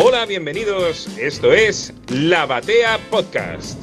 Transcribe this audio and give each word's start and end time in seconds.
Hola, 0.00 0.26
bienvenidos. 0.26 1.08
Esto 1.18 1.52
es 1.52 1.92
La 2.06 2.46
Batea 2.46 3.00
Podcast. 3.10 3.82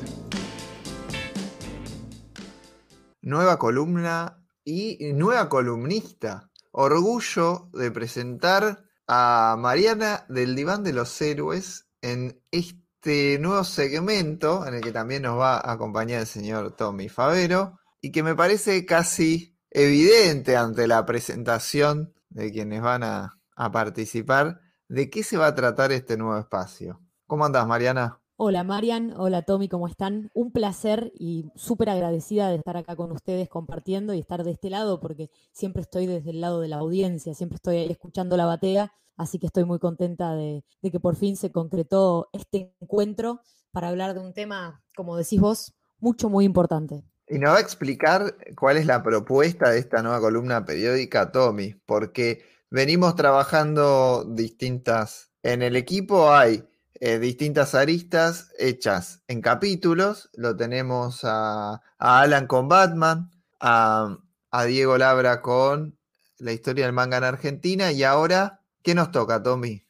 Nueva 3.21 3.59
columna 3.59 4.41
y 4.63 5.12
nueva 5.12 5.49
columnista. 5.49 6.49
Orgullo 6.71 7.70
de 7.73 7.91
presentar 7.91 8.86
a 9.09 9.57
Mariana 9.59 10.25
del 10.30 10.55
Diván 10.55 10.86
de 10.86 10.93
los 10.93 11.21
Héroes 11.21 11.89
en 12.02 12.41
este 12.50 13.38
nuevo 13.38 13.66
segmento 13.66 14.66
en 14.66 14.75
el 14.75 14.82
que 14.82 14.93
también 14.93 15.23
nos 15.23 15.38
va 15.38 15.57
a 15.57 15.73
acompañar 15.73 16.21
el 16.21 16.27
señor 16.27 16.77
Tommy 16.77 17.09
Favero 17.09 17.77
y 18.00 18.13
que 18.13 18.23
me 18.23 18.36
parece 18.36 18.86
casi 18.86 19.57
evidente 19.70 20.55
ante 20.55 20.88
la 20.88 21.05
presentación 21.05 22.13
de 22.29 22.54
quienes 22.54 22.82
van 22.82 23.04
a, 23.04 23.38
a 23.57 23.71
participar 23.73 24.62
de 24.88 25.09
qué 25.09 25.23
se 25.23 25.38
va 25.38 25.48
a 25.48 25.55
tratar 25.55 25.91
este 25.91 26.17
nuevo 26.17 26.38
espacio. 26.38 26.99
¿Cómo 27.27 27.45
andás, 27.45 27.67
Mariana? 27.67 28.20
Hola 28.38 28.66
Marian, 28.66 29.13
hola 29.16 29.43
Tommy, 29.43 29.70
¿cómo 29.70 29.88
están? 29.88 30.30
Un 30.34 30.52
placer 30.52 31.13
y 31.17 31.49
súper 31.55 31.89
agradecida 31.89 32.49
de 32.49 32.57
estar 32.57 32.76
acá 32.76 32.98
con 32.98 33.13
ustedes 33.13 33.48
compartiendo 33.48 34.13
y 34.13 34.20
estar 34.20 34.43
de 34.43 34.52
este 34.52 34.70
lado 34.70 34.99
porque 34.99 35.29
siempre 35.53 35.81
estoy 35.81 36.05
desde 36.05 36.31
el 36.31 36.41
lado 36.41 36.59
de 36.59 36.67
la 36.67 36.76
audiencia, 36.77 37.34
siempre 37.34 37.55
estoy 37.55 37.77
ahí 37.77 37.90
escuchando 37.90 38.35
la 38.35 38.45
batea, 38.45 38.91
así 39.16 39.40
que 39.40 39.45
estoy 39.45 39.63
muy 39.63 39.79
contenta 39.79 40.35
de, 40.35 40.66
de 40.81 40.91
que 40.91 40.99
por 40.99 41.15
fin 41.15 41.38
se 41.38 41.54
concretó 41.54 42.27
este 42.34 42.76
encuentro 42.81 43.40
para 43.71 43.88
hablar 43.88 44.13
de 44.13 44.20
un 44.20 44.34
tema, 44.34 44.84
como 44.98 45.15
decís 45.15 45.40
vos, 45.40 45.73
mucho, 45.99 46.29
muy 46.29 46.43
importante. 46.43 47.05
Y 47.27 47.40
nos 47.40 47.54
va 47.54 47.57
a 47.57 47.62
explicar 47.62 48.35
cuál 48.59 48.76
es 48.76 48.85
la 48.85 49.02
propuesta 49.02 49.70
de 49.70 49.79
esta 49.79 50.04
nueva 50.04 50.20
columna 50.20 50.65
periódica, 50.65 51.31
Tommy, 51.31 51.73
porque 51.85 52.43
venimos 52.70 53.16
trabajando 53.16 54.26
distintas... 54.26 55.32
En 55.44 55.62
el 55.62 55.76
equipo 55.76 56.32
hay 56.32 56.63
eh, 56.99 57.20
distintas 57.20 57.76
aristas 57.76 58.52
hechas 58.57 59.22
en 59.27 59.41
capítulos. 59.41 60.30
Lo 60.34 60.55
tenemos 60.55 61.20
a, 61.24 61.84
Alan 61.99 62.48
con 62.48 62.68
Batman, 62.68 63.30
a, 63.60 64.18
a, 64.50 64.66
Diego 64.66 64.97
Labra 64.97 65.44
con 65.44 65.97
la 66.40 66.52
historia 66.52 66.85
del 66.85 66.94
manga 66.94 67.18
en 67.18 67.25
Argentina 67.25 67.91
y 67.91 68.03
ahora, 68.03 68.62
¿qué 68.81 68.96
nos 68.96 69.12
toca, 69.12 69.44
Tommy? 69.44 69.84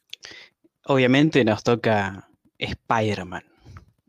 Obviamente 0.84 1.45
nos 1.45 1.64
toca 1.64 2.28
Spider-Man, 2.60 3.44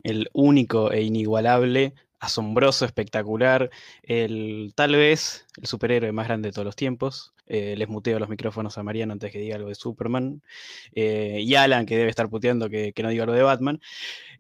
el 0.03 0.29
único 0.33 0.91
e 0.91 1.03
inigualable 1.03 1.95
asombroso, 2.19 2.85
espectacular, 2.85 3.71
el 4.03 4.73
tal 4.75 4.97
vez 4.97 5.47
el 5.57 5.67
superhéroe 5.67 6.13
más 6.13 6.27
grande 6.27 6.49
de 6.49 6.53
todos 6.53 6.67
los 6.67 6.77
tiempos. 6.77 7.35
Eh, 7.47 7.77
les 7.77 7.89
muteo 7.89 8.19
los 8.19 8.29
micrófonos 8.29 8.77
a 8.77 8.83
Mariano 8.83 9.13
antes 9.13 9.31
que 9.31 9.39
diga 9.39 9.57
algo 9.57 9.69
de 9.69 9.75
Superman. 9.75 10.43
Eh, 10.95 11.41
y 11.41 11.55
Alan, 11.55 11.87
que 11.87 11.97
debe 11.97 12.11
estar 12.11 12.29
puteando 12.29 12.69
que, 12.69 12.93
que 12.93 13.03
no 13.03 13.09
diga 13.09 13.25
algo 13.25 13.35
de 13.35 13.43
Batman. 13.43 13.81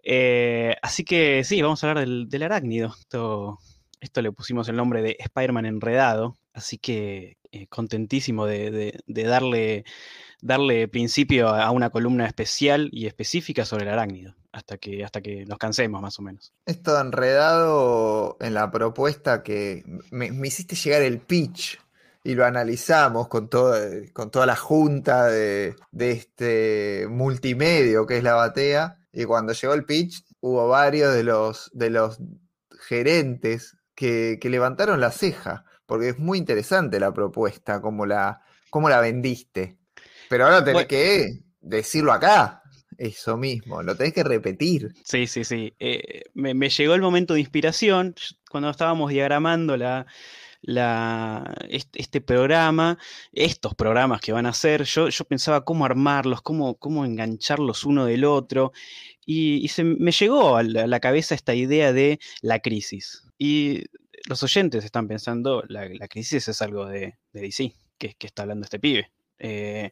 Eh, 0.02 0.76
así 0.82 1.04
que 1.04 1.44
sí, 1.44 1.62
vamos 1.62 1.82
a 1.82 1.88
hablar 1.88 2.06
del, 2.06 2.28
del 2.28 2.42
arácnido. 2.42 2.94
Esto, 2.98 3.58
esto, 4.00 4.22
le 4.22 4.32
pusimos 4.32 4.68
el 4.68 4.76
nombre 4.76 5.02
de 5.02 5.16
Spider-Man 5.18 5.66
enredado. 5.66 6.36
Así 6.52 6.78
que 6.78 7.36
contentísimo 7.70 8.44
de, 8.44 9.00
de, 9.06 9.22
darle 9.22 9.84
darle 10.42 10.88
principio 10.88 11.48
a 11.48 11.70
una 11.70 11.88
columna 11.88 12.26
especial 12.26 12.90
y 12.92 13.06
específica 13.06 13.64
sobre 13.64 13.84
el 13.84 13.92
arácnido, 13.92 14.34
hasta 14.52 14.76
que, 14.76 15.02
hasta 15.02 15.22
que 15.22 15.46
nos 15.46 15.56
cansemos 15.56 16.02
más 16.02 16.18
o 16.18 16.22
menos. 16.22 16.52
Es 16.66 16.82
todo 16.82 17.00
enredado 17.00 18.36
en 18.40 18.52
la 18.52 18.70
propuesta 18.70 19.42
que 19.42 19.84
me, 20.10 20.30
me 20.32 20.48
hiciste 20.48 20.76
llegar 20.76 21.00
el 21.00 21.18
pitch 21.18 21.78
y 22.26 22.34
lo 22.34 22.44
analizamos 22.44 23.28
con, 23.28 23.48
todo, 23.48 23.76
con 24.12 24.32
toda 24.32 24.46
la 24.46 24.56
junta 24.56 25.26
de, 25.26 25.76
de, 25.92 26.10
este 26.10 27.06
multimedio 27.08 28.04
que 28.04 28.16
es 28.16 28.24
la 28.24 28.34
batea. 28.34 28.98
Y 29.12 29.24
cuando 29.26 29.52
llegó 29.52 29.74
el 29.74 29.84
pitch, 29.84 30.24
hubo 30.40 30.66
varios 30.66 31.14
de 31.14 31.22
los, 31.22 31.70
de 31.72 31.90
los 31.90 32.18
gerentes 32.80 33.76
que, 33.94 34.38
que 34.40 34.50
levantaron 34.50 35.00
la 35.00 35.12
ceja, 35.12 35.64
porque 35.86 36.08
es 36.08 36.18
muy 36.18 36.38
interesante 36.38 36.98
la 36.98 37.14
propuesta, 37.14 37.80
cómo 37.80 38.06
la, 38.06 38.42
cómo 38.70 38.88
la 38.88 39.00
vendiste. 39.00 39.78
Pero 40.28 40.46
ahora 40.46 40.64
tenés 40.64 40.74
bueno, 40.74 40.88
que 40.88 41.44
decirlo 41.60 42.12
acá. 42.12 42.60
Eso 42.98 43.36
mismo, 43.36 43.82
lo 43.82 43.94
tenés 43.94 44.14
que 44.14 44.24
repetir. 44.24 44.94
Sí, 45.04 45.28
sí, 45.28 45.44
sí. 45.44 45.74
Eh, 45.78 46.22
me, 46.34 46.54
me, 46.54 46.70
llegó 46.70 46.94
el 46.94 47.02
momento 47.02 47.34
de 47.34 47.40
inspiración 47.40 48.14
cuando 48.50 48.70
estábamos 48.70 49.10
diagramando 49.10 49.76
la, 49.76 50.06
este, 50.62 52.20
programa, 52.20 52.98
estos 53.32 53.74
programas 53.74 54.20
que 54.20 54.32
van 54.32 54.46
a 54.46 54.50
hacer. 54.50 54.84
Yo, 54.84 55.08
yo 55.08 55.24
pensaba 55.24 55.64
cómo 55.64 55.84
armarlos, 55.84 56.42
cómo, 56.42 56.76
cómo 56.76 57.04
engancharlos 57.04 57.84
uno 57.84 58.06
del 58.06 58.24
otro. 58.24 58.72
Y, 59.24 59.68
se 59.68 59.84
me 59.84 60.12
llegó 60.12 60.56
a 60.56 60.62
la, 60.62 60.84
a 60.84 60.86
la, 60.86 61.00
cabeza 61.00 61.34
esta 61.34 61.54
idea 61.54 61.92
de 61.92 62.20
la 62.42 62.60
crisis. 62.60 63.24
Y 63.38 63.84
los 64.28 64.42
oyentes 64.42 64.84
están 64.84 65.08
pensando, 65.08 65.64
la, 65.68 65.88
la 65.88 66.08
crisis 66.08 66.48
es 66.48 66.62
algo 66.62 66.86
de, 66.86 67.16
de 67.32 67.40
DC, 67.40 67.74
que, 67.98 68.14
que 68.14 68.26
está 68.26 68.42
hablando 68.42 68.64
este 68.64 68.78
pibe. 68.78 69.10
Eh, 69.38 69.90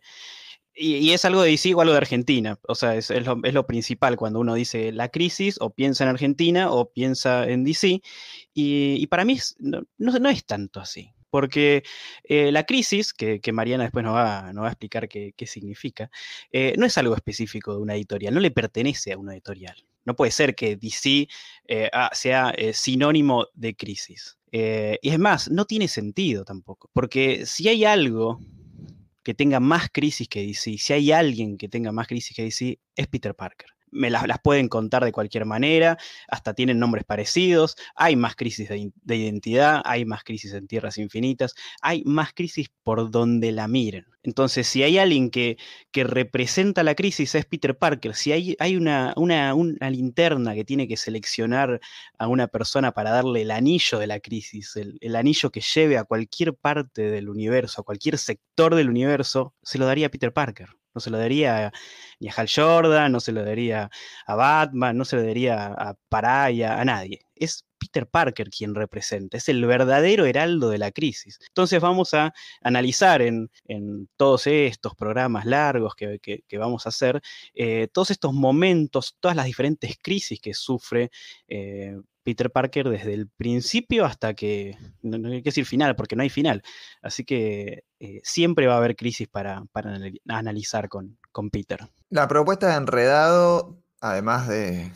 y, 0.74 1.12
es 1.12 1.24
algo 1.24 1.42
de 1.42 1.50
DC 1.50 1.74
o 1.74 1.80
algo 1.80 1.92
de 1.92 1.98
Argentina. 1.98 2.58
O 2.66 2.74
sea, 2.74 2.96
es, 2.96 3.10
es, 3.10 3.24
lo, 3.24 3.36
lo, 3.36 3.66
principal 3.66 4.16
cuando 4.16 4.40
uno 4.40 4.54
dice 4.54 4.92
la 4.92 5.08
crisis, 5.08 5.56
o 5.60 5.70
piensa 5.70 6.04
en 6.04 6.10
Argentina, 6.10 6.70
o 6.70 6.90
piensa 6.90 7.48
en 7.48 7.64
DC. 7.64 8.02
Y, 8.54 9.06
para 9.06 9.24
mí 9.24 9.38
no, 9.58 9.82
no, 9.98 10.28
es 10.28 10.44
tanto 10.44 10.80
así. 10.80 11.12
Porque 11.30 11.82
eh, 12.24 12.52
la 12.52 12.64
crisis, 12.64 13.12
que, 13.12 13.40
Mariana 13.52 13.84
después 13.84 14.04
nos 14.04 14.14
va, 14.14 14.48
a 14.48 14.68
explicar 14.68 15.08
qué, 15.08 15.34
significa, 15.46 16.10
eh, 16.52 16.74
no 16.78 16.86
es 16.86 16.96
algo 16.98 17.14
específico 17.14 17.74
de 17.74 17.82
una 17.82 17.94
editorial, 17.94 18.34
no 18.34 18.40
le 18.40 18.52
pertenece 18.52 19.12
a 19.12 19.18
una 19.18 19.32
editorial. 19.32 19.76
No 20.04 20.14
puede 20.14 20.30
ser 20.32 20.54
que 20.54 20.76
DC 20.76 21.28
eh, 21.66 21.90
sea 22.12 22.54
sinónimo 22.72 23.46
de 23.54 23.74
crisis. 23.74 24.38
y 24.52 25.08
es 25.08 25.18
más, 25.18 25.50
no 25.50 25.64
tiene 25.64 25.88
sentido 25.88 26.44
tampoco. 26.44 26.90
Porque 26.92 27.46
si 27.46 27.68
hay 27.68 27.84
algo 27.84 28.38
que 29.24 29.34
tenga 29.34 29.60
más 29.60 29.88
crisis 29.90 30.28
que 30.28 30.46
DC, 30.46 30.78
si 30.78 30.92
hay 30.92 31.12
alguien 31.12 31.58
que 31.58 31.68
tenga 31.68 31.92
más 31.92 32.06
crisis 32.06 32.36
que 32.36 32.44
DC, 32.44 32.78
es 32.96 33.06
Peter 33.08 33.34
Parker. 33.34 33.73
Me 33.94 34.10
las, 34.10 34.24
pueden 34.42 34.68
contar 34.68 35.04
de 35.04 35.12
cualquier 35.12 35.46
manera, 35.46 35.96
hasta 36.28 36.54
tienen 36.54 36.78
nombres 36.78 37.04
parecidos, 37.04 37.76
hay 37.94 38.16
más 38.16 38.36
crisis 38.36 38.68
de, 38.68 38.92
de, 39.02 39.16
identidad, 39.16 39.80
hay 39.84 40.04
más 40.04 40.24
crisis 40.24 40.52
en 40.52 40.66
tierras 40.66 40.98
infinitas, 40.98 41.54
hay 41.80 42.02
más 42.04 42.32
crisis 42.34 42.68
por 42.82 43.10
donde 43.10 43.52
la 43.52 43.68
miren. 43.68 44.06
Entonces, 44.24 44.66
si 44.66 44.82
hay 44.82 44.98
alguien 44.98 45.30
que, 45.30 45.58
que 45.92 46.02
representa 46.02 46.82
la 46.82 46.94
crisis 46.94 47.34
es 47.34 47.44
Peter 47.44 47.76
Parker, 47.76 48.14
si 48.14 48.32
hay, 48.32 48.56
hay 48.58 48.76
una, 48.76 49.12
una, 49.16 49.54
una, 49.54 49.90
linterna 49.90 50.54
que 50.54 50.64
tiene 50.64 50.88
que 50.88 50.96
seleccionar 50.96 51.78
a 52.18 52.26
una 52.26 52.48
persona 52.48 52.92
para 52.92 53.10
darle 53.10 53.42
el 53.42 53.50
anillo 53.50 53.98
de 53.98 54.06
la 54.06 54.20
crisis, 54.20 54.76
el, 54.76 54.96
el, 55.02 55.14
anillo 55.16 55.50
que 55.50 55.60
lleve 55.60 55.98
a 55.98 56.04
cualquier 56.04 56.54
parte 56.54 57.02
del 57.10 57.28
universo, 57.28 57.82
a 57.82 57.84
cualquier 57.84 58.16
sector 58.16 58.74
del 58.74 58.88
universo, 58.88 59.54
se 59.62 59.78
lo 59.78 59.84
daría 59.86 60.06
a 60.06 60.10
Peter 60.10 60.32
Parker. 60.32 60.70
No 60.94 61.00
se 61.00 61.10
lo 61.10 61.18
daría 61.18 61.72
ni 62.20 62.28
a 62.28 62.32
Hal 62.32 62.48
Jordan, 62.54 63.12
no 63.12 63.20
se 63.20 63.32
lo 63.32 63.44
daría 63.44 63.90
a 64.26 64.34
Batman, 64.34 64.96
no 64.96 65.04
se 65.04 65.16
lo 65.16 65.22
daría 65.22 65.66
a 65.66 65.94
Paraya, 66.08 66.80
a 66.80 66.84
nadie. 66.84 67.20
Es 67.34 67.64
Peter 67.78 68.06
Parker 68.08 68.48
quien 68.50 68.74
representa, 68.74 69.36
es 69.36 69.48
el 69.48 69.64
verdadero 69.66 70.24
heraldo 70.24 70.70
de 70.70 70.78
la 70.78 70.90
crisis. 70.92 71.38
Entonces 71.48 71.80
vamos 71.80 72.14
a 72.14 72.32
analizar 72.62 73.22
en, 73.22 73.50
en 73.66 74.08
todos 74.16 74.46
estos 74.46 74.94
programas 74.94 75.44
largos 75.44 75.94
que, 75.94 76.18
que, 76.20 76.58
vamos 76.58 76.86
a 76.86 76.90
hacer, 76.90 77.20
eh, 77.54 77.88
todos 77.92 78.10
estos 78.10 78.32
momentos, 78.32 79.16
todas 79.20 79.36
las 79.36 79.46
diferentes 79.46 79.96
crisis 80.00 80.40
que 80.40 80.54
sufre 80.54 81.10
eh, 81.48 81.96
Peter 82.24 82.50
Parker 82.50 82.88
desde 82.88 83.14
el 83.14 83.28
principio 83.28 84.04
hasta 84.04 84.34
que, 84.34 84.76
no, 85.02 85.28
hay 85.28 85.42
que 85.42 85.50
decir 85.50 85.66
final, 85.66 85.94
porque 85.94 86.16
no 86.16 86.22
hay 86.22 86.30
final. 86.30 86.62
Así 87.02 87.24
que 87.24 87.84
eh, 88.00 88.20
siempre 88.24 88.66
va 88.66 88.74
a 88.74 88.78
haber 88.78 88.96
crisis 88.96 89.28
para, 89.28 89.64
para 89.70 89.96
analizar 90.28 90.88
con, 90.88 91.18
con, 91.30 91.50
Peter. 91.50 91.80
La 92.08 92.26
propuesta 92.26 92.68
de 92.68 92.76
Enredado, 92.76 93.78
además 94.00 94.48
de, 94.48 94.90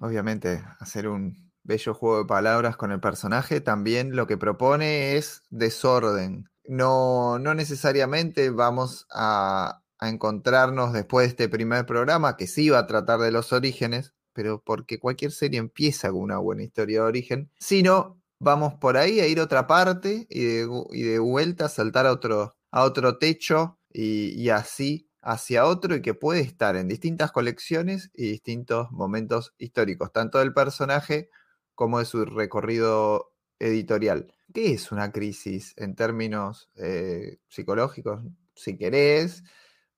obviamente, 0.00 0.62
hacer 0.78 1.08
un 1.08 1.50
bello 1.62 1.94
juego 1.94 2.18
de 2.18 2.26
palabras 2.26 2.76
con 2.76 2.92
el 2.92 3.00
personaje, 3.00 3.60
también 3.60 4.14
lo 4.14 4.26
que 4.26 4.36
propone 4.36 5.16
es 5.16 5.42
desorden. 5.48 6.50
No, 6.66 7.38
no 7.38 7.54
necesariamente 7.54 8.50
vamos 8.50 9.06
a, 9.10 9.80
a 9.98 10.08
encontrarnos 10.10 10.92
después 10.92 11.24
de 11.24 11.30
este 11.30 11.48
primer 11.48 11.86
programa, 11.86 12.36
que 12.36 12.46
sí 12.46 12.68
va 12.68 12.80
a 12.80 12.86
tratar 12.86 13.20
de 13.20 13.30
los 13.30 13.52
orígenes, 13.52 14.14
pero 14.34 14.62
porque 14.62 14.98
cualquier 14.98 15.32
serie 15.32 15.58
empieza 15.58 16.10
con 16.10 16.20
una 16.20 16.38
buena 16.38 16.64
historia 16.64 17.00
de 17.00 17.06
origen, 17.06 17.50
sino 17.58 18.20
vamos 18.38 18.74
por 18.74 18.98
ahí 18.98 19.20
a 19.20 19.26
ir 19.26 19.40
a 19.40 19.44
otra 19.44 19.66
parte 19.66 20.26
y 20.28 20.44
de, 20.44 20.68
y 20.92 21.02
de 21.02 21.18
vuelta 21.18 21.66
a 21.66 21.68
saltar 21.70 22.06
a 22.06 22.12
otro, 22.12 22.54
a 22.70 22.82
otro 22.82 23.16
techo 23.16 23.78
y, 23.90 24.30
y, 24.40 24.50
así 24.50 25.08
hacia 25.22 25.64
otro 25.66 25.94
y 25.96 26.02
que 26.02 26.12
puede 26.12 26.40
estar 26.40 26.76
en 26.76 26.88
distintas 26.88 27.32
colecciones 27.32 28.10
y 28.12 28.28
distintos 28.28 28.90
momentos 28.90 29.54
históricos, 29.56 30.12
tanto 30.12 30.38
del 30.40 30.52
personaje 30.52 31.30
como 31.74 32.00
de 32.00 32.04
su 32.04 32.24
recorrido 32.26 33.32
editorial. 33.58 34.34
¿Qué 34.52 34.72
es 34.72 34.92
una 34.92 35.12
crisis 35.12 35.72
en 35.76 35.94
términos 35.94 36.68
eh, 36.76 37.38
psicológicos, 37.48 38.20
si 38.54 38.76
querés? 38.76 39.42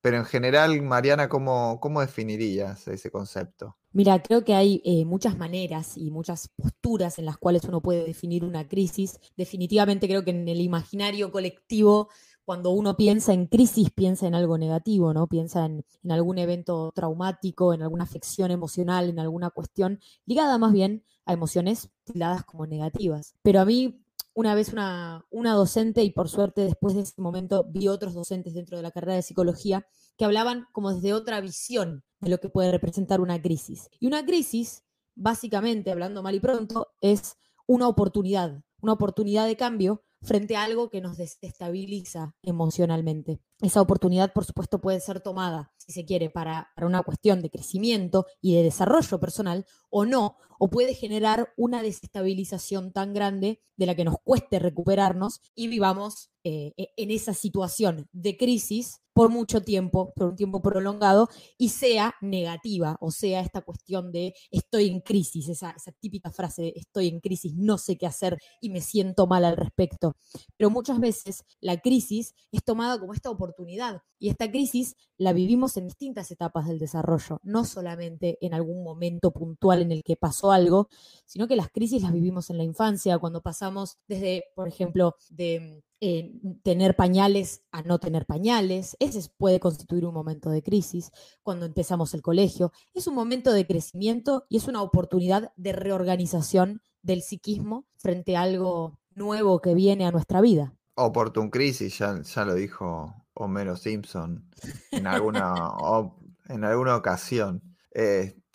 pero 0.07 0.19
en 0.19 0.25
general, 0.25 0.81
Mariana, 0.83 1.29
¿cómo, 1.29 1.81
cómo 1.81 2.01
definirías 2.01 2.87
ese 2.87 3.11
concepto? 3.11 3.77
Mira, 3.97 4.23
creo 4.23 4.45
que 4.45 4.53
hay 4.53 4.83
eh, 4.85 5.07
muchas 5.07 5.39
maneras 5.39 5.97
y 5.97 6.11
muchas 6.11 6.49
posturas 6.49 7.19
en 7.19 7.25
las 7.25 7.39
cuales 7.39 7.65
uno 7.65 7.81
puede 7.81 8.05
definir 8.05 8.45
una 8.45 8.69
crisis. 8.69 9.19
Definitivamente 9.39 10.07
creo 10.07 10.23
que 10.23 10.33
en 10.33 10.47
el 10.47 10.61
imaginario 10.61 11.33
colectivo 11.33 12.11
cuando 12.45 12.73
uno 12.73 12.99
piensa 12.99 13.33
en 13.33 13.47
crisis, 13.47 13.89
piensa 13.91 14.27
en 14.27 14.35
algo 14.35 14.59
negativo, 14.59 15.15
¿no? 15.15 15.29
Piensa 15.29 15.65
en, 15.65 15.83
algún 16.11 16.37
evento 16.37 16.93
traumático, 16.95 17.73
en 17.73 17.81
alguna 17.81 18.05
afección 18.05 18.51
emocional, 18.51 19.09
en 19.09 19.19
alguna 19.19 19.49
cuestión 19.49 19.99
ligada 20.27 20.59
más 20.59 20.75
bien 20.75 21.03
a 21.25 21.33
emociones 21.33 21.89
tildadas 22.05 22.45
como 22.45 22.67
negativas. 22.67 23.35
Pero 23.41 23.61
a 23.61 23.65
mí, 23.65 24.05
una 24.35 24.55
vez 24.55 24.75
una, 24.75 25.25
una 25.31 25.55
docente, 25.55 26.05
y 26.05 26.11
por 26.11 26.29
suerte 26.29 26.61
después 26.61 26.95
de 26.95 27.01
ese 27.01 27.19
momento 27.19 27.65
vi 27.71 27.89
otros 27.89 28.13
docentes 28.13 28.53
dentro 28.53 28.77
de 28.77 28.83
la 28.83 28.91
carrera 28.91 29.15
de 29.15 29.23
psicología, 29.23 29.87
que 30.17 30.25
hablaban 30.25 30.67
como 30.73 30.93
desde 30.93 31.13
otra 31.13 31.41
visión 31.41 32.05
de 32.21 32.31
lo 32.31 32.39
que 32.39 32.49
puede 32.49 32.71
representar 32.71 33.21
una 33.21 33.41
crisis. 33.41 33.89
Y 34.01 34.07
una 34.07 34.25
crisis, 34.25 34.85
básicamente, 35.15 35.91
hablando 35.91 36.23
mal 36.23 36.35
y 36.35 36.41
pronto, 36.41 36.89
es 37.01 37.37
una 37.67 37.89
oportunidad, 37.89 38.63
una 38.81 38.93
oportunidad 38.93 39.47
de 39.47 39.57
cambio 39.57 40.03
frente 40.23 40.57
a 40.57 40.65
algo 40.65 40.91
que 40.91 41.01
nos 41.01 41.17
desestabiliza 41.17 42.35
emocionalmente. 42.43 43.41
Esa 43.61 43.81
oportunidad, 43.81 44.33
por 44.33 44.45
supuesto, 44.45 44.81
puede 44.81 45.01
ser 45.01 45.21
tomada, 45.21 45.73
si 45.77 45.93
se 45.93 46.05
quiere, 46.05 46.31
para, 46.31 46.73
una 46.81 47.03
cuestión 47.03 47.43
de 47.43 47.51
crecimiento 47.51 48.27
y 48.41 48.55
de 48.55 48.63
desarrollo 48.63 49.21
personal 49.21 49.67
o 49.91 50.05
no, 50.05 50.37
o 50.59 50.69
puede 50.69 50.95
generar 50.95 51.53
una 51.57 51.83
desestabilización 51.83 52.93
tan 52.93 53.13
grande 53.13 53.61
de 53.77 53.87
la 53.87 53.95
que 53.95 54.05
nos 54.05 54.17
cueste 54.23 54.59
recuperarnos 54.59 55.41
y 55.55 55.69
vivamos 55.69 56.31
eh, 56.45 56.73
e, 56.77 56.93
en 56.97 57.11
esa 57.11 57.35
situación 57.35 58.09
de 58.13 58.37
crisis 58.37 59.03
por 59.17 59.31
mucho 59.31 59.63
tiempo, 59.63 60.13
por 60.15 60.29
un 60.29 60.37
tiempo 60.37 60.61
prolongado, 60.61 61.31
y 61.57 61.71
sea 61.71 62.17
negativa, 62.21 62.99
o 63.01 63.11
sea, 63.11 63.41
esta 63.41 63.63
cuestión 63.63 64.13
de 64.13 64.35
estoy 64.51 64.91
en 64.91 65.01
crisis, 65.01 65.49
esa, 65.49 65.75
típica 66.01 66.31
frase 66.31 66.75
estoy 66.77 67.09
en 67.09 67.21
crisis, 67.21 67.55
no 67.57 67.79
sé 67.79 67.97
qué 67.97 68.07
hacer 68.07 68.37
y 68.61 68.69
me 68.69 68.83
siento 68.83 69.27
mal 69.27 69.47
al 69.47 69.57
respecto. 69.57 70.17
Pero 70.59 70.69
muchas 70.69 71.01
veces 71.01 71.45
la 71.61 71.81
crisis 71.81 72.35
es 72.53 72.63
tomada 72.63 73.01
como 73.01 73.15
esta 73.15 73.31
oportunidad, 73.31 74.03
y 74.19 74.29
esta 74.29 74.51
crisis 74.51 74.97
la 75.17 75.33
vivimos 75.33 75.79
en 75.79 75.87
distintas 75.87 76.31
etapas 76.31 76.69
del 76.69 76.79
desarrollo, 76.79 77.41
no 77.43 77.65
solamente 77.65 78.37
en 78.43 78.53
algún 78.53 78.85
momento 78.85 79.31
puntual 79.33 79.81
en 79.81 79.93
el 79.93 80.03
que 80.03 80.17
pasó 80.17 80.53
algo, 80.53 80.91
sino 81.25 81.49
que 81.49 81.57
las 81.57 81.71
crisis 81.71 82.03
las 82.03 82.13
vivimos 82.13 82.51
en 82.51 82.59
la 82.59 82.65
infancia, 82.65 83.19
cuando 83.19 83.41
pasamos 83.41 83.97
desde, 84.09 84.45
por 84.55 84.69
ejemplo, 84.69 85.17
de 85.31 85.83
eh, 86.01 86.33
tener 86.63 86.95
pañales 86.95 87.63
a 87.71 87.83
no 87.83 87.99
tener 87.99 88.27
pañales. 88.27 88.97
Ese 89.01 89.29
puede 89.39 89.61
constituir 89.61 90.05
un 90.05 90.13
momento 90.13 90.51
de 90.51 90.63
crisis 90.63 91.11
cuando 91.43 91.65
empezamos 91.65 92.13
el 92.13 92.23
colegio. 92.23 92.73
Es 92.93 93.07
un 93.07 93.15
momento 93.15 93.53
de 93.53 93.67
crecimiento 93.67 94.45
y 94.49 94.59
es 94.59 94.69
una 94.69 94.83
oportunidad 94.83 95.53
de 95.57 95.73
reorganización 95.73 96.83
del 97.03 97.23
psiquismo 97.23 97.87
frente 97.97 98.37
a 98.37 98.43
algo 98.43 98.99
nuevo 99.15 99.61
que 99.61 99.75
viene 99.75 100.05
a 100.07 100.11
nuestra 100.11 100.41
vida. 100.41 100.75
Oportun 100.97 101.51
crisis, 101.51 101.99
ya, 101.99 102.21
ya 102.23 102.45
lo 102.45 102.55
dijo 102.55 103.15
Homero 103.35 103.77
Simpson 103.77 104.51
en 104.91 105.07
alguna, 105.07 105.55
en 106.49 106.65
alguna 106.65 106.97
ocasión. 106.97 107.63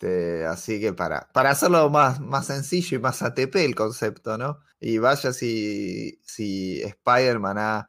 Este, 0.02 0.46
así 0.46 0.80
que 0.80 0.92
para, 0.92 1.28
para 1.32 1.50
hacerlo 1.50 1.88
más, 1.88 2.20
más 2.20 2.46
sencillo 2.46 2.98
y 2.98 3.00
más 3.00 3.22
ATP 3.22 3.54
el 3.56 3.76
concepto, 3.76 4.36
¿no? 4.36 4.58
Y 4.80 4.98
vaya 4.98 5.32
si, 5.32 6.18
si 6.24 6.82
Spider-Man 6.82 7.58
ha, 7.58 7.88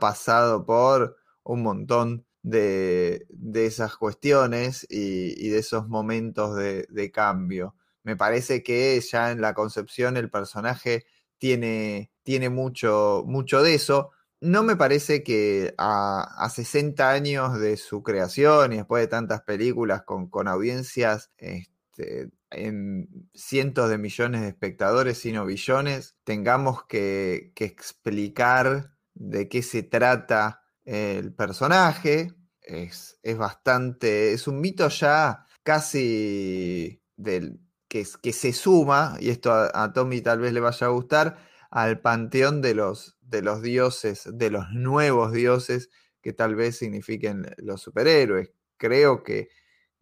pasado 0.00 0.64
por 0.64 1.16
un 1.44 1.62
montón 1.62 2.24
de, 2.42 3.26
esas 3.54 3.96
cuestiones 3.96 4.86
y, 4.90 5.48
de 5.50 5.58
esos 5.58 5.88
momentos 5.88 6.56
de, 6.56 7.10
cambio. 7.12 7.76
Me 8.02 8.16
parece 8.16 8.62
que 8.64 9.00
ya 9.00 9.30
en 9.30 9.40
la 9.40 9.54
concepción 9.54 10.16
el 10.16 10.30
personaje 10.30 11.04
tiene, 11.38 12.10
tiene 12.24 12.48
mucho, 12.48 13.22
mucho 13.26 13.62
de 13.62 13.74
eso. 13.74 14.10
No 14.42 14.64
me 14.64 14.74
parece 14.74 15.22
que 15.22 15.72
a, 15.78 16.22
a, 16.36 16.50
60 16.50 17.08
años 17.08 17.60
de 17.60 17.76
su 17.76 18.02
creación 18.02 18.72
y 18.72 18.78
después 18.78 19.00
de 19.00 19.06
tantas 19.06 19.42
películas 19.42 20.02
con, 20.02 20.28
con 20.28 20.48
audiencias 20.48 21.30
este, 21.38 22.30
en 22.50 23.08
cientos 23.34 23.88
de 23.88 23.98
millones 23.98 24.40
de 24.40 24.48
espectadores, 24.48 25.18
sino 25.18 25.46
billones, 25.46 26.16
tengamos 26.24 26.84
que, 26.86 27.52
explicar 27.56 28.92
de 29.14 29.48
qué 29.48 29.62
se 29.62 29.84
trata 29.84 30.62
el 30.84 31.32
personaje. 31.32 32.32
Es, 32.60 33.20
bastante, 33.36 34.32
es 34.32 34.48
un 34.48 34.60
mito 34.60 34.88
ya 34.88 35.46
casi 35.62 37.00
del, 37.16 37.60
que, 37.88 38.04
que 38.20 38.32
se 38.32 38.52
suma, 38.52 39.16
y 39.20 39.30
esto 39.30 39.52
a, 39.52 39.92
Tommy 39.92 40.20
tal 40.20 40.40
vez 40.40 40.52
le 40.52 40.60
vaya 40.60 40.86
a 40.88 40.90
gustar, 40.90 41.51
al 41.72 42.00
panteón 42.00 42.60
de 42.60 42.74
los, 42.74 43.16
de 43.22 43.40
los 43.40 43.62
dioses, 43.62 44.28
de 44.30 44.50
los 44.50 44.70
nuevos 44.72 45.32
dioses 45.32 45.88
que 46.20 46.34
tal 46.34 46.54
vez 46.54 46.76
signifiquen 46.76 47.46
los 47.56 47.80
superhéroes. 47.80 48.52
Creo 48.76 49.22
que, 49.22 49.48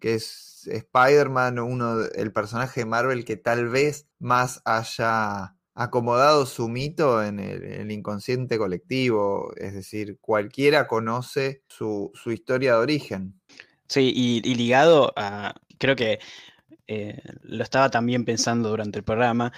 que 0.00 0.14
es 0.14 0.66
Spider-Man, 0.66 1.60
uno, 1.60 2.00
el 2.12 2.32
personaje 2.32 2.80
de 2.80 2.86
Marvel 2.86 3.24
que 3.24 3.36
tal 3.36 3.68
vez 3.68 4.08
más 4.18 4.60
haya 4.64 5.54
acomodado 5.74 6.44
su 6.44 6.68
mito 6.68 7.22
en 7.22 7.38
el, 7.38 7.90
inconsciente 7.92 8.58
colectivo, 8.58 9.52
es 9.56 9.72
decir, 9.72 10.18
cualquiera 10.20 10.88
conoce 10.88 11.62
su, 11.68 12.10
historia 12.26 12.72
de 12.72 12.78
origen. 12.78 13.40
Sí, 13.86 14.12
y, 14.12 14.54
ligado 14.56 15.12
a, 15.14 15.54
creo 15.78 15.94
que 15.94 16.18
eh, 16.88 17.22
lo 17.42 17.62
estaba 17.62 17.90
también 17.90 18.24
pensando 18.24 18.70
durante 18.70 18.98
el 18.98 19.04
programa, 19.04 19.52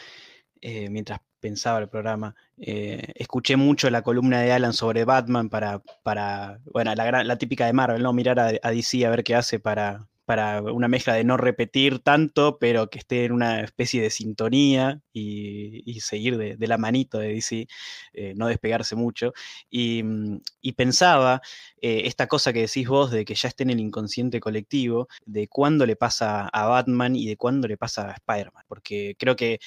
eh, 0.61 0.91
mientras 0.91 1.21
pensaba 1.43 1.81
el 1.81 1.89
programa, 1.89 2.35
eh, 2.57 3.13
escuché 3.17 3.57
mucho 3.57 3.91
la 3.91 4.03
columna 4.03 4.41
de 4.41 4.53
Alan 4.53 4.73
sobre 4.73 5.05
Batman 5.05 5.51
para, 5.51 5.83
para 6.05 6.61
bueno, 6.65 6.95
la, 6.95 7.25
la 7.25 7.37
típica 7.37 7.67
de 7.67 7.73
Marvel, 7.73 8.03
¿no? 8.03 8.13
Mirar 8.13 8.39
a, 8.39 8.71
DC 8.71 9.05
a 9.05 9.11
ver 9.11 9.25
qué 9.25 9.35
hace 9.35 9.59
para, 9.59 10.09
para 10.25 10.63
una 10.63 10.87
mezcla 10.87 11.15
de 11.15 11.25
no 11.25 11.37
repetir 11.37 11.99
tanto, 11.99 12.59
pero 12.61 12.89
que 12.91 13.01
esté 13.01 13.25
en 13.25 13.33
una 13.33 13.61
especie 13.61 14.01
de 14.01 14.11
sintonía 14.11 15.01
y, 15.13 16.01
seguir 16.01 16.39
de, 16.39 16.67
la 16.69 16.79
manito 16.79 17.19
de 17.19 17.35
DC, 17.35 17.67
eh, 18.13 18.35
no 18.37 18.47
despegarse 18.47 18.95
mucho. 18.95 19.33
Y, 19.69 20.03
mm, 20.05 20.41
pensaba 20.77 21.43
eh, 21.81 22.03
esta 22.05 22.29
cosa 22.29 22.53
que 22.53 22.61
decís 22.63 22.89
vos 22.89 23.11
de 23.11 23.25
que 23.25 23.35
ya 23.35 23.49
esté 23.49 23.65
en 23.65 23.71
el 23.71 23.81
inconsciente 23.81 24.39
colectivo, 24.39 25.09
de 25.27 25.49
cuándo 25.49 25.87
le 25.87 25.97
pasa 25.97 26.49
a 26.49 26.67
Batman 26.67 27.17
y 27.17 27.27
de 27.27 27.37
cuándo 27.37 27.67
le 27.67 27.77
pasa 27.77 28.11
a 28.11 28.15
Spider-Man, 28.15 28.65
porque 28.69 29.17
creo 29.19 29.35
que 29.37 29.59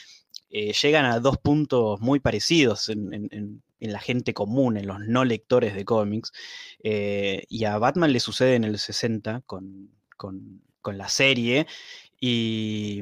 eh, 0.58 0.72
llegan 0.72 1.04
a 1.04 1.20
dos 1.20 1.38
puntos 1.38 2.00
muy 2.00 2.22
parecidos 2.22 2.88
en, 2.88 3.62
la 3.80 4.00
gente 4.00 4.34
común, 4.34 4.78
en 4.78 4.88
los 4.88 5.02
no 5.02 5.26
lectores 5.26 5.76
de 5.76 5.84
cómics, 5.84 6.32
y 6.82 7.66
a 7.66 7.78
Batman 7.78 8.14
le 8.14 8.22
sucede 8.22 8.56
en 8.56 8.64
el 8.64 8.80
60 8.80 9.42
con, 9.46 9.92
la 10.86 11.10
serie. 11.10 11.68
Y, 12.22 13.02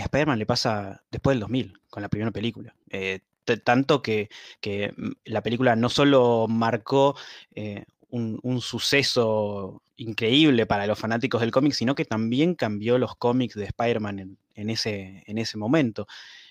a 0.00 0.02
Spider-Man 0.02 0.38
le 0.40 0.46
pasa 0.46 1.04
después 1.12 1.34
del 1.34 1.40
2000, 1.42 1.78
con 1.90 2.02
la 2.02 2.08
primera 2.08 2.32
película. 2.32 2.74
Eh, 2.90 3.20
tanto 3.62 4.02
que, 4.02 4.28
mm, 4.96 5.10
la 5.26 5.42
película 5.42 5.76
no 5.76 5.88
solo 5.88 6.46
marcó 6.48 7.14
eh, 7.54 7.84
un, 8.10 8.60
suceso 8.60 9.80
increíble 9.96 10.66
para 10.66 10.88
los 10.88 10.98
fanáticos 10.98 11.40
del 11.40 11.52
cómic, 11.52 11.72
sino 11.72 11.94
que 11.94 12.04
también 12.04 12.56
cambió 12.56 12.98
los 12.98 13.14
cómics 13.14 13.54
de 13.54 13.66
Spider-Man 13.66 14.18
en, 14.18 14.38
ese, 14.54 15.22
en 15.26 15.38
ese 15.38 15.58
momento. 15.58 16.06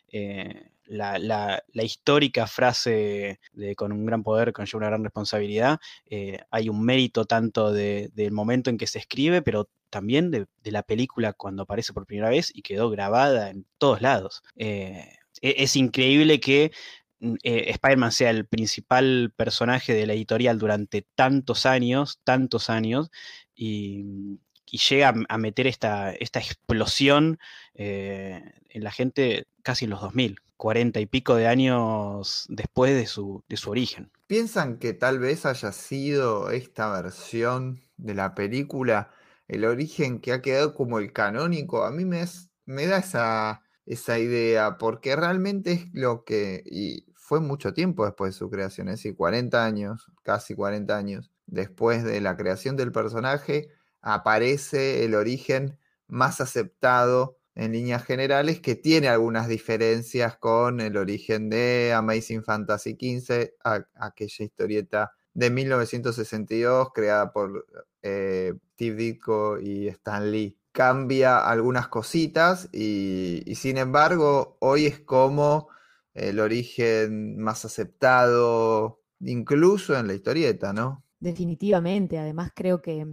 Eh, 0.08 0.70
la, 0.86 1.64
histórica 1.74 2.48
frase 2.48 3.40
de 3.54 3.76
con 3.76 3.92
un 3.92 4.06
gran 4.06 4.24
poder 4.24 4.54
conlleva 4.54 4.78
una 4.80 4.88
gran 4.88 5.04
responsabilidad, 5.04 5.80
eh, 6.06 6.40
hay 6.52 6.70
un 6.70 6.84
mérito 6.84 7.26
tanto 7.26 7.72
del 7.72 8.32
momento 8.32 8.70
en 8.70 8.78
que 8.78 8.88
se 8.88 9.00
escribe, 9.00 9.42
pero 9.42 9.70
también 9.90 10.32
de, 10.32 10.48
la 10.72 10.84
película 10.84 11.34
cuando 11.34 11.64
aparece 11.64 11.94
por 11.94 12.06
primera 12.06 12.30
vez 12.30 12.52
y 12.54 12.64
quedó 12.64 12.90
grabada 12.90 13.50
en 13.50 13.66
todos 13.78 14.02
lados. 14.02 14.44
Eh, 14.56 15.08
e, 15.42 15.56
es 15.60 15.76
increíble 15.76 16.40
que 16.40 16.72
mm, 17.20 17.36
eh, 17.44 17.66
Spider-Man 17.70 18.12
sea 18.12 18.32
el 18.32 18.48
principal 18.48 19.34
personaje 19.36 19.94
de 19.94 20.08
la 20.08 20.14
editorial 20.14 20.58
durante 20.58 21.06
tantos 21.16 21.66
años, 21.66 22.20
tantos 22.24 22.70
años, 22.70 23.12
y, 23.56 24.40
llega 24.78 25.14
a, 25.30 25.38
meter 25.38 25.68
esta, 25.68 26.12
esta 26.12 26.40
explosión 26.40 27.40
en 27.76 28.84
la 28.84 28.92
gente 28.92 29.46
casi 29.62 29.86
en 29.86 29.92
los 29.92 30.02
2000 30.02 30.40
cuarenta 30.64 31.02
y 31.02 31.06
pico 31.06 31.36
de 31.36 31.48
años 31.48 32.46
después 32.48 32.96
de 32.96 33.06
su, 33.06 33.44
de 33.50 33.58
su 33.58 33.70
origen. 33.70 34.10
¿Piensan 34.28 34.78
que 34.78 34.94
tal 34.94 35.20
vez 35.20 35.46
haya 35.46 35.74
sido 35.74 36.52
esta 36.52 36.90
versión 36.90 37.82
de 37.98 38.14
la 38.14 38.34
película 38.34 39.12
el 39.50 39.66
origen 39.66 40.22
que 40.22 40.32
ha 40.32 40.42
quedado 40.42 40.74
como 40.74 41.00
el 41.00 41.12
canónico? 41.12 41.84
A 41.84 41.92
mí 41.92 42.06
me, 42.06 42.24
me 42.66 42.88
da 42.88 43.00
esa, 43.00 43.62
esa 43.86 44.20
idea, 44.20 44.78
porque 44.78 45.18
realmente 45.18 45.74
es 45.74 45.86
lo 45.92 46.24
que, 46.24 46.64
y 46.66 47.12
fue 47.14 47.42
mucho 47.42 47.74
tiempo 47.74 48.06
después 48.06 48.34
de 48.34 48.40
su 48.40 48.50
creación, 48.50 48.88
es 48.88 49.00
decir, 49.00 49.18
40 49.18 49.66
años, 49.66 50.14
casi 50.24 50.56
40 50.56 50.96
años, 50.96 51.30
después 51.46 52.06
de 52.06 52.22
la 52.22 52.38
creación 52.38 52.78
del 52.78 52.94
personaje, 52.94 53.68
aparece 54.04 55.04
el 55.06 55.16
origen 55.16 55.80
más 56.08 56.42
aceptado 56.42 57.40
en 57.56 57.72
líneas 57.72 58.04
generales, 58.04 58.60
que 58.60 58.76
tiene 58.76 59.08
algunas 59.10 59.48
diferencias 59.48 60.38
con 60.38 60.82
el 60.82 60.98
origen 60.98 61.50
de 61.50 61.94
Amazing 61.94 62.44
Fantasy 62.44 62.92
XV, 63.00 63.54
aquella 63.96 64.46
historieta 64.46 65.12
de 65.34 65.50
1962 65.50 66.90
creada 66.94 67.32
por 67.32 67.66
eh, 68.02 68.54
Steve 68.74 68.96
Ditko 68.96 69.60
y 69.60 69.88
Stan 69.88 70.32
Lee. 70.32 70.58
Cambia 70.72 71.38
algunas 71.48 71.88
cositas 71.88 72.70
y, 72.72 73.44
y 73.46 73.56
sin 73.56 73.78
embargo 73.78 74.58
hoy 74.60 74.88
es 74.88 75.00
como 75.00 75.70
el 76.14 76.40
origen 76.40 77.38
más 77.38 77.66
aceptado, 77.66 79.02
incluso 79.20 79.98
en 79.98 80.08
la 80.08 80.14
historieta, 80.14 80.74
¿no? 80.74 81.04
Definitivamente, 81.20 82.18
además 82.18 82.52
creo 82.54 82.82
que 82.82 83.08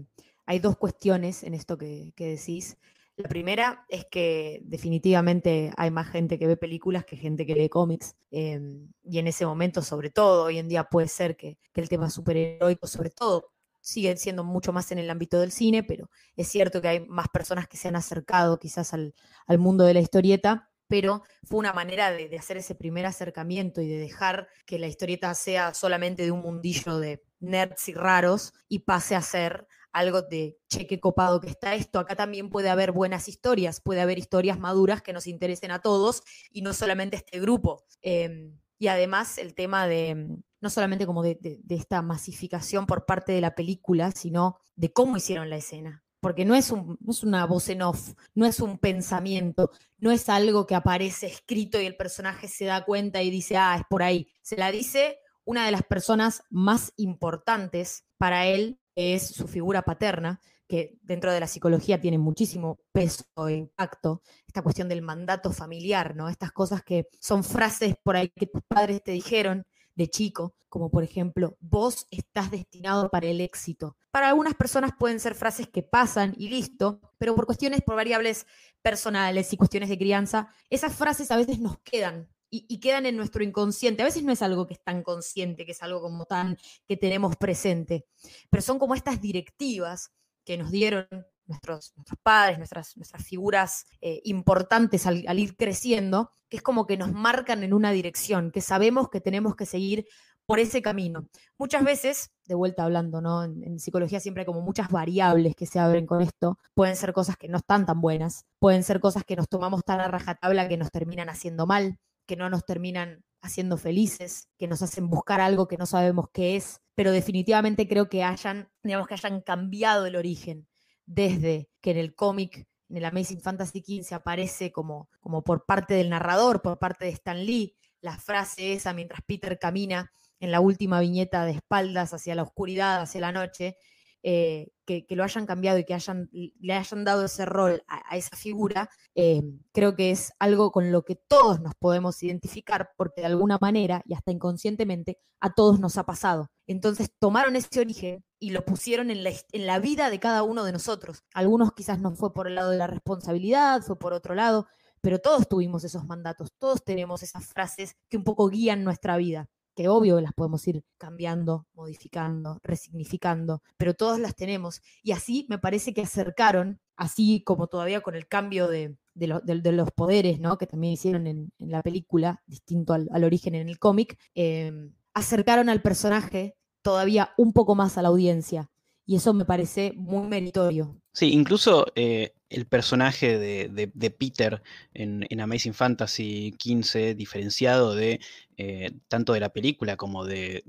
hay 0.51 0.59
dos 0.59 0.77
cuestiones 0.77 1.45
en 1.45 1.55
esto 1.55 1.79
que, 1.79 2.13
decís. 2.17 2.77
La 3.15 3.29
primera 3.29 3.85
es 3.89 4.05
que 4.07 4.61
definitivamente 4.65 5.71
hay 5.77 5.93
más 5.93 6.09
gente 6.09 6.41
que 6.41 6.49
ve 6.49 6.57
películas 6.57 7.05
que 7.05 7.17
gente 7.17 7.47
que 7.47 7.55
lee 7.55 7.69
cómics. 7.69 8.17
Em, 8.33 8.89
y 9.05 9.21
en 9.21 9.29
ese 9.29 9.47
momento, 9.47 9.81
sobre 9.81 10.11
todo, 10.11 10.43
hoy 10.47 10.59
en 10.59 10.67
día 10.67 10.83
puede 10.83 11.07
ser 11.07 11.37
que, 11.37 11.57
el 11.77 11.89
tema 11.89 12.11
superheroico, 12.11 12.89
sobre 12.89 13.11
todo, 13.11 13.53
sigue 13.81 14.17
siendo 14.17 14.43
mucho 14.43 14.73
más 14.73 14.91
en 14.91 14.99
el 14.99 15.09
ámbito 15.09 15.39
del 15.39 15.53
cine, 15.53 15.85
pero 15.85 16.11
es 16.35 16.49
cierto 16.49 16.83
que 16.83 16.89
hay 16.89 17.07
más 17.07 17.29
personas 17.29 17.69
que 17.69 17.77
se 17.77 17.87
han 17.87 17.95
acercado 17.95 18.59
quizás 18.59 18.93
al, 18.93 19.15
mundo 19.57 19.85
de 19.85 19.95
la 19.95 20.01
historieta 20.01 20.67
pero 20.89 21.23
fue 21.45 21.61
una 21.61 21.73
manera 21.73 22.11
de, 22.11 22.29
de, 22.29 22.37
hacer 22.37 22.57
ese 22.57 22.75
primer 22.75 23.07
acercamiento 23.07 23.81
y 23.81 23.87
de 23.87 23.99
dejar 23.99 24.49
que 24.67 24.77
la 24.77 24.89
historieta 24.89 25.33
sea 25.37 25.73
solamente 25.73 26.25
de 26.25 26.33
un 26.33 26.41
mundillo 26.41 26.99
de 26.99 27.23
nerds 27.39 27.89
y 27.89 27.95
raros 27.95 28.53
y 28.69 28.81
pase 28.81 29.15
a 29.15 29.23
ser 29.23 29.69
algo 29.93 30.23
de 30.23 30.59
cheque 30.69 31.01
copado 31.01 31.41
que 31.41 31.49
está 31.49 31.75
esto. 31.75 31.99
Acá 31.99 32.17
también 32.17 32.51
puede 32.51 32.71
haber 32.71 32.93
buenas 32.93 33.29
historias, 33.29 33.81
puede 33.81 34.01
haber 34.01 34.19
historias 34.19 34.59
maduras 34.59 35.03
que 35.03 35.13
nos 35.13 35.27
interesen 35.27 35.71
a 35.71 35.81
todos 35.81 36.23
y 36.51 36.63
no 36.63 36.73
solamente 36.75 37.17
este 37.17 37.41
grupo. 37.41 37.85
Em, 38.03 38.59
y 38.79 38.89
además 38.89 39.39
el 39.39 39.55
tema 39.55 39.87
de, 39.87 40.39
no 40.61 40.71
solamente 40.71 41.07
como 41.07 41.23
de, 41.23 41.61
esta 41.69 42.03
masificación 42.03 42.87
por 42.87 43.05
parte 43.05 43.33
de 43.33 43.41
la 43.41 43.55
película, 43.55 44.11
sino 44.13 44.59
de 44.75 44.93
cómo 44.93 45.17
hicieron 45.17 45.51
la 45.51 45.57
escena. 45.57 46.03
Porque 46.21 46.45
no 46.45 46.55
es, 46.55 46.71
un, 46.71 46.99
no 47.01 47.13
es 47.13 47.23
una 47.23 47.47
voz 47.47 47.69
en 47.71 47.81
off, 47.81 48.13
no 48.35 48.45
es 48.45 48.61
un 48.61 48.79
pensamiento, 48.79 49.71
no 49.99 50.11
es 50.11 50.29
algo 50.29 50.67
que 50.67 50.75
aparece 50.75 51.27
escrito 51.27 51.81
y 51.81 51.87
el 51.87 51.97
personaje 51.97 52.47
se 52.47 52.67
da 52.67 52.85
cuenta 52.85 53.23
y 53.23 53.31
dice, 53.31 53.57
ah, 53.57 53.77
es 53.79 53.85
por 53.89 54.03
ahí. 54.03 54.29
Se 54.43 54.57
la 54.57 54.71
dice 54.71 55.19
una 55.45 55.65
de 55.65 55.73
las 55.73 55.83
personas 55.83 56.43
más 56.51 56.93
importantes 56.97 58.05
para 58.19 58.47
él 58.47 58.80
es 58.95 59.29
su 59.29 59.47
figura 59.49 59.83
paterna, 59.83 60.41
que 60.69 60.99
dentro 61.03 61.33
de 61.33 61.41
la 61.41 61.49
psicología 61.49 62.01
tiene 62.01 62.19
muchísimo 62.19 62.79
peso 62.93 63.25
e 63.49 63.55
impacto, 63.55 64.23
esta 64.47 64.63
cuestión 64.63 64.89
del 64.89 65.03
mandato 65.03 65.53
familiar, 65.53 66.15
¿no? 66.15 66.29
Estas 66.29 66.53
cosas 66.53 66.85
que 66.85 67.09
son 67.21 67.43
frases 67.43 67.97
por 68.03 68.17
ahí 68.17 68.29
que 68.29 68.47
tus 68.47 68.63
padres 68.63 69.03
te 69.03 69.11
dijeron 69.11 69.67
de 69.97 70.09
chico, 70.09 70.55
como 70.69 70.91
por 70.91 71.03
ejemplo, 71.03 71.57
vos 71.61 72.07
estás 72.11 72.51
destinado 72.51 73.11
para 73.11 73.27
el 73.27 73.41
éxito. 73.41 73.97
Para 74.13 74.29
algunas 74.29 74.55
personas 74.55 74.93
pueden 74.99 75.19
ser 75.19 75.35
frases 75.35 75.69
que 75.69 75.83
pasan 75.83 76.35
y 76.39 76.49
listo, 76.49 77.01
pero 77.19 77.35
por 77.35 77.47
cuestiones, 77.47 77.83
por 77.83 77.97
variables 77.97 78.47
personales 78.81 79.53
y 79.53 79.57
cuestiones 79.57 79.89
de 79.89 79.99
crianza, 79.99 80.49
esas 80.71 80.95
frases 80.95 81.31
a 81.33 81.37
veces 81.37 81.59
nos 81.59 81.79
quedan 81.81 82.29
y, 82.51 82.81
quedan 82.81 83.07
en 83.07 83.17
nuestro 83.17 83.45
inconsciente. 83.45 84.03
A 84.03 84.07
veces 84.07 84.25
no 84.25 84.33
es 84.33 84.43
algo 84.43 84.67
que 84.67 84.75
es 84.75 84.83
tan 84.83 85.03
consciente, 85.03 85.65
que 85.65 85.73
es 85.73 85.83
algo 85.83 86.01
como 86.01 86.27
tan 86.27 86.59
que 86.87 86.97
tenemos 86.97 87.37
presente, 87.37 88.07
pero 88.51 88.63
son 88.63 88.79
como 88.79 88.95
estas 88.95 89.21
directivas 89.21 90.13
que 90.45 90.59
nos 90.59 90.71
dieron 90.71 91.07
nuestros, 91.47 91.93
nuestros 91.97 92.19
padres, 92.23 92.59
nuestras, 92.59 92.97
nuestras 92.97 93.25
figuras 93.25 93.87
eh, 94.01 94.21
importantes 94.25 95.07
al, 95.07 95.39
ir 95.39 95.57
creciendo, 95.57 96.33
que 96.49 96.57
es 96.57 96.63
como 96.63 96.87
que 96.87 96.97
nos 96.97 97.13
marcan 97.13 97.63
en 97.63 97.73
una 97.73 97.93
dirección, 97.93 98.51
que 98.51 98.61
sabemos 98.61 99.11
que 99.11 99.21
tenemos 99.21 99.55
que 99.55 99.67
seguir 99.67 100.07
por 100.47 100.59
ese 100.59 100.83
camino. 100.83 101.29
Muchas 101.59 101.85
veces, 101.85 102.33
de 102.47 102.57
vuelta 102.57 102.83
hablando, 102.83 103.21
¿no? 103.21 103.45
En, 103.45 103.63
en, 103.63 103.79
psicología 103.79 104.19
siempre 104.19 104.43
hay 104.43 104.47
como 104.47 104.61
muchas 104.61 104.89
variables 104.91 105.55
que 105.55 105.67
se 105.67 105.79
abren 105.79 106.07
con 106.07 106.23
esto. 106.23 106.59
Pueden 106.75 106.97
ser 106.97 107.13
cosas 107.13 107.37
que 107.37 107.49
no 107.49 107.59
están 107.59 107.87
tan 107.87 108.01
buenas, 108.01 108.47
pueden 108.59 108.83
ser 108.83 108.99
cosas 108.99 109.23
que 109.25 109.37
nos 109.37 109.49
tomamos 109.49 109.83
tan 109.85 110.01
a 110.01 110.09
rajatabla 110.09 110.69
que 110.69 110.77
nos 110.77 110.91
terminan 110.91 111.29
haciendo 111.29 111.67
mal, 111.67 111.99
que 112.31 112.37
no 112.37 112.49
nos 112.49 112.65
terminan 112.65 113.25
haciendo 113.43 113.77
felices, 113.77 114.49
que 114.57 114.69
nos 114.69 114.83
hacen 114.83 115.11
buscar 115.11 115.41
algo 115.41 115.67
que 115.67 115.77
no 115.77 115.85
sabemos 115.85 116.27
qué 116.33 116.55
es, 116.55 116.81
pero 116.95 117.11
definitivamente 117.11 117.89
creo 117.89 118.09
que 118.09 118.23
hayan, 118.23 118.71
digamos 118.85 119.09
que 119.09 119.15
hayan 119.15 119.41
cambiado 119.41 120.07
el 120.07 120.15
origen 120.15 120.69
desde 121.07 121.69
que 121.81 121.91
en 121.91 121.97
el 121.97 122.15
cómic, 122.15 122.69
en 122.89 122.99
el 122.99 123.05
Amazing 123.05 123.41
Fantasy 123.41 123.81
XV 123.81 124.15
aparece 124.15 124.71
como, 124.71 125.11
como 125.19 125.43
por 125.43 125.67
parte 125.67 125.95
del 125.95 126.09
narrador, 126.09 126.63
por 126.63 126.79
parte 126.79 127.07
de 127.07 127.11
Stan 127.11 127.45
Lee, 127.45 127.75
la 128.01 128.17
frase 128.17 128.75
esa 128.75 128.93
mientras 128.93 129.23
Peter 129.27 129.59
camina 129.59 130.13
en 130.39 130.53
la 130.53 130.61
última 130.61 131.01
viñeta 131.01 131.45
de 131.47 131.51
espaldas 131.51 132.15
hacia 132.15 132.37
la 132.37 132.45
oscuridad, 132.45 133.01
hacia 133.01 133.23
la 133.23 133.33
noche, 133.33 133.77
eh, 134.23 134.69
que, 134.85 135.07
lo 135.11 135.23
hayan 135.23 135.47
cambiado 135.47 135.79
y 135.79 135.85
que 135.85 135.95
hayan, 135.95 136.29
le 136.33 136.75
hayan 136.75 137.05
dado 137.05 137.25
ese 137.25 137.47
rol 137.47 137.83
a, 137.87 138.17
esa 138.17 138.37
figura, 138.37 138.91
eh, 139.15 139.43
creo 139.73 139.95
que 139.95 140.11
es 140.11 140.33
algo 140.39 140.73
con 140.73 140.91
lo 140.91 141.05
que 141.05 141.15
todos 141.15 141.61
nos 141.61 141.75
podemos 141.77 142.21
identificar, 142.23 142.91
porque 142.97 143.21
de 143.21 143.29
alguna 143.29 143.59
manera 143.61 144.03
y 144.05 144.15
hasta 144.15 144.33
inconscientemente 144.33 145.19
a 145.41 145.55
todos 145.55 145.79
nos 145.79 145.97
ha 145.97 146.05
pasado. 146.05 146.51
Entonces 146.67 147.11
tomaron 147.19 147.57
ese 147.57 147.81
origen 147.81 148.25
y 148.41 148.51
lo 148.51 148.65
pusieron 148.65 149.11
en 149.11 149.23
la, 149.23 149.31
en 149.53 149.67
la 149.67 149.79
vida 149.79 150.11
de 150.11 150.19
cada 150.19 150.43
uno 150.43 150.65
de 150.65 150.73
nosotros. 150.73 151.23
Algunos 151.35 151.73
quizás 151.73 152.01
no 152.01 152.15
fue 152.17 152.33
por 152.33 152.49
el 152.49 152.57
lado 152.57 152.71
de 152.71 152.79
la 152.79 152.89
responsabilidad, 152.89 153.83
fue 153.83 153.99
por 153.99 154.13
otro 154.13 154.35
lado, 154.35 154.67
pero 155.01 155.21
todos 155.21 155.49
tuvimos 155.49 155.85
esos 155.85 156.05
mandatos, 156.05 156.53
todos 156.59 156.85
tenemos 156.85 157.23
esas 157.23 157.47
frases 157.47 157.95
que 158.09 158.17
un 158.17 158.25
poco 158.25 158.49
guían 158.49 158.83
nuestra 158.85 159.17
vida 159.17 159.49
que 159.75 159.89
obvio 159.89 160.21
las 160.21 160.33
podemos 160.33 160.67
ir 160.69 160.85
cambiando, 160.99 161.67
modificando, 161.75 162.59
resignificando, 162.63 163.63
pero 163.77 163.95
todas 163.95 164.19
las 164.19 164.35
tenemos. 164.35 164.83
Y 165.03 165.13
así 165.13 165.47
me 165.49 165.59
parece 165.59 165.95
que 165.95 166.03
acercaron, 166.03 166.81
así 166.97 167.43
como 167.45 167.67
todavía 167.67 168.01
con 168.01 168.15
el 168.15 168.27
cambio 168.27 168.69
de, 168.69 168.97
los 169.15 169.91
poderes, 169.93 170.41
¿no? 170.41 170.59
que 170.59 170.67
también 170.67 170.95
hicieron 170.95 171.27
en, 171.27 171.53
la 171.59 171.83
película, 171.83 172.43
distinto 172.47 172.93
al, 172.93 173.25
origen 173.25 173.55
en 173.55 173.69
el 173.69 173.79
cómic, 173.79 174.19
em, 174.35 174.93
acercaron 175.15 175.69
al 175.69 175.83
personaje 175.83 176.57
todavía 176.83 177.33
un 177.37 177.53
poco 177.53 177.75
más 177.75 177.99
a 177.99 178.03
la 178.03 178.09
audiencia. 178.09 178.71
Y 179.07 179.17
eso 179.17 179.35
me 179.35 179.45
parece 179.45 179.93
muy 179.97 180.29
meritorio. 180.29 180.97
Sí, 181.13 181.33
incluso 181.33 181.87
eh, 181.97 182.33
el 182.51 182.67
personaje 182.67 183.39
de, 183.39 184.11
Peter 184.11 184.63
en, 184.93 185.41
Amazing 185.41 185.73
Fantasy 185.73 186.55
XV, 186.59 187.15
diferenciado 187.17 187.95
de 187.95 188.21
eh, 188.57 188.91
tanto 189.09 189.33
de 189.33 189.41
la 189.41 189.51
película 189.51 189.97
como 189.97 190.27
de, 190.27 190.63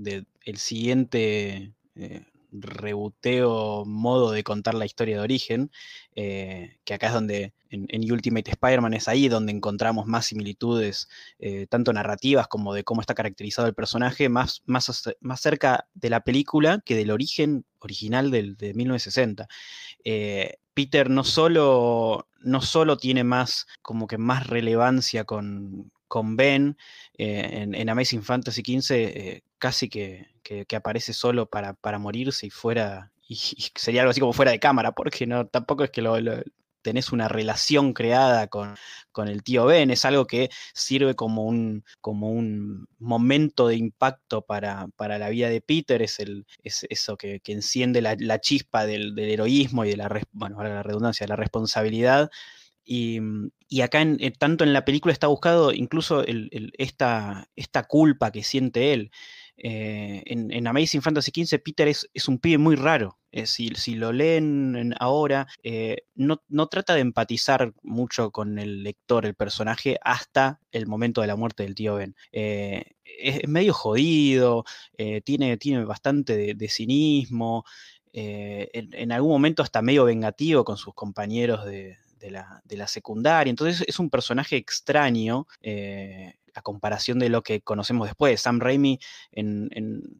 el 0.45 0.57
siguiente 0.57 1.73
eh, 1.95 2.25
modo 3.85 4.31
de 4.31 4.43
contar 4.43 4.75
la 4.75 4.85
historia 4.85 5.17
de 5.17 5.23
origen, 5.23 5.71
eh, 6.15 6.77
que 6.83 6.93
acá 6.93 7.07
es 7.07 7.13
donde 7.13 7.53
en, 7.69 8.11
Ultimate 8.11 8.51
Spider-Man 8.51 8.93
es 8.93 9.07
ahí 9.07 9.29
donde 9.29 9.53
encontramos 9.53 10.05
más 10.05 10.25
similitudes, 10.25 11.07
tanto 11.69 11.93
narrativas 11.93 12.47
como 12.47 12.73
de 12.73 12.83
cómo 12.83 12.99
está 12.99 13.15
caracterizado 13.15 13.67
el 13.69 13.73
personaje, 13.73 14.27
más, 14.27 14.61
más, 14.65 15.09
más 15.21 15.41
cerca 15.41 15.87
de 15.93 16.09
la 16.09 16.19
película 16.25 16.81
que 16.85 16.97
del 16.97 17.11
origen 17.11 17.65
original 17.79 18.29
del, 18.29 18.57
de 18.57 18.73
1960. 18.73 19.47
Peter 20.73 21.09
no 21.09 21.23
solo, 21.23 22.27
no 22.39 22.61
solo 22.61 22.97
tiene 22.97 23.23
más, 23.23 23.67
como 23.81 24.07
que 24.07 24.17
más 24.17 24.47
relevancia 24.47 25.25
con, 25.25 25.91
con 26.07 26.35
Ben 26.35 26.77
eh, 27.17 27.67
en, 27.73 27.89
Amazing 27.89 28.23
Fantasy 28.23 28.61
XV, 28.61 28.91
eh, 28.91 29.43
casi 29.57 29.89
que, 29.89 30.27
aparece 30.75 31.13
solo 31.13 31.45
para, 31.45 31.73
para 31.73 31.99
morirse 31.99 32.47
y 32.47 32.49
fuera, 32.49 33.11
y, 33.27 33.35
sería 33.75 34.01
algo 34.01 34.11
así 34.11 34.19
como 34.19 34.33
fuera 34.33 34.51
de 34.51 34.59
cámara, 34.59 34.91
porque 34.91 35.25
no, 35.25 35.47
tampoco 35.47 35.83
es 35.83 35.91
que 35.91 36.01
lo, 36.01 36.17
tenés 36.81 37.11
una 37.11 37.27
relación 37.27 37.93
creada 37.93 38.47
con, 38.47 38.75
el 39.27 39.43
tío 39.43 39.65
Ben, 39.65 39.91
es 39.91 40.05
algo 40.05 40.25
que 40.25 40.49
sirve 40.73 41.15
como 41.15 41.45
un, 41.45 41.83
como 41.99 42.31
un 42.31 42.87
momento 42.99 43.67
de 43.67 43.75
impacto 43.75 44.41
para, 44.41 44.87
la 44.97 45.29
vida 45.29 45.49
de 45.49 45.61
Peter, 45.61 46.01
es, 46.01 46.19
el, 46.19 46.45
es 46.63 46.85
eso 46.89 47.17
que, 47.17 47.41
enciende 47.45 48.01
la, 48.01 48.39
chispa 48.39 48.85
del, 48.85 49.17
heroísmo 49.17 49.85
y 49.85 49.89
de 49.89 49.97
la, 49.97 50.21
bueno, 50.31 50.63
la 50.63 50.83
redundancia, 50.83 51.25
de 51.25 51.29
la 51.29 51.35
responsabilidad. 51.35 52.29
Y, 52.83 53.19
acá, 53.81 54.01
en, 54.01 54.17
tanto 54.37 54.63
en 54.63 54.73
la 54.73 54.85
película 54.85 55.13
está 55.13 55.27
buscado 55.27 55.71
incluso 55.71 56.23
esta, 56.77 57.49
esta 57.55 57.83
culpa 57.83 58.31
que 58.31 58.43
siente 58.43 58.93
él. 58.93 59.11
Eh, 59.63 60.23
en, 60.25 60.67
Amazing 60.67 61.03
Fantasy 61.03 61.31
XV, 61.31 61.59
Peter 61.63 61.87
es, 61.87 62.27
un 62.27 62.39
pibe 62.39 62.57
muy 62.57 62.75
raro. 62.75 63.19
Eh, 63.31 63.45
si, 63.45 63.69
lo 63.95 64.11
leen 64.11 64.95
ahora, 64.99 65.47
eh, 65.61 65.97
no, 66.15 66.41
trata 66.67 66.95
de 66.95 67.01
empatizar 67.01 67.73
mucho 67.83 68.31
con 68.31 68.57
el 68.57 68.83
lector, 68.83 69.25
el 69.25 69.35
personaje, 69.35 69.97
hasta 70.03 70.59
el 70.71 70.87
momento 70.87 71.21
de 71.21 71.27
la 71.27 71.35
muerte 71.35 71.63
del 71.63 71.75
tío 71.75 71.95
Ben. 71.95 72.15
es 72.31 73.47
medio 73.47 73.73
jodido, 73.73 74.65
tiene, 75.23 75.57
bastante 75.85 76.55
de, 76.55 76.67
cinismo, 76.67 77.63
en, 78.13 79.11
algún 79.11 79.31
momento 79.31 79.61
hasta 79.61 79.83
medio 79.83 80.05
vengativo 80.05 80.65
con 80.65 80.77
sus 80.77 80.95
compañeros 80.95 81.65
de, 81.65 81.97
la, 82.29 82.87
secundaria. 82.87 83.49
Entonces 83.49 83.83
es 83.87 83.99
un 83.99 84.09
personaje 84.09 84.57
extraño 84.57 85.47
a 86.55 86.61
comparación 86.61 87.19
de 87.19 87.29
lo 87.29 87.43
que 87.43 87.61
conocemos 87.61 88.07
después. 88.07 88.41
Sam 88.41 88.59
Raimi 88.59 88.99
en, 89.31 89.69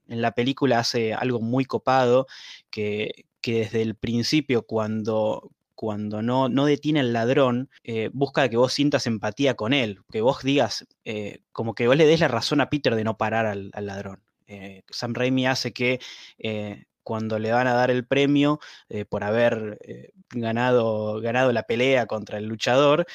la 0.08 0.34
película 0.34 0.80
hace 0.80 1.14
algo 1.14 1.40
muy 1.40 1.66
copado 1.66 2.28
que, 2.70 3.26
desde 3.44 3.82
el 3.82 3.96
principio, 3.96 4.64
cuando, 4.64 5.52
cuando 5.76 6.22
no, 6.22 6.50
no, 6.50 6.66
detiene 6.66 7.00
al 7.00 7.14
ladrón, 7.14 7.70
eh, 7.84 8.10
busca 8.14 8.50
que 8.50 8.58
vos 8.58 8.74
sientas 8.74 9.08
empatía 9.08 9.56
con 9.56 9.74
él, 9.74 10.00
que 10.12 10.22
vos 10.22 10.44
digas, 10.44 10.88
eh, 11.06 11.42
como 11.52 11.76
que 11.76 11.88
vos 11.88 11.98
le 11.98 12.06
des 12.06 12.20
la 12.20 12.28
razón 12.28 12.62
a 12.62 12.70
Peter 12.70 12.96
de 12.96 13.04
no 13.04 13.18
parar 13.18 13.46
al, 13.46 13.72
ladrón. 13.74 14.22
Eh, 14.48 14.84
Sam 14.90 15.14
Raimi 15.14 15.48
hace 15.48 15.72
que 15.72 16.00
cuando 17.04 17.40
le 17.40 17.52
van 17.52 17.68
a 17.68 17.74
dar 17.74 17.92
el 17.92 18.06
premio 18.06 18.60
por 19.10 19.24
haber 19.24 19.80
ganado, 20.30 21.20
ganado 21.22 21.52
la 21.52 21.64
pelea 21.64 22.06
contra 22.06 22.38
el 22.38 22.46
luchador, 22.46 23.06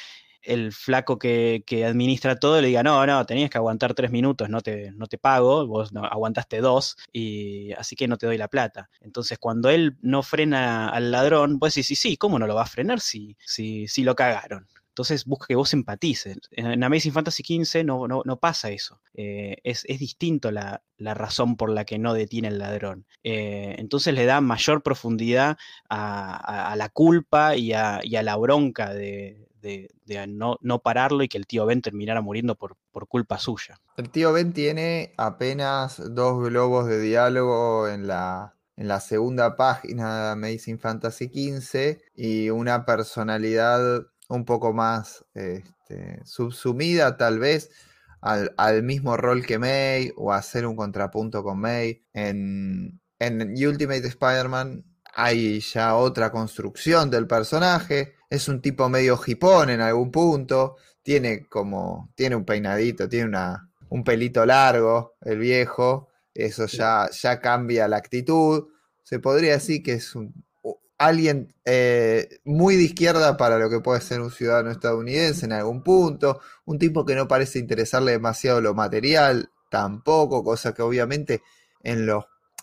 el 0.47 0.73
flaco 0.73 1.19
que, 1.19 1.63
administra 1.87 2.37
todo 2.37 2.61
le 2.61 2.69
diga, 2.69 2.83
no, 2.83 3.05
no, 3.07 3.27
tenías 3.27 3.51
que 3.51 3.59
aguantar 3.59 3.95
tres 3.95 4.11
minutos, 4.11 4.49
no 4.49 4.61
te, 4.61 4.93
no 4.93 5.07
te 5.07 5.19
pago, 5.19 5.67
vos 5.67 5.93
no, 5.93 6.05
aguantaste 6.05 6.61
dos, 6.61 6.97
y 7.13 7.73
así 7.73 7.97
que 7.97 8.09
no 8.09 8.17
te 8.17 8.27
doy 8.27 8.39
la 8.39 8.49
plata. 8.49 8.89
Entonces, 9.01 9.39
cuando 9.39 9.69
él 9.71 9.97
no 10.03 10.23
frena 10.23 10.89
al 10.89 11.11
ladrón, 11.11 11.59
pues 11.59 11.75
sí, 11.75 11.83
sí, 11.83 11.97
sí, 11.97 12.17
¿cómo 12.17 12.39
no 12.39 12.47
lo 12.47 12.55
va 12.55 12.63
a 12.63 12.67
frenar 12.67 13.01
si, 13.01 13.37
si, 13.45 13.89
si 13.89 14.05
lo 14.05 14.15
cagaron? 14.15 14.69
Entonces 14.97 15.27
busca 15.27 15.49
que 15.49 15.57
vos 15.57 15.75
empatices. 15.75 16.39
En 16.53 16.83
Amazing 16.83 17.13
Fantasy 17.13 17.43
XV 17.43 17.85
no, 17.85 18.09
no, 18.09 18.37
pasa 18.39 18.71
eso. 18.71 18.99
Eh, 19.13 19.59
es, 19.63 19.85
distinto 19.87 20.51
la, 20.51 20.83
razón 20.99 21.59
por 21.59 21.69
la 21.69 21.85
que 21.85 21.99
no 21.99 22.15
detiene 22.15 22.49
el 22.49 22.59
ladrón. 22.59 23.05
Eh, 23.23 23.75
entonces 23.77 24.15
le 24.15 24.25
da 24.25 24.41
mayor 24.41 24.83
profundidad 24.83 25.59
a, 25.91 26.75
la 26.79 26.89
culpa 26.89 27.57
y 27.57 27.75
a, 27.75 27.97
a 27.99 28.23
la 28.23 28.37
bronca 28.37 28.95
de, 28.95 29.47
de, 29.61 30.27
no, 30.27 30.57
no, 30.63 30.79
pararlo 30.79 31.23
y 31.23 31.29
que 31.29 31.37
el 31.37 31.47
tío 31.47 31.67
Ben 31.67 31.83
terminara 31.83 32.23
muriendo 32.23 32.55
por, 32.55 32.79
por, 32.91 33.07
culpa 33.07 33.39
suya. 33.39 33.79
El 33.99 34.09
tío 34.09 34.33
Ben 34.33 34.55
tiene 34.55 35.13
apenas 35.19 36.03
dos 36.15 36.43
globos 36.43 36.87
de 36.87 37.01
diálogo 37.01 37.87
en 37.87 38.07
la, 38.07 38.55
en 38.77 38.89
la 38.89 39.01
segunda 39.01 39.57
página 39.57 40.23
de 40.25 40.31
Amazing 40.31 40.79
Fantasy 40.79 41.27
XV 41.27 41.99
y 42.15 42.49
una 42.49 42.87
personalidad 42.87 44.07
un 44.29 44.45
poco 44.45 44.73
más 44.73 45.25
este, 45.35 46.21
subsumida 46.25 47.17
tal 47.17 47.39
vez 47.39 47.71
al, 48.21 48.53
al, 48.57 48.83
mismo 48.83 49.17
rol 49.17 49.45
que 49.45 49.59
May 49.59 50.13
o 50.17 50.33
hacer 50.33 50.67
un 50.67 50.77
contrapunto 50.77 51.43
con 51.43 51.61
May. 51.61 52.03
En, 52.13 53.01
en 53.19 53.41
Ultimate 53.67 54.07
Spider-Man 54.07 54.85
hay 55.15 55.61
ya 55.61 55.95
otra 55.97 56.31
construcción 56.31 57.11
del 57.11 57.27
personaje. 57.27 58.15
Es 58.29 58.49
un 58.49 58.61
tipo 58.61 58.89
medio 58.89 59.19
hipón 59.25 59.71
en 59.71 59.81
algún 59.81 60.11
punto, 60.11 60.77
tiene 61.03 61.47
como, 61.47 62.13
tiene 62.17 62.37
un 62.37 62.45
peinadito, 62.45 63.09
tiene 63.09 63.27
una, 63.27 63.71
un 63.89 64.05
pelito 64.05 64.45
largo, 64.45 65.15
el 65.23 65.39
viejo, 65.39 66.09
eso 66.35 66.67
ya, 66.67 67.09
ya 67.11 67.41
cambia 67.41 67.89
la 67.89 67.97
actitud, 67.97 68.67
se 69.05 69.21
podría 69.21 69.53
decir 69.53 69.83
que 69.83 69.95
es 69.95 70.15
un, 70.15 70.35
alguien 70.99 71.55
eh, 71.65 72.41
muy 72.45 72.77
de 72.77 72.85
izquierda 72.85 73.37
para 73.37 73.59
lo 73.59 73.69
que 73.69 73.81
puede 73.81 74.01
ser 74.01 74.21
un 74.21 74.31
ciudadano 74.31 74.71
estadounidense 74.71 75.45
en 75.45 75.53
algún 75.53 75.83
punto, 75.83 76.41
un 76.65 76.79
tipo 76.79 77.05
que 77.05 77.15
no 77.15 77.29
parece 77.29 77.59
interesarle 77.59 78.13
demasiado 78.13 78.61
lo 78.61 78.75
material, 78.75 79.51
tampoco, 79.71 80.43
cosa 80.43 80.73
que 80.73 80.83
obviamente 80.83 81.43
en, 81.83 82.09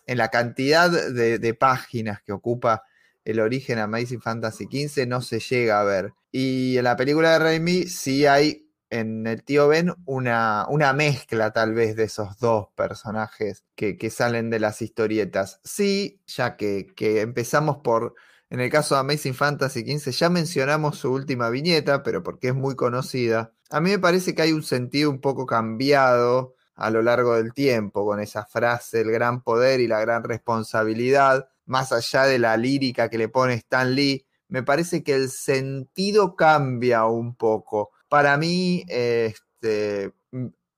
en 0.08 0.18
la 0.18 0.30
cantidad 0.30 0.90
de, 0.90 1.38
de 1.38 1.54
páginas 1.54 2.22
que 2.24 2.34
ocupa 2.34 2.84
el 3.26 3.40
origen 3.40 3.80
Amazing 3.80 4.22
Fantasy 4.22 4.66
XV 4.66 5.08
no 5.08 5.22
se 5.22 5.40
llega 5.40 5.80
a 5.80 5.84
ver. 5.84 6.14
Y 6.32 6.78
en 6.78 6.84
la 6.84 6.96
película 6.96 7.34
de 7.34 7.40
Raimi 7.40 7.84
sí 7.84 8.26
hay 8.26 8.63
en 8.94 9.26
el 9.26 9.44
tío 9.44 9.68
Ben 9.68 9.94
una, 10.06 10.68
una 10.70 10.94
mezcla 10.94 11.52
tal 11.52 11.74
vez 11.74 11.96
de 11.96 12.04
esos 12.04 12.38
dos 12.38 12.68
personajes 12.76 13.64
que, 13.76 13.98
salen 14.12 14.50
de 14.52 14.60
las 14.60 14.82
historietas. 14.82 15.60
Sí, 15.64 16.22
ya 16.28 16.56
que, 16.56 16.88
que, 16.96 17.22
empezamos 17.22 17.78
por, 17.78 18.14
en 18.50 18.60
el 18.60 18.70
caso 18.70 18.94
de 18.96 19.02
Amazing 19.02 19.34
Fantasy 19.34 19.82
XV, 19.82 20.12
ya 20.12 20.30
mencionamos 20.30 21.00
su 21.00 21.12
última 21.12 21.50
viñeta, 21.50 22.04
pero 22.04 22.22
porque 22.22 22.50
es 22.50 22.56
muy 22.56 22.76
conocida. 22.76 23.54
A 23.72 23.82
mí 23.82 23.90
me 23.90 24.00
parece 24.00 24.36
que 24.36 24.44
hay 24.44 24.54
un 24.54 24.64
sentido 24.64 25.10
un 25.10 25.20
poco 25.22 25.48
cambiado 25.48 26.56
a 26.76 26.92
lo 26.92 27.02
largo 27.02 27.36
del 27.36 27.54
tiempo 27.54 28.06
con 28.06 28.20
esa 28.20 28.46
frase, 28.46 29.02
el 29.02 29.12
gran 29.12 29.42
poder 29.42 29.80
y 29.80 29.88
la 29.88 30.00
gran 30.02 30.24
responsabilidad 30.24 31.50
más 31.66 31.92
allá 31.92 32.26
de 32.26 32.40
la 32.40 32.58
lírica 32.58 33.10
que 33.10 33.18
le 33.18 33.30
pone 33.30 33.56
Stan 33.56 33.96
Lee, 33.96 34.26
me 34.48 34.64
parece 34.64 35.04
que 35.04 35.16
el 35.16 35.30
sentido 35.30 36.36
cambia 36.36 37.06
un 37.06 37.36
poco. 37.36 37.92
Para 38.14 38.38
mí, 38.38 38.86
este, 38.90 40.14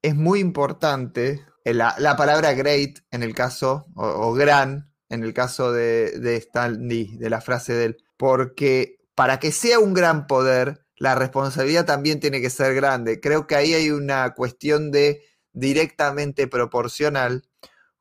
es 0.02 0.15
muy 0.15 0.39
importante 0.39 1.45
la, 1.65 2.15
palabra 2.15 2.54
great 2.54 3.00
en 3.12 3.24
el 3.24 3.36
caso, 3.36 3.88
o, 3.93 4.32
gran 4.32 4.93
en 5.10 5.21
el 5.21 5.34
caso 5.34 5.74
de, 5.74 6.17
de 6.17 6.38
Stan 6.38 6.88
Lee, 6.88 7.17
de 7.17 7.30
la 7.30 7.41
frase 7.41 7.74
de 7.74 7.86
él, 7.88 7.98
porque 8.15 9.00
para 9.15 9.38
que 9.38 9.52
sea 9.52 9.80
un 9.80 9.93
gran 9.93 10.28
poder, 10.28 10.86
la 10.95 11.15
responsabilidad 11.15 11.86
también 11.86 12.21
tiene 12.21 12.39
que 12.39 12.50
ser 12.50 12.74
grande. 12.74 13.19
Creo 13.19 13.48
que 13.48 13.56
ahí 13.56 13.74
hay 13.74 13.91
una 13.91 14.34
cuestión 14.34 14.89
de 14.89 15.21
directamente 15.52 16.48
proporcional, 16.48 17.43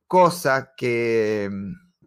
cosa 0.07 0.75
que 0.77 1.51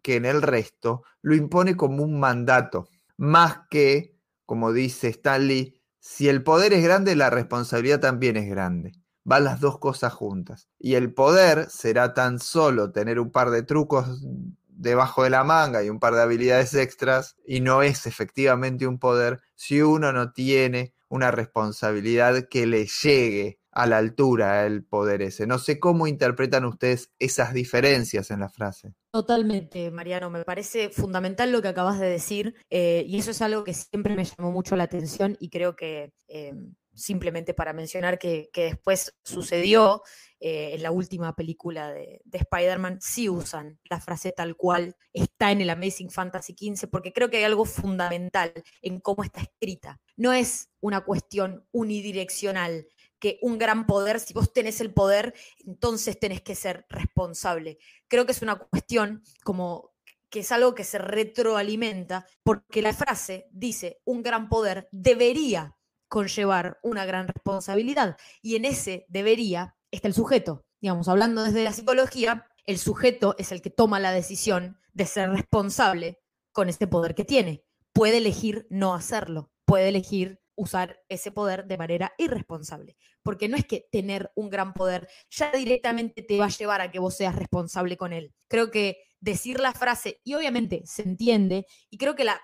que 0.02 0.16
en 0.16 0.24
el 0.24 0.42
resto 0.42 1.04
lo 1.22 1.36
impone 1.36 1.76
como 1.76 2.02
un 2.06 2.18
mandato, 2.18 2.88
más 3.18 3.68
que, 3.70 4.16
como 4.46 4.72
dice 4.72 5.10
Stanley, 5.10 5.77
si 6.10 6.30
el 6.30 6.41
poder 6.41 6.72
es 6.72 6.82
grande, 6.82 7.17
la 7.17 7.30
responsabilidad 7.30 8.00
también 8.00 8.38
es 8.38 8.50
grande. 8.50 8.93
Van 9.26 9.43
las 9.43 9.60
dos 9.60 9.78
cosas 9.78 10.13
juntas. 10.13 10.70
Y 10.80 10.96
el 10.96 11.13
poder 11.13 11.70
será 11.70 12.13
tan 12.13 12.39
solo 12.39 12.93
tener 12.93 13.20
un 13.20 13.30
par 13.30 13.50
de 13.50 13.62
trucos 13.62 14.22
debajo 14.70 15.24
de 15.24 15.32
la 15.32 15.43
manga 15.43 15.84
y 15.84 15.89
un 15.89 16.00
par 16.00 16.13
de 16.13 16.22
habilidades 16.22 16.74
extras, 16.76 17.36
y 17.46 17.60
no 17.60 17.82
es 17.82 18.08
efectivamente 18.08 18.88
un 18.88 19.00
poder 19.00 19.41
si 19.56 19.82
uno 19.82 20.13
no 20.13 20.32
tiene 20.32 20.93
una 21.10 21.30
responsabilidad 21.30 22.48
que 22.50 22.65
le 22.67 22.88
llegue 23.04 23.60
a 23.78 23.86
la 23.86 24.00
altura 24.00 24.66
el 24.66 24.84
poder 24.84 25.22
ese. 25.22 25.46
No 25.46 25.60
sé 25.60 25.80
cómo 25.80 26.08
interpretan 26.08 26.66
ustedes 26.66 27.12
esas 27.20 27.54
diferencias 27.54 28.32
en 28.32 28.40
la 28.40 28.50
frase. 28.50 28.96
Totalmente, 29.12 29.92
Mariano, 29.92 30.32
me 30.32 30.44
parece 30.44 30.90
fundamental 30.90 31.52
lo 31.52 31.62
que 31.62 31.68
acabas 31.68 32.00
de 32.00 32.10
decir 32.10 32.56
eh, 32.72 33.04
y 33.08 33.20
eso 33.20 33.30
es 33.30 33.42
algo 33.44 33.63
que 33.63 33.76
siempre 33.76 34.16
me 34.16 34.26
llamó 34.26 34.52
mucho 34.52 34.76
la 34.76 34.86
atención 34.86 35.38
y 35.40 35.52
creo 35.52 35.76
que 35.76 36.12
eh, 36.28 36.56
simplemente 36.96 37.54
para 37.54 37.72
mencionar 37.72 38.18
que, 38.18 38.50
después 38.52 39.16
sucedió 39.24 40.02
eh, 40.40 40.72
en 40.74 40.82
la 40.82 40.90
última 40.90 41.36
película 41.36 41.94
de, 41.94 42.20
de 42.26 42.38
Spider-Man, 42.40 42.98
sí 43.00 43.30
usan 43.30 43.78
la 43.92 44.00
frase 44.00 44.32
tal 44.32 44.56
cual 44.56 44.96
está 45.13 45.52
en 45.52 45.62
el 45.62 45.70
Amazing 45.70 46.10
Fantasy 46.10 46.56
XV 46.58 46.90
porque 46.90 47.13
creo 47.13 47.30
que 47.30 47.38
hay 47.38 47.44
algo 47.44 47.66
fundamental 47.66 48.52
en 48.82 49.00
cómo 49.02 49.24
está 49.24 49.42
escrita. 49.42 50.02
No 50.16 50.34
es 50.34 50.70
una 50.80 51.02
cuestión 51.02 51.68
unidireccional 51.72 52.88
que 53.20 53.40
un 53.42 53.58
gran 53.58 53.86
poder, 53.88 54.20
si 54.20 54.34
vos 54.34 54.54
tenés 54.54 54.82
el 54.82 54.94
poder, 54.94 55.34
entonces 55.66 56.20
tenés 56.20 56.42
que 56.42 56.56
ser 56.56 56.86
responsable. 56.90 57.80
Creo 58.08 58.26
que 58.26 58.32
es 58.32 58.42
una 58.42 58.58
cuestión 58.58 59.24
como 59.44 59.92
que 60.30 60.42
es 60.42 60.52
algo 60.52 60.76
que 60.76 60.84
se 60.84 60.98
retroalimenta, 60.98 62.26
porque 62.44 62.82
la 62.82 62.94
frase 62.94 63.48
dice, 63.52 64.02
un 64.04 64.24
gran 64.24 64.50
poder 64.50 64.90
debería 64.92 65.78
conllevar 66.10 66.80
una 66.84 67.06
gran 67.06 67.28
responsabilidad, 67.28 68.18
y 68.42 68.56
en 68.56 68.66
ese 68.66 69.06
debería 69.10 69.76
está 69.92 70.08
el 70.08 70.14
sujeto. 70.14 70.66
Digamos, 70.82 71.08
hablando 71.08 71.44
desde 71.44 71.64
la 71.64 71.74
psicología, 71.74 72.48
el 72.66 72.78
sujeto 72.78 73.36
es 73.38 73.52
el 73.52 73.62
que 73.62 73.70
toma 73.70 74.00
la 74.00 74.12
decisión 74.12 74.80
de 74.94 75.06
ser 75.06 75.30
responsable 75.30 76.20
con 76.52 76.70
este 76.70 76.88
poder 76.88 77.16
que 77.16 77.26
tiene. 77.26 77.64
Puede 77.94 78.18
elegir 78.18 78.68
no 78.70 78.94
hacerlo, 78.94 79.52
puede 79.66 79.90
elegir 79.90 80.42
usar 80.58 81.00
ese 81.08 81.32
poder 81.32 81.65
de 81.65 81.78
manera 81.78 82.13
irresponsable. 82.17 82.98
Porque 83.24 83.48
no 83.48 83.56
es 83.56 83.65
que 83.65 83.88
tener 83.89 84.32
un 84.36 84.50
gran 84.50 84.74
poder 84.74 85.08
ya 85.30 85.52
directamente 85.52 86.24
te 86.24 86.38
va 86.38 86.46
a 86.46 86.50
llevar 86.50 86.82
a 86.82 86.91
que 86.91 87.00
vos 87.00 87.15
seas 87.15 87.36
responsable 87.36 87.96
con 87.96 88.12
él. 88.12 88.34
Creo 88.50 88.72
que 88.72 88.98
decir 89.22 89.60
la 89.60 89.72
frase, 89.72 90.20
y 90.24 90.34
obviamente 90.34 90.82
se 90.86 91.04
entiende, 91.04 91.65
y 91.89 91.98
creo 91.98 92.15
que 92.15 92.24
la, 92.24 92.41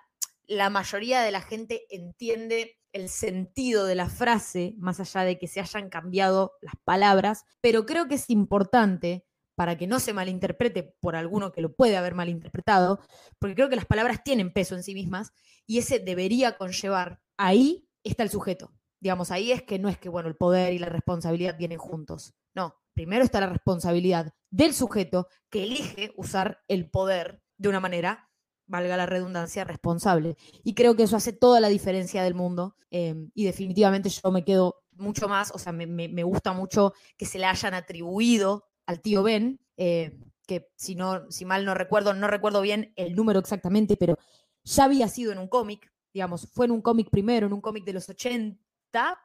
la 0.48 0.70
mayoría 0.70 1.22
de 1.22 1.32
la 1.32 1.42
gente 1.42 1.86
entiende 1.90 2.80
el 2.94 3.10
sentido 3.10 3.86
de 3.86 3.96
la 3.96 4.08
frase, 4.08 4.76
más 4.78 5.00
allá 5.00 5.24
de 5.24 5.40
que 5.40 5.48
se 5.48 5.60
hayan 5.60 5.90
cambiado 5.90 6.54
las 6.62 6.76
palabras, 6.84 7.44
pero 7.60 7.86
creo 7.86 8.08
que 8.08 8.16
es 8.16 8.30
importante 8.30 9.26
para 9.56 9.78
que 9.78 9.88
no 9.88 10.00
se 10.00 10.14
malinterprete 10.14 10.96
por 11.00 11.16
alguno 11.16 11.52
que 11.52 11.62
lo 11.62 11.76
puede 11.76 11.98
haber 11.98 12.16
malinterpretado, 12.16 13.00
porque 13.40 13.56
creo 13.56 13.70
que 13.70 13.76
las 13.76 13.86
palabras 13.86 14.24
tienen 14.24 14.54
peso 14.54 14.76
en 14.76 14.84
sí 14.84 14.94
mismas 14.94 15.32
y 15.66 15.80
ese 15.80 16.00
debería 16.00 16.58
conllevar, 16.58 17.22
ahí 17.38 17.88
está 18.04 18.24
el 18.24 18.30
sujeto. 18.30 18.72
Digamos, 19.00 19.32
ahí 19.32 19.52
es 19.52 19.64
que 19.64 19.80
no 19.80 19.90
es 19.90 19.98
que, 19.98 20.10
bueno, 20.10 20.30
el 20.30 20.36
poder 20.36 20.74
y 20.74 20.80
la 20.80 20.88
responsabilidad 20.88 21.58
vienen 21.58 21.78
juntos. 21.78 22.34
No, 22.54 22.76
primero 22.94 23.24
está 23.24 23.42
la 23.42 23.48
responsabilidad 23.48 24.34
del 24.50 24.74
sujeto 24.74 25.28
que 25.50 25.64
elige 25.64 26.14
usar 26.16 26.64
el 26.68 26.90
poder 26.90 27.42
de 27.58 27.70
una 27.70 27.80
manera, 27.80 28.30
valga 28.66 28.98
la 28.98 29.06
redundancia, 29.06 29.64
responsable. 29.64 30.38
Y 30.64 30.74
creo 30.74 30.96
que 30.96 31.04
eso 31.04 31.18
hace 31.18 31.34
toda 31.34 31.60
la 31.60 31.70
diferencia 31.70 32.24
del 32.24 32.36
mundo 32.36 32.76
em, 32.92 33.30
y 33.34 33.46
definitivamente 33.46 34.10
yo 34.10 34.32
me 34.32 34.44
quedo 34.46 34.84
mucho 34.92 35.28
más, 35.28 35.52
o 35.54 35.58
sea, 35.58 35.72
me, 35.72 36.24
gusta 36.24 36.54
mucho 36.54 36.94
que 37.18 37.26
se 37.26 37.40
le 37.40 37.46
hayan 37.46 37.74
atribuido 37.74 38.66
al 38.86 39.02
tío 39.02 39.24
Ben, 39.24 39.60
eh, 39.78 40.20
que 40.46 40.70
si, 40.76 40.96
no, 40.96 41.30
si 41.32 41.46
mal 41.46 41.66
no 41.66 41.74
recuerdo, 41.74 42.14
no 42.14 42.28
recuerdo 42.28 42.62
bien 42.62 42.94
el 42.96 43.16
número 43.16 43.40
exactamente, 43.40 43.98
pero 43.98 44.18
ya 44.64 44.86
había 44.86 45.08
sido 45.08 45.32
en 45.32 45.40
un 45.40 45.48
cómic, 45.48 45.93
digamos, 46.14 46.48
fue 46.52 46.66
en 46.66 46.72
un 46.72 46.82
cómic 46.82 47.10
primero, 47.10 47.48
en 47.48 47.54
un 47.54 47.62
cómic 47.62 47.84
de 47.84 47.94
los 47.94 48.08
80, 48.08 48.60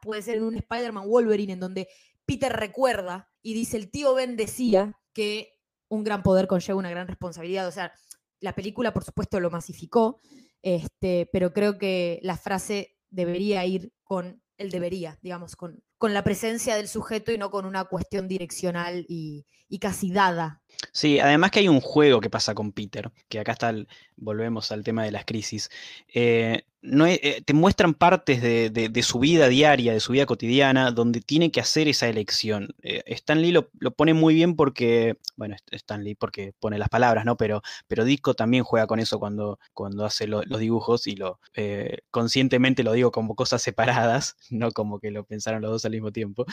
puede 0.01 0.21
ser 0.21 0.37
en 0.37 0.43
un 0.43 0.55
Spider-Man 0.55 1.07
Wolverine, 1.07 1.53
en 1.53 1.59
donde 1.59 1.87
Peter 2.25 2.51
recuerda 2.51 3.29
y 3.41 3.53
dice, 3.53 3.77
el 3.77 3.91
tío 3.91 4.13
Ben 4.13 4.35
decía 4.35 4.99
que 5.13 5.53
un 5.87 6.03
gran 6.03 6.23
poder 6.23 6.47
conlleva 6.47 6.79
una 6.79 6.89
gran 6.89 7.07
responsabilidad, 7.07 7.67
o 7.67 7.71
sea, 7.71 7.93
la 8.39 8.53
película 8.53 8.93
por 8.93 9.03
supuesto 9.03 9.39
lo 9.39 9.49
masificó, 9.49 10.19
este, 10.61 11.29
pero 11.31 11.53
creo 11.53 11.77
que 11.77 12.19
la 12.23 12.37
frase 12.37 12.97
debería 13.09 13.65
ir 13.65 13.93
con 14.03 14.41
el 14.57 14.71
debería, 14.71 15.17
digamos, 15.21 15.55
con, 15.55 15.81
con 15.97 16.13
la 16.13 16.23
presencia 16.23 16.75
del 16.75 16.89
sujeto 16.89 17.31
y 17.31 17.37
no 17.37 17.49
con 17.49 17.65
una 17.65 17.85
cuestión 17.85 18.27
direccional 18.27 19.05
y, 19.07 19.45
y, 19.69 19.79
casi 19.79 20.11
dada. 20.11 20.61
Sí, 20.91 21.19
además 21.19 21.51
que 21.51 21.59
hay 21.59 21.69
un 21.69 21.79
juego 21.79 22.19
que 22.19 22.29
pasa 22.29 22.53
con 22.53 22.73
Peter, 22.73 23.09
que 23.29 23.39
acá 23.39 23.53
está, 23.53 23.73
volvemos 24.17 24.71
al 24.73 24.83
tema 24.83 25.05
de 25.05 25.11
las 25.11 25.23
crisis. 25.23 25.69
Eh, 26.13 26.65
no 26.81 27.05
eh, 27.07 27.41
te 27.45 27.53
muestran 27.53 27.93
partes 27.93 28.41
de, 28.41 29.03
su 29.03 29.19
vida 29.19 29.49
diaria, 29.49 29.93
de 29.93 29.99
su 29.99 30.13
vida 30.13 30.25
cotidiana, 30.25 30.91
donde 30.91 31.19
tiene 31.21 31.51
que 31.51 31.59
hacer 31.59 31.87
esa 31.87 32.07
elección. 32.07 32.69
Eh, 32.81 33.03
Stan 33.07 33.41
Lee 33.41 33.51
lo, 33.51 33.69
pone 33.95 34.13
muy 34.13 34.33
bien 34.33 34.55
porque, 34.55 35.17
bueno, 35.35 35.55
Stan 35.71 36.03
Lee 36.03 36.15
porque 36.15 36.53
pone 36.59 36.77
las 36.77 36.89
palabras, 36.89 37.25
¿no? 37.25 37.35
Pero, 37.37 37.61
pero 37.87 38.05
Disco 38.05 38.33
también 38.33 38.63
juega 38.63 38.87
con 38.87 38.99
eso 38.99 39.19
cuando, 39.19 39.59
cuando 39.73 40.05
hace 40.05 40.27
los 40.27 40.59
dibujos 40.59 41.07
y 41.07 41.15
lo 41.15 41.39
eh, 41.53 41.99
conscientemente 42.11 42.83
lo 42.83 42.93
digo 42.93 43.11
como 43.11 43.35
cosas 43.35 43.61
separadas, 43.61 44.37
no 44.49 44.71
como 44.71 44.99
que 44.99 45.11
lo 45.11 45.25
pensaron 45.25 45.61
los 45.61 45.71
dos 45.71 45.85
al 45.85 45.91
mismo 45.91 46.11
tiempo. 46.11 46.45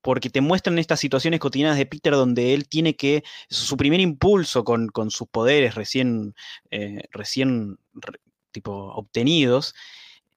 porque 0.00 0.30
te 0.30 0.40
muestran 0.40 0.78
estas 0.78 1.00
situaciones 1.00 1.40
cotidianas 1.40 1.76
de 1.78 1.86
Peter 1.86 2.12
donde 2.12 2.54
él 2.54 2.68
tiene 2.68 2.96
que, 2.96 3.24
su 3.48 3.76
primer 3.76 4.00
impulso 4.00 4.64
con, 4.64 4.88
con 4.88 5.10
sus 5.10 5.28
poderes 5.28 5.74
recién, 5.74 6.34
recién 7.10 7.78
tipo 8.56 8.72
obtenidos, 8.94 9.74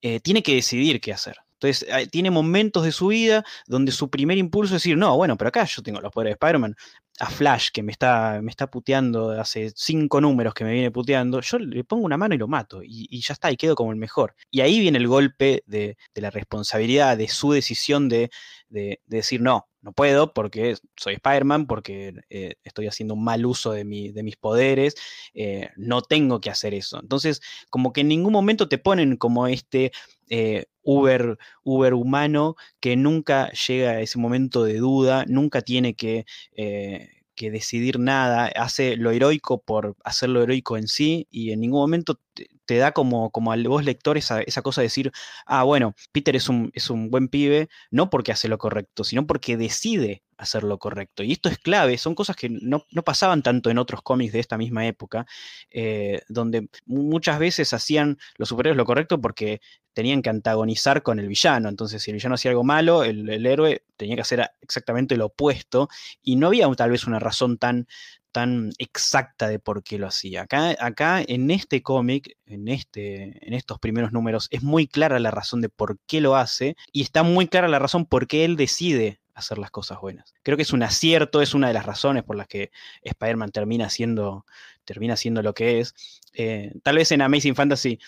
eh, 0.02 0.20
tiene 0.20 0.44
que 0.44 0.56
decidir 0.56 1.00
qué 1.00 1.14
hacer. 1.14 1.38
Entonces, 1.62 2.10
tiene 2.10 2.32
momentos 2.32 2.86
de 2.86 2.92
su 2.94 3.08
vida 3.08 3.44
donde 3.68 3.92
su 3.92 4.10
primer 4.10 4.38
impulso 4.38 4.76
es 4.76 4.84
decir, 4.84 4.98
no, 4.98 5.18
bueno, 5.18 5.38
pero 5.38 5.50
acá 5.50 5.66
yo 5.66 5.82
tengo 5.82 6.00
los 6.00 6.12
poderes 6.12 6.32
de 6.32 6.34
Spider-Man, 6.36 6.76
a 7.20 7.30
Flash, 7.30 7.70
que 7.74 7.84
me 7.84 7.92
está, 7.92 8.40
me 8.42 8.50
está 8.50 8.68
puteando 8.72 9.32
hace 9.32 9.72
cinco 9.76 10.22
números 10.22 10.54
que 10.54 10.64
me 10.64 10.72
viene 10.72 10.90
puteando, 10.90 11.42
yo 11.42 11.60
le 11.60 11.84
pongo 11.84 12.06
una 12.06 12.18
mano 12.18 12.34
y 12.34 12.38
lo 12.38 12.48
mato, 12.48 12.82
y, 12.82 13.20
ya 13.22 13.34
está, 13.34 13.52
y 13.52 13.58
quedo 13.58 13.76
como 13.76 13.92
el 13.92 13.98
mejor. 13.98 14.36
Y 14.50 14.62
ahí 14.62 14.80
viene 14.80 14.98
el 14.98 15.08
golpe 15.08 15.64
de, 15.68 15.98
la 16.16 16.30
responsabilidad, 16.30 17.18
de 17.18 17.28
su 17.28 17.52
decisión 17.52 18.08
de, 18.08 18.32
decir, 19.06 19.42
no, 19.42 19.68
no 19.82 19.92
puedo 19.92 20.34
porque 20.34 20.78
soy 20.96 21.16
Spider-Man, 21.16 21.68
porque 21.68 22.14
eh, 22.30 22.56
estoy 22.64 22.88
haciendo 22.88 23.16
un 23.16 23.24
mal 23.24 23.46
uso 23.46 23.72
de, 23.72 23.84
de 23.84 24.24
mis 24.24 24.38
poderes, 24.38 24.96
eh, 25.34 25.70
no 25.76 26.02
tengo 26.02 26.40
que 26.40 26.50
hacer 26.50 26.74
eso. 26.74 27.00
Entonces, 27.02 27.42
como 27.70 27.92
que 27.92 28.02
en 28.02 28.08
ningún 28.08 28.32
momento 28.32 28.70
te 28.70 28.78
ponen 28.78 29.18
como 29.18 29.48
este 29.48 29.92
eh, 30.30 30.66
Uber, 30.84 31.38
Uber 31.64 31.94
humano 31.94 32.56
que 32.80 32.96
nunca 32.96 33.52
llega 33.52 33.92
a 33.92 34.02
ese 34.02 34.18
momento 34.18 34.64
de 34.64 34.78
duda, 34.78 35.26
nunca 35.28 35.62
tiene 35.62 35.96
que, 35.96 36.26
eh, 36.56 37.20
que 37.40 37.52
decidir 37.52 38.00
nada, 38.00 38.48
hace 38.48 38.98
lo 38.98 39.12
heroico 39.12 39.62
por 39.62 39.96
hacer 40.04 40.28
lo 40.28 40.44
heroico 40.44 40.76
en 40.76 40.90
sí 40.90 41.26
y 41.32 41.52
en 41.52 41.62
ningún 41.62 41.80
momento 41.80 42.20
te, 42.66 42.76
da 42.76 42.92
como, 42.92 43.32
como 43.32 43.54
a 43.54 43.58
vos 43.58 43.86
lector 43.86 44.18
esa, 44.18 44.44
cosa 44.62 44.82
de 44.82 44.88
decir, 44.88 45.12
ah, 45.46 45.64
bueno, 45.64 45.96
Peter 46.12 46.36
es 46.36 46.50
un, 46.50 46.70
es 46.74 46.90
un 46.90 47.10
buen 47.10 47.30
pibe, 47.30 47.70
no 47.92 48.10
porque 48.10 48.34
hace 48.34 48.50
lo 48.50 48.58
correcto, 48.58 49.06
sino 49.06 49.26
porque 49.26 49.56
decide 49.56 50.22
hacer 50.38 50.64
lo 50.64 50.80
correcto. 50.80 51.24
Y 51.24 51.32
esto 51.32 51.48
es 51.48 51.58
clave, 51.58 51.98
son 51.98 52.14
cosas 52.14 52.36
que 52.36 52.50
no, 52.50 52.84
pasaban 53.06 53.42
tanto 53.42 53.70
en 53.70 53.78
otros 53.78 54.02
cómics 54.02 54.34
de 54.34 54.42
esta 54.42 54.58
misma 54.58 54.86
época, 54.86 55.26
eh, 55.72 56.22
donde 56.28 56.68
muchas 56.86 57.40
veces 57.40 57.74
hacían 57.74 58.18
los 58.36 58.50
superhéroes 58.50 58.78
lo 58.78 58.86
correcto 58.86 59.22
porque 59.22 59.62
tenían 60.00 60.22
que 60.22 60.30
antagonizar 60.30 61.04
con 61.04 61.20
el 61.20 61.28
villano. 61.28 61.68
Entonces, 61.68 62.02
si 62.02 62.12
el 62.12 62.16
villano 62.16 62.36
hacía 62.36 62.52
algo 62.52 62.64
malo, 62.64 63.04
el, 63.04 63.46
héroe 63.46 63.84
tenía 63.98 64.16
que 64.16 64.22
hacer 64.22 64.50
exactamente 64.62 65.18
lo 65.18 65.26
opuesto. 65.26 65.90
Y 66.24 66.38
no 66.38 66.48
había 66.48 66.72
tal 66.72 66.92
vez 66.92 67.04
una 67.04 67.20
razón 67.20 67.58
tan, 67.58 67.86
tan 68.32 68.72
exacta 68.78 69.50
de 69.50 69.60
por 69.60 69.84
qué 69.84 70.00
lo 70.00 70.08
hacía. 70.08 70.44
Acá, 70.44 71.22
en 71.28 71.52
este 71.52 71.84
cómic, 71.84 72.38
en, 72.46 72.70
este, 72.70 73.46
en 73.46 73.54
estos 73.54 73.78
primeros 73.78 74.14
números, 74.14 74.48
es 74.52 74.64
muy 74.64 74.88
clara 74.88 75.20
la 75.20 75.32
razón 75.32 75.60
de 75.60 75.68
por 75.68 76.00
qué 76.08 76.22
lo 76.22 76.38
hace 76.38 76.78
y 76.94 77.02
está 77.02 77.24
muy 77.24 77.50
clara 77.50 77.68
la 77.68 77.80
razón 77.80 78.06
por 78.06 78.26
qué 78.28 78.46
él 78.46 78.56
decide 78.56 79.20
hacer 79.34 79.58
las 79.58 79.70
cosas 79.70 80.00
buenas. 80.00 80.34
Creo 80.44 80.56
que 80.56 80.64
es 80.64 80.72
un 80.72 80.82
acierto, 80.82 81.42
es 81.42 81.54
una 81.54 81.68
de 81.68 81.74
las 81.74 81.86
razones 81.86 82.24
por 82.24 82.38
las 82.38 82.48
que 82.48 82.72
Spider-Man 83.02 83.52
termina 83.52 83.90
siendo, 83.90 84.46
termina 84.86 85.18
siendo 85.18 85.42
lo 85.42 85.54
que 85.54 85.82
es. 85.82 85.94
Eh, 86.32 86.72
tal 86.84 86.96
vez 86.96 87.12
en 87.12 87.22
Amazing 87.22 87.56
Fantasy 87.56 88.00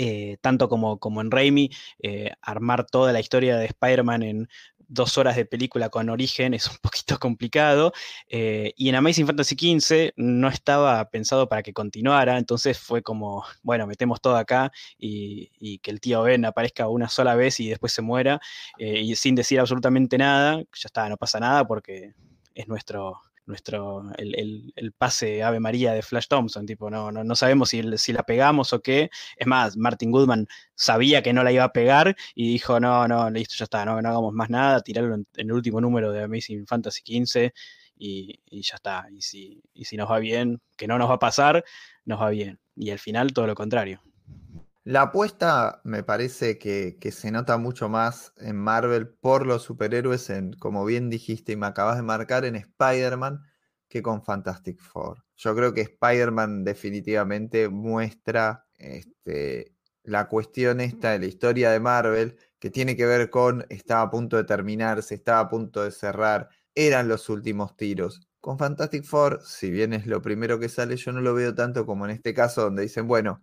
eh, 0.00 0.36
tanto 0.40 0.68
como, 0.68 1.00
como 1.00 1.20
en 1.20 1.32
Raimi, 1.32 1.70
eh, 2.00 2.30
armar 2.40 2.86
toda 2.86 3.12
la 3.12 3.18
historia 3.18 3.56
de 3.56 3.66
Spider-Man 3.66 4.22
en 4.22 4.48
dos 4.78 5.18
horas 5.18 5.34
de 5.34 5.44
película 5.44 5.88
con 5.90 6.08
origen 6.08 6.54
es 6.54 6.68
un 6.68 6.76
poquito 6.82 7.18
complicado. 7.18 7.92
Eh, 8.28 8.72
y 8.76 8.90
en 8.90 8.94
Amazing 8.94 9.26
Fantasy 9.26 9.56
XV 9.56 10.12
no 10.14 10.46
estaba 10.48 11.10
pensado 11.10 11.48
para 11.48 11.64
que 11.64 11.72
continuara, 11.72 12.38
entonces 12.38 12.78
fue 12.78 13.02
como, 13.02 13.44
bueno, 13.64 13.88
metemos 13.88 14.20
todo 14.20 14.36
acá 14.36 14.70
y, 14.96 15.78
que 15.80 15.90
el 15.90 16.00
tío 16.00 16.22
Ben 16.22 16.44
aparezca 16.44 16.88
una 16.88 17.08
sola 17.08 17.34
vez 17.34 17.58
y 17.58 17.68
después 17.68 17.92
se 17.92 18.02
muera, 18.02 18.40
y 18.78 19.16
sin 19.16 19.34
decir 19.34 19.58
absolutamente 19.58 20.16
nada, 20.16 20.58
ya 20.58 20.86
está, 20.86 21.08
no 21.08 21.16
pasa 21.16 21.40
nada 21.40 21.66
porque 21.66 22.12
es 22.54 22.68
nuestro, 22.68 23.20
nuestro, 23.48 24.04
el, 24.18 24.92
pase 24.96 25.42
Ave 25.42 25.58
María 25.58 25.92
de 25.92 26.02
Flash 26.02 26.26
Thompson, 26.28 26.66
tipo, 26.66 26.90
no, 26.90 27.10
no, 27.10 27.24
no 27.24 27.34
sabemos 27.34 27.70
si, 27.70 27.82
si, 27.96 28.12
la 28.12 28.22
pegamos 28.22 28.72
o 28.72 28.80
qué. 28.80 29.10
Es 29.36 29.46
más, 29.46 29.76
Martin 29.76 30.10
Goodman 30.12 30.46
sabía 30.74 31.22
que 31.22 31.32
no 31.32 31.42
la 31.42 31.50
iba 31.50 31.64
a 31.64 31.72
pegar 31.72 32.14
y 32.34 32.52
dijo, 32.52 32.78
no, 32.78 33.08
no, 33.08 33.30
listo, 33.30 33.54
ya 33.58 33.64
está, 33.64 33.84
no, 33.84 34.00
no 34.00 34.08
hagamos 34.08 34.34
más 34.34 34.50
nada, 34.50 34.82
tirarlo 34.82 35.14
en, 35.14 35.26
el 35.34 35.52
último 35.52 35.80
número 35.80 36.12
de 36.12 36.22
Amazing 36.22 36.66
Fantasy 36.66 37.02
XV 37.02 37.52
y, 37.96 38.38
y, 38.50 38.62
ya 38.62 38.76
está. 38.76 39.06
Y 39.10 39.22
si, 39.22 39.62
y 39.72 39.86
si 39.86 39.96
nos 39.96 40.10
va 40.10 40.18
bien, 40.18 40.60
que 40.76 40.86
no 40.86 40.98
nos 40.98 41.08
va 41.10 41.14
a 41.14 41.18
pasar, 41.18 41.64
nos 42.04 42.20
va 42.20 42.30
bien. 42.30 42.60
Y 42.76 42.90
al 42.90 42.98
final 42.98 43.32
todo 43.32 43.46
lo 43.46 43.54
contrario. 43.54 44.02
La 44.88 45.02
apuesta 45.02 45.82
me 45.84 46.02
parece 46.02 46.56
que, 46.56 46.96
se 47.12 47.30
nota 47.30 47.58
mucho 47.58 47.90
más 47.90 48.32
en 48.38 48.56
Marvel 48.56 49.06
por 49.06 49.44
los 49.46 49.62
superhéroes, 49.62 50.30
en, 50.30 50.54
como 50.54 50.86
bien 50.86 51.10
dijiste 51.10 51.52
y 51.52 51.56
me 51.56 51.66
acabas 51.66 51.96
de 51.96 52.02
marcar, 52.02 52.46
en 52.46 52.56
Spider-Man 52.56 53.42
que 53.86 54.00
con 54.00 54.24
Fantastic 54.24 54.80
Four. 54.80 55.22
Yo 55.36 55.54
creo 55.54 55.74
que 55.74 55.82
Spider-Man 55.82 56.64
definitivamente 56.64 57.68
muestra 57.68 58.66
este, 58.78 59.74
la 60.04 60.26
cuestión 60.26 60.80
esta 60.80 61.10
de 61.10 61.18
la 61.18 61.26
historia 61.26 61.70
de 61.70 61.80
Marvel 61.80 62.38
que 62.58 62.70
tiene 62.70 62.96
que 62.96 63.04
ver 63.04 63.28
con 63.28 63.66
estaba 63.68 64.00
a 64.00 64.10
punto 64.10 64.38
de 64.38 64.44
terminarse, 64.44 65.16
estaba 65.16 65.40
a 65.40 65.48
punto 65.50 65.84
de 65.84 65.90
cerrar, 65.90 66.48
eran 66.74 67.08
los 67.08 67.28
últimos 67.28 67.76
tiros. 67.76 68.26
Con 68.40 68.56
Fantastic 68.56 69.04
Four, 69.04 69.42
si 69.44 69.70
bien 69.70 69.92
es 69.92 70.06
lo 70.06 70.22
primero 70.22 70.58
que 70.58 70.70
sale, 70.70 70.96
yo 70.96 71.12
no 71.12 71.20
lo 71.20 71.34
veo 71.34 71.54
tanto 71.54 71.84
como 71.84 72.06
en 72.06 72.12
este 72.12 72.32
caso 72.32 72.62
donde 72.62 72.84
dicen, 72.84 73.06
bueno, 73.06 73.42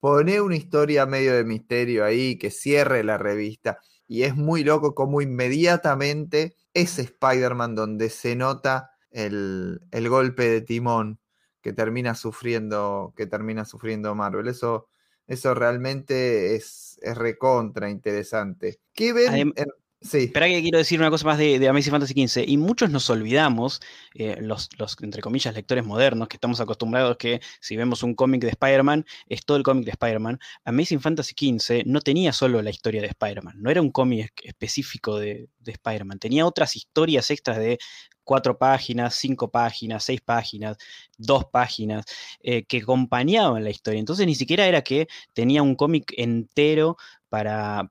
Pone 0.00 0.40
una 0.40 0.56
historia 0.56 1.06
medio 1.06 1.34
de 1.34 1.44
misterio 1.44 2.04
ahí 2.04 2.36
que 2.38 2.50
cierre 2.50 3.04
la 3.04 3.18
revista. 3.18 3.78
Y 4.06 4.22
es 4.22 4.36
muy 4.36 4.64
loco 4.64 4.94
como 4.94 5.22
inmediatamente 5.22 6.56
ese 6.74 7.02
Spider-Man 7.02 7.74
donde 7.74 8.10
se 8.10 8.36
nota 8.36 8.90
el, 9.10 9.80
golpe 10.08 10.48
de 10.48 10.60
timón 10.60 11.18
que 11.62 11.72
termina 11.72 12.14
sufriendo, 12.14 13.14
que 13.16 13.26
termina 13.26 13.64
sufriendo 13.64 14.14
Marvel. 14.14 14.48
Eso, 14.48 14.88
eso 15.26 15.54
realmente 15.54 16.56
es, 16.56 16.98
es 17.00 17.16
recontra 17.16 17.88
interesante. 17.88 18.80
¿Qué 18.92 19.12
ven? 19.12 19.54
Sí. 20.00 20.24
Espera 20.24 20.46
que 20.48 20.60
quiero 20.60 20.76
decir 20.76 21.00
una 21.00 21.08
cosa 21.08 21.24
más 21.24 21.38
de, 21.38 21.66
Amazing 21.66 21.92
Fantasy 21.92 22.26
XV. 22.26 22.44
Y 22.46 22.58
muchos 22.58 22.90
nos 22.90 23.08
olvidamos, 23.08 23.80
eh, 24.14 24.36
los, 24.38 24.68
los, 24.78 24.96
entre 25.00 25.22
comillas, 25.22 25.54
lectores 25.54 25.84
modernos, 25.84 26.28
que 26.28 26.36
estamos 26.36 26.60
acostumbrados 26.60 27.16
que 27.16 27.40
si 27.60 27.76
vemos 27.76 28.02
un 28.02 28.14
cómic 28.14 28.42
de 28.42 28.50
Spider-Man, 28.50 29.06
es 29.28 29.46
todo 29.46 29.56
el 29.56 29.62
cómic 29.62 29.86
de 29.86 29.92
Spider-Man. 29.92 30.38
Amazing 30.64 31.00
Fantasy 31.00 31.34
XV 31.34 31.84
no 31.86 32.00
tenía 32.02 32.34
solo 32.34 32.60
la 32.60 32.70
historia 32.70 33.00
de 33.00 33.08
Spider-Man, 33.08 33.54
no 33.58 33.70
era 33.70 33.80
un 33.80 33.90
cómic 33.90 34.32
específico 34.42 35.18
de, 35.18 35.48
de 35.60 35.72
Spider-Man, 35.72 36.18
tenía 36.18 36.44
otras 36.44 36.76
historias 36.76 37.30
extras 37.30 37.56
de 37.56 37.78
cuatro 38.24 38.58
páginas, 38.58 39.14
cinco 39.14 39.50
páginas, 39.50 40.04
seis 40.04 40.20
páginas, 40.20 40.76
dos 41.16 41.44
páginas, 41.46 42.04
eh, 42.40 42.64
que 42.64 42.78
acompañaban 42.78 43.62
la 43.62 43.70
historia. 43.70 44.00
Entonces 44.00 44.26
ni 44.26 44.34
siquiera 44.34 44.66
era 44.66 44.82
que 44.82 45.06
tenía 45.32 45.62
un 45.62 45.76
cómic 45.76 46.12
entero 46.16 46.96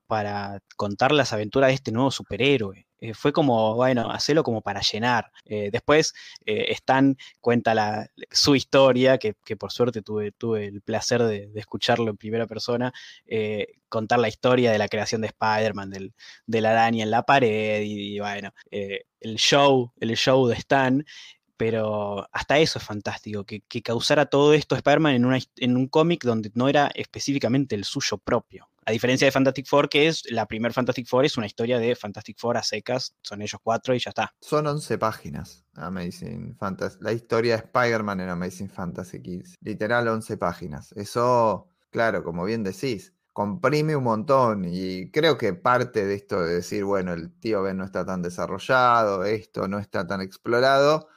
para, 0.06 0.60
contar 0.76 1.12
las 1.12 1.32
aventuras 1.32 1.68
de 1.68 1.74
este 1.74 1.92
nuevo 1.92 2.10
superhéroe. 2.10 2.86
Eh, 2.98 3.12
fue 3.12 3.32
como, 3.32 3.74
bueno, 3.74 4.10
hacerlo 4.10 4.42
como 4.42 4.62
para 4.62 4.80
llenar. 4.80 5.30
Eh, 5.44 5.68
después 5.70 6.14
Stan 6.46 7.16
cuenta 7.40 7.74
la, 7.74 8.08
su 8.30 8.54
historia, 8.56 9.18
que, 9.18 9.34
por 9.56 9.70
suerte 9.70 10.00
tuve, 10.02 10.32
tuve 10.32 10.66
el 10.66 10.80
placer 10.80 11.22
de, 11.22 11.50
escucharlo 11.56 12.10
en 12.10 12.16
primera 12.16 12.46
persona, 12.46 12.92
contar 13.88 14.18
la 14.18 14.28
historia 14.28 14.72
de 14.72 14.78
la 14.78 14.88
creación 14.88 15.20
de 15.20 15.28
Spider-Man, 15.28 15.90
de 16.46 16.60
la 16.60 16.70
araña 16.70 17.04
en 17.04 17.10
la 17.10 17.24
pared, 17.24 17.82
y, 17.82 18.18
bueno, 18.20 18.50
el 18.70 19.36
show, 19.36 19.92
el 20.00 20.16
show 20.16 20.46
de 20.46 20.54
Stan, 20.54 21.04
pero 21.56 22.26
hasta 22.32 22.58
eso 22.58 22.78
es 22.78 22.84
fantástico, 22.84 23.44
que, 23.44 23.62
causara 23.82 24.26
todo 24.26 24.54
esto 24.54 24.74
Spider-Man 24.74 25.14
en, 25.16 25.42
en 25.56 25.76
un 25.76 25.88
cómic 25.88 26.24
donde 26.24 26.50
no 26.54 26.68
era 26.68 26.90
específicamente 26.94 27.74
el 27.74 27.84
suyo 27.84 28.18
propio. 28.18 28.68
A 28.86 28.92
diferencia 28.92 29.26
de 29.26 29.32
Fantastic 29.32 29.66
Four, 29.66 29.88
que 29.88 30.08
es 30.08 30.30
la 30.30 30.46
primer 30.46 30.74
Fantastic 30.74 31.06
Four, 31.08 31.24
es 31.24 31.38
una 31.38 31.46
historia 31.46 31.78
de 31.78 31.96
Fantastic 31.96 32.38
Four 32.38 32.58
a 32.58 32.62
secas, 32.62 33.14
son 33.22 33.40
ellos 33.40 33.58
cuatro 33.62 33.94
y 33.94 33.98
ya 33.98 34.10
está. 34.10 34.34
Son 34.40 34.66
11 34.66 34.98
páginas, 34.98 35.64
Amazing 35.74 36.54
Fantasy. 36.58 36.98
La 37.00 37.12
historia 37.12 37.56
de 37.56 37.62
Spider-Man 37.64 38.20
en 38.20 38.28
Amazing 38.28 38.68
Fantasy 38.68 39.22
Kids. 39.22 39.54
Literal 39.62 40.06
11 40.08 40.36
páginas. 40.36 40.92
Eso, 40.92 41.68
claro, 41.88 42.22
como 42.22 42.44
bien 42.44 42.62
decís, 42.62 43.14
comprime 43.32 43.96
un 43.96 44.04
montón 44.04 44.66
y 44.66 45.10
creo 45.10 45.38
que 45.38 45.54
parte 45.54 46.04
de 46.04 46.14
esto 46.16 46.42
de 46.42 46.56
decir, 46.56 46.84
bueno, 46.84 47.14
el 47.14 47.32
tío 47.40 47.62
Ben 47.62 47.78
no 47.78 47.84
está 47.84 48.04
tan 48.04 48.20
desarrollado, 48.20 49.24
esto 49.24 49.66
no 49.66 49.78
está 49.78 50.06
tan 50.06 50.20
explorado, 50.20 51.08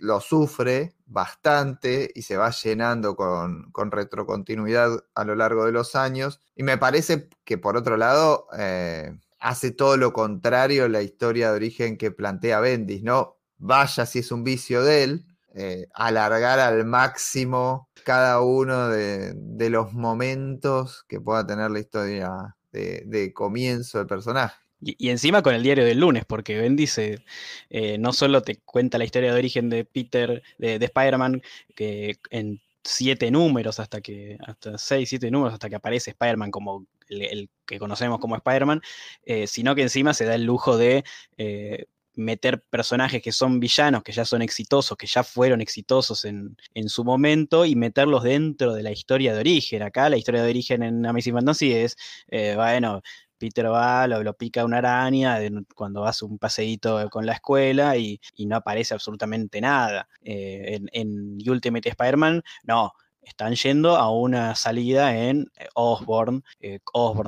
lo 0.00 0.20
sufre 0.20 0.94
bastante 1.10 2.10
y 2.14 2.22
se 2.22 2.36
va 2.36 2.50
llenando 2.50 3.16
con, 3.16 3.72
retrocontinuidad 3.90 5.04
a 5.14 5.24
lo 5.24 5.34
largo 5.34 5.66
de 5.66 5.72
los 5.72 5.96
años. 5.96 6.40
Y 6.54 6.62
me 6.62 6.78
parece 6.78 7.28
que 7.44 7.58
por 7.58 7.76
otro 7.76 7.96
lado 7.96 8.46
eh, 8.56 9.12
hace 9.40 9.72
todo 9.72 9.96
lo 9.96 10.12
contrario 10.12 10.88
la 10.88 11.02
historia 11.02 11.50
de 11.50 11.56
origen 11.56 11.98
que 11.98 12.12
plantea 12.12 12.60
Bendis, 12.60 13.02
¿no? 13.02 13.36
Vaya 13.58 14.06
si 14.06 14.20
es 14.20 14.32
un 14.32 14.44
vicio 14.44 14.82
de 14.84 15.02
él, 15.04 15.26
eh, 15.54 15.88
alargar 15.94 16.60
al 16.60 16.86
máximo 16.86 17.88
cada 18.04 18.40
uno 18.40 18.88
de, 18.88 19.34
los 19.68 19.92
momentos 19.92 21.04
que 21.08 21.20
pueda 21.20 21.46
tener 21.46 21.70
la 21.70 21.80
historia 21.80 22.56
de, 22.72 23.02
de 23.06 23.32
comienzo 23.34 23.98
del 23.98 24.06
personaje. 24.06 24.56
Y, 24.80 25.10
encima 25.10 25.42
con 25.42 25.54
el 25.54 25.62
diario 25.62 25.84
del 25.84 26.00
lunes, 26.00 26.24
porque 26.24 26.58
Ben 26.58 26.76
dice, 26.76 27.22
eh, 27.68 27.98
no 27.98 28.12
solo 28.12 28.42
te 28.42 28.56
cuenta 28.60 28.98
la 28.98 29.04
historia 29.04 29.32
de 29.32 29.38
origen 29.38 29.68
de 29.68 29.84
Peter, 29.84 30.42
de, 30.58 30.76
Spider-Man, 30.76 31.42
que 31.74 32.16
en 32.30 32.60
siete 32.82 33.30
números 33.30 33.78
hasta 33.78 34.00
que, 34.00 34.38
hasta 34.46 34.78
seis, 34.78 35.10
siete 35.10 35.30
números 35.30 35.52
hasta 35.54 35.68
que 35.68 35.76
aparece 35.76 36.10
Spider-Man 36.12 36.50
como 36.50 36.86
el, 37.08 37.50
que 37.66 37.78
conocemos 37.78 38.20
como 38.20 38.36
Spider-Man, 38.36 38.80
eh, 39.24 39.46
sino 39.46 39.74
que 39.74 39.82
encima 39.82 40.14
se 40.14 40.24
da 40.24 40.34
el 40.34 40.44
lujo 40.44 40.78
de 40.78 41.04
eh, 41.36 41.86
meter 42.14 42.62
personajes 42.62 43.22
que 43.22 43.32
son 43.32 43.60
villanos, 43.60 44.02
que 44.02 44.12
ya 44.12 44.24
son 44.24 44.40
exitosos, 44.42 44.96
que 44.96 45.06
ya 45.06 45.22
fueron 45.24 45.60
exitosos 45.60 46.24
en, 46.24 46.56
en, 46.74 46.88
su 46.88 47.04
momento, 47.04 47.66
y 47.66 47.76
meterlos 47.76 48.22
dentro 48.22 48.72
de 48.72 48.82
la 48.82 48.92
historia 48.92 49.34
de 49.34 49.40
origen. 49.40 49.82
Acá 49.82 50.08
la 50.08 50.16
historia 50.16 50.42
de 50.42 50.50
origen 50.50 50.82
en 50.82 51.04
Amazing 51.04 51.34
Fantasy 51.34 51.72
es, 51.72 51.96
bueno, 52.56 53.02
Peter 53.40 53.70
va, 53.72 54.06
lo, 54.06 54.34
pica 54.34 54.64
una 54.64 54.78
araña 54.78 55.38
cuando 55.74 56.04
hace 56.04 56.26
un 56.26 56.38
paseíto 56.38 57.08
con 57.10 57.24
la 57.26 57.32
escuela 57.32 57.96
y, 57.96 58.20
no 58.46 58.56
aparece 58.56 58.94
absolutamente 58.94 59.60
nada. 59.60 60.08
Eh, 60.22 60.76
en, 60.76 60.88
en 60.92 61.50
Ultimate 61.50 61.88
Spider-Man, 61.88 62.42
no, 62.64 62.92
están 63.30 63.54
yendo 63.54 63.96
a 63.96 64.10
una 64.10 64.54
salida 64.54 65.16
en 65.16 65.50
eh, 65.56 65.68
Osborn. 65.74 66.44
Eh, 66.60 66.80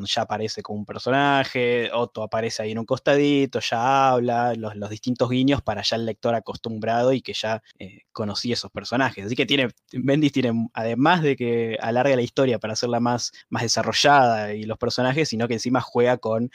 ya 0.04 0.22
aparece 0.22 0.62
como 0.62 0.80
un 0.80 0.84
personaje, 0.84 1.90
Otto 1.92 2.22
aparece 2.22 2.62
ahí 2.62 2.72
en 2.72 2.78
un 2.78 2.84
costadito, 2.84 3.60
ya 3.60 4.10
habla, 4.10 4.54
los, 4.54 4.90
distintos 4.90 5.30
guiños 5.30 5.62
para 5.62 5.82
ya 5.82 5.96
el 5.96 6.04
lector 6.04 6.34
acostumbrado 6.34 7.12
y 7.12 7.22
que 7.22 7.32
ya 7.32 7.62
eh, 7.78 8.00
conocía 8.12 8.54
esos 8.54 8.70
personajes. 8.70 9.26
Así 9.26 9.36
que 9.36 9.46
tiene, 9.46 9.68
Bendis 9.92 10.32
tiene, 10.32 10.68
además 10.74 11.22
de 11.22 11.36
que 11.36 11.78
alarga 11.80 12.14
la 12.16 12.22
historia 12.22 12.58
para 12.58 12.74
hacerla 12.74 13.00
más, 13.00 13.32
más 13.48 13.62
desarrollada 13.62 14.54
y 14.54 14.64
los 14.64 14.78
personajes, 14.78 15.28
sino 15.28 15.48
que 15.48 15.54
encima 15.54 15.80
juega 15.80 16.18
con 16.18 16.50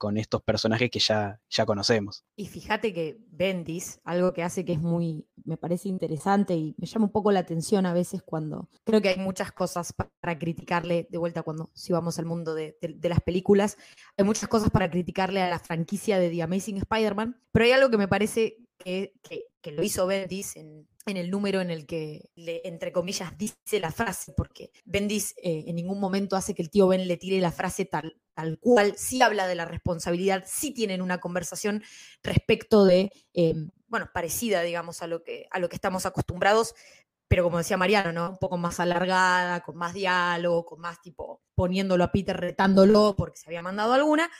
con 0.00 0.16
estos 0.16 0.42
personajes 0.42 0.90
que 0.90 0.98
ya, 0.98 1.42
ya 1.50 1.66
conocemos. 1.66 2.24
Y 2.34 2.46
fíjate 2.46 2.94
que 2.94 3.18
Bendis, 3.30 4.00
algo 4.02 4.32
que 4.32 4.42
hace 4.42 4.64
que 4.64 4.72
es 4.72 4.80
muy, 4.80 5.28
me 5.44 5.58
parece 5.58 5.90
interesante 5.90 6.54
y 6.54 6.74
me 6.78 6.86
llama 6.86 7.04
un 7.04 7.12
poco 7.12 7.30
la 7.32 7.40
atención 7.40 7.84
a 7.84 7.92
veces 7.92 8.22
cuando 8.22 8.70
creo 8.84 9.02
que 9.02 9.10
hay 9.10 9.18
muchas 9.18 9.52
cosas 9.52 9.92
para 9.92 10.38
criticarle, 10.38 11.06
de 11.10 11.18
vuelta 11.18 11.42
cuando 11.42 11.70
si 11.74 11.92
vamos 11.92 12.18
al 12.18 12.24
mundo 12.24 12.54
de, 12.54 12.78
las 13.02 13.20
películas, 13.20 13.76
hay 14.16 14.24
muchas 14.24 14.48
cosas 14.48 14.70
para 14.70 14.90
criticarle 14.90 15.42
a 15.42 15.50
la 15.50 15.58
franquicia 15.58 16.18
de 16.18 16.30
The 16.30 16.44
Amazing 16.44 16.78
Spider-Man, 16.78 17.38
pero 17.52 17.66
hay 17.66 17.72
algo 17.72 17.90
que 17.90 17.98
me 17.98 18.08
parece 18.08 18.56
que, 18.78 19.12
que 19.60 19.72
lo 19.72 19.82
hizo 19.82 20.06
Bendis 20.06 20.56
en, 20.56 20.88
en 21.06 21.16
el 21.16 21.30
número 21.30 21.60
en 21.60 21.70
el 21.70 21.86
que, 21.86 22.30
entre 22.36 22.92
comillas, 22.92 23.36
dice 23.38 23.80
la 23.80 23.90
frase, 23.90 24.32
porque 24.36 24.70
Bendis 24.84 25.34
eh, 25.42 25.64
en 25.66 25.76
ningún 25.76 25.98
momento 25.98 26.36
hace 26.36 26.54
que 26.54 26.62
el 26.62 26.70
tío 26.70 26.88
Ben 26.88 27.08
le 27.08 27.16
tire 27.16 27.40
la 27.40 27.52
frase 27.52 27.86
tal, 27.86 28.20
tal 28.34 28.58
cual, 28.58 28.94
sí 28.96 29.22
habla 29.22 29.46
de 29.46 29.54
la 29.54 29.64
responsabilidad, 29.64 30.44
sí 30.46 30.72
tienen 30.72 31.00
una 31.00 31.18
conversación 31.18 31.82
respecto 32.22 32.84
de, 32.84 33.10
em, 33.32 33.70
bueno, 33.86 34.10
parecida, 34.12 34.62
digamos, 34.62 35.02
a 35.02 35.06
lo, 35.06 35.22
que, 35.22 35.46
a 35.50 35.58
lo 35.58 35.68
que 35.68 35.76
estamos 35.76 36.04
acostumbrados, 36.06 36.74
pero 37.28 37.44
como 37.44 37.58
decía 37.58 37.76
Mariano, 37.76 38.12
¿no? 38.12 38.30
Un 38.30 38.38
poco 38.38 38.58
más 38.58 38.80
alargada, 38.80 39.60
con 39.60 39.76
más 39.76 39.94
diálogo, 39.94 40.64
con 40.66 40.80
más 40.80 41.00
tipo 41.00 41.42
poniéndolo 41.54 42.04
a 42.04 42.12
Peter, 42.12 42.36
retándolo 42.36 43.14
porque 43.16 43.38
se 43.38 43.48
había 43.48 43.62
mandado 43.62 43.92
alguna, 43.92 44.30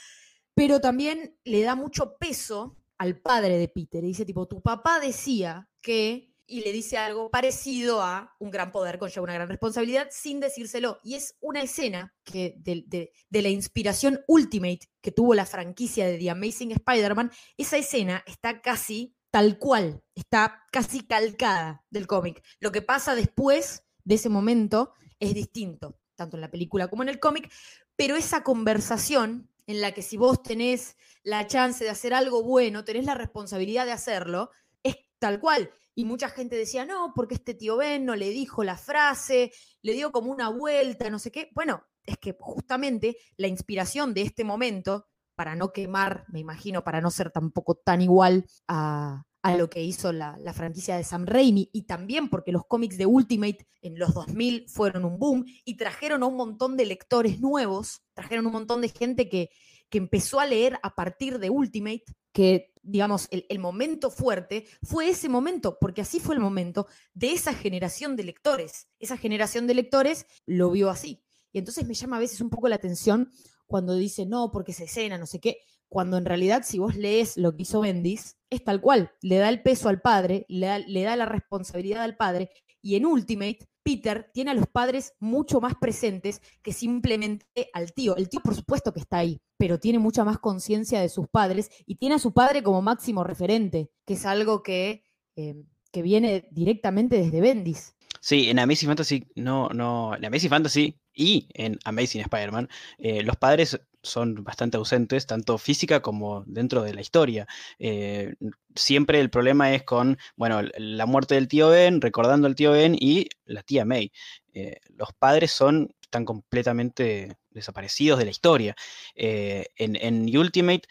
pero 0.53 0.79
también 0.81 1.39
le 1.43 1.61
da 1.61 1.75
mucho 1.75 2.17
peso 2.17 2.77
al 2.97 3.19
padre 3.19 3.57
de 3.57 3.67
Peter 3.67 4.03
y 4.03 4.07
dice 4.07 4.25
tipo, 4.25 4.47
tu 4.47 4.61
papá 4.61 4.99
decía 4.99 5.69
que 5.81 6.30
y 6.51 6.61
le 6.61 6.73
dice 6.73 6.97
algo 6.97 7.31
parecido 7.31 8.01
a 8.01 8.35
un 8.37 8.51
gran 8.51 8.73
poder 8.73 8.99
conlleva 8.99 9.23
una 9.23 9.33
gran 9.33 9.47
responsabilidad 9.47 10.09
sin 10.11 10.41
decírselo. 10.41 10.99
Y 11.01 11.15
es 11.15 11.37
una 11.39 11.61
escena 11.61 12.13
que 12.25 12.55
de, 12.57 13.13
la 13.29 13.47
inspiración 13.47 14.21
ultimate 14.27 14.89
que 14.99 15.11
tuvo 15.11 15.33
la 15.33 15.45
franquicia 15.45 16.05
de 16.05 16.17
The 16.17 16.29
Amazing 16.29 16.71
Spider-Man, 16.73 17.31
esa 17.57 17.77
escena 17.77 18.21
está 18.27 18.61
casi 18.61 19.15
tal 19.31 19.57
cual, 19.57 20.03
está 20.13 20.65
casi 20.73 21.07
calcada 21.07 21.85
del 21.89 22.05
cómic. 22.05 22.43
Lo 22.59 22.73
que 22.73 22.81
pasa 22.81 23.15
después 23.15 23.83
de 24.03 24.15
ese 24.15 24.27
momento 24.27 24.93
es 25.21 25.33
distinto, 25.33 25.97
tanto 26.15 26.35
en 26.35 26.41
la 26.41 26.51
película 26.51 26.89
como 26.89 27.03
en 27.03 27.09
el 27.09 27.21
cómic, 27.21 27.49
pero 27.95 28.17
esa 28.17 28.43
conversación 28.43 29.49
en 29.67 29.79
la 29.79 29.93
que 29.93 30.01
si 30.01 30.17
vos 30.17 30.43
tenés 30.43 30.97
la 31.23 31.47
chance 31.47 31.85
de 31.85 31.89
hacer 31.89 32.13
algo 32.13 32.43
bueno, 32.43 32.83
tenés 32.83 33.05
la 33.05 33.13
responsabilidad 33.13 33.85
de 33.85 33.93
hacerlo, 33.93 34.51
es 34.83 34.97
tal 35.17 35.39
cual 35.39 35.71
y 35.95 36.05
mucha 36.05 36.29
gente 36.29 36.55
decía, 36.55 36.85
no, 36.85 37.13
porque 37.15 37.35
este 37.35 37.53
tío 37.53 37.77
Ben 37.77 38.05
no 38.05 38.15
le 38.15 38.29
dijo 38.29 38.63
la 38.63 38.77
frase, 38.77 39.51
le 39.81 39.93
dio 39.93 40.11
como 40.11 40.31
una 40.31 40.49
vuelta, 40.49 41.09
no 41.09 41.19
sé 41.19 41.31
qué. 41.31 41.49
Bueno, 41.53 41.83
es 42.05 42.17
que 42.17 42.35
justamente 42.39 43.17
la 43.37 43.47
inspiración 43.47 44.13
de 44.13 44.21
este 44.21 44.43
momento, 44.43 45.07
para 45.35 45.55
no 45.55 45.71
quemar, 45.71 46.25
me 46.29 46.39
imagino, 46.39 46.83
para 46.83 47.01
no 47.01 47.11
ser 47.11 47.31
tampoco 47.31 47.75
tan 47.75 48.01
igual 48.01 48.45
a, 48.67 49.23
lo 49.57 49.69
que 49.69 49.83
hizo 49.83 50.13
la, 50.13 50.37
la, 50.39 50.53
franquicia 50.53 50.95
de 50.95 51.03
Sam 51.03 51.25
Raimi 51.25 51.69
y 51.73 51.83
también 51.83 52.29
porque 52.29 52.51
los 52.51 52.65
cómics 52.67 52.97
de 52.97 53.07
Ultimate 53.07 53.67
en 53.81 53.97
los 53.97 54.13
2000 54.13 54.69
fueron 54.69 55.03
un 55.03 55.17
boom 55.17 55.45
y 55.65 55.77
trajeron 55.77 56.21
a 56.21 56.27
un 56.27 56.35
montón 56.35 56.77
de 56.77 56.85
lectores 56.85 57.39
nuevos, 57.39 58.03
trajeron 58.13 58.45
un 58.45 58.53
montón 58.53 58.81
de 58.81 58.89
gente 58.89 59.29
que, 59.29 59.49
que 59.91 59.99
empezó 59.99 60.39
a 60.39 60.47
leer 60.47 60.79
a 60.81 60.95
partir 60.95 61.37
de 61.37 61.51
Ultimate, 61.51 62.03
que 62.31 62.71
digamos, 62.81 63.27
el, 63.29 63.59
momento 63.59 64.09
fuerte 64.09 64.65
fue 64.81 65.09
ese 65.09 65.29
momento, 65.29 65.77
porque 65.79 66.01
así 66.01 66.19
fue 66.19 66.33
el 66.33 66.41
momento 66.41 66.87
de 67.13 67.33
esa 67.33 67.53
generación 67.53 68.15
de 68.15 68.23
lectores. 68.23 68.87
Esa 68.99 69.17
generación 69.17 69.67
de 69.67 69.75
lectores 69.75 70.25
lo 70.47 70.71
vio 70.71 70.89
así. 70.89 71.23
Y 71.51 71.59
entonces 71.59 71.85
me 71.85 71.93
llama 71.93 72.17
a 72.17 72.21
veces 72.21 72.41
un 72.41 72.49
poco 72.49 72.69
la 72.69 72.75
atención 72.75 73.31
cuando 73.67 73.95
dice, 73.95 74.25
no, 74.25 74.51
porque 74.51 74.73
se 74.73 74.85
escena, 74.85 75.17
no 75.17 75.27
sé 75.27 75.39
qué, 75.39 75.59
cuando 75.87 76.17
en 76.17 76.25
realidad 76.25 76.63
si 76.65 76.79
vos 76.79 76.95
lees 76.95 77.37
lo 77.37 77.55
que 77.55 77.63
hizo 77.63 77.81
Bendis, 77.81 78.37
es 78.49 78.63
tal 78.63 78.81
cual, 78.81 79.11
le 79.21 79.37
da 79.37 79.49
el 79.49 79.61
peso 79.61 79.89
al 79.89 80.01
padre, 80.01 80.45
le 80.47 80.67
da, 80.67 80.79
le 80.79 81.03
da 81.03 81.15
la 81.15 81.25
responsabilidad 81.25 82.03
al 82.03 82.17
padre, 82.17 82.49
y 82.81 82.95
en 82.95 83.05
Ultimate 83.05 83.59
Peter 83.83 84.29
tiene 84.33 84.51
a 84.51 84.53
los 84.53 84.67
padres 84.67 85.13
mucho 85.19 85.59
más 85.61 85.75
presentes 85.75 86.41
que 86.61 86.73
simplemente 86.73 87.45
al 87.73 87.93
tío. 87.93 88.15
El 88.15 88.29
tío, 88.29 88.41
por 88.41 88.55
supuesto 88.55 88.93
que 88.93 88.99
está 88.99 89.17
ahí, 89.17 89.41
pero 89.57 89.79
tiene 89.79 89.99
mucha 89.99 90.23
más 90.23 90.39
conciencia 90.39 91.01
de 91.01 91.09
sus 91.09 91.27
padres 91.27 91.69
y 91.85 91.95
tiene 91.95 92.15
a 92.15 92.19
su 92.19 92.33
padre 92.33 92.63
como 92.63 92.81
máximo 92.81 93.23
referente, 93.23 93.89
que 94.05 94.13
es 94.13 94.25
algo 94.25 94.63
que, 94.63 95.03
eh, 95.35 95.63
que 95.91 96.01
viene 96.01 96.47
directamente 96.51 97.17
desde 97.17 97.41
Bendis. 97.41 97.95
Sí, 98.19 98.49
en 98.49 98.59
Amazing 98.59 98.89
Fantasy, 98.89 99.27
no, 99.35 99.69
no, 99.69 100.15
en 100.15 100.25
Amazing 100.25 100.49
Fantasy 100.49 101.00
y 101.21 101.47
en 101.53 101.77
Amazing 101.85 102.21
Spider-Man, 102.21 102.67
eh, 102.97 103.21
los 103.21 103.37
padres 103.37 103.79
son 104.03 104.43
bastante 104.43 104.77
ausentes, 104.77 105.27
tanto 105.27 105.57
física 105.57 106.01
como 106.01 106.43
dentro 106.47 106.81
de 106.81 106.93
la 106.93 107.01
historia. 107.01 107.47
Eh, 107.79 108.33
siempre 108.75 109.19
el 109.19 109.29
problema 109.29 109.73
es 109.73 109.83
con, 109.83 110.17
bueno, 110.35 110.61
la 110.77 111.05
muerte 111.05 111.35
del 111.35 111.47
tío 111.47 111.69
Ben, 111.69 112.01
recordando 112.01 112.47
al 112.47 112.55
tío 112.55 112.71
Ben 112.71 112.95
y 112.99 113.27
la 113.45 113.61
tía 113.61 113.85
May. 113.85 114.11
Eh, 114.53 114.77
los 114.95 115.09
padres 115.13 115.51
son, 115.51 115.93
están 116.01 116.25
completamente 116.25 117.37
desaparecidos 117.51 118.17
de 118.17 118.25
la 118.25 118.31
historia. 118.31 118.75
Eh, 119.15 119.67
en, 119.77 120.35
Ultimate 120.35 120.87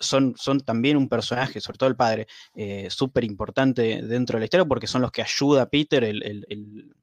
son, 0.00 0.34
son 0.36 0.60
también 0.60 0.96
un 0.96 1.08
personaje, 1.08 1.60
sobre 1.60 1.78
todo 1.78 1.90
el 1.90 1.96
padre, 1.96 2.26
súper 2.88 3.24
importante 3.24 4.00
dentro 4.02 4.36
de 4.36 4.40
la 4.40 4.44
historia 4.44 4.64
porque 4.64 4.86
son 4.86 5.02
los 5.02 5.12
que 5.12 5.22
ayuda 5.22 5.62
a 5.62 5.68
Peter, 5.68 6.04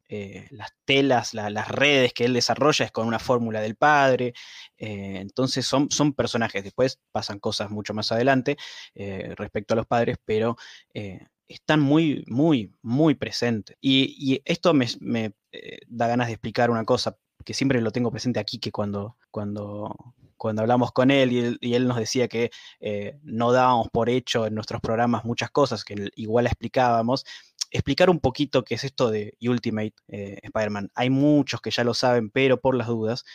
las 0.08 0.72
telas, 0.86 1.34
las 1.34 1.68
redes 1.68 2.14
que 2.14 2.26
él 2.26 2.34
desarrolla 2.34 2.86
es 2.86 2.92
con 2.92 3.08
una 3.08 3.20
fórmula 3.20 3.62
del 3.62 3.76
padre. 3.76 4.34
Entonces 4.78 5.66
son, 5.66 5.90
son 5.92 6.14
personajes, 6.14 6.64
después 6.64 7.00
pasan 7.12 7.40
cosas 7.40 7.70
mucho 7.70 7.94
más 7.94 8.12
adelante 8.12 8.58
eh, 8.94 9.34
respecto 9.36 9.74
a 9.74 9.78
los 9.78 9.88
padres, 9.88 10.18
pero 10.26 10.58
eh, 10.94 11.28
están 11.48 11.80
muy, 11.80 12.24
muy, 12.28 12.74
muy 12.82 13.16
presentes. 13.16 13.78
Y, 13.82 14.42
esto 14.46 14.74
me, 14.74 14.88
eh, 15.52 15.80
da 15.88 16.08
ganas 16.08 16.28
de 16.28 16.34
explicar 16.34 16.70
una 16.70 16.86
cosa 16.86 17.18
que 17.44 17.54
siempre 17.54 17.82
lo 17.82 17.92
tengo 17.92 18.12
presente 18.12 18.40
aquí, 18.40 18.60
que 18.60 18.72
cuando, 18.72 19.18
cuando, 19.32 19.96
cuando 20.38 20.62
hablamos 20.62 20.92
con 20.92 21.12
él 21.12 21.58
y, 21.62 21.74
él 21.76 21.88
nos 21.88 21.98
decía 21.98 22.28
que 22.28 22.50
no 23.22 23.52
dábamos 23.52 23.90
por 23.92 24.10
hecho 24.10 24.48
en 24.48 24.56
nuestros 24.56 24.82
programas 24.82 25.26
muchas 25.26 25.52
cosas, 25.52 25.84
que 25.84 26.10
igual 26.16 26.48
explicábamos, 26.48 27.26
explicar 27.76 28.10
un 28.10 28.20
poquito 28.20 28.64
qué 28.64 28.76
es 28.76 28.84
esto 28.84 29.12
de 29.12 29.38
Ultimate 29.42 29.94
Spider-Man. 30.08 30.92
Hay 30.96 31.10
muchos 31.10 31.62
que 31.62 31.72
ya 31.72 31.84
lo 31.84 31.94
saben, 31.94 32.30
pero 32.30 32.60
por 32.60 32.76
las 32.76 32.88
dudas, 32.88 33.26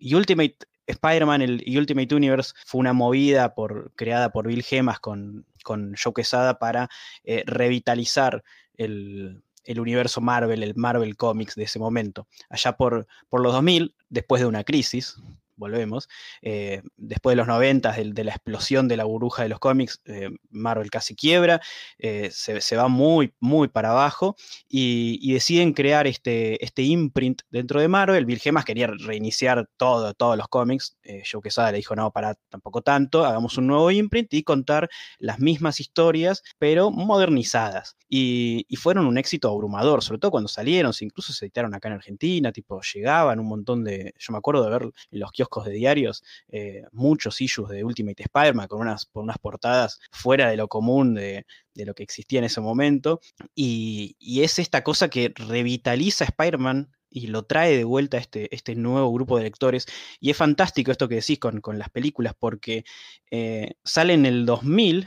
Ultimate 0.00 0.56
Spider-Man 0.88 1.60
y 1.64 1.78
Ultimate 1.78 2.14
Universe 2.14 2.54
fue 2.66 2.80
una 2.80 2.92
movida 2.92 3.54
por, 3.54 3.92
creada 3.94 4.32
por 4.32 4.46
Bill 4.48 4.62
Gemas 4.62 4.98
con, 4.98 5.46
con 5.62 5.94
Joe 6.02 6.14
Quesada 6.14 6.58
para 6.58 6.88
eh, 7.24 7.44
revitalizar 7.46 8.42
el, 8.74 9.42
universo 9.76 10.22
Marvel, 10.22 10.62
el 10.62 10.74
Marvel 10.76 11.16
Comics 11.16 11.54
de 11.54 11.64
ese 11.64 11.78
momento. 11.78 12.26
Allá 12.48 12.72
por, 12.72 13.06
por 13.28 13.42
los 13.42 13.52
2000, 13.52 13.94
después 14.08 14.40
de 14.40 14.46
una 14.46 14.64
crisis, 14.64 15.16
volvemos. 15.58 16.08
Eh, 16.40 16.82
después 16.96 17.32
de 17.32 17.36
los 17.36 17.46
90, 17.46 17.92
de, 17.92 18.24
la 18.24 18.32
explosión 18.32 18.88
de 18.88 18.96
la 18.96 19.04
burbuja 19.04 19.42
de 19.42 19.48
los 19.48 19.58
cómics, 19.58 20.00
eh, 20.06 20.30
Marvel 20.50 20.90
casi 20.90 21.14
quiebra, 21.14 21.60
eh, 21.98 22.30
se, 22.32 22.76
va 22.76 22.88
muy, 22.88 23.34
muy 23.40 23.68
para 23.68 23.90
abajo 23.90 24.36
y, 24.68 25.32
deciden 25.38 25.72
crear 25.72 26.06
este, 26.06 26.64
este 26.64 26.82
imprint 26.82 27.42
dentro 27.50 27.80
de 27.80 27.88
Marvel. 27.88 28.24
Bill 28.24 28.40
Gemas 28.40 28.64
quería 28.64 28.88
reiniciar 28.88 29.68
todo, 29.76 30.14
todos 30.14 30.36
los 30.36 30.48
cómics. 30.48 30.96
Joe 31.30 31.42
Quesada 31.42 31.70
le 31.70 31.78
dijo, 31.78 31.94
no, 31.94 32.10
para 32.10 32.34
tampoco 32.48 32.82
tanto, 32.82 33.24
hagamos 33.24 33.56
un 33.58 33.66
nuevo 33.66 33.90
imprint 33.90 34.32
y 34.34 34.42
contar 34.42 34.88
las 35.18 35.38
mismas 35.38 35.80
historias, 35.80 36.42
pero 36.58 36.90
modernizadas. 36.90 37.96
Y, 38.08 38.66
fueron 38.78 39.06
un 39.06 39.18
éxito 39.18 39.48
abrumador, 39.48 40.02
sobre 40.04 40.20
todo 40.20 40.30
cuando 40.30 40.48
salieron, 40.48 40.92
incluso 41.00 41.32
se 41.32 41.46
editaron 41.46 41.74
acá 41.74 41.88
en 41.88 41.94
Argentina, 41.94 42.52
tipo, 42.52 42.80
llegaban 42.94 43.40
un 43.40 43.48
montón 43.48 43.84
de, 43.84 44.14
yo 44.18 44.32
me 44.32 44.38
acuerdo 44.38 44.64
de 44.64 44.70
ver 44.70 44.90
los 45.10 45.32
kioscos 45.32 45.47
de 45.64 45.72
diarios, 45.72 46.22
eh, 46.48 46.82
muchos 46.92 47.40
issues 47.40 47.68
de 47.68 47.84
Ultimate 47.84 48.22
Spider-Man 48.22 48.68
con 48.68 48.80
unas, 48.80 49.08
unas 49.12 49.38
portadas 49.38 49.98
fuera 50.12 50.48
de 50.48 50.56
lo 50.56 50.68
común 50.68 51.14
de, 51.14 51.44
lo 51.74 51.94
que 51.94 52.02
existía 52.02 52.38
en 52.38 52.44
ese 52.44 52.60
momento. 52.60 53.20
Y, 53.54 54.16
es 54.42 54.58
esta 54.58 54.84
cosa 54.84 55.08
que 55.08 55.32
revitaliza 55.34 56.24
Spider-Man 56.24 56.90
y 57.10 57.28
lo 57.28 57.44
trae 57.44 57.76
de 57.76 57.84
vuelta 57.84 58.18
este, 58.18 58.54
este 58.54 58.74
nuevo 58.74 59.12
grupo 59.12 59.36
de 59.36 59.44
lectores. 59.44 59.86
Y 60.20 60.30
es 60.30 60.36
fantástico 60.36 60.90
esto 60.92 61.08
que 61.08 61.16
decís 61.16 61.38
con, 61.38 61.60
las 61.78 61.90
películas, 61.90 62.34
porque 62.38 62.84
eh, 63.30 63.72
sale 63.84 64.14
en 64.14 64.26
el 64.26 64.46
2000, 64.46 65.06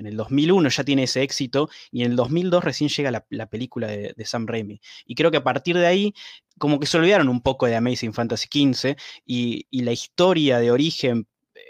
en 0.00 0.06
el 0.06 0.16
2001 0.16 0.68
ya 0.70 0.82
tiene 0.82 1.02
ese 1.04 1.22
éxito 1.22 1.68
y 1.92 2.02
en 2.02 2.12
el 2.12 2.16
2002 2.16 2.64
recién 2.64 2.88
llega 2.88 3.10
la, 3.28 3.46
película 3.46 3.86
de, 3.86 4.24
Sam 4.24 4.46
Raimi. 4.46 4.80
Y 5.04 5.14
creo 5.14 5.30
que 5.30 5.36
a 5.36 5.44
partir 5.44 5.76
de 5.76 5.86
ahí 5.86 6.14
como 6.58 6.80
que 6.80 6.86
se 6.86 6.96
olvidaron 6.98 7.28
un 7.28 7.42
poco 7.42 7.66
de 7.66 7.76
Amazing 7.76 8.14
Fantasy 8.14 8.48
XV 8.50 8.96
y, 9.26 9.66
la 9.82 9.92
historia 9.92 10.58
de 10.58 10.70
origen 10.70 11.26
eh, 11.54 11.60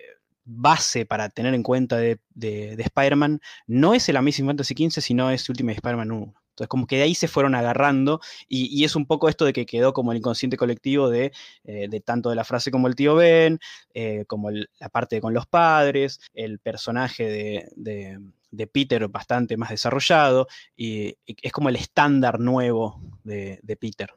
base 0.45 1.07
para 1.07 1.29
tener 1.29 1.55
en 1.55 1.62
cuenta 1.62 1.97
de, 1.97 2.21
Spider-Man 2.40 3.40
no 3.66 3.95
es 3.95 4.09
el 4.09 4.16
Amazing 4.16 4.47
Fantasy 4.47 4.75
XV, 4.75 5.01
sino 5.01 5.31
es 5.31 5.49
Ultimate 5.49 5.77
Spider-Man 5.77 6.12
1. 6.12 6.35
Entonces, 6.51 6.69
como 6.69 6.87
que 6.87 6.97
de 6.97 7.03
ahí 7.05 7.15
se 7.15 7.29
fueron 7.29 7.55
agarrando, 7.55 8.21
y, 8.49 8.85
es 8.85 8.97
un 8.97 9.07
poco 9.07 9.29
esto 9.29 9.45
de 9.45 9.53
que 9.53 9.67
quedó 9.67 9.93
como 9.93 10.13
el 10.13 10.19
inconsciente 10.19 10.57
colectivo 10.57 11.09
de, 11.09 11.33
eh, 11.65 12.01
tanto 12.05 12.31
de 12.31 12.37
la 12.37 12.45
frase 12.45 12.71
como 12.71 12.89
el 12.89 12.95
tío 12.95 13.15
Ben, 13.15 13.59
eh, 13.95 14.25
como 14.27 14.51
la 14.51 14.89
parte 14.91 15.21
con 15.21 15.35
los 15.35 15.47
padres, 15.47 16.21
el 16.35 16.59
personaje 16.59 17.69
de, 17.77 18.67
Peter 18.73 19.09
bastante 19.09 19.57
más 19.57 19.71
desarrollado, 19.71 20.49
y, 20.77 21.17
es 21.27 21.53
como 21.53 21.69
el 21.69 21.77
estándar 21.77 22.41
nuevo 22.41 23.01
de 23.25 23.79
Peter. 23.81 24.11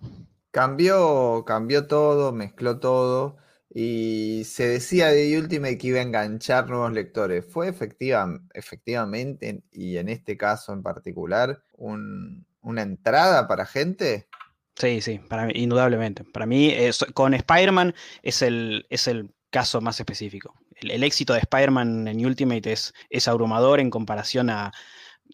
Cambió, 0.51 1.43
cambió 1.47 1.87
todo, 1.87 2.31
mezcló 2.31 2.79
todo 2.79 3.37
y 3.75 4.43
se 4.45 4.67
decía 4.67 5.07
de 5.07 5.37
Ultimate 5.37 5.79
que 5.79 5.87
iba 5.87 5.99
a 5.99 6.03
enganchar 6.03 6.69
nuevos 6.69 6.93
lectores. 6.93 7.43
¿Fue 7.43 7.67
efectiva, 7.67 8.27
efectivamente, 8.53 9.63
y 9.71 9.97
en 9.97 10.09
este 10.09 10.37
caso 10.37 10.73
en 10.73 10.83
particular, 10.83 11.63
una 11.77 12.81
entrada 12.81 13.47
para 13.47 13.65
gente? 13.65 14.27
Sí, 14.75 15.01
sí, 15.01 15.19
para 15.27 15.47
mí, 15.47 15.53
indudablemente. 15.55 16.23
Para 16.23 16.45
mí, 16.45 16.75
con 17.15 17.33
Spider-Man 17.33 17.95
es 18.21 18.43
el, 18.43 18.85
es 18.89 19.07
el 19.07 19.31
caso 19.49 19.81
más 19.81 19.99
específico. 19.99 20.53
El, 20.75 21.03
éxito 21.03 21.33
de 21.33 21.39
Spider-Man 21.39 22.07
en 22.07 22.25
Ultimate 22.25 22.71
es, 22.71 22.93
es 23.09 23.27
abrumador 23.27 23.79
en 23.79 23.89
comparación 23.89 24.51
a, 24.51 24.71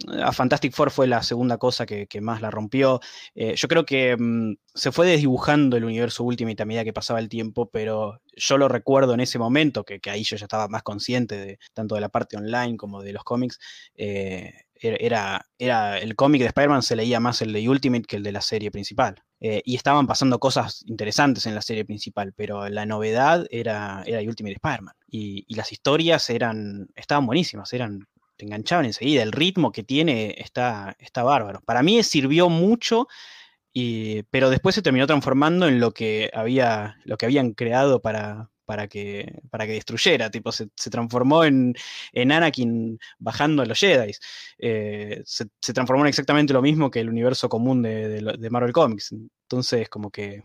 a 0.07 0.31
Fantastic 0.31 0.73
Four 0.73 0.91
fue 0.91 1.07
la 1.07 1.21
segunda 1.23 1.57
cosa 1.57 1.85
que, 1.85 2.07
más 2.21 2.41
la 2.41 2.51
rompió. 2.51 2.99
Eh, 3.35 3.55
yo 3.55 3.67
creo 3.67 3.85
que 3.85 4.15
mm, 4.17 4.55
se 4.73 4.91
fue 4.91 5.07
desdibujando 5.07 5.77
el 5.77 5.83
universo 5.83 6.23
Ultimate 6.23 6.63
a 6.63 6.65
medida 6.65 6.83
que 6.83 6.93
pasaba 6.93 7.19
el 7.19 7.29
tiempo, 7.29 7.69
pero 7.69 8.21
yo 8.35 8.57
lo 8.57 8.67
recuerdo 8.69 9.13
en 9.13 9.19
ese 9.19 9.39
momento, 9.39 9.83
que, 9.83 9.99
ahí 10.09 10.23
yo 10.23 10.37
ya 10.37 10.45
estaba 10.45 10.67
más 10.67 10.83
consciente 10.83 11.37
de 11.37 11.59
tanto 11.73 11.95
de 11.95 12.01
la 12.01 12.09
parte 12.09 12.37
online 12.37 12.77
como 12.77 13.01
de 13.01 13.13
los 13.13 13.23
cómics. 13.23 13.59
Eh, 13.95 14.53
era, 14.81 15.45
el 15.59 16.15
cómic 16.15 16.41
de 16.41 16.47
Spider-Man 16.47 16.83
se 16.83 16.95
leía 16.95 17.19
más 17.19 17.41
el 17.41 17.51
de 17.51 17.67
Ultimate 17.67 18.03
que 18.03 18.15
el 18.15 18.23
de 18.23 18.31
la 18.31 18.41
serie 18.41 18.71
principal. 18.71 19.21
Eh, 19.41 19.61
y 19.65 19.75
estaban 19.75 20.07
pasando 20.07 20.39
cosas 20.39 20.83
interesantes 20.85 21.45
en 21.45 21.55
la 21.55 21.61
serie 21.61 21.85
principal, 21.85 22.33
pero 22.35 22.67
la 22.69 22.85
novedad 22.85 23.45
era, 23.51 24.03
era 24.05 24.21
Ultimate 24.21 24.55
Spider-Man. 24.55 24.95
Y, 25.07 25.45
y, 25.47 25.55
las 25.55 25.71
historias 25.71 26.29
eran, 26.29 26.87
estaban 26.95 27.25
buenísimas, 27.25 27.73
eran 27.73 28.07
te 28.39 28.45
enganchaban 28.45 28.85
enseguida. 28.85 29.21
El 29.21 29.33
ritmo 29.33 29.71
que 29.73 29.83
tiene 29.83 30.33
está, 30.37 30.95
está 30.99 31.23
bárbaro. 31.23 31.61
Para 31.65 31.83
mí 31.83 32.01
sirvió 32.03 32.49
mucho, 32.49 33.07
y, 33.73 34.23
pero 34.31 34.49
después 34.49 34.75
se 34.75 34.81
terminó 34.81 35.05
transformando 35.07 35.67
en 35.67 35.79
lo 35.81 35.91
que, 35.93 36.31
había, 36.33 36.97
lo 37.03 37.17
que 37.17 37.25
habían 37.25 37.51
creado 37.51 38.01
para, 38.01 38.49
para 38.65 38.87
que, 38.87 39.41
para 39.51 39.65
que 39.67 39.73
destruyera. 39.73 40.31
Tipo, 40.31 40.53
se, 40.53 40.69
transformó 40.89 41.43
en, 41.43 41.75
en, 42.13 42.31
Anakin 42.31 42.97
bajando 43.19 43.61
a 43.61 43.65
los 43.65 43.77
Jedi. 43.77 44.13
Eh, 44.57 45.21
se, 45.25 45.73
transformó 45.73 46.03
en 46.03 46.09
exactamente 46.09 46.53
lo 46.53 46.61
mismo 46.61 46.89
que 46.89 47.01
el 47.01 47.09
universo 47.09 47.49
común 47.49 47.81
de, 47.81 48.21
de 48.39 48.49
Marvel 48.49 48.71
Comics. 48.71 49.13
Entonces, 49.49 49.89
como 49.89 50.11
que 50.11 50.43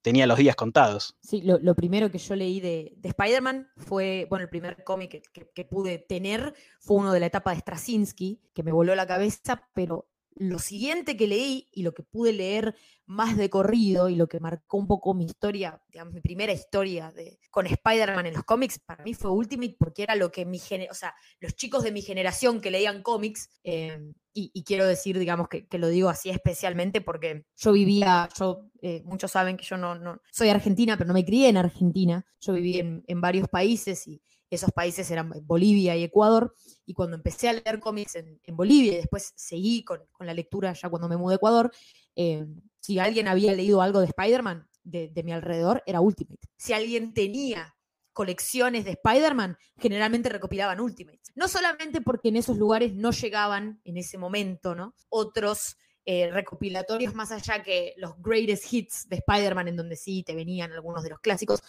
tenía 0.00 0.26
los 0.26 0.38
días 0.38 0.56
contados. 0.56 1.14
Sí, 1.20 1.42
lo, 1.42 1.74
primero 1.74 2.10
que 2.10 2.16
yo 2.16 2.34
leí 2.34 2.58
de, 2.58 2.96
Spider-Man 3.02 3.68
fue, 3.76 4.26
bueno, 4.30 4.44
el 4.44 4.48
primer 4.48 4.82
cómic 4.82 5.22
que, 5.30 5.64
pude 5.66 5.98
tener 5.98 6.54
fue 6.80 6.96
uno 6.96 7.12
de 7.12 7.20
la 7.20 7.26
etapa 7.26 7.50
de 7.50 7.60
Straczynski, 7.60 8.40
que 8.54 8.62
me 8.62 8.72
voló 8.72 8.94
la 8.94 9.06
cabeza, 9.06 9.68
pero 9.74 10.08
lo 10.36 10.58
siguiente 10.58 11.16
que 11.16 11.26
leí 11.26 11.68
y 11.72 11.82
lo 11.82 11.92
que 11.94 12.02
pude 12.02 12.32
leer 12.32 12.76
más 13.06 13.36
de 13.36 13.48
corrido 13.48 14.08
y 14.08 14.16
lo 14.16 14.28
que 14.28 14.40
marcó 14.40 14.76
un 14.76 14.86
poco 14.86 15.14
mi 15.14 15.24
historia, 15.24 15.80
digamos, 15.88 16.12
mi 16.12 16.20
primera 16.20 16.52
historia 16.52 17.10
de, 17.12 17.38
con 17.50 17.66
Spider-Man 17.66 18.26
en 18.26 18.34
los 18.34 18.44
cómics, 18.44 18.78
para 18.78 19.02
mí 19.02 19.14
fue 19.14 19.30
Ultimate 19.30 19.76
porque 19.78 20.02
era 20.02 20.14
lo 20.14 20.30
que 20.30 20.44
mi 20.44 20.60
o 20.90 20.94
sea, 20.94 21.14
los 21.40 21.54
chicos 21.54 21.84
de 21.84 21.92
mi 21.92 22.02
generación 22.02 22.60
que 22.60 22.70
leían 22.70 23.02
cómics, 23.02 23.48
eh, 23.64 23.98
y, 24.38 24.64
quiero 24.64 24.86
decir, 24.86 25.18
digamos, 25.18 25.48
que, 25.48 25.66
lo 25.78 25.88
digo 25.88 26.10
así 26.10 26.28
especialmente 26.28 27.00
porque 27.00 27.46
yo 27.56 27.72
vivía, 27.72 28.28
yo, 28.38 28.68
eh, 28.82 29.02
muchos 29.06 29.30
saben 29.30 29.56
que 29.56 29.64
yo 29.64 29.78
no, 29.78 29.94
no, 29.94 30.20
soy 30.30 30.50
argentina, 30.50 30.98
pero 30.98 31.08
no 31.08 31.14
me 31.14 31.24
crié 31.24 31.48
en 31.48 31.56
Argentina, 31.56 32.26
yo 32.40 32.52
viví 32.52 32.78
en, 32.78 33.20
varios 33.22 33.48
países 33.48 34.06
y 34.06 34.20
esos 34.50 34.70
países 34.72 35.10
eran 35.10 35.32
Bolivia 35.44 35.96
y 35.96 36.04
Ecuador, 36.04 36.54
y 36.84 36.94
cuando 36.94 37.16
empecé 37.16 37.48
a 37.48 37.52
leer 37.54 37.80
cómics 37.80 38.16
en, 38.16 38.40
Bolivia 38.48 38.92
y 38.92 38.96
después 38.96 39.32
seguí 39.36 39.84
con, 39.84 40.00
la 40.20 40.34
lectura 40.34 40.72
ya 40.72 40.88
cuando 40.88 41.08
me 41.08 41.16
mudé 41.16 41.34
a 41.34 41.36
Ecuador, 41.36 41.72
eh, 42.14 42.46
si 42.80 42.98
alguien 42.98 43.28
había 43.28 43.52
leído 43.52 43.82
algo 43.82 44.00
de 44.00 44.06
Spider-Man 44.06 44.68
de, 44.84 45.22
mi 45.24 45.32
alrededor, 45.32 45.82
era 45.86 46.00
Ultimate. 46.00 46.38
Si 46.56 46.72
alguien 46.72 47.12
tenía 47.12 47.74
colecciones 48.12 48.84
de 48.84 48.92
Spider-Man, 48.92 49.58
generalmente 49.76 50.28
recopilaban 50.28 50.80
Ultimates. 50.80 51.32
No 51.34 51.48
solamente 51.48 52.00
porque 52.00 52.28
en 52.28 52.36
esos 52.36 52.56
lugares 52.56 52.94
no 52.94 53.10
llegaban 53.10 53.80
en 53.84 53.96
ese 53.98 54.16
momento, 54.16 54.74
¿no? 54.74 54.94
Otros 55.08 55.76
eh, 56.04 56.30
recopilatorios 56.30 57.14
más 57.14 57.32
allá 57.32 57.62
que 57.62 57.94
los 57.96 58.12
greatest 58.22 58.72
hits 58.72 59.08
de 59.08 59.16
Spider-Man, 59.16 59.68
en 59.68 59.76
donde 59.76 59.96
sí 59.96 60.22
te 60.22 60.36
venían 60.36 60.72
algunos 60.72 61.02
de 61.02 61.10
los 61.10 61.18
clásicos, 61.18 61.60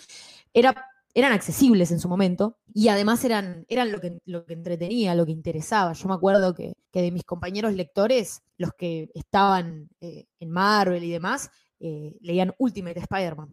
era, 0.54 0.88
eran 1.18 1.34
accesibles 1.34 1.90
en 1.90 2.00
su 2.00 2.08
momento 2.08 2.60
y 2.76 2.90
además 2.90 3.26
eran, 3.26 3.66
eran 3.70 3.92
lo, 3.92 4.00
que, 4.00 4.20
lo 4.26 4.46
que 4.46 4.54
entretenía, 4.54 5.16
lo 5.16 5.26
que 5.26 5.32
interesaba. 5.32 5.94
Yo 5.94 6.08
me 6.08 6.14
acuerdo 6.14 6.54
que, 6.54 6.74
que 6.92 7.02
de 7.02 7.12
mis 7.12 7.24
compañeros 7.24 7.74
lectores, 7.74 8.44
los 8.58 8.70
que 8.78 9.10
estaban 9.16 9.90
eh, 10.00 10.28
en 10.40 10.52
Marvel 10.52 11.04
y 11.04 11.10
demás, 11.10 11.50
eh, 11.80 12.14
leían 12.22 12.54
Ultimate 12.60 13.00
Spider-Man. 13.00 13.50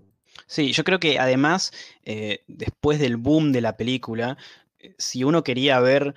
Sí, 0.47 0.73
yo 0.73 0.85
creo 0.85 1.01
que 1.01 1.19
además, 1.19 1.73
eh, 2.03 2.45
después 2.49 2.99
del 2.99 3.17
boom 3.17 3.51
de 3.53 3.63
la 3.63 3.79
película, 3.79 4.37
si 4.99 5.25
uno 5.25 5.43
quería 5.43 5.81
ver 5.81 6.15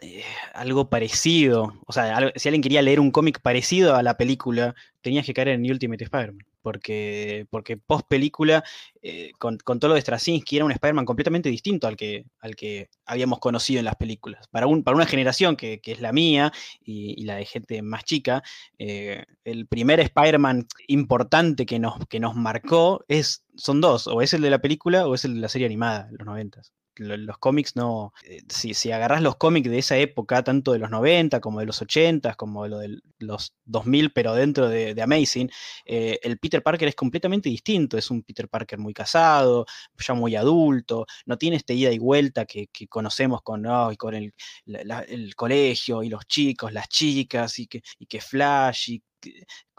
eh, 0.00 0.24
algo 0.54 0.88
parecido, 0.90 1.74
o 1.86 1.92
sea, 1.92 2.32
si 2.36 2.48
alguien 2.48 2.62
quería 2.62 2.82
leer 2.82 3.00
un 3.00 3.10
cómic 3.10 3.40
parecido 3.40 3.96
a 3.96 4.02
la 4.02 4.16
película, 4.16 4.74
tenías 5.00 5.26
que 5.26 5.34
caer 5.34 5.48
en 5.48 5.70
Ultimate 5.70 6.04
Spider-Man. 6.04 6.46
Porque, 6.62 7.46
porque 7.48 7.78
post 7.78 8.06
película, 8.06 8.62
eh, 9.00 9.32
con, 9.38 9.56
con 9.56 9.80
todo 9.80 9.88
lo 9.88 9.94
de 9.94 10.02
Straczynski, 10.02 10.56
era 10.56 10.66
un 10.66 10.72
Spider-Man 10.72 11.06
completamente 11.06 11.48
distinto 11.48 11.86
al 11.86 11.96
que, 11.96 12.26
al 12.38 12.54
que 12.54 12.90
habíamos 13.06 13.38
conocido 13.38 13.78
en 13.78 13.86
las 13.86 13.96
películas. 13.96 14.46
Para, 14.50 14.66
un, 14.66 14.84
para 14.84 14.94
una 14.94 15.06
generación 15.06 15.56
que, 15.56 15.80
que 15.80 15.92
es 15.92 16.02
la 16.02 16.12
mía 16.12 16.52
y, 16.84 17.14
y 17.18 17.24
la 17.24 17.36
de 17.36 17.46
gente 17.46 17.80
más 17.80 18.04
chica, 18.04 18.42
eh, 18.78 19.24
el 19.44 19.68
primer 19.68 20.00
Spider-Man 20.00 20.66
importante 20.88 21.64
que 21.64 21.78
nos, 21.78 22.06
que 22.08 22.20
nos 22.20 22.36
marcó 22.36 23.06
es, 23.08 23.42
son 23.56 23.80
dos, 23.80 24.06
o 24.06 24.20
es 24.20 24.34
el 24.34 24.42
de 24.42 24.50
la 24.50 24.58
película 24.58 25.06
o 25.06 25.14
es 25.14 25.24
el 25.24 25.36
de 25.36 25.40
la 25.40 25.48
serie 25.48 25.66
animada, 25.66 26.08
los 26.12 26.26
noventas. 26.26 26.74
Lo- 27.00 27.16
Los 27.16 27.38
cómics 27.38 27.76
no. 27.76 28.12
eh, 28.24 28.42
Si, 28.48 28.74
si 28.74 28.92
agarrás 28.92 29.22
los 29.22 29.36
cómics 29.36 29.70
de 29.70 29.78
esa 29.78 29.96
época, 29.96 30.44
tanto 30.44 30.72
de 30.72 30.78
los 30.78 30.90
90 30.90 31.40
como 31.40 31.60
de 31.60 31.66
los 31.66 31.80
80, 31.80 32.34
como 32.34 32.64
de 32.64 32.68
lo 32.70 32.78
de 32.78 32.98
los 33.18 33.54
2000, 33.64 34.12
pero 34.12 34.34
dentro 34.34 34.68
de, 34.68 34.94
de 34.94 35.02
Amazing, 35.02 35.50
eh, 35.86 36.18
el 36.22 36.38
Peter 36.38 36.62
Parker 36.62 36.88
es 36.88 36.94
completamente 36.94 37.48
distinto. 37.48 37.96
Es 37.96 38.10
un 38.10 38.22
Peter 38.22 38.48
Parker 38.48 38.78
muy 38.78 38.92
casado, 38.92 39.64
ya 39.98 40.14
muy 40.14 40.36
adulto, 40.36 41.06
no 41.26 41.38
tiene 41.38 41.56
esta 41.56 41.72
ida 41.72 41.90
y 41.92 41.98
vuelta 41.98 42.44
que, 42.44 42.66
que 42.68 42.86
conocemos 42.88 43.40
con, 43.42 43.66
ay, 43.66 43.96
con 43.96 44.14
el, 44.14 44.34
el 44.66 45.34
colegio 45.34 46.02
y 46.02 46.08
los 46.10 46.26
chicos, 46.26 46.72
las 46.72 46.88
chicas, 46.88 47.58
y 47.58 47.66
que, 47.66 47.82
y 47.98 48.06
que 48.06 48.20
Flash, 48.20 48.90
y 48.90 49.02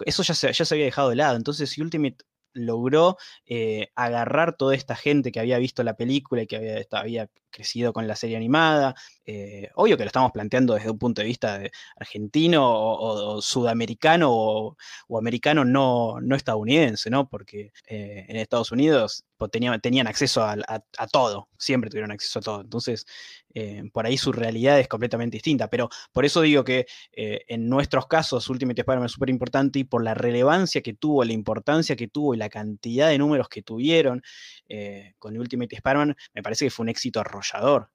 eso 0.05 0.24
ya 0.24 0.34
se, 0.34 0.51
ya 0.53 0.65
se 0.65 0.74
había 0.76 0.86
dejado 0.86 1.09
de 1.09 1.15
lado. 1.15 1.36
Entonces, 1.38 1.78
Ultimate 1.78 2.17
logró 2.54 3.18
eh, 3.45 3.89
agarrar 3.95 4.56
toda 4.58 4.76
esta 4.76 4.95
gente 4.95 5.32
que 5.32 5.39
había 5.39 5.58
visto 5.58 5.84
la 5.84 5.95
película 5.95 6.43
y 6.43 6.47
que 6.47 6.86
había, 6.91 7.30
crecido 7.52 7.91
con 7.91 8.08
la 8.08 8.16
serie 8.16 8.38
animada. 8.38 8.95
eh, 9.26 9.70
obvio 9.76 9.97
que 9.97 10.04
lo 10.04 10.08
estamos 10.08 10.32
planteando 10.32 10.74
desde 10.74 10.89
un 10.89 10.97
punto 10.97 11.22
de 11.22 11.28
vista 11.28 11.62
argentino 11.97 12.64
o, 12.64 13.41
sudamericano 13.41 14.30
o, 14.32 14.78
americano 15.18 15.66
no, 15.66 16.22
no 16.22 16.36
estadounidense, 16.38 17.10
¿no? 17.10 17.28
Porque 17.28 17.74
eh, 17.88 18.26
en 18.30 18.38
Estados 18.38 18.72
Unidos 18.72 19.26
tenían, 19.50 19.80
tenían 19.82 20.08
acceso 20.08 20.44
a, 20.44 21.08
todo, 21.12 21.50
siempre 21.58 21.89
tuvieron 21.89 22.12
acceso 22.12 22.39
a 22.39 22.42
todo. 22.42 22.62
Entonces, 22.62 23.06
eh, 23.54 23.84
por 23.92 24.06
ahí 24.06 24.18
su 24.18 24.32
realidad 24.32 24.80
es 24.80 24.88
completamente 24.88 25.36
distinta. 25.36 25.70
Pero 25.70 25.89
por 26.12 26.26
eso 26.26 26.42
digo 26.42 26.64
que 26.64 26.86
eh, 27.12 27.42
en 27.48 27.70
nuestros 27.70 28.08
casos 28.08 28.50
Ultimate 28.50 28.82
Spider-Man 28.82 29.06
es 29.06 29.12
súper 29.12 29.30
importante 29.30 29.80
y 29.80 29.84
por 29.84 30.04
la 30.04 30.14
relevancia 30.14 30.82
que 30.82 30.94
tuvo, 30.94 31.24
la 31.24 31.34
importancia 31.34 31.96
que 31.96 32.08
tuvo 32.08 32.34
y 32.34 32.38
la 32.38 32.50
cantidad 32.50 33.10
de 33.10 33.18
números 33.18 33.50
que 33.50 33.62
tuvieron 33.62 34.22
eh, 34.70 35.14
con 35.20 35.38
Ultimate 35.38 35.76
Spider-Man, 35.76 36.16
me 36.34 36.44
parece 36.44 36.66
que 36.66 36.72
fue 36.72 36.84
un 36.84 36.89
éxito 36.89 37.20
arrollador. 37.20 37.89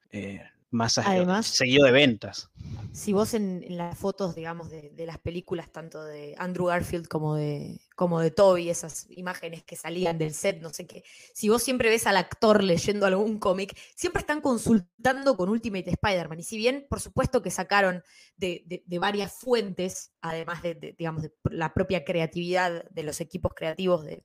Más 0.71 0.99
Además- 0.99 1.47
seguido 1.47 1.85
de 1.87 1.93
ventas. 1.93 2.51
si 2.93 3.13
vos 3.13 3.35
en, 3.35 3.63
en 3.63 3.77
las 3.77 3.97
fotos, 3.99 4.35
digamos, 4.35 4.69
de, 4.71 4.91
de 4.91 5.07
las 5.07 5.19
películas, 5.19 5.71
tanto 5.71 6.03
de 6.05 6.35
Andrew 6.39 6.67
Garfield 6.67 7.07
como 7.09 7.37
de, 7.37 7.81
como 7.95 8.21
de 8.21 8.31
Toby, 8.31 8.69
esas 8.71 9.07
imágenes 9.11 9.63
que 9.65 9.77
salían 9.77 10.19
del 10.19 10.35
set, 10.35 10.61
no 10.61 10.71
sé 10.71 10.87
qué, 10.87 11.05
si 11.35 11.49
vos 11.49 11.63
siempre 11.63 11.89
ves 11.89 12.07
al 12.07 12.17
actor 12.17 12.63
leyendo 12.65 13.07
algún 13.07 13.39
cómic, 13.39 13.79
siempre 13.95 14.21
están 14.21 14.41
consultando 14.41 15.37
con 15.37 15.49
Ultimate 15.51 15.91
Spider-Man. 15.91 16.41
Y 16.41 16.43
si 16.43 16.57
bien, 16.57 16.87
por 16.91 17.01
supuesto 17.01 17.43
que 17.43 17.51
sacaron 17.51 18.03
de, 18.37 18.63
de- 18.67 18.83
de 18.87 18.99
varias 18.99 19.33
fuentes, 19.33 20.13
además 20.21 20.63
de, 20.63 20.95
digamos, 20.99 21.23
de 21.23 21.33
la 21.45 21.73
propia 21.75 22.05
creatividad 22.05 22.85
de 22.91 23.03
los 23.03 23.21
equipos 23.21 23.53
creativos 23.55 24.05
de 24.05 24.25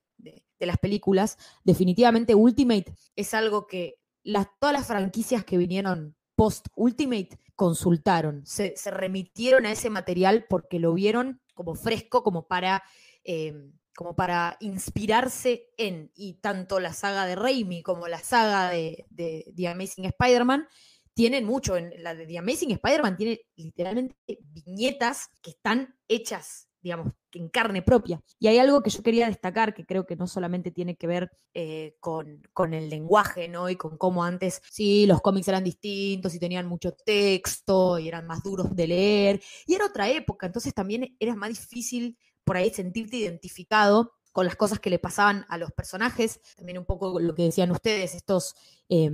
las 0.59 0.77
películas, 0.77 1.37
definitivamente 1.63 2.35
Ultimate 2.35 2.93
es 3.15 3.33
algo 3.33 3.67
que 3.67 3.99
las, 4.23 4.47
todas 4.59 4.73
las 4.73 4.87
franquicias 4.87 5.43
que 5.43 5.57
vinieron 5.57 6.15
post 6.41 6.69
Ultimate 6.73 7.37
consultaron, 7.55 8.43
se, 8.47 8.73
remitieron 8.89 9.67
a 9.67 9.71
ese 9.73 9.91
material 9.91 10.47
porque 10.49 10.79
lo 10.79 10.91
vieron 10.95 11.39
como 11.53 11.75
fresco, 11.75 12.23
como 12.23 12.47
para, 12.47 12.81
eh, 13.23 13.53
como 13.95 14.15
para 14.15 14.57
inspirarse 14.59 15.69
en, 15.77 16.11
y 16.15 16.39
tanto 16.41 16.79
la 16.79 16.93
saga 16.93 17.27
de 17.27 17.35
Raimi 17.35 17.83
como 17.83 18.07
la 18.07 18.17
saga 18.17 18.71
de, 18.71 19.05
de 19.11 19.53
The 19.55 19.67
Amazing 19.67 20.05
Spider-Man 20.05 20.67
tienen 21.13 21.45
mucho, 21.45 21.77
en 21.77 21.93
la 22.01 22.15
de 22.15 22.25
The 22.25 22.39
Amazing 22.39 22.71
Spider-Man 22.71 23.17
tiene 23.17 23.41
literalmente 23.55 24.15
viñetas 24.39 25.29
que 25.43 25.51
están 25.51 25.95
hechas 26.07 26.71
digamos, 26.81 27.13
en 27.33 27.49
carne 27.49 27.81
propia. 27.81 28.21
Y 28.39 28.47
hay 28.47 28.57
algo 28.57 28.81
que 28.81 28.89
yo 28.89 29.03
quería 29.03 29.27
destacar, 29.27 29.73
que 29.73 29.85
creo 29.85 30.05
que 30.05 30.15
no 30.15 30.27
solamente 30.27 30.71
tiene 30.71 30.95
que 30.95 31.07
ver 31.07 31.31
eh, 31.53 31.95
con, 31.99 32.41
con 32.53 32.73
el 32.73 32.89
lenguaje, 32.89 33.47
¿no? 33.47 33.69
Y 33.69 33.75
con 33.75 33.97
cómo 33.97 34.23
antes, 34.23 34.61
sí, 34.69 35.05
los 35.05 35.21
cómics 35.21 35.47
eran 35.47 35.63
distintos 35.63 36.33
y 36.33 36.39
tenían 36.39 36.67
mucho 36.67 36.93
texto 36.93 37.99
y 37.99 38.07
eran 38.07 38.27
más 38.27 38.43
duros 38.43 38.75
de 38.75 38.87
leer. 38.87 39.41
Y 39.67 39.75
era 39.75 39.85
otra 39.85 40.09
época, 40.09 40.47
entonces 40.47 40.73
también 40.73 41.15
era 41.19 41.35
más 41.35 41.49
difícil 41.49 42.17
por 42.43 42.57
ahí 42.57 42.69
sentirte 42.71 43.17
identificado 43.17 44.13
con 44.31 44.45
las 44.45 44.55
cosas 44.55 44.79
que 44.79 44.89
le 44.89 44.99
pasaban 44.99 45.45
a 45.49 45.57
los 45.57 45.71
personajes, 45.71 46.39
también 46.55 46.77
un 46.77 46.85
poco 46.85 47.19
lo 47.19 47.35
que 47.35 47.43
decían 47.43 47.71
ustedes, 47.71 48.15
estos, 48.15 48.55
eh, 48.89 49.11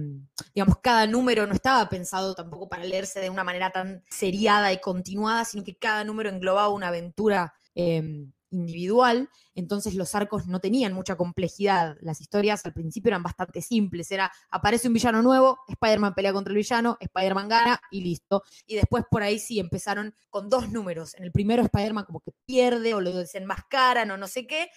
digamos, 0.53 0.77
cada 0.81 1.07
número 1.07 1.47
no 1.47 1.53
estaba 1.53 1.89
pensado 1.89 2.35
tampoco 2.35 2.69
para 2.69 2.83
leerse 2.83 3.19
de 3.19 3.29
una 3.29 3.43
manera 3.43 3.71
tan 3.71 4.03
seriada 4.09 4.71
y 4.71 4.79
continuada, 4.79 5.43
sino 5.45 5.63
que 5.63 5.75
cada 5.75 6.03
número 6.03 6.29
englobaba 6.29 6.69
una 6.69 6.89
aventura 6.89 7.53
eh, 7.77 8.27
individual, 8.49 9.29
entonces 9.55 9.93
los 9.93 10.15
arcos 10.15 10.47
no 10.47 10.59
tenían 10.59 10.93
mucha 10.93 11.15
complejidad, 11.15 11.97
las 12.01 12.21
historias 12.21 12.65
al 12.65 12.73
principio 12.73 13.09
eran 13.09 13.23
bastante 13.23 13.61
simples, 13.61 14.09
era, 14.11 14.31
aparece 14.49 14.87
un 14.87 14.93
villano 14.93 15.21
nuevo, 15.21 15.59
Spider-Man 15.67 16.13
pelea 16.13 16.33
contra 16.33 16.51
el 16.51 16.57
villano, 16.57 16.97
Spider-Man 16.99 17.49
gana 17.49 17.81
y 17.91 18.01
listo, 18.01 18.43
y 18.65 18.75
después 18.75 19.03
por 19.11 19.21
ahí 19.21 19.39
sí 19.39 19.59
empezaron 19.59 20.15
con 20.29 20.49
dos 20.49 20.71
números, 20.71 21.13
en 21.15 21.23
el 21.23 21.31
primero 21.31 21.61
Spider-Man 21.63 22.05
como 22.05 22.21
que 22.21 22.31
pierde 22.45 22.93
o 22.93 23.01
lo 23.01 23.11
desenmascaran 23.11 24.09
o 24.11 24.17
no 24.17 24.27
sé 24.27 24.47
qué, 24.47 24.69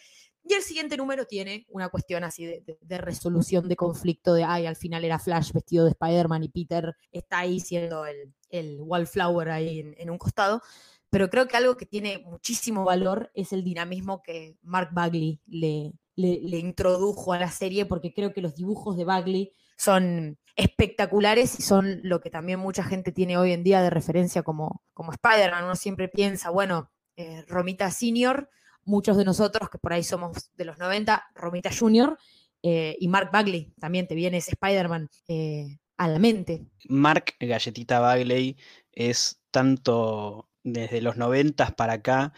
y 0.42 0.55
el 0.55 0.62
siguiente 0.62 0.96
número 0.96 1.26
tiene 1.26 1.66
una 1.68 1.90
cuestión 1.90 2.24
así 2.24 2.46
de, 2.46 2.98
resolución 2.98 3.68
de 3.68 3.76
conflicto, 3.76 4.32
de, 4.32 4.44
ay, 4.44 4.66
al 4.66 4.76
final 4.76 5.05
era 5.05 5.18
Flash 5.18 5.53
vestido 5.53 5.84
de 5.84 5.90
Spider-Man 5.90 6.44
y 6.44 6.48
Peter 6.48 6.96
está 7.12 7.40
ahí 7.40 7.61
siendo 7.61 8.05
el, 8.07 8.80
wallflower 8.80 9.51
ahí 9.51 9.94
en, 9.96 10.11
un 10.11 10.18
costado. 10.18 10.62
Pero 11.11 11.28
creo 11.28 11.48
que 11.48 11.56
algo 11.56 11.76
que 11.76 11.86
tiene 11.86 12.18
muchísimo 12.18 12.84
valor 12.84 13.30
es 13.34 13.52
el 13.52 13.64
dinamismo 13.64 14.22
que 14.22 14.56
Mark 14.62 14.90
Bagley 14.92 15.40
le, 15.46 15.92
introdujo 16.16 17.32
a 17.32 17.38
la 17.38 17.50
serie, 17.50 17.86
porque 17.86 18.14
creo 18.14 18.32
que 18.32 18.42
los 18.42 18.54
dibujos 18.54 18.96
de 18.96 19.04
Bagley 19.04 19.52
son 19.76 20.38
espectaculares 20.56 21.58
y 21.58 21.62
son 21.62 22.00
lo 22.02 22.20
que 22.20 22.30
también 22.30 22.61
mucha 22.61 22.84
gente 22.84 23.12
tiene 23.12 23.38
hoy 23.38 23.52
en 23.52 23.64
día 23.64 23.82
de 23.82 23.90
referencia 23.90 24.42
como, 24.42 24.82
como 24.94 25.12
Spider-Man. 25.12 25.64
Uno 25.64 25.76
siempre 25.76 26.08
piensa, 26.08 26.50
bueno, 26.50 26.90
eh, 27.16 27.44
Romita 27.48 27.90
Senior 27.90 28.48
muchos 28.84 29.16
de 29.16 29.24
nosotros 29.24 29.70
que 29.70 29.78
por 29.78 29.92
ahí 29.92 30.02
somos 30.02 30.50
de 30.56 30.64
los 30.64 30.78
90, 30.78 31.30
Romita 31.34 31.70
Jr. 31.76 32.18
Eh, 32.62 32.96
y 33.00 33.08
Mark 33.08 33.30
Bagley, 33.32 33.72
también 33.80 34.06
te 34.06 34.14
viene 34.14 34.38
ese 34.38 34.52
Spider-Man 34.52 35.08
eh, 35.28 35.78
a 35.96 36.08
la 36.08 36.18
mente. 36.18 36.66
Mark 36.88 37.34
Galletita 37.40 38.00
Bagley 38.00 38.56
es 38.92 39.40
tanto 39.50 40.49
desde 40.62 41.00
los 41.00 41.16
90 41.16 41.76
para 41.76 41.94
acá, 41.94 42.32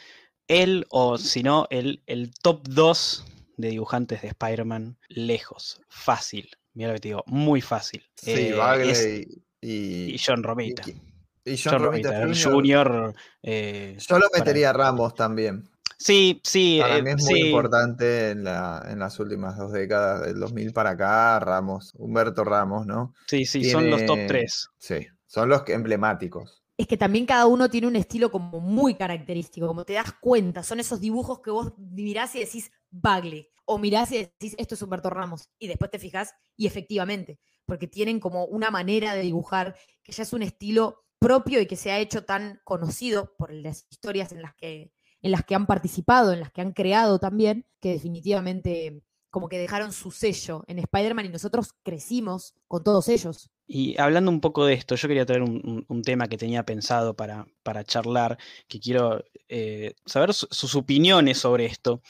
él 0.48 0.86
o 0.90 1.18
si 1.18 1.42
no, 1.42 1.66
el, 1.70 2.02
el 2.06 2.32
top 2.34 2.66
2 2.68 3.24
de 3.56 3.68
dibujantes 3.68 4.22
de 4.22 4.28
Spider-Man, 4.28 4.98
lejos, 5.08 5.80
fácil. 5.88 6.50
Mira 6.74 6.88
lo 6.88 6.94
que 6.94 7.00
te 7.00 7.08
digo, 7.08 7.24
muy 7.26 7.60
fácil. 7.60 8.02
Sí, 8.16 8.30
eh, 8.32 8.54
Bagley 8.54 8.90
es, 8.90 9.26
y, 9.60 10.14
y, 10.14 10.18
John 10.18 10.42
Romita. 10.42 10.82
Y, 10.86 11.52
y 11.52 11.56
John, 11.56 11.74
John, 11.74 11.82
Romita, 11.84 12.20
Romita 12.20 12.48
Jr. 12.48 12.52
Junior, 12.52 13.14
eh, 13.42 13.96
Yo 13.98 14.18
lo 14.18 14.26
metería 14.32 14.72
para... 14.72 14.84
Ramos 14.84 15.14
también. 15.14 15.68
Sí, 15.98 16.40
sí. 16.42 16.78
Para 16.80 16.96
eh, 16.96 17.02
mí 17.02 17.10
es 17.10 17.22
muy 17.22 17.40
importante 17.42 18.30
en, 18.30 18.42
la, 18.42 18.84
en, 18.88 18.98
las 18.98 19.20
últimas 19.20 19.56
dos 19.56 19.72
décadas, 19.72 20.26
del 20.26 20.40
2000 20.40 20.72
para 20.72 20.90
acá, 20.90 21.38
Ramos, 21.38 21.92
Humberto 21.96 22.42
Ramos, 22.42 22.86
¿no? 22.86 23.14
Sí, 23.28 23.46
sí, 23.46 23.60
Tiene... 23.60 23.72
son 23.72 23.90
los 23.90 24.04
top 24.06 24.18
3. 24.26 24.68
Sí, 24.78 25.06
son 25.26 25.48
los 25.48 25.62
emblemáticos. 25.68 26.61
Es 26.82 26.88
que 26.88 26.96
también 26.96 27.26
cada 27.26 27.46
uno 27.46 27.68
tiene 27.68 27.86
un 27.86 27.96
estilo 27.96 28.30
como 28.30 28.60
muy 28.60 28.94
característico, 28.94 29.66
como 29.66 29.84
te 29.84 29.94
das 29.94 30.12
cuenta, 30.20 30.62
son 30.62 30.80
esos 30.80 31.00
dibujos 31.00 31.40
que 31.40 31.50
vos 31.50 31.72
mirás 31.78 32.34
y 32.34 32.40
decís 32.40 32.70
Bagley, 32.90 33.48
o 33.64 33.78
mirás 33.78 34.10
y 34.12 34.18
decís 34.18 34.54
esto 34.58 34.74
es 34.74 34.82
Humberto 34.82 35.10
Ramos, 35.10 35.48
y 35.58 35.68
después 35.68 35.90
te 35.90 35.98
fijas 35.98 36.34
y 36.56 36.66
efectivamente, 36.66 37.38
porque 37.66 37.86
tienen 37.86 38.20
como 38.20 38.46
una 38.46 38.70
manera 38.70 39.14
de 39.14 39.22
dibujar 39.22 39.76
que 40.02 40.12
ya 40.12 40.24
es 40.24 40.32
un 40.32 40.42
estilo 40.42 41.04
propio 41.18 41.60
y 41.60 41.66
que 41.66 41.76
se 41.76 41.92
ha 41.92 42.00
hecho 42.00 42.24
tan 42.24 42.60
conocido 42.64 43.34
por 43.38 43.52
las 43.52 43.86
historias 43.90 44.32
en 44.32 44.42
las 44.42 44.54
que, 44.54 44.92
en 45.20 45.30
las 45.30 45.44
que 45.44 45.54
han 45.54 45.66
participado, 45.66 46.32
en 46.32 46.40
las 46.40 46.50
que 46.50 46.62
han 46.62 46.72
creado 46.72 47.20
también, 47.20 47.64
que 47.80 47.90
definitivamente 47.90 49.04
como 49.32 49.48
que 49.48 49.58
dejaron 49.58 49.92
su 49.92 50.10
sello 50.10 50.62
en 50.66 50.78
Spider-Man 50.78 51.24
y 51.24 51.28
nosotros 51.30 51.72
crecimos 51.82 52.54
con 52.68 52.84
todos 52.84 53.08
ellos. 53.08 53.48
Y 53.66 53.98
hablando 53.98 54.30
un 54.30 54.42
poco 54.42 54.66
de 54.66 54.74
esto, 54.74 54.94
yo 54.94 55.08
quería 55.08 55.24
traer 55.24 55.40
un, 55.40 56.02
tema 56.04 56.28
que 56.28 56.36
tenía 56.36 56.66
pensado 56.66 57.16
para, 57.16 57.46
para 57.62 57.82
charlar, 57.82 58.36
que 58.68 58.78
quiero 58.78 59.24
eh, 59.48 59.94
saber 60.04 60.34
sus 60.34 60.74
opiniones 60.74 61.38
sobre 61.38 61.64
esto. 61.64 62.02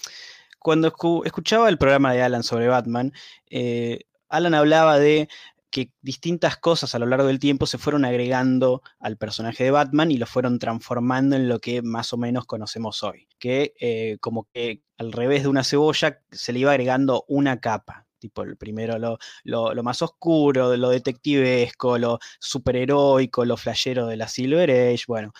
Cuando 0.59 0.93
escuchaba 1.25 1.69
el 1.69 1.79
programa 1.79 2.13
de 2.13 2.23
Alan 2.23 2.43
sobre 2.43 2.67
Batman, 2.67 3.13
eh, 3.49 4.01
Alan 4.29 4.55
hablaba 4.55 4.99
de 4.99 5.29
que 5.73 5.91
distintas 6.03 6.59
cosas 6.59 6.95
a 6.95 6.99
lo 7.01 7.07
largo 7.07 7.27
del 7.27 7.41
tiempo 7.41 7.67
se 7.67 7.79
fueron 7.79 8.05
agregando 8.05 8.83
al 9.01 9.17
personaje 9.17 9.65
de 9.65 9.71
Batman 9.73 10.11
y 10.13 10.19
lo 10.19 10.27
fueron 10.27 10.59
transformando 10.59 11.35
en 11.35 11.49
lo 11.49 11.59
que 11.61 11.83
más 11.83 12.13
o 12.13 12.19
menos 12.19 12.45
conocemos 12.45 13.03
hoy. 13.03 13.27
Que 13.39 13.73
eh, 13.81 14.19
como 14.21 14.47
que 14.53 14.83
al 14.99 15.11
revés 15.11 15.43
de 15.43 15.49
una 15.49 15.65
cebolla 15.65 16.21
se 16.31 16.53
le 16.53 16.61
iba 16.61 16.71
agregando 16.71 17.25
una 17.27 17.59
capa. 17.59 18.07
Tipo, 18.19 18.43
el 18.43 18.57
primero 18.57 18.99
lo, 19.01 19.19
lo, 19.43 19.83
más 19.83 20.01
oscuro, 20.03 20.77
lo 20.77 20.91
detectivesco, 20.91 21.99
lo 21.99 22.21
superheroico, 22.39 23.45
lo 23.45 23.57
flashero 23.57 24.07
de 24.07 24.17
la 24.17 24.29
Silver 24.29 24.71
Age. 24.71 25.05
Bueno, 25.09 25.33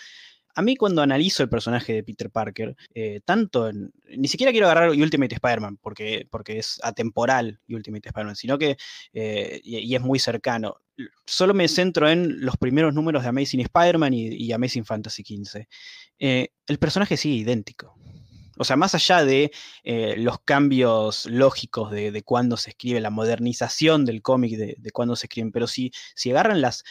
a 0.55 0.61
mí 0.61 0.75
cuando 0.75 1.01
analizo 1.01 1.43
el 1.43 1.49
personaje 1.49 1.93
de 1.93 2.03
Peter 2.03 2.29
Parker, 2.29 2.75
eh, 2.93 3.21
tanto 3.25 3.69
en, 3.69 3.91
ni 4.17 4.27
siquiera 4.27 4.51
quiero 4.51 4.67
agarrar 4.67 4.91
Ultimate 4.91 5.35
Spider-Man 5.35 5.77
porque, 5.81 6.27
porque 6.29 6.59
es 6.59 6.79
atemporal 6.83 7.59
Ultimate 7.69 8.09
Spider-Man, 8.09 8.35
sino 8.35 8.57
que, 8.57 8.77
eh, 9.13 9.61
y, 9.63 9.95
es 9.95 10.01
muy 10.01 10.19
cercano. 10.19 10.77
Solo 11.25 11.53
me 11.53 11.67
centro 11.67 12.09
en 12.09 12.45
los 12.45 12.57
primeros 12.57 12.93
números 12.93 13.23
de 13.23 13.29
Amazing 13.29 13.61
Spider-Man 13.61 14.13
y, 14.13 14.51
Amazing 14.51 14.85
Fantasy 14.85 15.23
XV. 15.23 15.65
Eh, 16.19 16.49
el 16.67 16.77
personaje 16.77 17.17
sigue 17.17 17.35
idéntico. 17.35 17.95
O 18.57 18.63
sea, 18.63 18.75
más 18.75 18.95
allá 18.95 19.25
de 19.25 19.51
eh, 19.83 20.15
los 20.17 20.39
cambios 20.39 21.25
lógicos 21.25 21.91
de, 21.91 22.11
de 22.11 22.23
cuándo 22.23 22.57
se 22.57 22.71
escribe, 22.71 22.99
la 22.99 23.09
modernización 23.09 24.05
del 24.05 24.21
cómic 24.21 24.57
de, 24.57 24.75
de 24.77 24.91
cuándo 24.91 25.15
se 25.15 25.25
escriben, 25.25 25.51
pero 25.51 25.67
si, 25.67 25.91
si 26.15 26.31
agarran 26.31 26.61
las, 26.61 26.83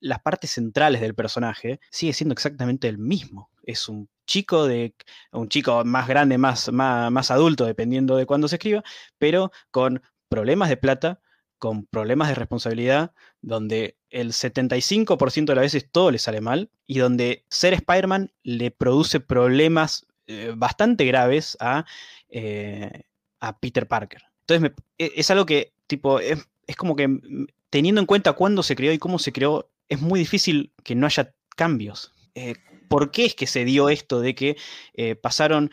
las 0.00 0.20
partes 0.20 0.50
centrales 0.50 1.00
del 1.00 1.14
personaje, 1.14 1.80
sigue 1.90 2.12
siendo 2.12 2.32
exactamente 2.32 2.88
el 2.88 2.98
mismo. 2.98 3.50
Es 3.62 3.88
un 3.88 4.08
chico 4.26 4.66
de 4.66 4.94
un 5.32 5.48
chico 5.48 5.84
más 5.84 6.08
grande, 6.08 6.38
más, 6.38 6.72
más, 6.72 7.10
más 7.10 7.30
adulto, 7.30 7.64
dependiendo 7.64 8.16
de 8.16 8.26
cuándo 8.26 8.48
se 8.48 8.56
escriba, 8.56 8.82
pero 9.18 9.52
con 9.70 10.02
problemas 10.28 10.68
de 10.68 10.76
plata, 10.76 11.20
con 11.58 11.86
problemas 11.86 12.28
de 12.28 12.34
responsabilidad, 12.34 13.12
donde 13.40 13.96
el 14.10 14.32
75% 14.32 15.46
de 15.46 15.54
las 15.54 15.62
veces 15.62 15.90
todo 15.90 16.10
le 16.10 16.18
sale 16.18 16.40
mal 16.40 16.70
y 16.86 16.98
donde 16.98 17.44
ser 17.48 17.74
Spider-Man 17.74 18.32
le 18.42 18.70
produce 18.70 19.20
problemas 19.20 20.06
eh, 20.26 20.52
bastante 20.56 21.04
graves 21.04 21.56
a, 21.60 21.84
eh, 22.28 23.02
a, 23.40 23.58
Peter 23.58 23.86
Parker. 23.86 24.22
Entonces 24.40 24.72
e, 24.98 25.12
es 25.16 25.30
algo 25.30 25.46
que, 25.46 25.74
tipo, 25.86 26.20
es, 26.20 26.46
como 26.76 26.96
que 26.96 27.08
mm, 27.08 27.46
teniendo 27.70 28.00
en 28.00 28.06
cuenta 28.06 28.32
cuándo 28.32 28.62
se 28.62 28.76
creó 28.76 28.92
y 28.92 28.98
cómo 28.98 29.18
se 29.18 29.32
creó, 29.32 29.70
es 29.88 30.00
muy 30.00 30.18
difícil 30.18 30.72
que 30.82 30.94
no 30.94 31.06
haya 31.06 31.34
cambios. 31.56 32.12
Eh, 32.34 32.54
¿Por 32.88 33.10
qué 33.10 33.26
es 33.26 33.34
que 33.34 33.46
se 33.46 33.64
dio 33.64 33.88
esto 33.88 34.20
de 34.20 34.34
que 34.34 34.56
pasaron 35.20 35.70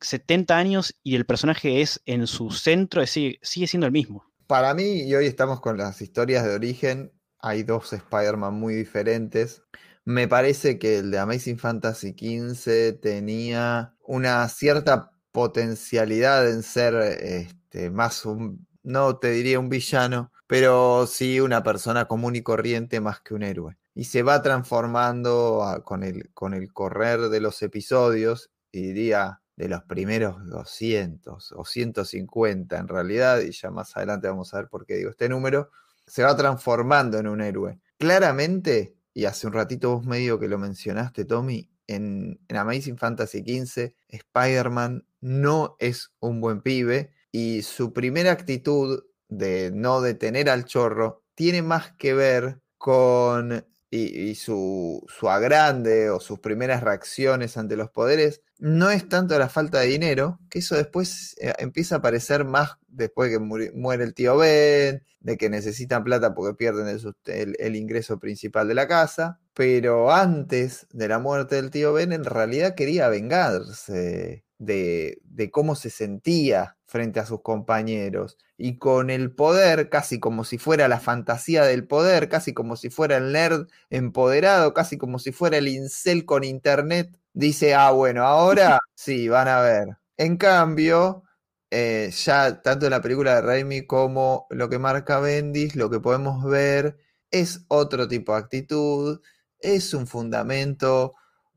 70 0.00 0.56
años 0.56 0.94
y 1.02 1.16
el 1.16 1.24
personaje 1.24 1.80
es 1.80 2.02
en 2.04 2.26
su 2.26 2.50
centro, 2.50 3.04
sigue, 3.06 3.40
sigue 3.42 3.66
siendo 3.66 3.86
el 3.86 3.92
mismo? 3.92 4.24
Para 4.46 4.72
mí, 4.74 5.02
y 5.02 5.14
hoy 5.14 5.26
estamos 5.26 5.60
con 5.60 5.76
las 5.78 6.00
historias 6.02 6.44
de 6.44 6.54
origen, 6.54 7.12
hay 7.42 7.64
dos 7.64 7.92
Spider-Man 7.92 8.54
muy 8.54 8.74
diferentes. 8.74 9.62
Me 10.04 10.26
parece 10.26 10.78
que 10.78 10.98
el 10.98 11.12
de 11.12 11.18
Amazing 11.18 11.58
Fantasy 11.58 12.10
XV 12.10 13.00
tenía 13.00 13.94
una 14.02 14.48
cierta 14.48 15.12
potencialidad 15.30 16.50
en 16.50 16.64
ser 16.64 16.94
este, 16.94 17.90
más 17.90 18.26
un, 18.26 18.66
no 18.82 19.18
te 19.18 19.30
diría 19.30 19.60
un 19.60 19.68
villano, 19.68 20.32
pero 20.48 21.06
sí 21.06 21.40
una 21.40 21.62
persona 21.62 22.06
común 22.06 22.34
y 22.34 22.42
corriente 22.42 23.00
más 23.00 23.20
que 23.20 23.34
un 23.34 23.44
héroe. 23.44 23.78
Y 23.94 24.04
se 24.04 24.22
va 24.22 24.42
transformando 24.42 25.82
con, 25.84 26.02
el, 26.02 26.32
con 26.34 26.54
el 26.54 26.72
correr 26.72 27.28
de 27.28 27.40
los 27.40 27.62
episodios, 27.62 28.50
y 28.72 28.82
diría 28.82 29.40
de 29.54 29.68
los 29.68 29.84
primeros 29.84 30.44
200 30.48 31.52
o 31.52 31.64
150 31.64 32.76
en 32.76 32.88
realidad, 32.88 33.40
y 33.40 33.52
ya 33.52 33.70
más 33.70 33.96
adelante 33.96 34.28
vamos 34.28 34.52
a 34.52 34.58
ver 34.58 34.68
por 34.68 34.84
qué 34.84 34.96
digo 34.96 35.10
este 35.10 35.28
número, 35.28 35.70
se 36.06 36.24
va 36.24 36.36
transformando 36.36 37.18
en 37.18 37.28
un 37.28 37.40
héroe. 37.40 37.78
Claramente 37.98 38.96
y 39.14 39.24
hace 39.26 39.46
un 39.46 39.52
ratito 39.52 39.96
vos 39.96 40.06
medio 40.06 40.38
que 40.38 40.48
lo 40.48 40.58
mencionaste, 40.58 41.24
Tommy, 41.24 41.70
en, 41.86 42.40
Amazing 42.48 42.98
Fantasy 42.98 43.40
XV, 43.40 43.94
Spider-Man 44.08 45.06
no 45.20 45.76
es 45.78 46.12
un 46.20 46.40
buen 46.40 46.62
pibe 46.62 47.12
y 47.30 47.62
su 47.62 47.92
primera 47.92 48.32
actitud 48.32 49.04
de 49.28 49.70
no 49.72 50.00
detener 50.00 50.50
al 50.50 50.64
chorro 50.64 51.22
tiene 51.34 51.62
más 51.62 51.92
que 51.92 52.14
ver 52.14 52.60
con 52.78 53.64
y, 53.90 54.34
su, 54.36 55.04
su, 55.06 55.28
agrande 55.28 56.08
o 56.08 56.18
sus 56.18 56.38
primeras 56.38 56.82
reacciones 56.82 57.58
ante 57.58 57.76
los 57.76 57.90
poderes 57.90 58.40
no 58.62 58.92
es 58.92 59.08
tanto 59.08 59.36
la 59.40 59.48
falta 59.48 59.80
de 59.80 59.88
dinero, 59.88 60.38
que 60.48 60.60
eso 60.60 60.76
después 60.76 61.34
eh, 61.40 61.52
empieza 61.58 61.96
a 61.96 61.98
aparecer 61.98 62.44
más 62.44 62.78
después 62.86 63.28
que 63.28 63.40
muere 63.40 64.04
el 64.04 64.14
tío 64.14 64.36
Ben, 64.36 65.02
de 65.18 65.36
que 65.36 65.50
necesitan 65.50 66.04
plata 66.04 66.32
porque 66.32 66.54
pierden 66.54 66.86
el, 67.26 67.76
ingreso 67.76 68.20
principal 68.20 68.68
de 68.68 68.74
la 68.74 68.86
casa, 68.86 69.40
pero 69.52 70.12
antes 70.12 70.86
de 70.92 71.08
la 71.08 71.18
muerte 71.18 71.56
del 71.56 71.72
tío 71.72 71.92
Ben 71.92 72.12
en 72.12 72.22
realidad 72.22 72.76
quería 72.76 73.08
vengarse 73.08 74.44
de, 74.58 75.18
de 75.24 75.50
cómo 75.50 75.74
se 75.74 75.90
sentía 75.90 76.76
frente 76.92 77.20
a 77.20 77.26
sus 77.26 77.40
compañeros. 77.42 78.36
Y 78.58 78.78
con 78.78 79.10
el 79.10 79.34
poder, 79.34 79.88
casi 79.88 80.20
como 80.20 80.44
si 80.44 80.58
fuera 80.58 80.86
la 80.88 81.00
fantasía 81.00 81.64
del 81.64 81.86
poder, 81.86 82.28
casi 82.28 82.52
como 82.52 82.76
si 82.76 82.90
fuera 82.90 83.16
el 83.16 83.32
nerd 83.32 83.66
empoderado, 83.90 84.74
casi 84.74 84.98
como 84.98 85.18
si 85.18 85.32
fuera 85.32 85.56
el 85.56 85.68
incel 85.68 86.26
con 86.26 86.44
internet, 86.44 87.18
dice, 87.32 87.74
ah, 87.74 87.90
bueno, 87.92 88.24
ahora 88.24 88.78
sí, 88.94 89.28
van 89.28 89.48
a 89.48 89.60
ver. 89.62 89.88
En 90.18 90.36
cambio, 90.36 91.24
eh, 91.70 92.10
ya 92.14 92.60
tanto 92.62 92.86
en 92.86 92.90
la 92.90 93.00
película 93.00 93.36
de 93.36 93.40
Raimi 93.42 93.86
como 93.86 94.46
lo 94.50 94.68
que 94.68 94.78
marca 94.78 95.18
Bendis, 95.20 95.74
lo 95.74 95.90
que 95.90 96.00
podemos 96.00 96.44
ver 96.44 96.98
es 97.30 97.64
otro 97.68 98.06
tipo 98.06 98.32
de 98.34 98.38
actitud, 98.40 99.20
es 99.60 99.94
un 99.94 100.06
fundamento 100.06 101.14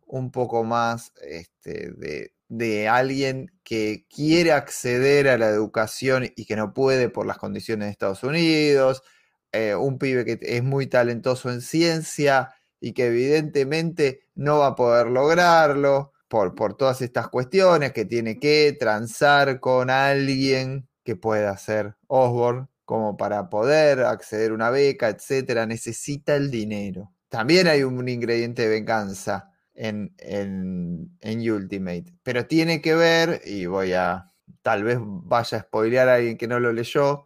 un 0.08 0.32
poco 0.32 0.64
más 0.64 1.12
este, 1.22 1.92
de, 1.92 2.35
de 2.48 2.88
alguien 2.88 3.52
que 3.64 4.06
quiere 4.10 4.52
acceder 4.52 5.28
a 5.28 5.38
la 5.38 5.48
educación 5.50 6.32
y 6.36 6.46
que 6.46 6.56
no 6.56 6.74
puede 6.74 7.10
por 7.10 7.26
las 7.26 7.38
condiciones 7.38 7.88
de 7.88 7.92
Estados 7.92 8.24
Unidos, 8.24 9.04
eh, 9.52 9.76
un 9.76 9.98
pibe 9.98 10.26
que 10.26 10.40
es 10.42 10.64
muy 10.64 10.88
talentoso 10.88 11.50
en 11.50 11.62
ciencia 11.62 12.54
y 12.80 12.94
que 12.94 13.08
evidentemente 13.08 14.22
no 14.36 14.60
va 14.60 14.68
a 14.68 14.76
poder 14.76 15.08
lograrlo 15.08 16.14
por, 16.28 16.56
por 16.56 16.76
todas 16.76 17.02
estas 17.02 17.30
cuestiones, 17.30 17.94
que 17.94 18.06
tiene 18.06 18.40
que 18.40 18.76
transar 18.80 19.60
con 19.60 19.90
alguien 19.90 20.88
que 21.04 21.16
pueda 21.16 21.58
ser 21.58 21.96
Osborne 22.08 22.68
como 22.84 23.18
para 23.18 23.50
poder 23.50 24.02
acceder 24.02 24.52
a 24.52 24.54
una 24.54 24.70
beca, 24.70 25.10
etcétera, 25.10 25.66
necesita 25.66 26.36
el 26.36 26.52
dinero. 26.52 27.12
También 27.30 27.68
hay 27.68 27.84
un 27.84 28.08
ingrediente 28.08 28.64
de 28.64 28.70
venganza 28.70 29.55
en, 29.76 31.16
Ultimate. 31.24 32.14
Pero 32.24 32.48
tiene 32.48 32.82
que 32.82 32.96
ver, 32.96 33.42
y 33.46 33.66
voy 33.66 33.94
a, 33.94 34.32
tal 34.62 34.84
vez 34.84 34.98
vaya 35.02 35.60
a 35.60 35.62
spoilear 35.62 36.10
a 36.10 36.16
alguien 36.16 36.38
que 36.38 36.48
no 36.48 36.60
lo 36.60 36.74
leyó, 36.74 37.26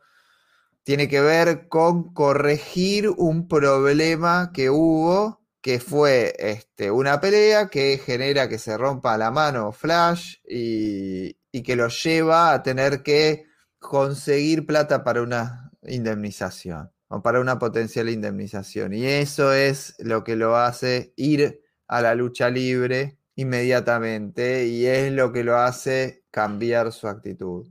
tiene 0.84 1.08
que 1.08 1.22
ver 1.22 1.68
con 1.68 2.14
corregir 2.14 3.10
un 3.10 3.47
problema 3.47 4.52
que 4.54 4.70
hubo, 4.70 5.41
que 5.62 5.80
fue 5.80 6.34
este, 6.39 6.89
una 6.89 7.20
pelea 7.20 7.68
que 7.68 8.00
genera 8.04 8.50
que 8.50 8.58
se 8.58 8.78
rompa 8.78 9.18
la 9.18 9.30
mano 9.30 9.72
Flash 9.72 10.38
y, 10.47 11.38
y 11.52 11.64
que 11.64 11.76
lo 11.76 11.89
lleva 11.89 12.54
a 12.54 12.64
tener 12.64 13.04
que 13.04 13.45
conseguir 13.78 14.66
plata 14.66 15.04
para 15.04 15.22
una 15.22 15.72
indemnización 15.84 16.91
o 17.08 17.22
para 17.22 17.39
una 17.39 17.60
potencial 17.60 18.10
indemnización. 18.10 18.93
Y 18.93 19.06
eso 19.06 19.54
es 19.54 19.95
lo 20.00 20.24
que 20.24 20.36
lo 20.36 20.56
hace 20.58 21.14
ir 21.18 21.62
a 21.90 22.02
la 22.02 22.16
lucha 22.16 22.50
libre 22.50 23.18
inmediatamente 23.36 24.68
y 24.68 24.86
es 24.86 25.12
lo 25.12 25.34
que 25.34 25.44
lo 25.44 25.58
hace 25.58 26.24
cambiar 26.32 26.94
su 26.94 27.08
actitud. 27.08 27.68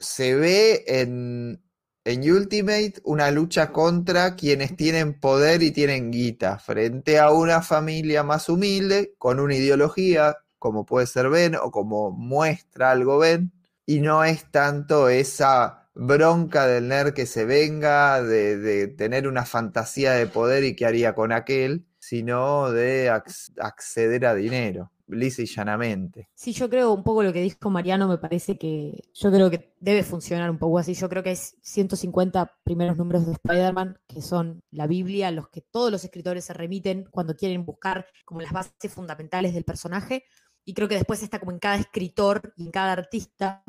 Se 0.00 0.34
ve 0.34 0.84
en, 0.86 1.62
en 2.04 2.30
Ultimate 2.32 2.94
una 3.04 3.30
lucha 3.30 3.70
contra 3.72 4.34
quienes 4.34 4.76
tienen 4.76 5.20
poder 5.20 5.62
y 5.62 5.70
tienen 5.70 6.10
guita, 6.10 6.58
frente 6.58 7.18
a 7.18 7.30
una 7.30 7.62
familia 7.62 8.22
más 8.22 8.48
humilde, 8.48 9.14
con 9.18 9.40
una 9.40 9.54
ideología, 9.54 10.36
como 10.58 10.86
puede 10.86 11.06
ser 11.06 11.28
Ben 11.28 11.54
o 11.54 11.70
como 11.70 12.10
muestra 12.10 12.90
algo 12.90 13.18
Ben, 13.18 13.52
y 13.86 14.00
no 14.00 14.24
es 14.24 14.50
tanto 14.50 15.08
esa 15.08 15.90
bronca 15.94 16.66
del 16.66 16.88
nerd 16.88 17.14
que 17.14 17.26
se 17.26 17.44
venga, 17.44 18.22
de, 18.22 18.58
de 18.58 18.88
tener 18.88 19.28
una 19.28 19.44
fantasía 19.44 20.12
de 20.12 20.26
poder 20.26 20.64
y 20.64 20.74
qué 20.74 20.86
haría 20.86 21.14
con 21.14 21.30
aquel, 21.32 21.86
sino 22.06 22.70
de 22.70 23.08
acceder 23.08 24.26
a 24.26 24.34
dinero 24.34 24.90
lisa 25.08 25.42
y 25.42 25.46
llanamente. 25.46 26.28
Sí, 26.34 26.52
yo 26.52 26.68
creo 26.68 26.92
un 26.92 27.02
poco 27.02 27.22
lo 27.22 27.32
que 27.32 27.40
dijo 27.40 27.70
Mariano, 27.70 28.08
me 28.08 28.18
parece 28.18 28.56
que 28.56 29.04
yo 29.12 29.30
creo 29.30 29.50
que 29.50 29.74
debe 29.80 30.02
funcionar 30.02 30.50
un 30.50 30.58
poco 30.58 30.78
así. 30.78 30.94
Yo 30.94 31.08
creo 31.08 31.22
que 31.22 31.32
es 31.32 31.56
150 31.62 32.58
primeros 32.62 32.96
números 32.96 33.26
de 33.26 33.32
Spider-Man, 33.32 33.98
que 34.06 34.22
son 34.22 34.62
la 34.70 34.86
Biblia, 34.86 35.30
los 35.30 35.48
que 35.48 35.60
todos 35.60 35.90
los 35.90 36.04
escritores 36.04 36.44
se 36.44 36.54
remiten 36.54 37.06
cuando 37.10 37.36
quieren 37.36 37.64
buscar 37.64 38.06
como 38.24 38.40
las 38.40 38.52
bases 38.52 38.92
fundamentales 38.92 39.54
del 39.54 39.64
personaje. 39.64 40.24
Y 40.64 40.72
creo 40.72 40.88
que 40.88 40.94
después 40.94 41.22
está 41.22 41.38
como 41.38 41.52
en 41.52 41.58
cada 41.58 41.76
escritor 41.76 42.54
y 42.56 42.64
en 42.64 42.70
cada 42.70 42.92
artista 42.92 43.62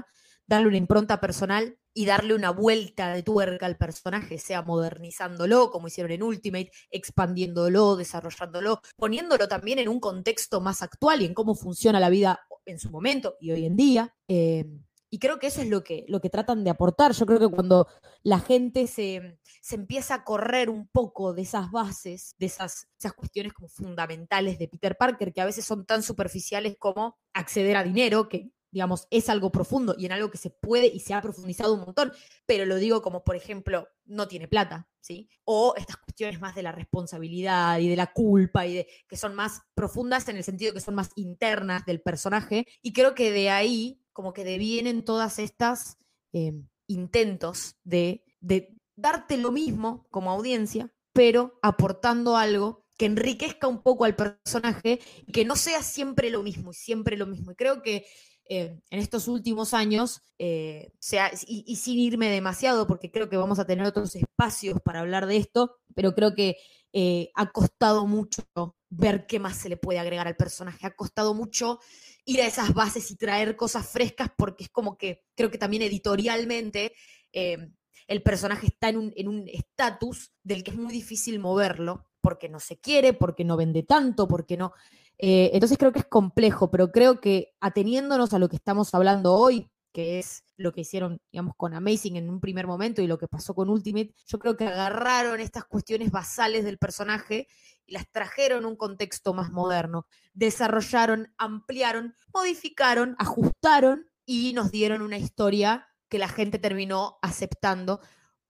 darle 0.47 0.67
una 0.67 0.77
impronta 0.77 1.19
personal 1.19 1.77
y 1.93 2.05
darle 2.05 2.35
una 2.35 2.51
vuelta 2.51 3.13
de 3.13 3.23
tuerca 3.23 3.65
al 3.65 3.77
personaje, 3.77 4.37
sea 4.37 4.61
modernizándolo, 4.61 5.71
como 5.71 5.87
hicieron 5.87 6.11
en 6.11 6.23
Ultimate, 6.23 6.71
expandiéndolo, 6.91 7.95
desarrollándolo, 7.95 8.81
poniéndolo 8.97 9.47
también 9.47 9.79
en 9.79 9.87
un 9.87 10.01
contexto 10.01 10.59
más 10.59 10.81
actual 10.81 11.21
y 11.21 11.25
en 11.25 11.33
cómo 11.33 11.55
funciona 11.55 11.99
la 11.99 12.09
vida 12.09 12.41
en 12.65 12.79
su 12.79 12.91
momento 12.91 13.37
y 13.39 13.51
hoy 13.51 13.65
en 13.65 13.77
día. 13.77 14.13
Eh, 14.27 14.65
y 15.09 15.19
creo 15.19 15.39
que 15.39 15.47
eso 15.47 15.61
es 15.61 15.69
lo 15.69 15.81
que, 15.81 16.03
lo 16.09 16.19
que 16.19 16.29
tratan 16.29 16.65
de 16.65 16.69
aportar. 16.69 17.13
Yo 17.13 17.25
creo 17.25 17.39
que 17.39 17.47
cuando 17.47 17.87
la 18.23 18.39
gente 18.39 18.85
se, 18.87 19.39
empieza 19.71 20.15
a 20.15 20.23
correr 20.25 20.69
un 20.69 20.89
poco 20.89 21.33
de 21.33 21.43
esas 21.43 21.71
bases, 21.71 22.35
de 22.37 22.47
esas, 22.47 22.89
esas 22.99 23.13
cuestiones 23.13 23.53
como 23.53 23.69
fundamentales 23.69 24.59
de 24.59 24.67
Peter 24.67 24.97
Parker, 24.97 25.31
que 25.31 25.39
a 25.39 25.45
veces 25.45 25.63
son 25.63 25.85
tan 25.85 26.03
superficiales 26.03 26.75
como 26.77 27.17
acceder 27.33 27.77
a 27.77 27.83
dinero, 27.83 28.27
que 28.27 28.49
digamos, 28.75 29.07
es 29.09 29.29
algo 29.29 29.53
profundo 29.53 29.95
y 29.97 30.05
en 30.05 30.11
algo 30.11 30.29
que 30.29 30.37
se 30.37 30.49
puede 30.49 30.87
y 30.87 30.99
se 30.99 31.13
ha 31.13 31.21
profundizado 31.21 31.73
un 31.75 31.79
montón, 31.79 32.11
pero 32.45 32.65
lo 32.65 32.75
digo 32.75 33.01
como, 33.01 33.23
por 33.23 33.37
ejemplo, 33.37 33.87
no 34.03 34.27
tiene 34.27 34.49
plata, 34.49 34.89
¿sí? 34.99 35.29
O 35.45 35.75
estas 35.77 35.95
cuestiones 35.95 36.41
más 36.41 36.55
de 36.55 36.63
la 36.63 36.73
responsabilidad 36.73 37.79
y 37.79 37.87
de 37.87 37.95
la 37.95 38.11
culpa 38.11 38.67
y 38.67 38.73
de 38.73 38.87
que 39.07 39.15
son 39.15 39.33
más 39.33 39.61
profundas 39.75 40.27
en 40.27 40.35
el 40.35 40.43
sentido 40.43 40.73
que 40.73 40.81
son 40.81 40.93
más 40.93 41.11
internas 41.15 41.85
del 41.85 42.01
personaje 42.01 42.67
y 42.81 42.91
creo 42.91 43.15
que 43.15 43.31
de 43.31 43.49
ahí 43.49 44.03
como 44.11 44.33
que 44.33 44.43
devienen 44.43 45.05
todas 45.05 45.39
estas 45.39 45.97
eh, 46.33 46.51
intentos 46.85 47.77
de, 47.85 48.25
de 48.41 48.75
darte 48.97 49.37
lo 49.37 49.53
mismo 49.53 50.05
como 50.11 50.31
audiencia, 50.31 50.93
pero 51.13 51.59
aportando 51.61 52.35
algo 52.35 52.83
que 52.97 53.05
enriquezca 53.05 53.69
un 53.69 53.81
poco 53.81 54.03
al 54.03 54.17
personaje 54.17 54.99
y 55.25 55.31
que 55.31 55.45
no 55.45 55.55
sea 55.55 55.81
siempre 55.81 56.29
lo 56.29 56.43
mismo 56.43 56.71
y 56.71 56.75
siempre 56.75 57.15
lo 57.15 57.25
mismo. 57.25 57.51
Y 57.51 57.55
creo 57.55 57.81
que 57.81 58.05
eh, 58.47 58.79
en 58.91 58.99
estos 58.99 59.27
últimos 59.27 59.73
años, 59.73 60.21
eh, 60.37 60.93
sea, 60.99 61.31
y, 61.47 61.75
sin 61.77 61.97
irme 61.97 62.29
demasiado, 62.29 62.85
porque 62.85 63.09
creo 63.09 63.27
que 63.27 63.37
vamos 63.37 63.57
a 63.57 63.65
tener 63.65 63.85
otros 63.85 64.15
espacios 64.15 64.79
para 64.81 64.99
hablar 64.99 65.25
de 65.25 65.37
esto, 65.37 65.77
pero 65.95 66.13
creo 66.13 66.35
que 66.35 66.57
eh, 66.93 67.31
ha 67.33 67.51
costado 67.51 68.05
mucho 68.05 68.43
ver 68.89 69.25
qué 69.25 69.39
más 69.39 69.57
se 69.57 69.69
le 69.69 69.77
puede 69.77 69.97
agregar 69.97 70.27
al 70.27 70.35
personaje, 70.35 70.85
ha 70.85 70.95
costado 70.95 71.33
mucho 71.33 71.79
ir 72.23 72.41
a 72.41 72.47
esas 72.47 72.73
bases 72.73 73.09
y 73.09 73.15
traer 73.15 73.55
cosas 73.55 73.87
frescas, 73.89 74.29
porque 74.37 74.65
es 74.65 74.69
como 74.69 74.97
que 74.97 75.23
creo 75.35 75.49
que 75.49 75.57
también 75.57 75.81
editorialmente 75.81 76.93
el 77.33 78.23
personaje 78.23 78.67
está 78.67 78.87
en 78.89 79.27
un 79.27 79.49
estatus 79.49 80.31
del 80.43 80.63
que 80.63 80.71
es 80.71 80.77
muy 80.77 80.93
difícil 80.93 81.39
moverlo, 81.39 82.05
porque 82.25 82.49
no 82.49 82.59
se 82.59 82.79
quiere, 82.79 83.13
porque 83.13 83.43
no 83.43 83.55
vende 83.55 83.83
tanto, 83.83 84.27
porque 84.27 84.57
no... 84.57 84.73
Eh, 85.17 85.51
entonces 85.53 85.77
creo 85.77 85.91
que 85.91 85.99
es 85.99 86.05
complejo, 86.05 86.71
pero 86.71 86.91
creo 86.91 87.21
que 87.21 87.53
ateniéndonos 87.61 88.33
a 88.33 88.39
lo 88.39 88.49
que 88.49 88.57
estamos 88.57 88.93
hablando 88.93 89.33
hoy, 89.33 89.69
que 89.95 90.19
es 90.19 90.43
lo 90.57 90.73
que 90.73 90.81
hicieron, 90.81 91.21
digamos, 91.31 91.53
con 91.55 91.73
Amazing 91.73 92.17
en 92.17 92.29
un 92.29 92.41
primer 92.41 92.67
momento 92.67 93.01
y 93.01 93.07
lo 93.07 93.17
que 93.17 93.29
pasó 93.29 93.55
con 93.55 93.69
Ultimate, 93.69 94.13
yo 94.27 94.39
creo 94.39 94.57
que 94.57 94.67
agarraron 94.67 95.39
estas 95.39 95.63
cuestiones 95.63 96.11
basales 96.11 96.65
del 96.65 96.77
personaje 96.77 97.47
y 97.85 97.93
las 97.93 98.11
trajeron 98.11 98.65
a 98.65 98.67
un 98.67 98.75
contexto 98.75 99.33
más 99.33 99.51
moderno, 99.51 100.05
desarrollaron, 100.33 101.33
ampliaron, 101.37 102.13
modificaron, 102.33 103.15
ajustaron 103.19 104.05
y 104.25 104.51
nos 104.51 104.69
dieron 104.69 105.01
una 105.01 105.17
historia 105.17 105.87
que 106.09 106.19
la 106.19 106.27
gente 106.27 106.59
terminó 106.59 107.17
aceptando 107.21 108.01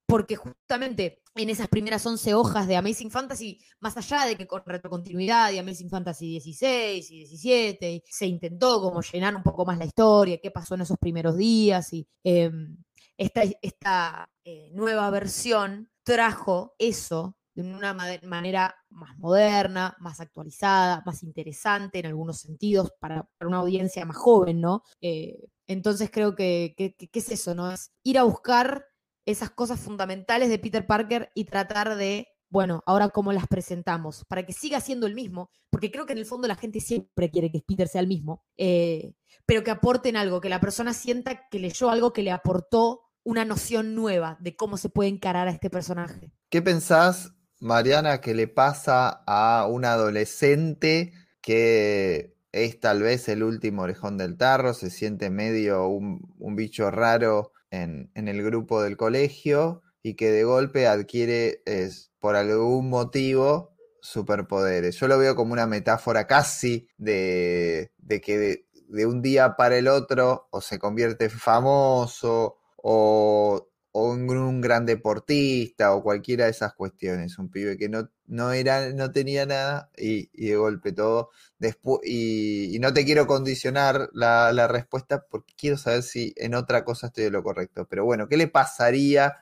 porque 0.08 0.36
justamente 0.36 1.22
en 1.36 1.50
esas 1.50 1.68
primeras 1.68 2.06
11 2.06 2.34
hojas 2.34 2.68
de 2.68 2.78
Amazing 2.78 3.12
Fantasy, 3.12 3.60
más 3.80 3.98
allá 3.98 4.26
de 4.26 4.38
que 4.38 4.48
con 4.48 4.64
retrocontinuidad 4.66 5.52
y 5.52 5.58
Amazing 5.58 5.90
Fantasy 5.90 6.30
16 6.30 7.12
y 7.12 7.18
17, 7.20 8.04
se 8.08 8.26
intentó 8.26 8.82
como 8.82 9.02
llenar 9.02 9.36
un 9.36 9.44
poco 9.44 9.66
más 9.66 9.78
la 9.78 9.86
historia, 9.86 10.40
qué 10.42 10.52
pasó 10.52 10.76
en 10.76 10.82
esos 10.82 10.98
primeros 10.98 11.38
días, 11.38 11.92
y 11.94 12.08
em, 12.24 12.78
esta, 13.18 13.44
esta 13.62 14.30
eh, 14.44 14.70
nueva 14.74 15.10
versión 15.10 15.90
trajo 16.04 16.76
eso 16.78 17.36
de 17.56 17.64
una 17.64 17.94
manera 17.94 18.76
más 18.90 19.18
moderna, 19.18 19.96
más 20.00 20.20
actualizada, 20.20 21.02
más 21.06 21.24
interesante 21.24 22.00
en 22.00 22.06
algunos 22.08 22.40
sentidos 22.40 22.92
para, 23.00 23.28
una 23.40 23.58
audiencia 23.58 24.06
más 24.06 24.18
joven, 24.18 24.60
¿no? 24.60 24.84
Eh, 25.02 25.40
entonces 25.68 26.10
creo 26.12 26.36
que, 26.36 26.74
que, 26.78 26.94
que, 26.96 27.20
es 27.20 27.32
eso, 27.32 27.56
¿no? 27.56 27.72
Es 27.72 27.92
ir 28.04 28.20
a 28.20 28.24
buscar 28.24 28.86
esas 29.26 29.50
cosas 29.50 29.80
fundamentales 29.80 30.50
de 30.50 30.60
Peter 30.60 30.86
Parker 30.86 31.32
y 31.34 31.46
tratar 31.46 31.96
de, 31.96 32.28
bueno, 32.50 32.84
ahora 32.86 33.10
cómo 33.10 33.34
las 33.34 33.48
presentamos, 33.48 34.24
para 34.26 34.46
que 34.46 34.54
siga 34.54 34.80
siendo 34.80 35.08
el 35.08 35.16
mismo, 35.16 35.50
porque 35.70 35.92
creo 35.92 36.06
que 36.06 36.14
en 36.14 36.20
el 36.20 36.26
fondo 36.26 36.48
la 36.48 36.56
gente 36.56 36.80
siempre 36.80 37.32
quiere 37.32 37.52
que 37.52 37.62
Peter 37.62 37.88
sea 37.88 38.02
el 38.02 38.08
mismo, 38.08 38.44
eh, 38.58 39.14
pero 39.46 39.64
que 39.64 39.72
aporten 39.72 40.16
algo, 40.16 40.42
que 40.42 40.50
la 40.50 40.62
persona 40.62 40.94
sienta 40.94 41.48
que 41.50 41.60
leyó 41.60 41.90
algo 41.90 42.14
que 42.14 42.24
le 42.24 42.32
aportó 42.32 43.02
una 43.24 43.44
noción 43.44 43.96
nueva 43.96 44.38
de 44.40 44.56
cómo 44.56 44.78
se 44.78 44.90
puede 44.90 45.10
encarar 45.10 45.48
a 45.48 45.52
este 45.52 45.72
personaje. 45.72 46.32
¿Qué 46.50 46.62
pensás, 46.62 47.34
Mariana, 47.60 48.22
que 48.22 48.36
le 48.36 48.48
pasa 48.48 49.24
a 49.26 49.68
un 49.68 49.84
adolescente 49.84 51.14
que 51.42 52.36
es 52.52 52.80
tal 52.80 53.02
vez 53.02 53.28
el 53.28 53.44
último 53.44 53.82
orejón 53.82 54.18
del 54.18 54.38
tarro, 54.38 54.74
se 54.74 54.90
siente 54.90 55.30
medio 55.30 55.88
un, 55.88 56.34
un 56.38 56.56
bicho 56.56 56.90
raro 56.92 57.52
en, 57.84 58.28
el 58.28 58.44
grupo 58.44 58.82
del 58.82 58.98
colegio 58.98 59.82
y 60.02 60.16
que 60.16 60.32
de 60.32 60.44
golpe 60.44 60.88
adquiere, 60.88 61.62
es, 61.66 62.12
por 62.20 62.36
algún 62.36 62.90
motivo, 62.90 63.76
superpoderes. 64.02 64.96
Yo 64.98 65.08
lo 65.08 65.18
veo 65.18 65.36
como 65.36 65.54
una 65.54 65.68
metáfora 65.68 66.28
casi 66.28 66.88
de, 66.98 67.92
que 68.22 68.66
de, 68.88 69.06
un 69.06 69.22
día 69.22 69.56
para 69.56 69.78
el 69.78 69.88
otro 69.88 70.48
o 70.52 70.62
se 70.62 70.80
convierte 70.80 71.30
famoso 71.30 72.58
o, 72.78 73.68
o 73.98 74.14
en 74.14 74.30
un 74.30 74.60
gran 74.60 74.86
deportista 74.86 75.96
o 75.96 76.04
cualquiera 76.04 76.46
de 76.46 76.52
esas 76.52 76.74
cuestiones. 76.74 77.40
Un 77.40 77.50
pibe 77.50 77.78
que 77.78 77.88
no, 77.88 78.10
no, 78.26 78.52
era, 78.52 78.92
no 78.92 79.14
tenía 79.14 79.46
nada 79.46 79.90
y, 79.96 80.28
de 80.36 80.58
golpe 80.58 80.92
todo. 80.92 81.30
Después, 81.60 82.02
y, 82.04 82.78
no 82.82 82.94
te 82.94 83.06
quiero 83.06 83.26
condicionar 83.26 84.10
la, 84.12 84.68
respuesta 84.68 85.26
porque 85.30 85.54
quiero 85.58 85.78
saber 85.78 86.04
si 86.04 86.34
en 86.36 86.56
otra 86.56 86.84
cosa 86.84 87.08
estoy 87.08 87.24
de 87.24 87.32
lo 87.32 87.42
correcto. 87.42 87.88
Pero 87.90 88.04
bueno, 88.04 88.28
¿qué 88.28 88.36
le 88.36 88.50
pasaría 88.50 89.38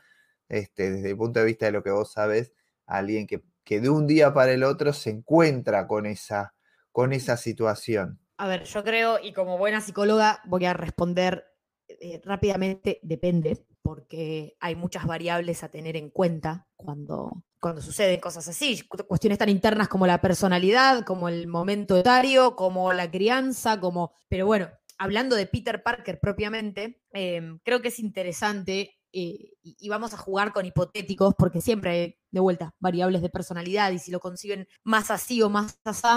este, 0.50 0.92
desde 0.92 1.10
el 1.10 1.18
punto 1.18 1.40
de 1.40 1.48
vista 1.48 1.66
de 1.66 1.72
lo 1.72 1.82
que 1.82 1.90
vos 1.90 2.12
sabes 2.12 2.54
a 2.86 2.98
alguien 2.98 3.26
que, 3.26 3.42
que 3.64 3.82
de 3.82 3.90
un 3.90 4.06
día 4.06 4.36
para 4.36 4.52
el 4.52 4.64
otro 4.64 4.94
se 4.94 5.10
encuentra 5.10 5.88
con 5.88 6.06
esa, 6.06 6.54
con 6.92 7.12
esa 7.12 7.38
situación? 7.38 8.20
A 8.38 8.48
ver, 8.48 8.66
yo 8.66 8.84
creo, 8.84 9.18
y 9.20 9.34
como 9.34 9.58
buena 9.58 9.82
psicóloga 9.82 10.42
voy 10.46 10.66
a 10.66 10.74
responder 10.74 11.44
eh, 11.88 12.22
rápidamente, 12.24 13.00
depende 13.02 13.66
porque 13.84 14.56
hay 14.62 14.76
muchas 14.76 15.06
variables 15.06 15.62
a 15.64 15.70
tener 15.70 15.98
en 15.98 16.10
cuenta 16.10 16.68
cuando, 16.78 17.44
cuando 17.60 17.82
suceden 17.82 18.20
cosas 18.22 18.48
así, 18.48 18.82
cuestiones 18.88 19.38
tan 19.38 19.50
internas 19.50 19.90
como 19.90 20.08
la 20.08 20.22
personalidad, 20.22 21.04
como 21.04 21.28
el 21.28 21.48
momento 21.48 21.98
etario, 21.98 22.56
como 22.56 22.94
la 22.94 23.12
crianza, 23.12 23.80
como... 23.80 24.14
Pero 24.30 24.46
bueno, 24.46 24.70
hablando 24.98 25.36
de 25.36 25.48
Peter 25.48 25.84
Parker 25.84 26.20
propiamente, 26.20 27.02
em, 27.12 27.60
creo 27.64 27.82
que 27.82 27.90
es 27.90 28.00
interesante 28.00 28.96
eh, 29.12 29.52
y, 29.62 29.90
vamos 29.90 30.14
a 30.14 30.18
jugar 30.18 30.54
con 30.54 30.66
hipotéticos 30.66 31.36
porque 31.38 31.62
siempre 31.62 31.92
hay, 31.92 32.18
de 32.32 32.40
vuelta, 32.40 32.74
variables 32.80 33.22
de 33.22 33.30
personalidad 33.30 33.92
y 33.92 34.00
si 34.00 34.12
lo 34.12 34.20
consiguen 34.20 34.68
más 34.84 35.12
así 35.12 35.42
o 35.42 35.50
más 35.50 35.78
así, 35.84 36.08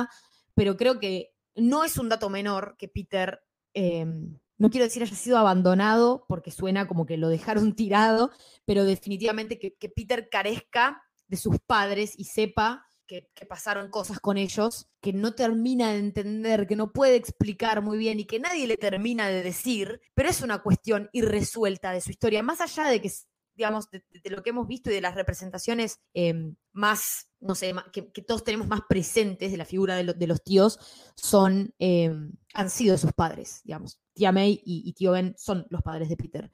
pero 0.54 0.76
creo 0.76 0.98
que 1.00 1.34
no 1.56 1.84
es 1.84 1.98
un 1.98 2.08
dato 2.08 2.30
menor 2.30 2.76
que 2.78 2.88
Peter 2.88 3.42
em, 3.74 4.38
no 4.58 4.70
quiero 4.70 4.84
decir 4.84 5.02
haya 5.02 5.14
sido 5.14 5.38
abandonado, 5.38 6.24
porque 6.28 6.50
suena 6.50 6.86
como 6.86 7.06
que 7.06 7.16
lo 7.16 7.28
dejaron 7.28 7.74
tirado, 7.76 8.30
pero 8.64 8.84
definitivamente 8.84 9.58
que, 9.58 9.88
Peter 9.88 10.28
carezca 10.30 11.02
de 11.28 11.36
sus 11.36 11.58
padres 11.58 12.14
y 12.16 12.24
sepa 12.24 12.86
que, 13.06 13.28
pasaron 13.48 13.90
cosas 13.90 14.18
con 14.18 14.36
ellos, 14.36 14.88
que 15.00 15.12
no 15.12 15.34
termina 15.34 15.92
de 15.92 15.98
entender, 15.98 16.66
que 16.66 16.76
no 16.76 16.92
puede 16.92 17.16
explicar 17.16 17.82
muy 17.82 17.98
bien 17.98 18.18
y 18.18 18.24
que 18.24 18.40
nadie 18.40 18.66
le 18.66 18.76
termina 18.76 19.28
de 19.28 19.42
decir, 19.42 20.00
pero 20.14 20.28
es 20.28 20.42
una 20.42 20.62
cuestión 20.62 21.08
irresuelta 21.12 21.92
de 21.92 22.00
su 22.00 22.10
historia, 22.10 22.42
más 22.42 22.60
allá 22.60 22.84
de 22.88 23.00
que 23.00 23.10
digamos, 23.56 23.90
de, 23.90 24.02
lo 24.30 24.42
que 24.42 24.50
hemos 24.50 24.68
visto 24.68 24.90
y 24.90 24.94
de 24.94 25.00
las 25.00 25.14
representaciones 25.14 25.98
em, 26.12 26.54
más, 26.72 27.30
no 27.40 27.54
sé, 27.54 27.74
que, 27.92 28.02
todos 28.22 28.44
tenemos 28.44 28.68
más 28.68 28.82
presentes 28.88 29.50
de 29.50 29.56
la 29.56 29.64
figura 29.64 29.96
de, 29.96 30.26
los 30.26 30.42
tíos, 30.44 30.78
son, 31.16 31.74
em, 31.78 32.32
han 32.56 32.70
sido 32.70 32.96
sus 32.96 33.12
padres, 33.12 33.60
digamos. 33.64 34.00
Tía 34.14 34.32
May 34.32 34.62
y, 34.64 34.92
tío 34.94 35.12
Ben 35.12 35.34
son 35.36 35.66
los 35.68 35.82
padres 35.82 36.08
de 36.08 36.16
Peter, 36.16 36.50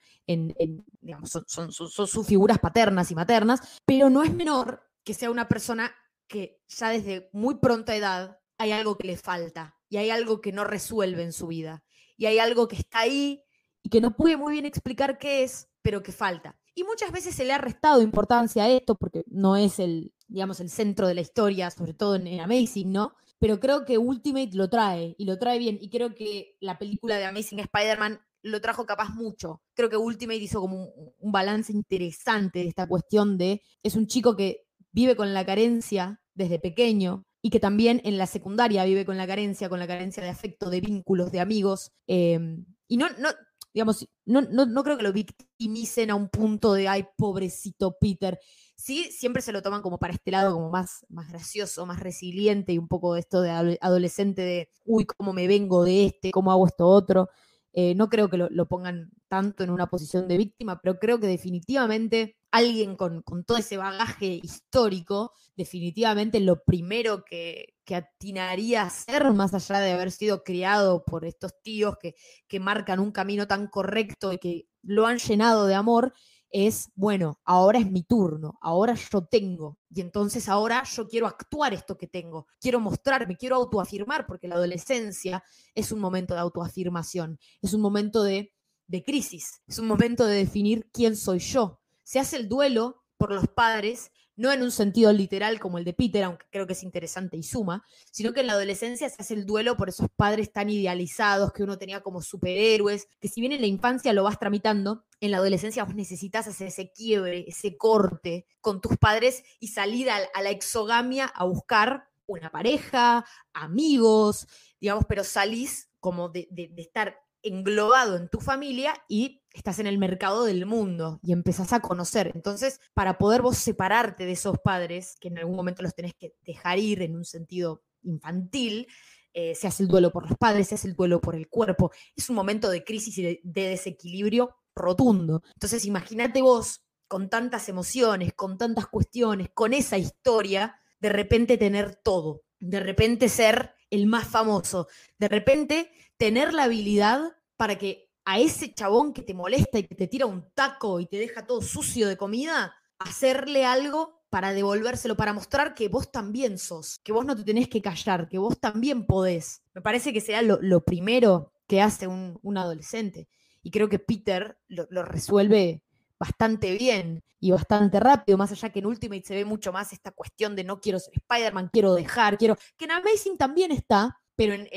son, 1.47 1.71
sus 1.71 2.27
figuras 2.27 2.59
paternas 2.59 3.09
y 3.09 3.15
maternas, 3.15 3.81
pero 3.85 4.09
no 4.09 4.21
es 4.21 4.33
menor 4.33 4.83
que 5.03 5.13
sea 5.13 5.31
una 5.31 5.47
persona 5.47 5.95
que 6.27 6.61
ya 6.67 6.89
desde 6.89 7.29
muy 7.31 7.55
pronta 7.55 7.95
edad 7.95 8.37
hay 8.57 8.71
algo 8.71 8.97
que 8.97 9.07
le 9.07 9.17
falta 9.17 9.77
y 9.87 9.97
hay 9.97 10.09
algo 10.09 10.41
que 10.41 10.51
no 10.51 10.65
resuelve 10.65 11.23
en 11.23 11.31
su 11.31 11.47
vida 11.47 11.83
y 12.17 12.25
hay 12.25 12.39
algo 12.39 12.67
que 12.67 12.75
está 12.75 12.99
ahí 12.99 13.41
y 13.81 13.89
que 13.89 14.01
no 14.01 14.15
puede 14.15 14.35
muy 14.35 14.53
bien 14.53 14.65
explicar 14.65 15.17
qué 15.17 15.43
es, 15.43 15.69
pero 15.81 16.03
que 16.03 16.11
falta. 16.11 16.57
Y 16.75 16.83
muchas 16.83 17.11
veces 17.11 17.35
se 17.35 17.45
le 17.45 17.53
ha 17.53 17.59
restado 17.59 18.01
importancia 18.01 18.63
a 18.63 18.69
esto 18.69 18.95
porque 18.95 19.23
no 19.27 19.55
es 19.55 19.79
el, 19.79 20.13
digamos, 20.27 20.59
el 20.59 20.69
centro 20.69 21.07
de 21.07 21.13
la 21.13 21.21
historia, 21.21 21.69
sobre 21.69 21.93
todo 21.93 22.15
en, 22.15 22.39
Amazing, 22.39 22.91
¿no? 22.91 23.15
Pero 23.43 23.59
creo 23.59 23.83
que 23.83 23.97
Ultimate 23.97 24.51
lo 24.53 24.69
trae 24.69 25.15
y 25.17 25.25
lo 25.25 25.37
trae 25.37 25.59
bien. 25.59 25.77
Y 25.81 25.89
creo 25.89 26.15
que 26.15 26.55
la 26.61 26.79
película 26.79 27.17
de 27.17 27.25
Amazing 27.25 27.59
Spider-Man 27.59 28.21
lo 28.41 28.61
trajo 28.61 28.85
capaz 28.85 29.09
mucho. 29.09 29.61
Creo 29.73 29.89
que 29.89 29.97
Ultimate 29.97 30.37
hizo 30.37 30.61
como 30.61 30.85
un, 30.85 31.31
balance 31.33 31.73
interesante 31.73 32.59
de 32.59 32.69
esta 32.69 32.87
cuestión 32.87 33.37
de 33.37 33.61
es 33.83 33.97
un 33.97 34.07
chico 34.07 34.37
que 34.37 34.61
vive 34.93 35.17
con 35.17 35.33
la 35.33 35.45
carencia 35.45 36.21
desde 36.33 36.57
pequeño 36.57 37.25
y 37.41 37.49
que 37.49 37.59
también 37.59 37.99
en 38.05 38.17
la 38.17 38.27
secundaria 38.27 38.85
vive 38.85 39.03
con 39.03 39.17
la 39.17 39.27
carencia, 39.27 39.67
con 39.67 39.79
la 39.79 39.87
carencia 39.87 40.23
de 40.23 40.29
afecto, 40.29 40.69
de 40.69 40.79
vínculos, 40.79 41.29
de 41.33 41.41
amigos. 41.41 41.91
Eh, 42.07 42.39
y 42.87 42.95
no, 42.95 43.09
no, 43.19 43.27
digamos, 43.73 44.07
no, 44.25 44.41
no, 44.41 44.83
creo 44.83 44.95
que 44.95 45.03
lo 45.03 45.11
victimicen 45.11 46.11
a 46.11 46.15
un 46.15 46.29
punto 46.29 46.73
de, 46.73 46.87
ay, 46.87 47.07
pobrecito 47.17 47.97
Peter. 47.99 48.39
Sí, 48.75 49.11
siempre 49.11 49.41
se 49.41 49.51
lo 49.51 49.61
toman 49.61 49.81
como 49.81 49.99
para 49.99 50.13
este 50.13 50.31
lado, 50.31 50.53
como 50.55 50.69
más, 50.69 51.05
más 51.09 51.29
gracioso, 51.29 51.85
más 51.85 51.99
resiliente 51.99 52.73
y 52.73 52.77
un 52.77 52.87
poco 52.87 53.13
de 53.13 53.21
esto 53.21 53.41
de 53.41 53.77
adolescente 53.81 54.41
de, 54.41 54.69
uy, 54.85 55.05
cómo 55.05 55.31
me 55.31 55.47
vengo 55.47 55.83
de 55.83 56.07
este, 56.07 56.31
cómo 56.31 56.51
hago 56.51 56.67
esto 56.67 56.87
otro. 56.87 57.29
Eh, 57.75 57.95
no 57.95 58.07
creo 58.07 58.29
que 58.29 58.37
lo, 58.37 58.67
pongan 58.67 59.09
tanto 59.27 59.63
en 59.63 59.71
una 59.71 59.87
posición 59.87 60.27
de 60.27 60.37
víctima, 60.37 60.79
pero 60.79 60.99
creo 60.99 61.19
que 61.19 61.25
definitivamente 61.25 62.37
alguien 62.51 62.95
con, 62.95 63.23
todo 63.45 63.57
ese 63.57 63.77
bagaje 63.77 64.39
histórico, 64.43 65.31
definitivamente 65.55 66.39
lo 66.39 66.63
primero 66.63 67.23
que, 67.25 67.73
atinaría 67.93 68.83
a 68.83 68.89
ser, 68.89 69.31
más 69.33 69.53
allá 69.53 69.79
de 69.79 69.91
haber 69.91 70.11
sido 70.11 70.43
criado 70.43 71.03
por 71.03 71.25
estos 71.25 71.53
tíos 71.63 71.97
que, 71.99 72.15
que 72.47 72.59
marcan 72.59 72.99
un 72.99 73.11
camino 73.11 73.47
tan 73.47 73.67
correcto 73.67 74.33
y 74.33 74.37
que 74.37 74.67
lo 74.83 75.07
han 75.07 75.17
llenado 75.17 75.65
de 75.65 75.75
amor, 75.75 76.13
es, 76.53 76.91
bueno, 76.93 77.41
ahora 77.43 77.79
es 77.79 77.91
mi 77.91 78.03
turno, 78.03 78.59
ahora 78.61 78.93
yo 78.93 79.25
tengo, 79.25 79.79
y 79.89 80.01
entonces 80.01 80.47
ahora 80.47 80.83
yo 80.83 81.07
quiero 81.07 81.25
actuar 81.25 81.73
esto 81.73 81.97
que 81.97 82.05
tengo, 82.05 82.45
quiero 82.61 82.79
mostrarme, 82.79 83.35
quiero 83.35 83.55
autoafirmar, 83.55 84.27
porque 84.27 84.47
la 84.47 84.55
adolescencia 84.55 85.43
es 85.73 85.91
un 85.91 85.99
momento 85.99 86.35
de 86.35 86.41
autoafirmación, 86.41 87.39
es 87.59 87.73
un 87.73 87.81
momento 87.81 88.23
de, 88.23 88.53
de 88.85 89.03
crisis, 89.03 89.63
es 89.67 89.79
un 89.79 89.87
momento 89.87 90.27
de 90.27 90.35
definir 90.35 90.87
quién 90.93 91.17
soy 91.17 91.39
yo. 91.39 91.81
Se 92.03 92.19
hace 92.19 92.37
el 92.37 92.47
duelo 92.47 93.03
por 93.17 93.33
los 93.33 93.47
padres 93.47 94.11
no 94.35 94.51
en 94.51 94.63
un 94.63 94.71
sentido 94.71 95.11
literal 95.11 95.59
como 95.59 95.77
el 95.77 95.85
de 95.85 95.93
Peter, 95.93 96.23
aunque 96.23 96.45
creo 96.49 96.65
que 96.65 96.73
es 96.73 96.83
interesante 96.83 97.37
y 97.37 97.43
suma, 97.43 97.83
sino 98.11 98.33
que 98.33 98.41
en 98.41 98.47
la 98.47 98.53
adolescencia 98.53 99.09
se 99.09 99.21
hace 99.21 99.33
el 99.33 99.45
duelo 99.45 99.77
por 99.77 99.89
esos 99.89 100.07
padres 100.15 100.51
tan 100.51 100.69
idealizados 100.69 101.53
que 101.53 101.63
uno 101.63 101.77
tenía 101.77 102.01
como 102.01 102.21
superhéroes, 102.21 103.07
que 103.19 103.27
si 103.27 103.41
bien 103.41 103.53
en 103.53 103.61
la 103.61 103.67
infancia 103.67 104.13
lo 104.13 104.23
vas 104.23 104.39
tramitando, 104.39 105.03
en 105.19 105.31
la 105.31 105.37
adolescencia 105.37 105.83
vos 105.83 105.95
necesitas 105.95 106.47
hacer 106.47 106.67
ese 106.67 106.91
quiebre, 106.91 107.45
ese 107.47 107.77
corte 107.77 108.47
con 108.61 108.81
tus 108.81 108.97
padres 108.97 109.43
y 109.59 109.67
salir 109.67 110.09
a, 110.09 110.19
la 110.41 110.49
exogamia 110.49 111.25
a 111.25 111.45
buscar 111.45 112.09
una 112.25 112.49
pareja, 112.49 113.25
amigos, 113.53 114.47
digamos, 114.79 115.05
pero 115.07 115.23
salís 115.23 115.89
como 115.99 116.29
de, 116.29 116.47
de 116.51 116.73
estar 116.81 117.23
englobado 117.43 118.17
en 118.17 118.29
tu 118.29 118.39
familia 118.39 118.93
y 119.07 119.43
estás 119.53 119.79
en 119.79 119.87
el 119.87 119.97
mercado 119.97 120.45
del 120.45 120.65
mundo 120.65 121.19
y 121.21 121.33
empezás 121.33 121.73
a 121.73 121.81
conocer. 121.81 122.31
Entonces, 122.33 122.79
para 122.93 123.17
poder 123.17 123.41
vos 123.41 123.57
separarte 123.57 124.25
de 124.25 124.31
esos 124.31 124.57
padres, 124.59 125.15
que 125.19 125.27
en 125.27 125.37
algún 125.37 125.55
momento 125.55 125.83
los 125.83 125.93
tenés 125.93 126.15
que 126.15 126.33
dejar 126.41 126.79
ir 126.79 127.01
en 127.01 127.15
un 127.15 127.25
sentido 127.25 127.83
infantil, 128.01 128.87
eh, 129.33 129.55
se 129.55 129.67
hace 129.67 129.83
el 129.83 129.89
duelo 129.89 130.11
por 130.11 130.29
los 130.29 130.37
padres, 130.37 130.67
se 130.67 130.75
hace 130.75 130.87
el 130.87 130.95
duelo 130.95 131.19
por 131.19 131.35
el 131.35 131.49
cuerpo. 131.49 131.91
Es 132.15 132.29
un 132.29 132.35
momento 132.35 132.69
de 132.69 132.83
crisis 132.83 133.17
y 133.17 133.23
de, 133.23 133.39
desequilibrio 133.43 134.55
rotundo. 134.75 135.43
Entonces, 135.53 135.85
imagínate 135.85 136.41
vos 136.41 136.83
con 137.07 137.29
tantas 137.29 137.67
emociones, 137.69 138.33
con 138.33 138.57
tantas 138.57 138.87
cuestiones, 138.87 139.49
con 139.53 139.73
esa 139.73 139.97
historia, 139.97 140.79
de 140.99 141.09
repente 141.09 141.57
tener 141.57 141.95
todo, 141.95 142.43
de 142.59 142.79
repente 142.79 143.27
ser 143.27 143.75
el 143.89 144.07
más 144.07 144.27
famoso, 144.27 144.87
de 145.19 145.27
repente 145.27 145.91
tener 146.23 146.53
la 146.53 146.63
habilidad 146.63 147.35
para 147.57 147.77
que 147.77 148.09
a 148.23 148.39
ese 148.39 148.73
chabón 148.73 149.11
que 149.11 149.23
te 149.23 149.33
molesta 149.33 149.77
y 149.77 149.83
que 149.83 149.93
te 149.93 150.07
tira 150.07 150.25
un 150.25 150.49
taco 150.53 151.01
y 151.01 151.05
te 151.05 151.17
deja 151.17 151.45
todo 151.45 151.61
sucio 151.61 152.07
de 152.07 152.15
comida, 152.15 152.73
hacerle 152.97 153.65
algo 153.65 154.23
para 154.29 154.53
devolvérselo, 154.53 155.17
para 155.17 155.33
mostrar 155.33 155.75
que 155.75 155.89
vos 155.89 156.13
también 156.13 156.57
sos, 156.57 156.97
que 157.03 157.11
vos 157.11 157.25
no 157.25 157.35
te 157.35 157.43
tenés 157.43 157.67
que 157.67 157.81
callar, 157.81 158.29
que 158.29 158.37
vos 158.37 158.57
también 158.57 159.05
podés. 159.05 159.63
Me 159.73 159.81
parece 159.81 160.13
que 160.13 160.21
sea 160.21 160.41
lo, 160.41 160.85
primero 160.85 161.51
que 161.67 161.81
hace 161.81 162.07
un, 162.07 162.57
adolescente. 162.57 163.27
Y 163.61 163.69
creo 163.69 163.89
que 163.89 163.99
Peter 163.99 164.57
lo, 164.69 164.87
lo, 164.91 165.03
resuelve 165.03 165.83
bastante 166.17 166.71
bien 166.77 167.21
y 167.41 167.51
bastante 167.51 167.99
rápido, 167.99 168.37
más 168.37 168.53
allá 168.53 168.69
que 168.69 168.79
en 168.79 168.85
Ultimate 168.85 169.25
se 169.25 169.35
ve 169.35 169.43
mucho 169.43 169.73
más 169.73 169.91
esta 169.91 170.11
cuestión 170.11 170.55
de 170.55 170.63
no 170.63 170.79
quiero 170.79 170.99
ser 170.99 171.15
Spider-Man, 171.15 171.69
quiero 171.73 171.93
dejar, 171.95 172.37
quiero... 172.37 172.55
Que 172.77 172.85
en 172.85 172.91
Amazing 172.91 173.37
también 173.37 173.73
está, 173.73 174.22
pero 174.35 174.53
en, 174.53 174.67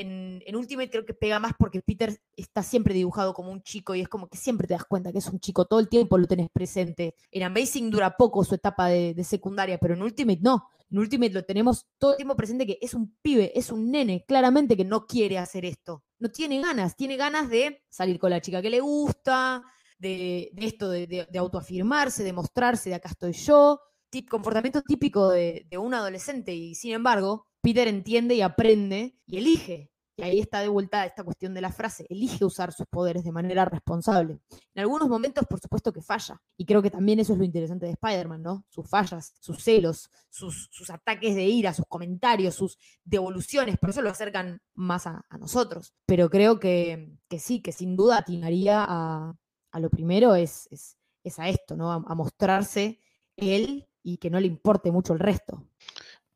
en, 0.45 0.55
Ultimate 0.55 0.89
creo 0.89 1.05
que 1.05 1.13
pega 1.13 1.39
más 1.39 1.53
porque 1.57 1.81
Peter 1.81 2.19
está 2.35 2.61
siempre 2.61 2.93
dibujado 2.93 3.33
como 3.33 3.51
un 3.51 3.63
chico 3.63 3.95
y 3.95 4.01
es 4.01 4.07
como 4.07 4.27
que 4.29 4.37
siempre 4.37 4.67
te 4.67 4.75
das 4.75 4.85
cuenta 4.85 5.11
que 5.11 5.17
es 5.17 5.27
un 5.27 5.39
chico, 5.39 5.65
todo 5.65 5.79
el 5.79 5.89
tiempo 5.89 6.17
lo 6.17 6.27
tenés 6.27 6.49
presente. 6.51 7.15
En 7.31 7.43
Amazing 7.43 7.89
dura 7.89 8.15
poco 8.15 8.43
su 8.43 8.55
etapa 8.55 8.87
de, 8.87 9.13
de 9.13 9.23
secundaria, 9.23 9.77
pero 9.79 9.95
en 9.95 10.01
Ultimate 10.01 10.39
no. 10.41 10.69
En 10.91 10.99
Ultimate 10.99 11.33
lo 11.33 11.43
tenemos 11.43 11.87
todo 11.97 12.11
el 12.11 12.17
tiempo 12.17 12.35
presente 12.35 12.65
que 12.67 12.77
es 12.81 12.93
un 12.93 13.17
pibe, 13.21 13.51
es 13.55 13.71
un 13.71 13.91
nene, 13.91 14.23
claramente 14.27 14.77
que 14.77 14.85
no 14.85 15.05
quiere 15.05 15.37
hacer 15.37 15.65
esto. 15.65 16.03
No 16.19 16.29
tiene 16.29 16.61
ganas, 16.61 16.95
tiene 16.95 17.17
ganas 17.17 17.49
de 17.49 17.83
salir 17.89 18.19
con 18.19 18.29
la 18.29 18.41
chica 18.41 18.61
que 18.61 18.69
le 18.69 18.79
gusta, 18.79 19.63
de, 19.97 20.51
de 20.53 20.65
esto, 20.65 20.89
de, 20.89 21.07
de, 21.07 21.39
autoafirmarse, 21.39 22.23
de 22.23 22.33
mostrarse, 22.33 22.89
de 22.89 22.95
acá 22.95 23.09
estoy 23.09 23.33
yo. 23.33 23.81
Comportamiento 24.29 24.81
típico 24.81 25.29
de 25.29 25.67
un 25.77 25.93
adolescente 25.93 26.53
y 26.53 26.73
sin 26.73 26.93
embargo 26.93 27.46
Peter 27.61 27.87
entiende 27.87 28.35
y 28.35 28.41
aprende 28.41 29.17
y 29.25 29.37
elige. 29.37 29.91
Y 30.19 30.23
ahí 30.23 30.39
está 30.39 30.61
de 30.61 30.67
vuelta 30.67 31.05
esta 31.05 31.23
cuestión 31.23 31.53
de 31.53 31.61
la 31.61 31.71
frase, 31.71 32.07
elige 32.09 32.43
usar 32.43 32.73
sus 32.73 32.87
poderes 32.87 33.23
de 33.23 33.31
manera 33.31 33.65
responsable. 33.65 34.39
En 34.73 34.81
algunos 34.81 35.07
momentos, 35.07 35.45
por 35.45 35.59
supuesto 35.59 35.93
que 35.93 36.01
falla. 36.01 36.41
Y 36.57 36.65
creo 36.65 36.81
que 36.81 36.89
también 36.89 37.19
eso 37.19 37.33
es 37.33 37.39
lo 37.39 37.45
interesante 37.45 37.85
de 37.85 37.91
Spider-Man, 37.91 38.41
¿no? 38.41 38.65
Sus 38.67 38.89
fallas, 38.89 39.35
sus 39.39 39.63
celos, 39.63 40.09
sus, 40.31 40.89
ataques 40.89 41.35
de 41.35 41.43
ira, 41.43 41.71
sus 41.71 41.85
comentarios, 41.87 42.55
sus 42.55 42.79
devoluciones. 43.03 43.77
Por 43.77 43.91
eso 43.91 44.01
lo 44.01 44.09
acercan 44.09 44.59
más 44.73 45.05
a, 45.05 45.23
nosotros. 45.39 45.93
Pero 46.07 46.31
creo 46.31 46.59
que, 46.59 47.19
sí, 47.37 47.61
que 47.61 47.71
sin 47.71 47.95
duda 47.95 48.17
atinaría 48.17 48.83
a, 48.87 49.35
lo 49.79 49.91
primero 49.91 50.33
es, 50.33 50.67
es, 50.71 51.37
a 51.37 51.47
esto, 51.47 51.77
¿no? 51.77 51.91
a 51.91 52.15
mostrarse 52.15 53.01
él 53.35 53.87
y 54.01 54.17
que 54.17 54.29
no 54.29 54.39
le 54.39 54.47
importe 54.47 54.91
mucho 54.91 55.13
el 55.13 55.19
resto. 55.19 55.67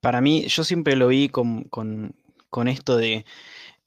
Para 0.02 0.22
mí, 0.22 0.48
yo 0.48 0.64
siempre 0.64 0.96
lo 0.96 1.08
vi 1.08 1.30
con, 1.30 1.70
esto 2.68 2.98
de 2.98 3.26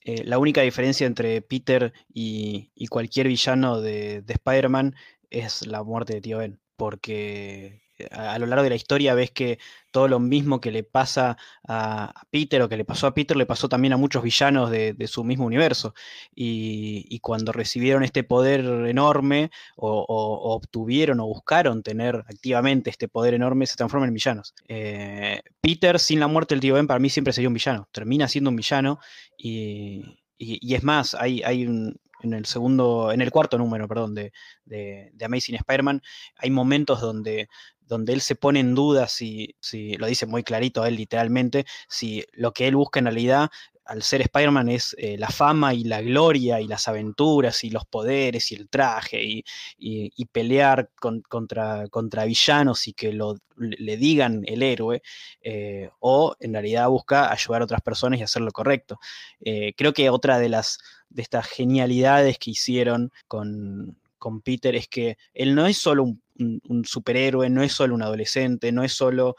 eh, 0.03 0.25
la 0.25 0.39
única 0.39 0.62
diferencia 0.62 1.07
entre 1.07 1.43
Peter 1.43 1.93
y, 2.12 2.71
cualquier 2.89 3.29
villano 3.29 3.81
de, 3.81 4.23
de 4.23 4.35
Spider-Man 4.35 4.95
es 5.31 5.67
la 5.67 5.83
muerte 5.83 6.15
de 6.15 6.21
Tío 6.23 6.39
Ben. 6.39 6.61
Porque 6.77 7.84
a, 8.11 8.38
lo 8.38 8.46
largo 8.46 8.62
de 8.64 8.70
la 8.70 8.76
historia 8.76 9.14
ves 9.14 9.30
que 9.30 9.59
todo 9.90 10.09
lo 10.09 10.18
mismo 10.18 10.61
que 10.61 10.72
le 10.72 10.82
pasa 10.82 11.36
a, 11.66 12.12
Peter 12.30 12.61
o 12.62 12.68
que 12.68 12.76
le 12.76 12.84
pasó 12.84 13.07
a 13.07 13.14
Peter 13.14 13.36
le 13.36 13.46
pasó 13.46 13.68
también 13.68 13.92
a 13.92 13.96
muchos 13.96 14.22
villanos 14.22 14.70
de, 14.70 15.07
su 15.07 15.24
mismo 15.24 15.46
universo. 15.46 15.94
Y, 16.34 17.18
cuando 17.20 17.52
recibieron 17.52 18.02
este 18.02 18.24
poder 18.24 18.61
enorme 18.61 19.50
o, 19.76 20.05
obtuvieron 20.55 21.20
o 21.20 21.26
buscaron 21.26 21.82
tener 21.82 22.16
activamente 22.16 22.90
este 22.90 23.09
poder 23.09 23.34
enorme, 23.34 23.66
se 23.66 23.76
transforman 23.76 24.09
en 24.09 24.14
villanos. 24.14 24.55
Eh, 24.68 25.40
Peter 25.61 25.98
sin 25.98 26.20
la 26.20 26.26
muerte 26.26 26.55
del 26.55 26.61
tío 26.61 26.74
Ben 26.74 26.86
para 26.86 27.00
mí 27.00 27.09
siempre 27.09 27.32
sería 27.32 27.48
un 27.48 27.55
villano. 27.55 27.88
Termina 27.92 28.28
siendo 28.28 28.50
un 28.50 28.57
villano 28.57 28.98
y, 29.38 30.02
es 30.38 30.82
más, 30.82 31.14
hay, 31.14 31.42
hay 31.42 31.66
un, 31.66 31.96
en 32.24 32.32
el 32.32 32.46
segundo, 32.46 33.12
en 33.12 33.20
el 33.20 33.30
cuarto 33.30 33.59
número, 33.59 33.86
perdón, 33.86 34.14
de, 34.14 34.32
de, 34.64 35.11
de 35.12 35.24
Amazing 35.24 35.57
Spider-Man, 35.57 36.02
hay 36.36 36.50
momentos 36.50 37.00
donde, 37.00 37.48
donde 37.87 38.12
él 38.12 38.20
se 38.20 38.35
pone 38.35 38.61
en 38.61 38.74
duda 38.74 39.09
si, 39.09 39.55
si, 39.61 39.97
lo 39.97 40.07
dice 40.07 40.26
muy 40.26 40.43
clarito 40.43 40.85
él 40.85 40.97
literalmente, 40.97 41.66
si 41.89 42.24
lo 42.32 42.53
que 42.53 42.66
él 42.66 42.76
busca 42.76 42.99
en 42.99 43.07
realidad 43.07 43.51
al 43.85 44.03
ser 44.03 44.22
Spider-Man 44.22 44.68
es 44.68 44.97
eh, 44.99 45.16
la 45.18 45.28
fama 45.28 45.74
y 45.74 45.85
la 45.85 46.01
gloria 46.01 46.61
y 46.61 46.66
las 46.66 46.89
aventuras 46.89 47.64
y 47.64 47.70
los 47.70 47.85
poderes 47.85 48.51
y 48.51 48.55
el 48.55 48.68
traje 48.68 49.45
y, 49.76 50.24
pelear 50.32 50.91
contra, 51.28 51.87
contra 51.89 52.24
villanos 52.24 52.89
y 52.89 52.95
que 52.95 53.12
lo, 53.12 53.37
le 53.57 53.97
digan 53.97 54.43
el 54.47 54.62
héroe, 54.62 55.03
eh, 55.43 55.91
o 56.01 56.35
en 56.41 56.55
realidad 56.55 56.89
busca 56.89 57.30
ayudar 57.30 57.61
a 57.61 57.64
otras 57.64 57.82
personas 57.82 58.18
y 58.18 58.22
hacer 58.22 58.43
lo 58.43 58.51
correcto. 58.51 58.99
Eh, 59.41 59.74
creo 59.76 59.93
que 59.93 60.11
otra 60.11 60.39
de 60.39 60.49
las 60.49 60.78
de 61.11 61.22
estas 61.22 61.47
genialidades 61.47 62.39
que 62.39 62.51
hicieron 62.51 63.12
con, 63.28 63.97
con 64.18 64.41
Peter 64.41 64.74
es 64.74 64.89
que 64.89 65.16
él 65.35 65.55
no 65.55 65.66
es 65.66 65.76
solo 65.78 66.03
un, 66.03 66.24
superhéroe, 66.85 67.49
no 67.51 67.62
es 67.62 67.72
solo 67.72 67.95
un 67.95 68.03
adolescente, 68.03 68.72
no 68.72 68.85
es 68.85 68.93
solo 68.93 69.37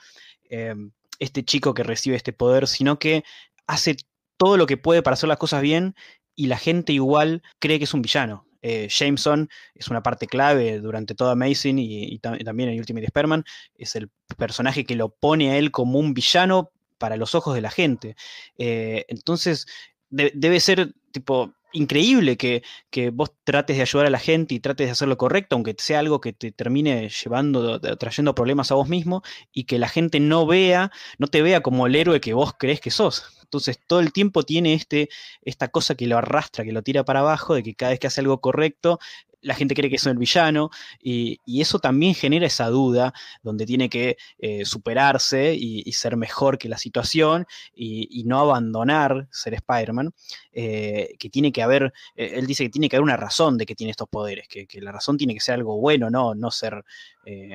este 1.19 1.43
chico 1.43 1.73
que 1.73 1.83
recibe 1.83 2.15
este 2.15 2.33
poder, 2.33 2.67
sino 2.67 2.99
que 2.99 3.23
hace 3.67 3.97
todo 4.37 4.57
lo 4.57 4.67
que 4.67 4.77
puede 4.77 5.01
para 5.01 5.15
hacer 5.15 5.29
las 5.29 5.37
cosas 5.37 5.61
bien 5.61 5.95
y 6.35 6.47
la 6.47 6.57
gente 6.57 6.93
igual 6.93 7.41
cree 7.59 7.77
que 7.77 7.85
es 7.85 7.93
un 7.93 8.01
villano. 8.01 8.45
Eh, 8.61 8.87
Jameson 8.89 9.47
es 9.75 9.89
una 9.89 10.01
parte 10.01 10.25
clave 10.25 10.79
durante 10.79 11.13
todo 11.13 11.29
Amazing 11.29 11.77
y, 11.77 12.17
también 12.19 12.69
en 12.69 12.79
Ultimate 12.79 13.05
Spider-Man. 13.05 13.45
Es 13.75 13.95
el 13.95 14.09
personaje 14.37 14.85
que 14.85 14.95
lo 14.95 15.09
pone 15.09 15.51
a 15.51 15.57
él 15.57 15.71
como 15.71 15.99
un 15.99 16.13
villano 16.13 16.71
para 16.97 17.15
los 17.15 17.35
ojos 17.35 17.53
de 17.53 17.61
la 17.61 17.69
gente. 17.69 18.15
Eh, 18.57 19.05
entonces, 19.07 19.67
debe 20.09 20.59
ser 20.59 20.93
tipo 21.11 21.53
increíble 21.75 22.37
que, 22.37 22.63
vos 23.11 23.31
trates 23.43 23.75
de 23.75 23.81
ayudar 23.83 24.07
a 24.07 24.09
la 24.09 24.19
gente 24.19 24.55
y 24.55 24.59
trates 24.59 24.87
de 24.87 24.91
hacer 24.91 25.07
lo 25.07 25.17
correcto, 25.17 25.55
aunque 25.55 25.75
sea 25.77 25.99
algo 25.99 26.21
que 26.21 26.33
te 26.33 26.51
termine 26.51 27.09
llevando, 27.09 27.79
trayendo 27.97 28.33
problemas 28.33 28.71
a 28.71 28.75
vos 28.75 28.87
mismo, 28.87 29.21
y 29.51 29.65
que 29.65 29.79
la 29.79 29.89
gente 29.89 30.19
no 30.19 30.45
vea, 30.45 30.91
no 31.17 31.27
te 31.27 31.41
vea 31.41 31.61
como 31.61 31.87
el 31.87 31.95
héroe 31.95 32.21
que 32.21 32.33
vos 32.33 32.53
crees 32.57 32.79
que 32.81 32.91
sos. 32.91 33.25
Entonces 33.43 33.79
todo 33.85 33.99
el 33.99 34.11
tiempo 34.11 34.43
tiene 34.43 34.73
este, 34.73 35.09
esta 35.41 35.67
cosa 35.67 35.95
que 35.95 36.07
lo 36.07 36.17
arrastra, 36.17 36.63
que 36.63 36.71
lo 36.71 36.81
tira 36.81 37.03
para 37.05 37.19
abajo, 37.19 37.55
de 37.55 37.63
que 37.63 37.75
cada 37.75 37.91
vez 37.91 37.99
que 37.99 38.07
hace 38.07 38.21
algo 38.21 38.41
correcto, 38.41 38.99
la 39.45 39.53
gente 39.53 39.75
cree 39.75 39.89
que 39.89 39.95
es 39.95 40.05
el 40.05 40.17
villano, 40.17 40.71
y, 41.01 41.39
eso 41.61 41.79
también 41.79 42.15
genera 42.15 42.47
esa 42.47 42.67
duda, 42.67 43.13
donde 43.43 43.65
tiene 43.65 43.89
que 43.89 44.17
eh, 44.39 44.65
superarse 44.65 45.53
y, 45.53 45.91
ser 45.93 46.17
mejor 46.17 46.57
que 46.57 46.67
la 46.67 46.77
situación, 46.77 47.45
y, 47.73 48.23
no 48.25 48.39
abandonar 48.39 49.27
ser 49.31 49.53
Spider-Man, 49.53 50.13
eh, 50.51 51.15
que 51.19 51.29
tiene 51.29 51.51
que 51.51 51.61
haber, 51.61 51.93
eh, 52.15 52.33
él 52.35 52.47
dice 52.47 52.63
que 52.63 52.69
tiene 52.69 52.89
que 52.89 52.95
haber 52.95 53.03
una 53.03 53.17
razón 53.17 53.57
de 53.57 53.65
que 53.65 53.75
tiene 53.75 53.91
estos 53.91 54.09
poderes, 54.09 54.47
que, 54.47 54.67
la 54.81 54.91
razón 54.91 55.17
tiene 55.17 55.33
que 55.33 55.39
ser 55.39 55.55
algo 55.55 55.79
bueno, 55.79 56.09
no, 56.09 56.35
no 56.35 56.51
ser 56.51 56.83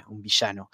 un 0.08 0.20
villano, 0.20 0.70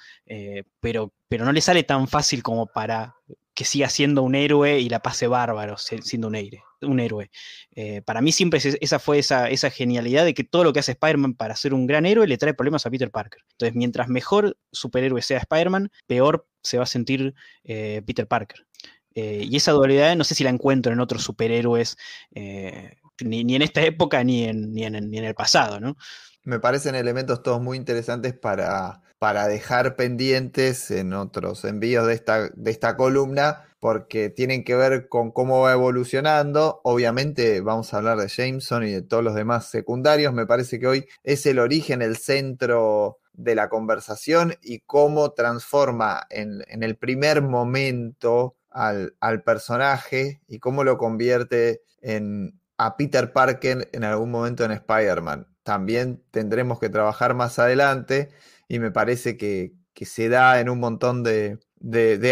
pero, 0.80 1.12
pero 1.28 1.44
no 1.44 1.52
le 1.52 1.60
sale 1.60 1.82
tan 1.82 2.08
fácil 2.08 2.42
como 2.42 2.66
para 2.66 3.14
que 3.54 3.64
siga 3.64 3.88
siendo 3.88 4.22
un 4.22 4.34
héroe 4.34 4.78
y 4.80 4.88
la 4.88 5.00
pase 5.00 5.26
bárbaro 5.26 5.76
siendo 5.78 6.28
un 6.28 6.34
héroe. 6.34 6.62
Un 6.86 7.00
héroe. 7.00 7.30
Eh, 7.74 8.02
para 8.02 8.20
mí 8.20 8.32
siempre 8.32 8.60
esa 8.62 8.98
fue 8.98 9.18
esa, 9.18 9.48
esa, 9.50 9.70
genialidad 9.70 10.24
de 10.24 10.34
que 10.34 10.44
todo 10.44 10.64
lo 10.64 10.72
que 10.72 10.80
hace 10.80 10.92
Spider-Man 10.92 11.34
para 11.34 11.56
ser 11.56 11.74
un 11.74 11.86
gran 11.86 12.06
héroe 12.06 12.26
le 12.26 12.38
trae 12.38 12.54
problemas 12.54 12.86
a 12.86 12.90
Peter 12.90 13.10
Parker. 13.10 13.42
Entonces, 13.52 13.74
mientras 13.74 14.08
mejor 14.08 14.56
superhéroe 14.72 15.22
sea 15.22 15.38
Spider-Man, 15.38 15.90
peor 16.06 16.46
se 16.62 16.78
va 16.78 16.84
a 16.84 16.86
sentir 16.86 17.34
eh, 17.64 18.02
Peter 18.06 18.26
Parker. 18.26 18.66
Eh, 19.14 19.46
y 19.48 19.56
esa 19.56 19.72
dualidad 19.72 20.14
no 20.16 20.24
sé 20.24 20.34
si 20.34 20.44
la 20.44 20.50
encuentro 20.50 20.92
en 20.92 21.00
otros 21.00 21.22
superhéroes, 21.22 21.96
ni, 22.34 23.54
en 23.54 23.62
esta 23.62 23.82
época 23.82 24.22
ni 24.24 24.44
en, 24.44 24.72
ni 24.72 24.84
en, 24.84 25.10
ni 25.10 25.18
en 25.18 25.24
el 25.24 25.34
pasado, 25.34 25.80
¿no? 25.80 25.96
Me 26.44 26.60
parecen 26.60 26.94
elementos 26.94 27.42
todos 27.42 27.60
muy 27.60 27.76
interesantes 27.76 28.34
para, 28.34 29.02
para 29.18 29.48
dejar 29.48 29.96
pendientes 29.96 30.90
en 30.90 31.12
otros 31.12 31.64
envíos 31.64 32.06
de 32.06 32.14
esta, 32.14 32.48
de 32.54 32.70
esta 32.70 32.96
columna, 32.96 33.64
porque 33.86 34.30
tienen 34.30 34.64
que 34.64 34.74
ver 34.74 35.06
con 35.08 35.30
cómo 35.30 35.60
va 35.60 35.72
evolucionando. 35.72 36.80
Obviamente 36.82 37.60
vamos 37.60 37.94
a 37.94 37.98
hablar 37.98 38.18
de 38.18 38.26
Jameson 38.26 38.82
y 38.82 38.90
de 38.90 39.02
todos 39.02 39.22
los 39.22 39.36
demás 39.36 39.70
secundarios. 39.70 40.34
Me 40.34 40.44
parece 40.44 40.80
que 40.80 40.88
hoy 40.88 41.06
es 41.22 41.46
el 41.46 41.60
origen, 41.60 42.02
el 42.02 42.16
centro 42.16 43.20
de 43.32 43.54
la 43.54 43.68
conversación 43.68 44.56
y 44.60 44.80
cómo 44.80 45.34
transforma 45.34 46.26
en, 46.30 46.64
el 46.68 46.96
primer 46.96 47.42
momento 47.42 48.56
al, 48.70 49.14
personaje 49.44 50.40
y 50.48 50.58
cómo 50.58 50.82
lo 50.82 50.98
convierte 50.98 51.82
en, 52.00 52.60
a 52.78 52.96
Peter 52.96 53.32
Parker 53.32 53.88
en 53.92 54.02
algún 54.02 54.32
momento 54.32 54.64
en 54.64 54.72
Spider-Man 54.72 55.46
también 55.62 56.24
tendremos 56.32 56.80
que 56.80 56.88
trabajar 56.88 57.34
más 57.34 57.60
adelante 57.60 58.30
y 58.66 58.80
me 58.80 58.90
parece 58.90 59.36
que, 59.36 59.74
se 59.94 60.28
da 60.28 60.58
en 60.58 60.70
un 60.70 60.80
montón 60.80 61.22
de, 61.22 61.60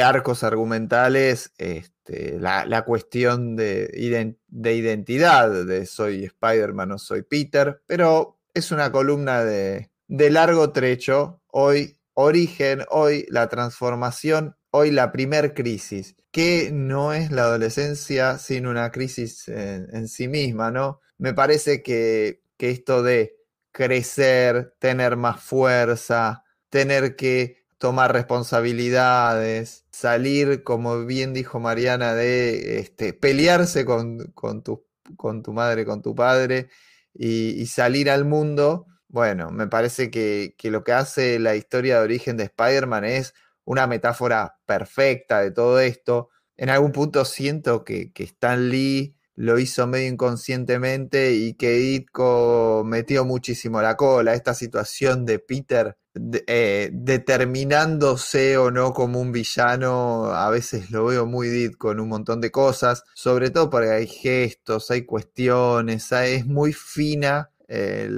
arcos 0.02 0.42
argumentales 0.42 1.52
este, 1.58 2.38
la, 2.38 2.84
cuestión 2.84 3.56
de, 3.56 3.90
identidad, 3.96 5.64
de 5.64 5.86
soy 5.86 6.24
Spider-Man 6.24 6.92
o 6.92 6.98
soy 6.98 7.22
Peter, 7.22 7.82
pero 7.86 8.40
es 8.52 8.72
una 8.72 8.90
columna 8.92 9.44
de, 9.44 9.90
largo 10.08 10.72
trecho. 10.72 11.40
Hoy 11.48 11.96
origen, 12.14 12.84
hoy 12.90 13.26
la 13.28 13.48
transformación, 13.48 14.56
hoy 14.70 14.90
la 14.90 15.12
primer 15.12 15.54
crisis, 15.54 16.16
que 16.30 16.70
no 16.72 17.12
es 17.12 17.30
la 17.30 17.42
adolescencia 17.42 18.38
sin 18.38 18.66
una 18.66 18.90
crisis 18.90 19.48
en, 19.48 19.88
en 19.92 20.08
sí 20.08 20.28
misma, 20.28 20.70
¿no? 20.70 21.00
Me 21.18 21.32
parece 21.32 21.82
que 21.82 22.44
que 22.56 22.70
esto 22.70 23.02
de 23.02 23.36
crecer, 23.72 24.74
tener 24.78 25.16
más 25.16 25.42
fuerza, 25.42 26.44
tener 26.68 27.16
que 27.16 27.63
tomar 27.78 28.12
responsabilidades, 28.12 29.86
salir, 29.90 30.62
como 30.62 31.04
bien 31.04 31.32
dijo 31.34 31.60
Mariana, 31.60 32.14
de 32.14 32.78
este, 32.78 33.12
pelearse 33.12 33.84
con, 33.84 34.18
tu, 34.62 34.84
con, 35.16 35.42
tu, 35.42 35.52
madre, 35.52 35.84
con 35.84 36.02
tu 36.02 36.14
padre 36.14 36.68
y, 37.14 37.66
salir 37.66 38.10
al 38.10 38.24
mundo, 38.24 38.86
bueno, 39.08 39.50
me 39.50 39.66
parece 39.66 40.10
que, 40.10 40.54
lo 40.64 40.84
que 40.84 40.92
hace 40.92 41.38
la 41.38 41.56
historia 41.56 41.98
de 41.98 42.04
origen 42.04 42.36
de 42.36 42.44
Spider-Man 42.44 43.04
es 43.04 43.34
una 43.64 43.86
metáfora 43.86 44.58
perfecta 44.66 45.40
de 45.40 45.50
todo 45.50 45.80
esto. 45.80 46.30
En 46.56 46.70
algún 46.70 46.92
punto 46.92 47.24
siento 47.24 47.84
que, 47.84 48.12
que 48.12 48.24
Stan 48.24 48.68
Lee 48.68 49.13
lo 49.36 49.58
hizo 49.58 49.86
medio 49.86 50.08
inconscientemente 50.08 51.32
y 51.32 51.54
que 51.54 51.72
Ditko 51.72 52.82
metió 52.86 53.24
muchísimo 53.24 53.82
la 53.82 53.96
cola. 53.96 54.34
Esta 54.34 54.54
situación 54.54 55.26
de 55.26 55.38
Peter 55.38 55.96
eh, 56.46 56.90
determinándose 56.92 58.56
o 58.56 58.70
no 58.70 58.92
como 58.92 59.20
un 59.20 59.32
villano, 59.32 60.26
a 60.26 60.48
veces 60.50 60.90
lo 60.92 61.06
veo 61.06 61.26
muy 61.26 61.48
Ditko 61.48 61.90
en 61.90 62.00
un 62.00 62.08
montón 62.08 62.40
de 62.40 62.52
cosas, 62.52 63.02
sobre 63.14 63.50
todo 63.50 63.68
porque 63.68 63.90
hay 63.90 64.06
gestos, 64.06 64.90
hay 64.92 65.02
cuestiones, 65.02 66.12
es 66.12 66.46
muy 66.46 66.72
fina 66.72 67.50
eh, 67.66 68.08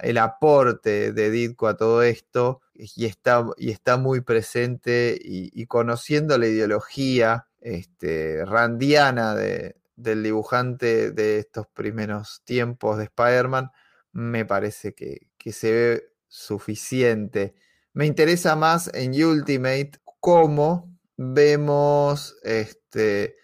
el 0.00 0.18
aporte 0.18 1.12
de 1.12 1.30
Ditko 1.30 1.68
a 1.68 1.76
todo 1.76 2.02
esto 2.02 2.62
y 2.74 3.04
está, 3.04 3.44
y 3.58 3.70
está 3.70 3.98
muy 3.98 4.22
presente 4.22 5.18
y, 5.22 5.66
conociendo 5.66 6.38
la 6.38 6.46
ideología 6.46 7.46
este, 7.60 8.44
randiana 8.46 9.34
de, 9.34 9.76
del 10.02 10.22
dibujante 10.22 11.12
de 11.12 11.38
estos 11.38 11.66
primeros 11.68 12.42
tiempos 12.44 12.98
de 12.98 13.04
Spider-Man, 13.04 13.70
me 14.12 14.44
parece 14.44 14.94
que, 14.94 15.28
se 15.52 15.72
ve 15.72 16.04
suficiente. 16.28 17.54
Me 17.92 18.06
interesa 18.06 18.56
más 18.56 18.90
en 18.94 19.12
Ultimate 19.22 19.92
cómo 20.20 20.96
vemos 21.16 22.36
este, 22.42 23.36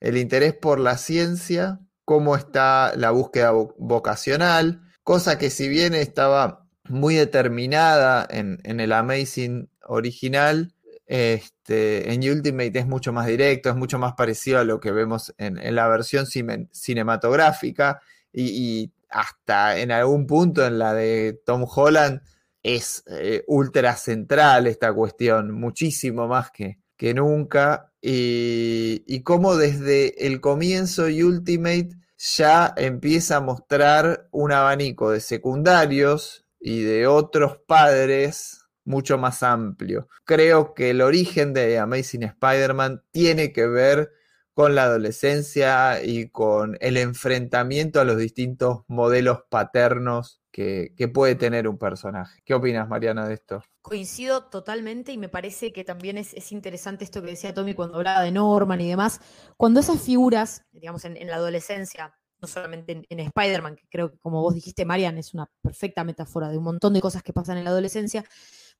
el 0.00 0.16
interés 0.16 0.54
por 0.54 0.78
la 0.78 0.96
ciencia, 0.98 1.80
cómo 2.04 2.36
está 2.36 2.94
la 2.96 3.10
búsqueda 3.10 3.50
vocacional, 3.50 4.82
cosa 5.02 5.38
que 5.38 5.50
si 5.50 5.68
bien 5.68 5.94
estaba 5.94 6.68
muy 6.88 7.16
determinada 7.16 8.26
en, 8.30 8.58
en 8.64 8.80
el 8.80 8.92
Amazing 8.92 9.70
original, 9.82 10.75
este, 11.06 12.12
en 12.12 12.28
Ultimate 12.28 12.78
es 12.78 12.86
mucho 12.86 13.12
más 13.12 13.26
directo, 13.26 13.70
es 13.70 13.76
mucho 13.76 13.98
más 13.98 14.14
parecido 14.14 14.58
a 14.58 14.64
lo 14.64 14.80
que 14.80 14.90
vemos 14.90 15.32
en, 15.38 15.74
la 15.74 15.86
versión 15.88 16.26
cinematográfica 16.26 18.00
y, 18.32 18.92
hasta 19.08 19.78
en 19.78 19.92
algún 19.92 20.26
punto 20.26 20.66
en 20.66 20.80
la 20.80 20.92
de 20.92 21.40
Tom 21.46 21.64
Holland 21.72 22.22
es 22.62 23.04
eh, 23.06 23.44
ultra 23.46 23.94
central 23.96 24.66
esta 24.66 24.92
cuestión, 24.92 25.52
muchísimo 25.52 26.26
más 26.26 26.50
que, 26.50 26.78
que 26.96 27.14
nunca. 27.14 27.92
Y, 28.02 29.04
y 29.06 29.22
como 29.22 29.56
desde 29.56 30.26
el 30.26 30.40
comienzo 30.40 31.04
Ultimate 31.04 31.90
ya 32.18 32.74
empieza 32.76 33.36
a 33.36 33.40
mostrar 33.40 34.28
un 34.32 34.50
abanico 34.50 35.10
de 35.12 35.20
secundarios 35.20 36.44
y 36.58 36.82
de 36.82 37.06
otros 37.06 37.58
padres 37.66 38.55
mucho 38.86 39.18
más 39.18 39.42
amplio. 39.42 40.08
Creo 40.24 40.72
que 40.72 40.90
el 40.90 41.02
origen 41.02 41.52
de 41.52 41.78
Amazing 41.78 42.22
Spider-Man 42.22 43.02
tiene 43.10 43.52
que 43.52 43.66
ver 43.66 44.12
con 44.54 44.74
la 44.74 44.84
adolescencia 44.84 46.02
y 46.02 46.30
con 46.30 46.78
el 46.80 46.96
enfrentamiento 46.96 48.00
a 48.00 48.04
los 48.04 48.16
distintos 48.16 48.84
modelos 48.88 49.40
paternos 49.50 50.40
que, 50.50 50.94
puede 51.12 51.34
tener 51.34 51.68
un 51.68 51.76
personaje. 51.76 52.40
¿Qué 52.42 52.54
opinas, 52.54 52.88
Mariana, 52.88 53.28
de 53.28 53.34
esto? 53.34 53.62
Coincido 53.82 54.44
totalmente 54.44 55.12
y 55.12 55.18
me 55.18 55.28
parece 55.28 55.74
que 55.74 55.84
también 55.84 56.16
es, 56.16 56.32
es 56.32 56.52
interesante 56.52 57.04
esto 57.04 57.20
que 57.20 57.32
decía 57.32 57.52
Tommy 57.52 57.74
cuando 57.74 57.98
hablaba 57.98 58.22
de 58.22 58.32
Norman 58.32 58.80
y 58.80 58.88
demás. 58.88 59.20
Cuando 59.58 59.80
esas 59.80 60.00
figuras, 60.00 60.64
digamos, 60.72 61.04
en, 61.04 61.18
en 61.18 61.28
la 61.28 61.36
adolescencia, 61.36 62.14
no 62.40 62.48
solamente 62.48 62.92
en, 62.92 63.04
en 63.10 63.20
Spider-Man, 63.20 63.76
que 63.76 63.86
creo 63.90 64.10
que 64.10 64.18
como 64.18 64.40
vos 64.40 64.54
dijiste, 64.54 64.86
Marian, 64.86 65.18
es 65.18 65.34
una 65.34 65.50
perfecta 65.60 66.02
metáfora 66.04 66.48
de 66.48 66.56
un 66.56 66.64
montón 66.64 66.94
de 66.94 67.02
cosas 67.02 67.22
que 67.22 67.34
pasan 67.34 67.58
en 67.58 67.64
la 67.64 67.70
adolescencia, 67.70 68.24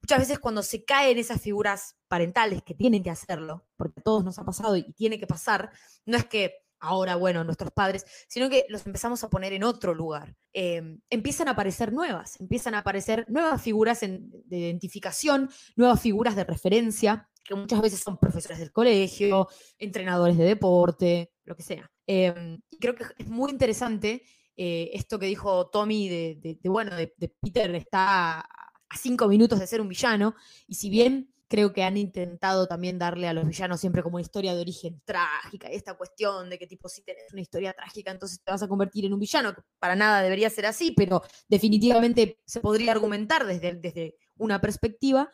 muchas 0.02 0.18
veces 0.18 0.38
cuando 0.38 0.62
se 0.62 0.84
caen 0.84 1.18
esas 1.18 1.40
figuras 1.40 1.96
parentales 2.08 2.62
que 2.62 2.74
tienen 2.74 3.02
que 3.02 3.10
hacerlo, 3.10 3.66
porque 3.76 4.00
a 4.00 4.02
todos 4.02 4.24
nos 4.24 4.38
ha 4.38 4.44
pasado 4.44 4.76
y 4.76 4.92
tiene 4.92 5.18
que 5.18 5.26
pasar, 5.26 5.70
no 6.04 6.16
es 6.16 6.26
que 6.26 6.54
ahora, 6.78 7.16
bueno, 7.16 7.42
nuestros 7.44 7.72
padres, 7.72 8.04
sino 8.28 8.48
que 8.48 8.66
los 8.68 8.86
empezamos 8.86 9.22
a 9.24 9.30
poner 9.30 9.52
en 9.52 9.64
otro 9.64 9.94
lugar. 9.94 10.36
Eh, 10.52 10.98
empiezan 11.10 11.48
a 11.48 11.52
aparecer 11.52 11.92
nuevas, 11.92 12.38
empiezan 12.40 12.74
a 12.74 12.78
aparecer 12.78 13.26
nuevas 13.28 13.60
figuras 13.62 14.00
de 14.00 14.58
identificación, 14.58 15.50
nuevas 15.74 16.00
figuras 16.00 16.36
de 16.36 16.44
referencia, 16.44 17.28
que 17.42 17.54
muchas 17.54 17.80
veces 17.80 18.00
son 18.00 18.18
profesores 18.18 18.58
del 18.58 18.72
colegio, 18.72 19.48
entrenadores 19.78 20.36
de 20.36 20.44
deporte, 20.44 21.32
lo 21.44 21.56
que 21.56 21.62
sea. 21.62 21.90
Eh, 22.06 22.58
creo 22.80 22.94
que 22.94 23.04
es 23.18 23.28
muy 23.28 23.50
interesante 23.50 24.22
eh, 24.56 24.90
esto 24.94 25.18
que 25.18 25.26
dijo 25.26 25.68
Tommy 25.68 26.08
de, 26.08 26.58
bueno, 26.64 26.96
de 26.96 27.12
Peter 27.40 27.74
está 27.74 28.46
a 28.88 28.96
cinco 28.96 29.28
minutos 29.28 29.58
de 29.58 29.66
ser 29.66 29.80
un 29.80 29.88
villano, 29.88 30.34
y 30.66 30.74
si 30.74 30.90
bien 30.90 31.32
creo 31.48 31.72
que 31.72 31.84
han 31.84 31.96
intentado 31.96 32.66
también 32.66 32.98
darle 32.98 33.28
a 33.28 33.32
los 33.32 33.46
villanos 33.46 33.80
siempre 33.80 34.02
como 34.02 34.16
una 34.16 34.22
historia 34.22 34.54
de 34.54 34.60
origen 34.60 35.00
trágica, 35.04 35.70
y 35.70 35.76
esta 35.76 35.94
cuestión 35.94 36.50
de 36.50 36.58
que 36.58 36.66
tipo 36.66 36.88
si 36.88 37.02
tenés 37.02 37.32
una 37.32 37.42
historia 37.42 37.72
trágica, 37.72 38.10
entonces 38.10 38.42
te 38.42 38.50
vas 38.50 38.62
a 38.62 38.68
convertir 38.68 39.04
en 39.04 39.12
un 39.12 39.20
villano, 39.20 39.54
que 39.54 39.62
para 39.78 39.94
nada 39.94 40.22
debería 40.22 40.50
ser 40.50 40.66
así, 40.66 40.92
pero 40.92 41.22
definitivamente 41.48 42.40
se 42.44 42.60
podría 42.60 42.92
argumentar 42.92 43.46
desde, 43.46 43.74
desde 43.74 44.16
una 44.36 44.60
perspectiva. 44.60 45.30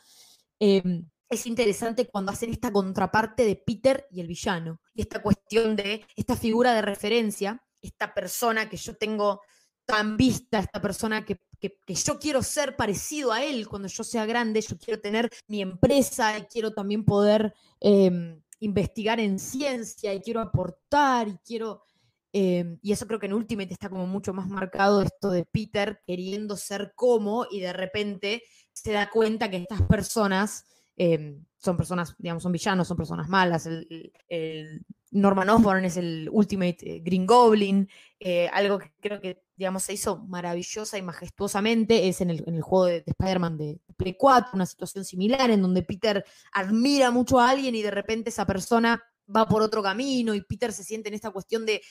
eh, 0.61 0.83
es 1.33 1.47
interesante 1.47 2.07
cuando 2.07 2.31
hacen 2.31 2.51
esta 2.51 2.71
contraparte 2.71 3.47
de 3.47 3.57
Peter 3.57 4.07
y 4.11 4.21
el 4.21 4.27
villano, 4.27 4.83
y 4.93 5.01
esta 5.01 5.23
cuestión 5.23 5.77
de 5.77 6.05
esta 6.15 6.37
figura 6.37 6.75
de 6.75 6.83
referencia, 6.83 7.65
esta 7.81 8.13
persona 8.13 8.69
que 8.69 8.77
yo 8.77 8.97
tengo 8.97 9.41
tan 9.93 10.17
vista, 10.17 10.59
esta 10.59 10.81
persona 10.81 11.23
que, 11.23 11.39
que- 11.61 11.77
yo 11.95 12.19
quiero 12.19 12.43
ser 12.43 12.77
parecido 12.77 13.31
a 13.31 13.45
él 13.45 13.69
cuando 13.69 13.89
yo 13.89 14.03
sea 14.03 14.25
grande, 14.25 14.63
yo 14.63 14.79
quiero 14.79 14.99
tener 15.03 15.29
mi 15.49 15.61
empresa 15.61 16.39
y 16.39 16.43
quiero 16.45 16.73
también 16.73 17.05
poder 17.05 17.53
eh, 17.79 18.41
investigar 18.61 19.21
en 19.21 19.39
ciencia 19.39 20.15
y 20.15 20.21
quiero 20.23 20.41
aportar 20.41 21.29
y 21.29 21.37
quiero... 21.45 21.83
eh, 22.33 22.79
y 22.81 22.93
eso 22.93 23.07
creo 23.07 23.21
que 23.21 23.27
en 23.27 23.35
Ultimate 23.35 23.71
está 23.75 23.91
como 23.91 24.07
mucho 24.07 24.33
más 24.33 24.49
marcado 24.49 25.03
esto 25.03 25.31
de 25.31 25.45
Peter 25.45 26.01
queriendo 26.07 26.57
ser 26.57 26.95
como 26.97 27.47
y 27.51 27.61
de 27.61 27.75
repente 27.75 28.43
se 28.73 28.93
da 28.93 29.11
cuenta 29.11 29.51
que 29.51 29.59
estas 29.59 29.83
personas 29.83 30.65
eh, 30.97 31.37
son 31.59 31.77
personas, 31.77 32.15
digamos, 32.19 32.43
son 32.43 32.53
villanos, 32.53 32.89
son 32.89 32.97
personas 32.97 33.29
malas. 33.29 33.67
El 33.67 34.11
Norman 35.13 35.51
Osborn 35.51 35.85
es 35.85 35.97
el 35.97 36.29
Ultimate 36.33 36.79
eh, 36.81 37.01
Green 37.05 37.27
Goblin, 37.27 37.89
eh, 38.19 38.49
algo 38.53 38.79
que 38.79 38.93
creo 39.01 39.21
que, 39.21 39.43
digamos, 39.57 39.85
se 39.85 39.93
hizo 39.93 40.19
maravillosa 40.19 40.99
y 40.99 41.03
majestuosamente, 41.03 42.09
es 42.09 42.21
en 42.21 42.31
el, 42.31 42.63
juego 42.63 42.87
de, 42.87 43.03
de 43.03 43.13
Spider-Man 43.13 43.59
de 43.59 43.81
Play 43.97 44.17
4, 44.19 44.51
una 44.55 44.67
situación 44.67 45.05
similar 45.05 45.51
en 45.51 45.63
donde 45.63 45.83
Peter 45.83 46.25
admira 46.53 47.11
mucho 47.11 47.39
a 47.39 47.51
alguien 47.51 47.75
y 47.75 47.83
de 47.83 47.91
repente 47.91 48.31
esa 48.31 48.47
persona 48.47 49.03
va 49.35 49.49
por 49.49 49.63
otro 49.63 49.83
camino 49.83 50.35
y 50.35 50.43
Peter 50.43 50.73
se 50.73 50.85
siente 50.85 51.09
en 51.09 51.15
esta 51.15 51.31
cuestión 51.31 51.67
de, 51.67 51.83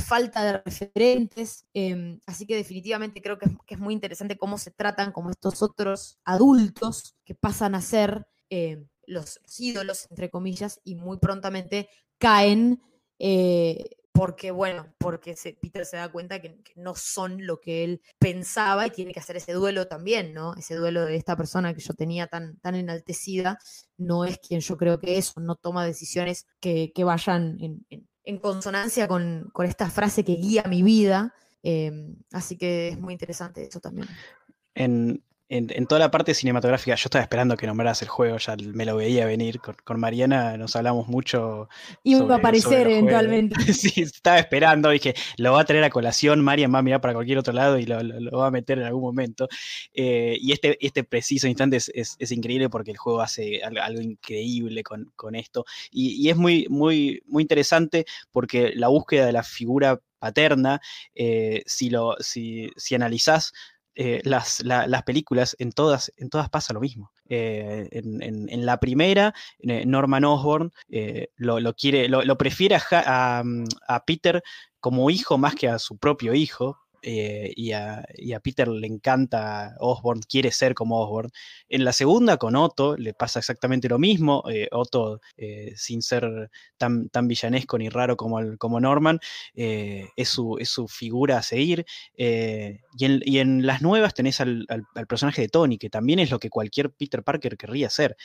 falta 0.00 0.44
de 0.44 0.62
referentes. 0.64 1.66
eh, 1.74 2.18
así 2.26 2.46
que 2.46 2.56
definitivamente 2.56 3.22
creo 3.22 3.38
que 3.38 3.48
es, 3.66 3.78
muy 3.78 3.94
interesante 3.94 4.36
cómo 4.36 4.58
se 4.58 4.70
tratan 4.70 5.12
como 5.12 5.30
estos 5.30 5.62
otros 5.62 6.18
adultos 6.24 7.16
que 7.24 7.34
pasan 7.34 7.74
a 7.74 7.80
ser 7.80 8.26
eh, 8.50 8.84
los, 9.06 9.40
los 9.42 9.60
ídolos, 9.60 10.06
entre 10.10 10.30
comillas, 10.30 10.80
y 10.84 10.94
muy 10.96 11.18
prontamente 11.18 11.88
caen 12.18 12.80
eh, 13.18 13.84
porque, 14.12 14.52
bueno, 14.52 14.94
porque 14.98 15.34
se- 15.34 15.54
Peter 15.60 15.84
se 15.84 15.96
da 15.96 16.08
cuenta 16.12 16.40
que, 16.40 16.60
no 16.76 16.94
son 16.94 17.44
lo 17.46 17.60
que 17.60 17.82
él 17.82 18.00
pensaba 18.20 18.86
y 18.86 18.90
tiene 18.90 19.12
que 19.12 19.18
hacer 19.20 19.36
ese 19.36 19.52
duelo 19.52 19.88
también, 19.88 20.32
¿no? 20.32 20.54
Ese 20.54 20.76
duelo 20.76 21.04
de 21.04 21.16
esta 21.16 21.36
persona 21.36 21.74
que 21.74 21.80
yo 21.80 21.94
tenía 21.94 22.28
tan, 22.28 22.56
tan 22.60 22.76
enaltecida, 22.76 23.58
no 23.96 24.24
es 24.24 24.38
quien 24.38 24.60
yo 24.60 24.76
creo 24.76 25.00
que 25.00 25.18
es, 25.18 25.36
no 25.36 25.56
toma 25.56 25.84
decisiones 25.84 26.46
que, 26.60 26.92
que 26.94 27.02
vayan 27.04 27.56
en, 27.60 27.86
en- 27.90 28.08
en 28.26 28.38
consonancia 28.38 29.06
con, 29.08 29.50
con 29.52 29.66
esta 29.66 29.90
frase 29.90 30.24
que 30.24 30.36
guía 30.36 30.62
mi 30.68 30.82
vida. 30.82 31.34
eh, 31.62 31.90
así 32.32 32.56
que 32.56 32.88
es 32.88 32.98
muy 33.00 33.12
interesante 33.14 33.66
eso 33.66 33.80
también. 33.80 34.06
en, 34.74 35.22
en- 35.48 35.70
en 35.74 35.86
toda 35.86 35.98
la 35.98 36.10
parte 36.10 36.32
cinematográfica, 36.34 36.94
yo 36.96 37.04
estaba 37.06 37.22
esperando 37.22 37.56
que 37.56 37.66
nombraras 37.66 38.00
el 38.02 38.08
juego, 38.08 38.38
ya 38.38 38.56
me 38.56 38.84
lo 38.86 38.96
veía 38.96 39.26
venir. 39.26 39.60
Con, 39.60 39.76
con 39.84 40.00
Mariana 40.00 40.56
nos 40.56 40.74
hablamos 40.74 41.06
mucho. 41.08 41.68
Iba 42.02 42.20
sobre- 42.20 42.34
a 42.34 42.36
aparecer 42.38 42.86
eventualmente. 42.88 43.54
Sí, 43.74 44.00
estaba 44.02 44.38
esperando, 44.38 44.88
dije, 44.90 45.14
lo 45.36 45.52
va 45.52 45.60
a 45.60 45.64
traer 45.64 45.84
a 45.84 45.90
colación, 45.90 46.40
Marian 46.42 46.72
va 46.74 46.78
a 46.78 46.82
mirar 46.82 47.00
para 47.00 47.14
cualquier 47.14 47.38
otro 47.38 47.52
lado 47.52 47.78
y 47.78 47.84
lo, 47.84 48.02
lo- 48.02 48.20
lo 48.20 48.38
va 48.38 48.46
a 48.46 48.50
meter 48.50 48.78
en 48.78 48.84
algún 48.84 49.02
momento. 49.02 49.48
Eh, 49.92 50.38
y 50.40 50.52
este, 50.52 50.78
este 50.84 51.04
preciso 51.04 51.46
instante 51.46 51.76
es, 51.76 51.90
es- 51.94 52.16
es 52.18 52.32
increíble 52.32 52.70
porque 52.70 52.90
el 52.92 52.96
juego 52.96 53.20
hace 53.20 53.62
algo, 53.62 53.82
algo 53.82 54.00
increíble 54.00 54.82
con, 54.82 55.12
con 55.14 55.34
esto. 55.34 55.64
Y, 55.90 56.14
y 56.26 56.30
es 56.30 56.36
muy, 56.36 56.66
muy, 56.70 57.22
muy 57.26 57.42
interesante 57.42 58.06
porque 58.32 58.72
la 58.74 58.88
búsqueda 58.88 59.26
de 59.26 59.32
la 59.32 59.42
figura 59.42 60.00
paterna, 60.18 60.80
eh, 61.14 61.62
si, 61.66 61.90
lo, 61.90 62.16
si, 62.18 62.70
si 62.76 62.94
analizás 62.94 63.52
eh, 63.94 64.20
las, 64.24 64.62
la- 64.64 64.86
las 64.86 65.02
películas, 65.04 65.56
en 65.58 65.72
todas, 65.72 66.12
en 66.16 66.28
todas 66.30 66.48
pasa 66.50 66.72
lo 66.74 66.80
mismo. 66.80 67.12
Eh, 67.28 67.88
en, 67.92 68.22
en- 68.22 68.48
en 68.50 68.66
la 68.66 68.78
primera, 68.80 69.34
eh, 69.60 69.84
Norman 69.86 70.24
Osborn 70.24 70.72
lo, 71.36 71.60
lo 71.60 71.74
quiere, 71.74 72.08
lo, 72.08 72.22
lo 72.24 72.36
prefiere 72.38 72.76
a, 72.76 73.38
a, 73.38 73.42
mm, 73.44 73.64
a 73.88 74.04
Peter 74.04 74.42
como 74.80 75.08
hijo 75.10 75.38
más 75.38 75.54
que 75.54 75.68
a 75.68 75.78
su 75.78 75.96
propio 75.98 76.34
hijo. 76.34 76.78
Eh, 77.06 77.52
y, 77.54 77.72
a, 77.72 78.02
Peter 78.42 78.66
le 78.66 78.86
encanta 78.86 79.74
Osborn, 79.78 80.20
quiere 80.22 80.50
ser 80.50 80.74
como 80.74 81.00
Osborn. 81.00 81.30
En 81.68 81.84
la 81.84 81.92
segunda, 81.92 82.38
con 82.38 82.56
Otto, 82.56 82.96
le 82.96 83.12
pasa 83.12 83.40
exactamente 83.40 83.88
lo 83.88 83.98
mismo. 83.98 84.42
eh, 84.50 84.68
Otto, 84.72 85.20
eh, 85.36 85.72
sin 85.76 86.00
ser 86.00 86.50
tan, 86.78 87.10
villanesco 87.28 87.76
ni 87.78 87.90
raro 87.90 88.16
como, 88.16 88.80
Norman, 88.80 89.20
es, 89.54 90.28
su, 90.28 90.88
figura 90.88 91.38
a 91.38 91.42
seguir. 91.42 91.84
y, 92.16 93.38
en, 93.38 93.66
las 93.66 93.82
nuevas 93.82 94.14
tenés 94.14 94.40
al, 94.40 94.66
personaje 95.06 95.42
de 95.42 95.48
Tony, 95.48 95.78
que 95.78 95.90
también 95.90 96.18
es 96.18 96.30
lo 96.30 96.38
que 96.38 96.50
cualquier 96.50 96.90
Peter 96.90 97.22
Parker 97.22 97.56
querría 97.58 97.90
ser. 97.90 98.16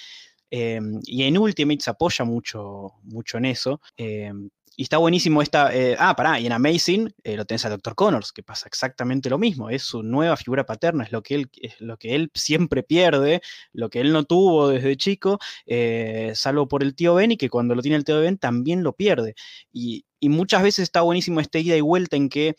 Eh, 0.51 0.80
y 1.03 1.23
en 1.23 1.38
Ultimate 1.38 1.82
se 1.82 1.91
apoya 1.91 2.25
mucho, 2.25 2.93
mucho 3.03 3.38
en 3.38 3.45
eso. 3.45 3.82
eh, 3.97 4.32
y 4.80 4.84
está 4.84 4.97
buenísimo 4.97 5.41
esta. 5.41 5.75
eh, 5.75 5.97
ah, 5.99 6.15
pará, 6.15 6.39
y 6.39 6.45
en 6.45 6.53
Amazing 6.53 7.13
eh, 7.25 7.36
lo 7.36 7.43
tenés 7.43 7.65
a 7.65 7.69
Dr. 7.69 7.95
Connors, 7.95 8.32
que 8.32 8.43
pasa 8.43 8.65
exactamente 8.65 9.30
lo 9.30 9.38
mismo. 9.38 9.69
Es 9.69 9.84
su 9.84 10.03
nueva 10.03 10.38
figura 10.38 10.65
paterna, 10.65 11.03
es 11.03 11.11
lo 11.11 11.21
que 11.21 11.36
él, 11.36 11.49
es 11.61 11.82
lo 11.82 11.97
que 11.97 12.15
él 12.15 12.32
siempre 12.34 12.82
pierde, 12.82 13.41
lo 13.73 13.89
que 13.89 13.99
él 13.99 14.13
no 14.13 14.23
tuvo 14.23 14.69
desde 14.69 14.95
chico, 14.95 15.38
eh, 15.65 16.32
salvo 16.34 16.69
por 16.69 16.82
el 16.82 16.95
tío 16.95 17.13
Ben, 17.15 17.34
y 17.34 17.36
que 17.36 17.49
cuando 17.49 17.75
lo 17.75 17.82
tiene 17.82 17.97
el 17.97 18.05
tío 18.05 18.21
Ben 18.21 18.38
también 18.38 18.82
lo 18.82 18.93
pierde. 18.93 19.36
Y, 19.73 20.05
y 20.17 20.30
muchas 20.30 20.63
veces 20.63 20.84
está 20.84 21.01
buenísimo 21.01 21.41
esta 21.41 21.59
ida 21.59 21.75
y 21.75 21.82
vuelta 21.82 22.15
en 22.15 22.30
que 22.30 22.55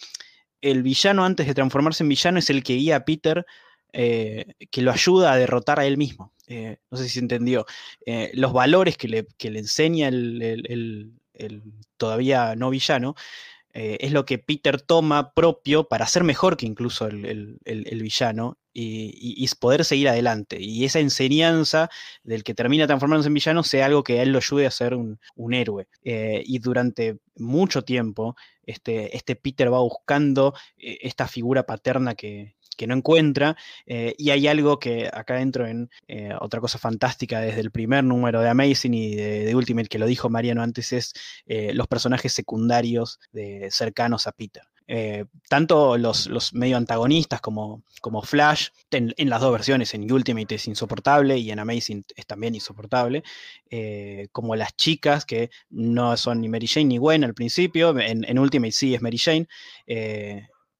el 0.60 0.82
villano, 0.82 1.24
antes 1.24 1.46
de 1.46 1.54
transformarse 1.54 2.02
en 2.04 2.10
villano, 2.10 2.38
es 2.38 2.50
el 2.50 2.62
que 2.62 2.74
guía 2.74 2.96
a 2.96 3.04
Peter, 3.06 3.46
que 3.92 4.82
lo 4.82 4.92
ayuda 4.92 5.32
a 5.32 5.36
derrotar 5.38 5.80
a 5.80 5.86
él 5.86 5.96
mismo. 5.96 6.34
No 6.90 6.98
sé 6.98 7.04
si 7.04 7.10
se 7.14 7.20
entendió. 7.20 7.64
Los 8.34 8.52
valores 8.52 8.98
que 8.98 9.08
le, 9.08 9.26
que 9.38 9.50
le 9.50 9.60
enseña 9.60 10.08
el- 10.08 11.14
el 11.46 11.62
todavía 11.96 12.54
no 12.56 12.70
villano 12.70 13.14
eh, 13.72 13.98
es 14.00 14.12
lo 14.12 14.24
que 14.24 14.38
Peter 14.38 14.80
toma 14.80 15.32
propio 15.32 15.88
para 15.88 16.06
ser 16.06 16.24
mejor 16.24 16.56
que 16.56 16.66
incluso 16.66 17.06
el, 17.06 17.24
el- 17.64 18.02
villano 18.02 18.58
y, 18.72 19.10
y- 19.14 19.44
y 19.44 19.48
poder 19.60 19.84
seguir 19.84 20.08
adelante. 20.08 20.58
Y 20.60 20.84
esa 20.84 20.98
enseñanza 21.00 21.88
del 22.24 22.42
que 22.44 22.54
termina 22.54 22.86
transformándose 22.86 23.28
en 23.28 23.34
villano 23.34 23.62
sea 23.62 23.86
algo 23.86 24.02
que 24.04 24.18
a 24.18 24.22
él 24.22 24.32
lo 24.32 24.38
ayude 24.38 24.66
a 24.66 24.70
ser 24.70 24.94
un, 24.94 25.20
un 25.36 25.54
héroe. 25.54 25.88
Eh, 26.04 26.42
y 26.44 26.58
durante 26.58 27.18
mucho 27.36 27.82
tiempo, 27.82 28.36
este, 28.64 29.16
este 29.16 29.36
Peter 29.36 29.72
va 29.72 29.80
buscando 29.80 30.54
eh, 30.76 30.98
esta 31.02 31.28
figura 31.28 31.64
paterna 31.66 32.14
que, 32.14 32.56
que 32.76 32.86
no 32.86 32.94
encuentra. 32.94 33.56
eh, 33.86 34.14
y 34.18 34.30
hay 34.30 34.46
algo 34.46 34.78
que 34.78 35.08
acá 35.12 35.40
entro 35.40 35.66
en 35.66 35.90
eh, 36.08 36.30
otra 36.40 36.60
cosa 36.60 36.78
fantástica 36.78 37.40
desde 37.40 37.60
el 37.60 37.70
primer 37.70 38.04
número 38.04 38.40
de 38.40 38.48
Amazing 38.48 38.94
y 38.94 39.14
de, 39.14 39.54
Ultimate, 39.54 39.88
que 39.88 39.98
lo 39.98 40.06
dijo 40.06 40.30
Mariano 40.30 40.62
antes, 40.62 40.92
es 40.92 41.12
eh, 41.46 41.72
los 41.74 41.86
personajes 41.88 42.32
secundarios 42.32 43.20
de, 43.32 43.68
cercanos 43.70 44.26
a 44.26 44.32
Peter. 44.32 44.62
Tanto 45.48 45.96
los, 45.98 46.26
los 46.26 46.52
medio 46.52 46.76
antagonistas 46.76 47.40
como, 47.40 47.84
como 48.00 48.22
Flash, 48.22 48.70
en, 48.90 49.30
las 49.30 49.40
dos 49.40 49.52
versiones, 49.52 49.94
en 49.94 50.10
Ultimate 50.10 50.56
es 50.56 50.66
insoportable 50.66 51.38
y 51.38 51.52
en 51.52 51.60
Amazing 51.60 52.04
es 52.16 52.26
también 52.26 52.56
insoportable, 52.56 53.22
como 54.32 54.56
las 54.56 54.74
chicas 54.74 55.24
que 55.24 55.50
no 55.70 56.16
son 56.16 56.40
ni 56.40 56.48
Mary 56.48 56.66
Jane 56.66 56.86
ni 56.86 56.96
Gwen 56.96 57.22
al 57.22 57.34
principio, 57.34 57.96
en, 58.00 58.36
Ultimate 58.36 58.72
sí 58.72 58.92
es 58.92 59.00
Mary 59.00 59.18
Jane, 59.18 59.46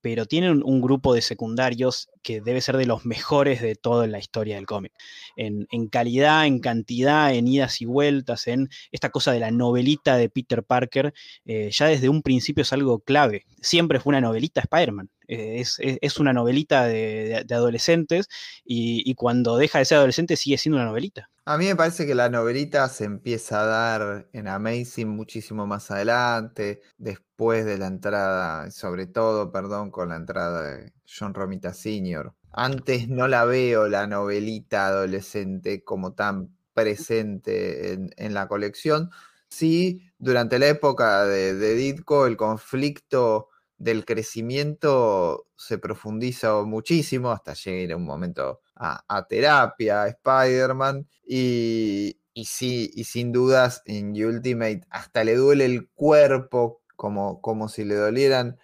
pero 0.00 0.26
tienen 0.26 0.62
un 0.64 0.80
grupo 0.80 1.14
de 1.14 1.22
secundarios 1.22 2.08
que 2.22 2.40
debe 2.40 2.60
ser 2.60 2.76
de 2.76 2.86
los 2.86 3.04
mejores 3.04 3.60
de 3.60 3.74
toda 3.74 4.06
la 4.06 4.18
historia 4.18 4.56
del 4.56 4.66
cómic. 4.66 4.92
En, 5.36 5.66
calidad, 5.88 6.46
en 6.46 6.60
cantidad, 6.60 7.34
en 7.34 7.48
idas 7.48 7.80
y 7.80 7.84
vueltas, 7.84 8.46
en 8.46 8.68
esta 8.92 9.10
cosa 9.10 9.32
de 9.32 9.40
la 9.40 9.50
novelita 9.50 10.16
de 10.16 10.28
Peter 10.28 10.62
Parker, 10.62 11.12
eh, 11.44 11.70
ya 11.72 11.86
desde 11.86 12.08
un 12.08 12.22
principio 12.22 12.62
es 12.62 12.72
algo 12.72 13.00
clave. 13.00 13.44
Siempre 13.60 14.00
fue 14.00 14.10
una 14.10 14.20
novelita 14.20 14.60
Spider-Man. 14.60 15.10
Eh, 15.32 15.62
es, 15.78 16.18
una 16.18 16.32
novelita 16.32 16.86
de, 16.86 17.46
adolescentes 17.48 18.28
y, 18.64 19.08
y, 19.08 19.14
cuando 19.14 19.58
deja 19.58 19.78
de 19.78 19.84
ser 19.84 19.98
adolescente 19.98 20.34
sigue 20.34 20.58
siendo 20.58 20.78
una 20.78 20.86
novelita. 20.86 21.30
A 21.44 21.56
mí 21.56 21.66
me 21.66 21.76
parece 21.76 22.04
que 22.04 22.16
la 22.16 22.28
novelita 22.28 22.88
se 22.88 23.04
empieza 23.04 23.62
a 23.62 23.66
dar 23.66 24.28
en 24.32 24.48
Amazing 24.48 25.08
muchísimo 25.08 25.68
más 25.68 25.88
adelante, 25.92 26.80
después 26.98 27.64
de 27.64 27.78
la 27.78 27.86
entrada, 27.86 28.72
sobre 28.72 29.06
todo, 29.06 29.52
perdón, 29.52 29.92
con 29.92 30.08
la 30.08 30.16
entrada 30.16 30.62
de 30.62 30.92
John 31.06 31.32
Romita 31.32 31.74
Sr. 31.74 32.32
Antes 32.50 33.08
no 33.08 33.28
la 33.28 33.44
veo 33.44 33.86
la 33.86 34.08
novelita 34.08 34.88
adolescente 34.88 35.84
como 35.84 36.12
tan 36.14 36.56
presente 36.74 37.92
en, 37.92 38.34
la 38.34 38.48
colección. 38.48 39.10
Sí, 39.48 40.10
durante 40.18 40.58
la 40.58 40.66
época 40.66 41.24
de, 41.24 41.54
de 41.54 41.74
Ditko, 41.76 42.26
el 42.26 42.36
conflicto 42.36 43.49
del 43.80 44.04
crecimiento 44.04 45.48
se 45.56 45.78
profundiza 45.78 46.62
muchísimo 46.64 47.32
hasta 47.32 47.54
llegar 47.54 47.92
a 47.92 47.96
un 47.96 48.04
momento 48.04 48.60
a, 48.76 49.26
terapia, 49.26 50.02
a 50.02 50.08
Spider-Man, 50.08 51.08
y, 51.26 52.16
sí, 52.44 52.90
y 52.94 53.04
sin 53.04 53.32
dudas 53.32 53.82
en 53.86 54.10
Ultimate 54.22 54.82
hasta 54.90 55.24
le 55.24 55.34
duele 55.34 55.64
el 55.64 55.88
cuerpo, 55.88 56.82
como, 56.94 57.40
como 57.40 57.68
si 57.70 57.84
le 57.84 57.94
dolieran 57.94 58.58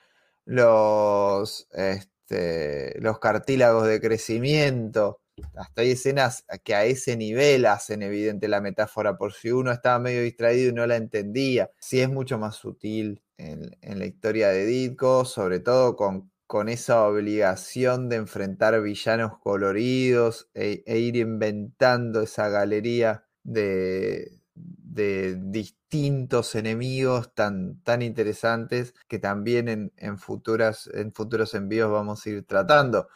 los, 0.45 1.67
este, 1.73 3.01
los 3.01 3.19
cartílagos 3.19 3.87
de 3.87 4.01
crecimiento. 4.03 5.23
Hasta 5.55 5.81
hay 5.81 5.93
escenas 5.93 6.45
que 6.63 6.75
a 6.75 6.85
ese 6.85 7.17
nivel 7.17 7.65
hacen 7.67 8.03
evidente 8.03 8.49
la 8.49 8.61
metáfora, 8.61 9.17
por 9.17 9.33
si 9.33 9.51
uno 9.51 9.73
estaba 9.73 9.99
medio 9.99 10.23
distraído 10.23 10.71
y 10.71 10.75
no 10.75 10.87
la 10.87 10.97
entendía. 10.97 11.71
Sí 11.81 12.01
es 12.01 12.11
mucho 12.11 12.39
más 12.39 12.57
sutil 12.57 13.23
en, 13.39 13.77
en 13.83 13.99
la 13.99 14.07
historia 14.07 14.49
de 14.49 14.67
Ditko, 14.67 15.25
sobre 15.25 15.61
todo 15.61 15.97
con 15.97 16.31
con 16.47 16.69
esa 16.69 17.07
obligación 17.07 18.09
de 18.09 18.17
enfrentar 18.17 18.81
villanos 18.81 19.39
coloridos 19.39 20.49
e, 20.55 20.83
e 20.87 20.99
ir 20.99 21.17
inventando 21.17 22.23
esa 22.23 22.49
galería 22.49 23.27
de, 23.43 24.41
distintos 24.55 26.55
enemigos 26.55 27.35
tan, 27.35 27.83
tan 27.83 28.03
interesantes 28.03 28.95
que 29.09 29.19
también 29.19 29.93
en, 29.97 30.19
futuras, 30.19 30.89
en 30.95 31.13
futuros 31.13 31.55
envíos 31.55 31.91
vamos 31.91 32.25
a 32.25 32.31
ir 32.31 32.47
tratando. 32.47 33.09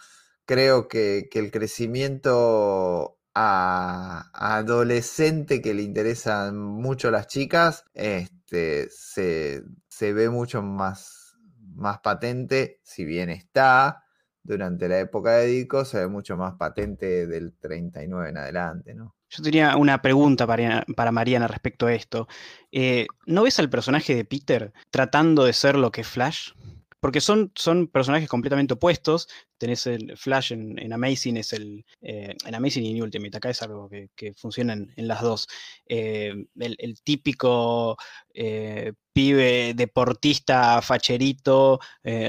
Creo 0.45 0.89
que, 0.89 1.29
el 1.33 1.51
crecimiento 1.51 3.19
a, 3.35 4.31
adolescente 4.35 5.63
que 5.63 5.75
le 5.75 5.83
interesan 5.83 6.59
mucho 6.59 7.11
las 7.11 7.29
chicas, 7.29 7.85
este, 7.95 8.89
se, 8.91 9.63
se 10.01 10.15
ve 10.15 10.31
mucho 10.31 10.63
más 10.63 11.37
más 11.75 11.99
patente, 12.01 12.81
si 12.83 13.05
bien 13.05 13.29
está 13.29 14.03
durante 14.43 14.89
la 14.89 14.99
época 14.99 15.33
de 15.33 15.47
Dico, 15.47 15.85
se 15.85 15.99
ve 15.99 16.09
mucho 16.09 16.39
más 16.39 16.55
patente 16.55 17.27
del 17.27 17.53
39 17.59 18.31
en 18.31 18.39
adelante, 18.39 18.95
¿no? 18.95 19.15
Yo 19.29 19.43
tenía 19.43 19.77
una 19.77 20.01
pregunta 20.01 20.47
para, 20.47 20.87
para 20.97 21.13
Mariana 21.13 21.47
respecto 21.49 21.87
a 21.87 21.93
esto. 21.93 22.29
Eh, 22.73 23.09
¿No 23.27 23.43
ves 23.43 23.59
al 23.59 23.69
personaje 23.69 24.15
de 24.15 24.25
Peter 24.25 24.73
tratando 24.89 25.45
de 25.45 25.53
ser 25.53 25.77
lo 25.77 25.93
que 25.93 26.01
es 26.01 26.09
Flash? 26.09 26.53
Porque 27.01 27.21
son, 27.21 27.51
son 27.55 27.89
personajes 27.89 28.29
completamente 28.29 28.75
opuestos. 28.75 29.29
Tenés 29.59 29.87
el 29.87 30.17
Flash 30.17 30.53
en, 30.53 30.93
Amazing, 30.93 31.39
es 31.39 31.53
el. 31.53 31.85
Eh, 32.03 32.35
en 32.45 32.55
Amazing 32.55 32.85
y 32.85 32.97
en 32.97 33.03
Ultimate, 33.03 33.37
acá 33.39 33.51
es 33.51 33.63
algo 33.63 33.89
que, 33.89 34.35
funciona 34.35 34.75
en, 34.75 35.09
las 35.09 35.23
dos. 35.23 35.49
Eh, 35.87 36.35
el, 36.59 37.03
típico 37.03 37.97
eh, 38.35 38.93
pibe 39.13 39.75
deportista, 39.75 40.81
facherito, 40.83 41.81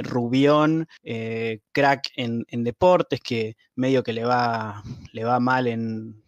rubión, 0.04 0.88
crack 1.72 2.10
en, 2.16 2.64
deportes, 2.64 3.20
que 3.20 3.58
medio 3.76 4.04
que 4.04 4.14
le 4.14 4.24
va, 4.24 4.84
le 5.12 5.24
va 5.24 5.40
mal 5.40 5.68
en, 5.68 6.24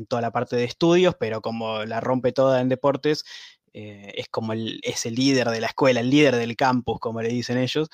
en 0.00 0.06
toda 0.06 0.22
la 0.22 0.32
parte 0.32 0.56
de 0.56 0.64
estudios, 0.64 1.14
pero 1.18 1.40
como 1.40 1.84
la 1.84 2.00
rompe 2.00 2.32
toda 2.32 2.60
en 2.60 2.68
deportes, 2.68 3.24
eh, 3.72 4.12
es 4.16 4.28
como 4.28 4.52
el, 4.52 4.80
es 4.82 5.06
el 5.06 5.14
líder 5.14 5.48
de 5.50 5.60
la 5.60 5.68
escuela, 5.68 6.00
el 6.00 6.10
líder 6.10 6.36
del 6.36 6.56
campus, 6.56 6.98
como 7.00 7.22
le 7.22 7.28
dicen 7.28 7.58
ellos. 7.58 7.88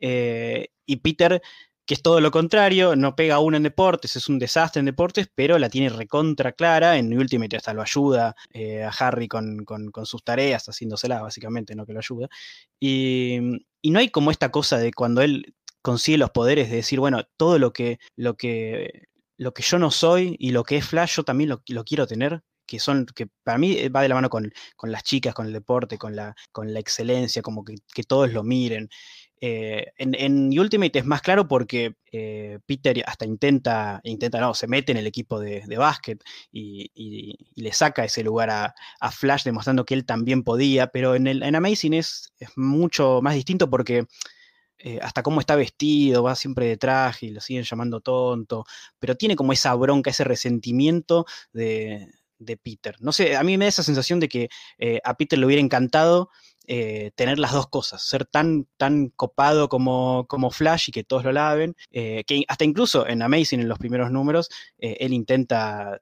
Eh, 0.00 0.68
y 0.86 0.96
Peter, 0.96 1.40
que 1.86 1.94
es 1.94 2.02
todo 2.02 2.20
lo 2.20 2.30
contrario, 2.30 2.96
no 2.96 3.16
pega 3.16 3.40
uno 3.40 3.56
en 3.56 3.62
deportes, 3.62 4.16
es 4.16 4.28
un 4.28 4.38
desastre 4.38 4.80
en 4.80 4.86
deportes, 4.86 5.28
pero 5.34 5.58
la 5.58 5.68
tiene 5.68 5.88
recontra 5.88 6.52
clara. 6.52 6.98
En 6.98 7.16
Ultimate 7.16 7.56
hasta 7.56 7.74
lo 7.74 7.82
ayuda 7.82 8.34
eh, 8.52 8.82
a 8.82 8.90
Harry 8.90 9.28
con, 9.28 9.66
sus 10.04 10.22
tareas, 10.24 10.68
haciéndosela 10.68 11.22
básicamente, 11.22 11.74
no 11.74 11.86
que 11.86 11.92
lo 11.92 12.00
ayuda. 12.00 12.28
Y, 12.80 13.38
no 13.82 13.98
hay 13.98 14.10
como 14.10 14.30
esta 14.30 14.50
cosa 14.50 14.78
de 14.78 14.92
cuando 14.92 15.22
él 15.22 15.54
consigue 15.82 16.18
los 16.18 16.30
poderes 16.30 16.70
de 16.70 16.76
decir, 16.76 17.00
bueno, 17.00 17.24
todo 17.36 17.58
lo 17.58 17.72
que, 17.72 17.98
lo 18.16 18.36
que, 18.36 19.08
lo 19.38 19.54
que 19.54 19.62
yo 19.62 19.78
no 19.78 19.90
soy 19.90 20.36
y 20.38 20.50
lo 20.50 20.64
que 20.64 20.76
es 20.76 20.86
Flash, 20.86 21.16
yo 21.16 21.24
también 21.24 21.50
lo 21.50 21.84
quiero 21.84 22.06
tener 22.06 22.42
que 22.70 22.78
son, 22.78 23.04
que 23.04 23.26
para 23.42 23.58
mí 23.58 23.72
eh, 23.72 23.88
va 23.88 24.02
de 24.02 24.08
la 24.08 24.14
mano 24.14 24.30
con, 24.30 24.52
las 24.84 25.02
chicas, 25.02 25.34
con 25.34 25.46
el 25.46 25.52
deporte, 25.52 25.98
con 25.98 26.14
la, 26.14 26.36
con 26.52 26.72
la 26.72 26.78
excelencia, 26.78 27.42
como 27.42 27.64
que, 27.64 27.74
todos 28.06 28.32
lo 28.32 28.44
miren. 28.44 28.88
Eh, 29.40 29.86
en, 29.96 30.56
Ultimate 30.58 31.00
es 31.00 31.04
más 31.04 31.20
claro 31.22 31.48
porque 31.48 31.94
eh, 32.12 32.60
Peter 32.66 33.02
hasta 33.06 33.24
intenta, 33.24 34.00
intenta, 34.04 34.38
no, 34.40 34.54
se 34.54 34.68
mete 34.68 34.92
en 34.92 34.98
el 34.98 35.06
equipo 35.08 35.40
de, 35.40 35.64
básquet 35.76 36.22
y, 36.52 37.34
le 37.56 37.72
saca 37.72 38.04
ese 38.04 38.22
lugar 38.22 38.50
a, 38.50 39.10
Flash 39.10 39.42
demostrando 39.42 39.84
que 39.84 39.94
él 39.94 40.06
también 40.06 40.44
podía, 40.44 40.86
pero 40.86 41.16
en, 41.16 41.26
el, 41.26 41.42
en 41.42 41.56
Amazing 41.56 41.94
es, 41.94 42.32
es 42.38 42.50
mucho 42.56 43.20
más 43.20 43.34
distinto 43.34 43.68
porque... 43.68 44.06
hasta 45.02 45.22
cómo 45.22 45.40
está 45.40 45.56
vestido, 45.56 46.22
va 46.22 46.34
siempre 46.34 46.64
de 46.66 46.78
traje 46.78 47.26
y 47.26 47.30
lo 47.32 47.40
siguen 47.42 47.64
llamando 47.64 48.00
tonto, 48.00 48.64
pero 48.98 49.14
tiene 49.14 49.36
como 49.36 49.52
esa 49.52 49.74
bronca, 49.74 50.10
ese 50.10 50.24
resentimiento 50.24 51.26
de, 51.52 52.08
de 52.40 52.56
Peter. 52.56 52.96
No 53.00 53.12
sé, 53.12 53.36
a 53.36 53.44
mí 53.44 53.56
me 53.56 53.66
da 53.66 53.68
esa 53.68 53.84
sensación 53.84 54.18
de 54.18 54.28
que 54.28 54.48
eh, 54.78 55.00
a 55.04 55.14
Peter 55.14 55.38
le 55.38 55.46
hubiera 55.46 55.62
encantado 55.62 56.30
eh, 56.66 57.12
tener 57.14 57.38
las 57.38 57.52
dos 57.52 57.68
cosas, 57.68 58.02
ser 58.02 58.24
tan, 58.24 58.66
tan 58.76 59.10
copado 59.10 59.68
como, 59.68 60.26
como 60.28 60.50
Flash 60.50 60.88
y 60.88 60.92
que 60.92 61.04
todos 61.04 61.24
lo 61.24 61.32
laven, 61.32 61.76
eh, 61.90 62.24
que 62.26 62.42
hasta 62.48 62.64
incluso 62.64 63.06
en 63.06 63.22
Amazing, 63.22 63.60
en 63.60 63.68
los 63.68 63.78
primeros 63.78 64.10
números, 64.10 64.48
él 64.78 65.12
intenta 65.12 66.00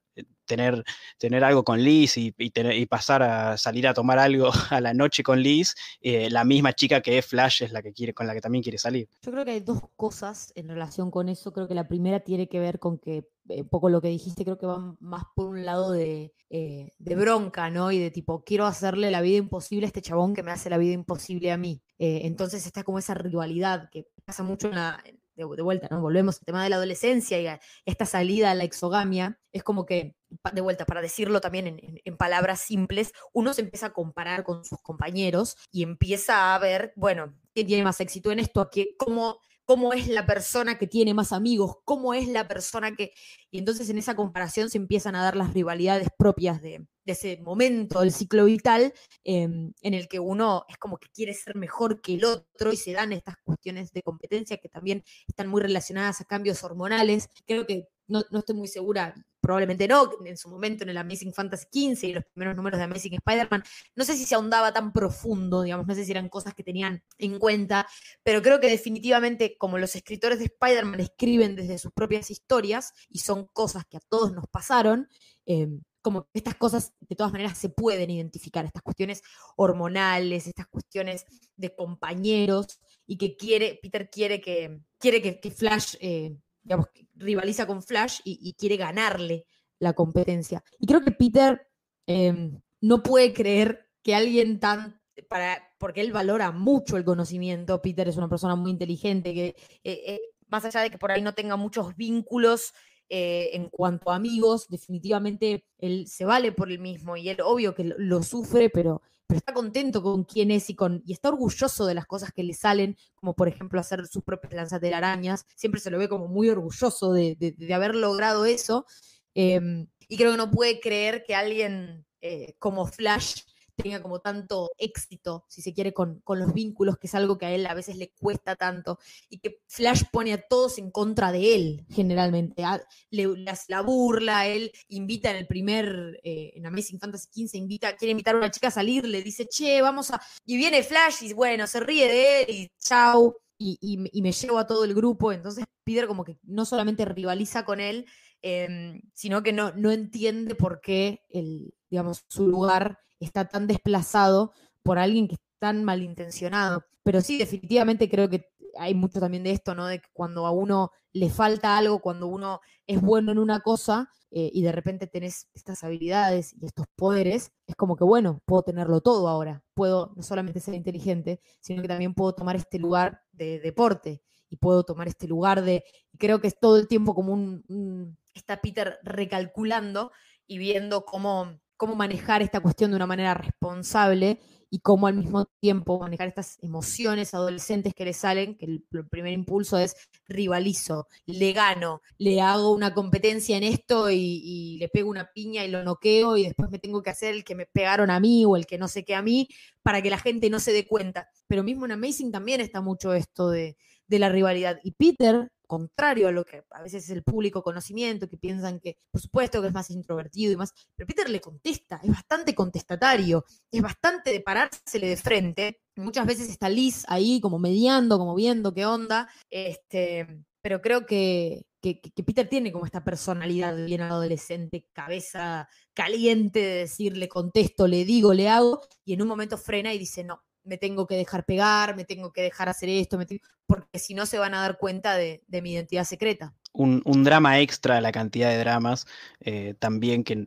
tener, 0.48 0.82
tener 1.18 1.44
algo 1.44 1.62
con 1.62 1.80
Liz 1.80 2.16
y, 2.16 2.34
y, 2.36 2.86
pasar 2.86 3.22
a 3.22 3.56
salir 3.56 3.86
a 3.86 3.94
tomar 3.94 4.18
algo 4.18 4.50
a 4.70 4.80
la 4.80 4.92
noche 4.94 5.22
con 5.22 5.40
Liz, 5.40 5.76
eh, 6.00 6.28
la 6.30 6.44
misma 6.44 6.72
chica 6.72 7.00
que 7.00 7.18
es 7.18 7.26
Flash 7.26 7.62
es 7.62 7.70
la 7.70 7.82
que 7.82 7.92
quiere, 7.92 8.14
con 8.14 8.26
la 8.26 8.34
que 8.34 8.40
también 8.40 8.62
quiere 8.62 8.78
salir. 8.78 9.08
Yo 9.22 9.30
creo 9.30 9.44
que 9.44 9.52
hay 9.52 9.60
dos 9.60 9.80
cosas 9.94 10.52
en 10.56 10.68
relación 10.68 11.12
con 11.12 11.28
eso. 11.28 11.52
Creo 11.52 11.68
que 11.68 11.74
la 11.74 11.86
primera 11.86 12.20
tiene 12.20 12.48
que 12.48 12.58
ver 12.58 12.80
con 12.80 12.98
que 12.98 13.28
eh, 13.48 13.64
poco 13.64 13.88
lo 13.88 14.00
que 14.00 14.08
dijiste, 14.08 14.44
creo 14.44 14.58
que 14.58 14.66
va 14.66 14.96
más 14.98 15.22
por 15.36 15.46
un 15.46 15.64
lado 15.64 15.92
de, 15.92 16.34
eh, 16.50 16.92
de, 16.98 17.14
bronca, 17.14 17.70
¿no? 17.70 17.92
Y 17.92 17.98
de 17.98 18.10
tipo, 18.10 18.42
quiero 18.42 18.66
hacerle 18.66 19.10
la 19.10 19.20
vida 19.20 19.36
imposible 19.36 19.86
a 19.86 19.88
este 19.88 20.02
chabón 20.02 20.34
que 20.34 20.42
me 20.42 20.50
hace 20.50 20.70
la 20.70 20.78
vida 20.78 20.92
imposible 20.92 21.52
a 21.52 21.56
mí. 21.56 21.80
entonces 21.98 22.66
está 22.66 22.82
como 22.84 22.98
esa 22.98 23.14
rivalidad 23.14 23.90
que 23.90 24.06
pasa 24.24 24.42
mucho 24.42 24.68
en 24.68 24.74
la, 24.76 25.02
de, 25.38 25.62
vuelta, 25.62 25.88
¿no? 25.90 26.00
Volvemos 26.00 26.38
al 26.38 26.44
tema 26.44 26.64
de 26.64 26.70
la 26.70 26.76
adolescencia 26.76 27.40
y 27.40 27.48
esta 27.86 28.04
salida 28.06 28.50
a 28.50 28.54
la 28.54 28.64
exogamia, 28.64 29.38
es 29.52 29.62
como 29.62 29.86
que, 29.86 30.16
de 30.52 30.60
vuelta, 30.60 30.84
para 30.84 31.00
decirlo 31.00 31.40
también 31.40 31.80
en, 32.04 32.16
palabras 32.16 32.60
simples, 32.60 33.12
uno 33.32 33.54
se 33.54 33.62
empieza 33.62 33.86
a 33.86 33.92
comparar 33.92 34.42
con 34.42 34.64
sus 34.64 34.80
compañeros 34.82 35.56
y 35.70 35.84
empieza 35.84 36.54
a 36.54 36.58
ver, 36.58 36.92
bueno, 36.96 37.34
quién 37.54 37.66
tiene 37.68 37.84
más 37.84 38.00
éxito 38.00 38.32
en 38.32 38.40
esto, 38.40 38.68
cómo, 38.98 39.38
cómo 39.68 39.92
es 39.92 40.08
la 40.08 40.24
persona 40.24 40.78
que 40.78 40.86
tiene 40.86 41.12
más 41.12 41.30
amigos, 41.30 41.76
cómo 41.84 42.14
es 42.14 42.26
la 42.26 42.48
persona 42.48 42.96
que... 42.96 43.12
Y 43.50 43.58
entonces 43.58 43.90
en 43.90 43.98
esa 43.98 44.16
comparación 44.16 44.70
se 44.70 44.78
empiezan 44.78 45.14
a 45.14 45.22
dar 45.22 45.36
las 45.36 45.52
rivalidades 45.52 46.08
propias 46.16 46.62
de, 46.62 46.86
ese 47.04 47.38
momento 47.42 48.00
del 48.00 48.10
ciclo 48.10 48.46
vital 48.46 48.94
em, 49.24 49.74
en 49.82 49.92
el 49.92 50.08
que 50.08 50.20
uno 50.20 50.64
es 50.70 50.78
como 50.78 50.96
que 50.96 51.10
quiere 51.10 51.34
ser 51.34 51.54
mejor 51.54 52.00
que 52.00 52.14
el 52.14 52.24
otro 52.24 52.72
y 52.72 52.78
se 52.78 52.92
dan 52.92 53.12
estas 53.12 53.36
cuestiones 53.44 53.92
de 53.92 54.02
competencia 54.02 54.56
que 54.56 54.70
también 54.70 55.04
están 55.26 55.48
muy 55.48 55.60
relacionadas 55.60 56.22
a 56.22 56.24
cambios 56.24 56.64
hormonales. 56.64 57.28
Creo 57.46 57.66
que 57.66 57.88
no, 58.08 58.38
estoy 58.38 58.56
muy 58.56 58.68
segura, 58.68 59.14
probablemente 59.40 59.86
no, 59.86 60.10
en 60.24 60.36
su 60.36 60.48
momento 60.48 60.82
en 60.82 60.90
el 60.90 60.96
Amazing 60.96 61.32
Fantasy 61.32 61.66
XV 61.70 62.04
y 62.04 62.12
los 62.14 62.24
primeros 62.24 62.56
números 62.56 62.78
de 62.78 62.84
Amazing 62.84 63.14
Spider-Man, 63.14 63.62
no 63.94 64.04
sé 64.04 64.16
si 64.16 64.24
se 64.24 64.34
ahondaba 64.34 64.72
tan 64.72 64.92
profundo, 64.92 65.62
digamos, 65.62 65.86
no 65.86 65.94
sé 65.94 66.04
si 66.04 66.10
eran 66.10 66.28
cosas 66.28 66.54
que 66.54 66.64
tenían 66.64 67.02
en 67.18 67.38
cuenta, 67.38 67.86
pero 68.22 68.42
creo 68.42 68.60
que 68.60 68.68
definitivamente 68.68 69.56
como 69.58 69.78
los 69.78 69.94
escritores 69.94 70.38
de 70.38 70.46
Spider-Man 70.46 71.00
escriben 71.00 71.54
desde 71.54 71.78
sus 71.78 71.92
propias 71.92 72.30
historias 72.30 72.92
y 73.08 73.20
son 73.20 73.46
cosas 73.52 73.84
que 73.86 73.98
a 73.98 74.00
todos 74.08 74.32
nos 74.32 74.46
pasaron, 74.48 75.08
em, 75.46 75.82
como 76.00 76.28
estas 76.32 76.54
cosas 76.54 76.94
de 77.00 77.16
todas 77.16 77.32
maneras 77.32 77.58
se 77.58 77.68
pueden 77.68 78.10
identificar, 78.10 78.64
estas 78.64 78.82
cuestiones 78.82 79.22
hormonales, 79.56 80.46
estas 80.46 80.66
cuestiones 80.68 81.26
de 81.56 81.74
compañeros, 81.74 82.80
y 83.08 83.16
que 83.16 83.36
quiere, 83.36 83.80
Peter 83.82 84.10
quiere 84.10 84.40
que, 84.40 84.80
quiere 84.98 85.22
que, 85.22 85.50
Flash, 85.50 85.96
eh, 86.00 86.36
digamos, 86.62 86.86
rivaliza 87.14 87.66
con 87.66 87.82
Flash 87.82 88.20
y, 88.24 88.54
quiere 88.54 88.76
ganarle 88.76 89.46
la 89.78 89.92
competencia. 89.92 90.62
Y 90.78 90.86
creo 90.86 91.00
que 91.02 91.12
Peter 91.12 91.66
em, 92.06 92.60
no 92.80 93.02
puede 93.02 93.32
creer 93.32 93.88
que 94.02 94.14
alguien 94.14 94.60
tan, 94.60 95.00
para, 95.28 95.62
porque 95.78 96.00
él 96.00 96.12
valora 96.12 96.52
mucho 96.52 96.96
el 96.96 97.04
conocimiento, 97.04 97.82
Peter 97.82 98.08
es 98.08 98.16
una 98.16 98.28
persona 98.28 98.56
muy 98.56 98.70
inteligente, 98.70 99.34
que 99.34 99.46
eh, 99.84 100.02
eh, 100.06 100.20
más 100.48 100.64
allá 100.64 100.80
de 100.80 100.90
que 100.90 100.98
por 100.98 101.10
ahí 101.10 101.22
no 101.22 101.34
tenga 101.34 101.56
muchos 101.56 101.96
vínculos 101.96 102.72
eh, 103.08 103.50
en 103.54 103.68
cuanto 103.70 104.10
a 104.10 104.16
amigos, 104.16 104.66
definitivamente 104.68 105.64
él 105.78 106.06
se 106.08 106.24
vale 106.24 106.52
por 106.52 106.70
él 106.70 106.78
mismo 106.78 107.16
y 107.16 107.28
él 107.28 107.38
obvio 107.42 107.74
que 107.74 107.94
lo, 107.96 108.22
sufre, 108.22 108.68
pero, 108.68 109.02
pero, 109.28 109.38
está 109.38 109.52
contento 109.52 110.02
con 110.02 110.24
quién 110.24 110.50
es 110.50 110.70
y, 110.70 110.74
con, 110.74 111.02
y 111.04 111.12
está 111.12 111.28
orgulloso 111.28 111.86
de 111.86 111.94
las 111.94 112.06
cosas 112.06 112.32
que 112.32 112.42
le 112.42 112.54
salen, 112.54 112.96
como 113.14 113.34
por 113.34 113.46
ejemplo 113.46 113.78
hacer 113.78 114.06
sus 114.06 114.24
propias 114.24 114.54
lanzatelarañas. 114.54 115.46
Siempre 115.54 115.80
se 115.80 115.90
lo 115.90 115.98
ve 115.98 116.08
como 116.08 116.28
muy 116.28 116.48
orgulloso 116.48 117.12
de, 117.12 117.54
haber 117.72 117.94
logrado 117.94 118.46
eso. 118.46 118.86
Em, 119.34 119.86
y 120.08 120.16
creo 120.16 120.32
que 120.32 120.38
no 120.38 120.50
puede 120.50 120.80
creer 120.80 121.22
que 121.26 121.34
alguien 121.34 122.06
eh, 122.20 122.56
como 122.58 122.86
Flash 122.86 123.42
tenga 123.82 124.02
como 124.02 124.20
tanto 124.20 124.70
éxito, 124.78 125.44
si 125.48 125.62
se 125.62 125.72
quiere, 125.72 125.92
con, 125.92 126.22
los 126.26 126.52
vínculos, 126.52 126.98
que 126.98 127.06
es 127.06 127.14
algo 127.14 127.38
que 127.38 127.46
a 127.46 127.52
él 127.52 127.66
a 127.66 127.74
veces 127.74 127.96
le 127.96 128.10
cuesta 128.10 128.56
tanto, 128.56 128.98
y 129.28 129.38
que 129.38 129.60
Flash 129.66 130.02
pone 130.10 130.32
a 130.32 130.42
todos 130.42 130.78
en 130.78 130.90
contra 130.90 131.32
de 131.32 131.54
él, 131.54 131.86
generalmente. 131.90 132.62
le, 133.10 133.44
hace 133.48 133.64
la 133.68 133.82
burla, 133.82 134.46
él 134.46 134.72
invita 134.88 135.30
en 135.30 135.36
el 135.36 135.46
primer, 135.46 136.20
eh, 136.22 136.52
en 136.54 136.66
Amazing 136.66 136.98
Fantasy 136.98 137.28
15, 137.30 137.58
invita, 137.58 137.96
quiere 137.96 138.12
invitar 138.12 138.34
a 138.34 138.38
una 138.38 138.50
chica 138.50 138.68
a 138.68 138.72
salir, 138.72 139.06
le 139.06 139.22
dice, 139.22 139.46
che, 139.46 139.80
vamos 139.82 140.10
a. 140.10 140.20
Y 140.44 140.56
viene 140.56 140.82
Flash 140.82 141.22
y 141.22 141.32
bueno, 141.32 141.66
se 141.66 141.80
ríe 141.80 142.08
de 142.08 142.42
él 142.42 142.50
y 142.50 142.72
chau. 142.78 143.36
Y, 143.60 143.96
me 143.96 144.30
llevo 144.30 144.58
a 144.58 144.68
todo 144.68 144.84
el 144.84 144.94
grupo. 144.94 145.32
Entonces 145.32 145.64
Peter 145.82 146.06
como 146.06 146.24
que 146.24 146.38
no 146.44 146.64
solamente 146.64 147.04
rivaliza 147.04 147.64
con 147.64 147.80
él, 147.80 148.06
em, 148.40 149.00
sino 149.14 149.42
que 149.42 149.52
no, 149.52 149.72
no 149.72 149.90
entiende 149.90 150.54
por 150.54 150.80
qué 150.80 151.22
el, 151.30 151.74
digamos, 151.90 152.24
su 152.28 152.46
lugar 152.46 152.98
está 153.20 153.46
tan 153.46 153.66
desplazado 153.66 154.52
por 154.82 154.98
alguien 154.98 155.28
que 155.28 155.34
es 155.34 155.40
tan 155.58 155.84
malintencionado. 155.84 156.84
Pero 157.02 157.20
sí, 157.20 157.38
definitivamente 157.38 158.08
creo 158.08 158.28
que 158.28 158.46
hay 158.78 158.94
mucho 158.94 159.20
también 159.20 159.44
de 159.44 159.50
esto, 159.50 159.74
¿no? 159.74 159.86
De 159.86 160.00
que 160.00 160.08
cuando 160.12 160.46
a 160.46 160.50
uno 160.50 160.92
le 161.12 161.30
falta 161.30 161.76
algo, 161.76 162.00
cuando 162.00 162.26
uno 162.26 162.60
es 162.86 163.00
bueno 163.00 163.32
en 163.32 163.38
una 163.38 163.60
cosa 163.60 164.10
eh, 164.30 164.50
y 164.52 164.62
de 164.62 164.72
repente 164.72 165.06
tenés 165.06 165.48
estas 165.54 165.82
habilidades 165.84 166.54
y 166.54 166.66
estos 166.66 166.86
poderes, 166.94 167.52
es 167.66 167.74
como 167.74 167.96
que, 167.96 168.04
bueno, 168.04 168.42
puedo 168.44 168.62
tenerlo 168.62 169.00
todo 169.00 169.28
ahora. 169.28 169.62
Puedo 169.74 170.12
no 170.16 170.22
solamente 170.22 170.60
ser 170.60 170.74
inteligente, 170.74 171.40
sino 171.60 171.82
que 171.82 171.88
también 171.88 172.14
puedo 172.14 172.34
tomar 172.34 172.56
este 172.56 172.78
lugar 172.78 173.22
de 173.32 173.58
deporte 173.58 174.22
y 174.50 174.56
puedo 174.56 174.84
tomar 174.84 175.08
este 175.08 175.26
lugar 175.26 175.62
de... 175.62 175.84
Creo 176.18 176.40
que 176.40 176.48
es 176.48 176.58
todo 176.58 176.76
el 176.76 176.88
tiempo 176.88 177.14
como 177.14 177.32
un 177.32 178.16
está 178.38 178.60
Peter 178.60 178.98
recalculando 179.02 180.12
y 180.46 180.58
viendo 180.58 181.04
cómo 181.04 181.60
cómo 181.78 181.94
manejar 181.94 182.42
esta 182.42 182.60
cuestión 182.60 182.90
de 182.90 182.96
una 182.96 183.06
manera 183.06 183.32
responsable 183.32 184.38
y 184.70 184.80
cómo 184.80 185.06
al 185.06 185.14
mismo 185.14 185.46
tiempo 185.60 185.98
manejar 185.98 186.28
estas 186.28 186.58
emociones 186.60 187.32
adolescentes 187.32 187.94
que 187.94 188.04
le 188.04 188.12
salen, 188.12 188.56
que 188.56 188.66
el, 188.66 188.84
primer 189.08 189.32
impulso 189.32 189.78
es 189.78 189.96
rivalizo, 190.26 191.08
le 191.24 191.52
gano, 191.52 192.02
le 192.18 192.42
hago 192.42 192.72
una 192.74 192.92
competencia 192.92 193.56
en 193.56 193.62
esto 193.62 194.10
y, 194.10 194.76
le 194.78 194.88
pego 194.88 195.08
una 195.08 195.30
piña 195.32 195.64
y 195.64 195.70
lo 195.70 195.82
noqueo 195.82 196.36
y 196.36 196.44
después 196.44 196.70
me 196.70 196.78
tengo 196.78 197.02
que 197.02 197.10
hacer 197.10 197.34
el 197.34 197.44
que 197.44 197.54
me 197.54 197.64
pegaron 197.64 198.10
a 198.10 198.20
mí 198.20 198.44
o 198.44 198.56
el 198.56 198.66
que 198.66 198.76
no 198.76 198.88
sé 198.88 199.04
qué 199.04 199.14
a 199.14 199.22
mí 199.22 199.48
para 199.82 200.02
que 200.02 200.10
la 200.10 200.18
gente 200.18 200.50
no 200.50 200.60
se 200.60 200.72
dé 200.72 200.86
cuenta. 200.86 201.28
Pero 201.46 201.62
mismo 201.62 201.86
en 201.86 201.92
Amazing 201.92 202.30
también 202.30 202.60
está 202.60 202.80
mucho 202.82 203.14
esto 203.14 203.48
de, 203.50 203.76
de 204.08 204.18
la 204.18 204.28
rivalidad. 204.28 204.80
Y 204.82 204.92
Peter 204.92 205.50
contrario 205.68 206.28
a 206.28 206.32
lo 206.32 206.44
que 206.44 206.64
a 206.70 206.82
veces 206.82 207.04
es 207.04 207.10
el 207.10 207.22
público 207.22 207.62
conocimiento, 207.62 208.28
que 208.28 208.38
piensan 208.38 208.80
que, 208.80 208.96
por 209.12 209.20
supuesto, 209.20 209.60
que 209.60 209.68
es 209.68 209.74
más 209.74 209.90
introvertido 209.90 210.50
y 210.50 210.56
más, 210.56 210.72
pero 210.96 211.06
Peter 211.06 211.28
le 211.28 211.40
contesta, 211.40 212.00
es 212.02 212.10
bastante 212.10 212.54
contestatario, 212.54 213.44
es 213.70 213.82
bastante 213.82 214.32
de 214.32 214.40
parársele 214.40 215.08
de 215.08 215.16
frente. 215.16 215.80
Muchas 215.94 216.26
veces 216.26 216.48
está 216.48 216.68
Liz 216.68 217.04
ahí 217.06 217.40
como 217.40 217.58
mediando, 217.58 218.18
como 218.18 218.34
viendo 218.34 218.72
qué 218.72 218.86
onda, 218.86 219.28
este, 219.50 220.42
pero 220.62 220.80
creo 220.80 221.04
que, 221.06 221.66
que, 221.82 222.00
Peter 222.24 222.48
tiene 222.48 222.72
como 222.72 222.86
esta 222.86 223.04
personalidad 223.04 223.76
bien 223.84 224.00
adolescente, 224.00 224.86
cabeza 224.92 225.68
caliente 225.94 226.60
de 226.60 226.74
decir, 226.80 227.16
le 227.16 227.28
contesto, 227.28 227.86
le 227.86 228.04
digo, 228.04 228.32
le 228.32 228.48
hago, 228.48 228.80
y 229.04 229.12
en 229.12 229.22
un 229.22 229.28
momento 229.28 229.58
frena 229.58 229.92
y 229.92 229.98
dice, 229.98 230.24
no, 230.24 230.42
me 230.68 230.78
tengo 230.78 231.06
que 231.06 231.16
dejar 231.16 231.44
pegar, 231.44 231.96
me 231.96 232.04
tengo 232.04 232.32
que 232.32 232.42
dejar 232.42 232.68
hacer 232.68 232.88
esto, 232.90 233.18
porque 233.66 233.98
si 233.98 234.14
no 234.14 234.26
se 234.26 234.38
van 234.38 234.54
a 234.54 234.60
dar 234.60 234.78
cuenta 234.78 235.16
de, 235.16 235.42
mi 235.62 235.72
identidad 235.72 236.04
secreta. 236.04 236.54
Un, 236.72 237.24
drama 237.24 237.58
extra 237.58 238.00
la 238.00 238.12
cantidad 238.12 238.50
de 238.50 238.58
dramas 238.58 239.06
eh, 239.40 239.74
también 239.78 240.22
que, 240.22 240.46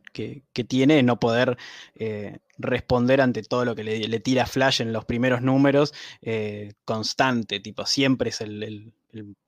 tiene 0.66 1.02
no 1.02 1.20
poder 1.20 1.58
eh, 1.94 2.38
responder 2.56 3.20
ante 3.20 3.42
todo 3.42 3.64
lo 3.64 3.74
que 3.74 3.84
le, 3.84 4.20
tira 4.20 4.46
Flash 4.46 4.80
en 4.80 4.92
los 4.92 5.04
primeros 5.04 5.42
números, 5.42 5.92
eh, 6.22 6.72
constante, 6.84 7.60
tipo, 7.60 7.84
siempre 7.84 8.30
es 8.30 8.40
el, 8.40 8.92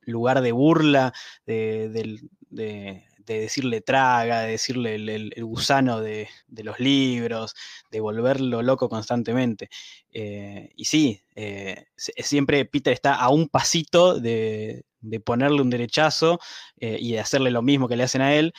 lugar 0.03 0.43
de 0.43 0.53
burla 0.53 1.15
de, 1.47 1.89
de 2.51 3.07
decirle 3.27 3.81
traga, 3.81 4.43
de 4.43 4.53
decirle 4.53 4.95
el, 4.97 5.33
gusano 5.45 6.01
de, 6.01 6.29
los 6.49 6.79
libros, 6.79 7.55
de 7.91 8.01
volverlo 8.01 8.63
loco 8.63 8.89
constantemente. 8.89 9.69
Eh, 10.11 10.71
y 10.77 10.85
sí, 10.85 11.25
eh, 11.35 11.87
siempre 11.97 12.65
Peter 12.65 12.93
está 12.93 13.15
a 13.15 13.31
un 13.31 13.49
pasito 13.49 14.21
de, 14.21 14.85
ponerle 15.25 15.63
un 15.63 15.71
derechazo 15.71 16.39
eh, 16.79 16.99
y 17.01 17.13
de 17.13 17.21
hacerle 17.21 17.51
lo 17.51 17.63
mismo 17.63 17.89
que 17.89 17.97
le 17.97 18.05
hacen 18.05 18.23
a 18.23 18.35
él. 18.35 18.53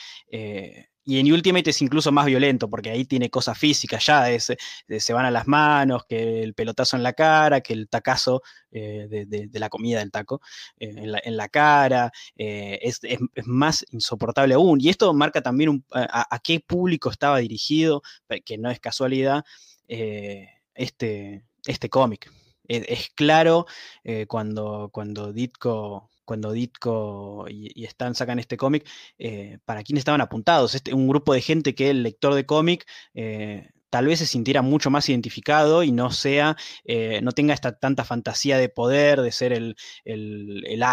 Y 1.08 1.20
en 1.20 1.32
Ultimate 1.32 1.70
es 1.70 1.80
incluso 1.82 2.10
más 2.10 2.26
violento, 2.26 2.68
porque 2.68 2.90
ahí 2.90 3.04
tiene 3.04 3.30
cosas 3.30 3.56
físicas 3.56 4.04
ya, 4.04 4.28
es, 4.28 4.52
se 4.98 5.12
van 5.12 5.24
a 5.24 5.30
las 5.30 5.46
manos, 5.46 6.04
que 6.04 6.42
el 6.42 6.52
pelotazo 6.52 6.96
en 6.96 7.04
la 7.04 7.12
cara, 7.12 7.60
que 7.60 7.74
el 7.74 7.88
tacazo 7.88 8.42
eh, 8.72 9.06
de, 9.08 9.48
la 9.60 9.68
comida 9.68 10.00
del 10.00 10.10
taco 10.10 10.40
eh, 10.80 11.20
en, 11.24 11.36
la, 11.36 11.48
cara, 11.48 12.10
eh, 12.36 12.80
es, 12.82 13.00
más 13.44 13.86
insoportable 13.92 14.54
aún. 14.54 14.80
Y 14.80 14.88
esto 14.88 15.14
marca 15.14 15.42
también 15.42 15.84
a, 15.92 16.40
qué 16.42 16.58
público 16.58 17.08
estaba 17.10 17.38
dirigido, 17.38 18.02
que 18.44 18.58
no 18.58 18.68
es 18.68 18.80
casualidad, 18.80 19.44
este, 19.86 21.44
este 21.66 21.88
cómic. 21.88 22.32
Es, 22.66 23.10
claro 23.14 23.66
cuando, 24.26 24.90
cuando 24.92 25.32
Ditko 25.32 26.10
cuando 26.26 26.52
Ditko 26.52 27.46
y, 27.48 27.84
Stan 27.86 28.14
sacan 28.14 28.38
este 28.38 28.58
cómic, 28.58 28.86
eh, 29.18 29.58
para 29.64 29.82
quién 29.82 29.96
estaban 29.96 30.20
apuntados. 30.20 30.74
Este, 30.74 30.92
un 30.92 31.08
grupo 31.08 31.32
de 31.32 31.40
gente 31.40 31.74
que 31.74 31.88
el 31.90 32.02
lector 32.02 32.34
de 32.34 32.44
cómic 32.44 32.86
eh, 33.14 33.70
tal 33.96 34.08
vez 34.08 34.18
se 34.18 34.26
sintiera 34.26 34.60
mucho 34.60 34.90
más 34.90 35.08
identificado 35.08 35.82
y 35.82 35.90
no 35.90 36.10
sea, 36.10 36.54
eh, 36.84 37.20
no 37.22 37.32
tenga 37.32 37.54
esta 37.54 37.78
tanta 37.78 38.04
fantasía 38.04 38.58
de 38.58 38.68
poder, 38.68 39.22
de 39.22 39.32
ser 39.32 39.54
el, 39.54 39.74